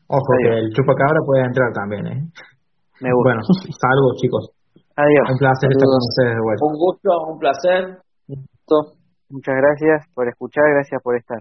Ojo 0.09 0.33
que 0.43 0.59
el 0.59 0.73
chupacabra 0.73 1.21
puede 1.25 1.45
entrar 1.45 1.73
también, 1.73 2.07
¿eh? 2.07 2.21
Me 3.01 3.11
gusta. 3.13 3.31
Bueno, 3.31 3.41
saludos 3.45 4.17
chicos. 4.21 4.51
Adiós. 4.97 5.31
Un 5.31 5.39
placer 5.39 5.71
estar 5.71 5.87
con 5.87 6.03
ustedes 6.03 6.35
de 6.35 6.43
vuelta. 6.43 6.65
Un 6.67 6.75
gusto, 6.75 7.11
un 7.31 7.39
placer. 7.39 7.83
Muchas 9.31 9.55
gracias 9.55 10.07
por 10.15 10.29
escuchar, 10.29 10.65
gracias 10.75 11.01
por 11.03 11.17
estar. 11.17 11.39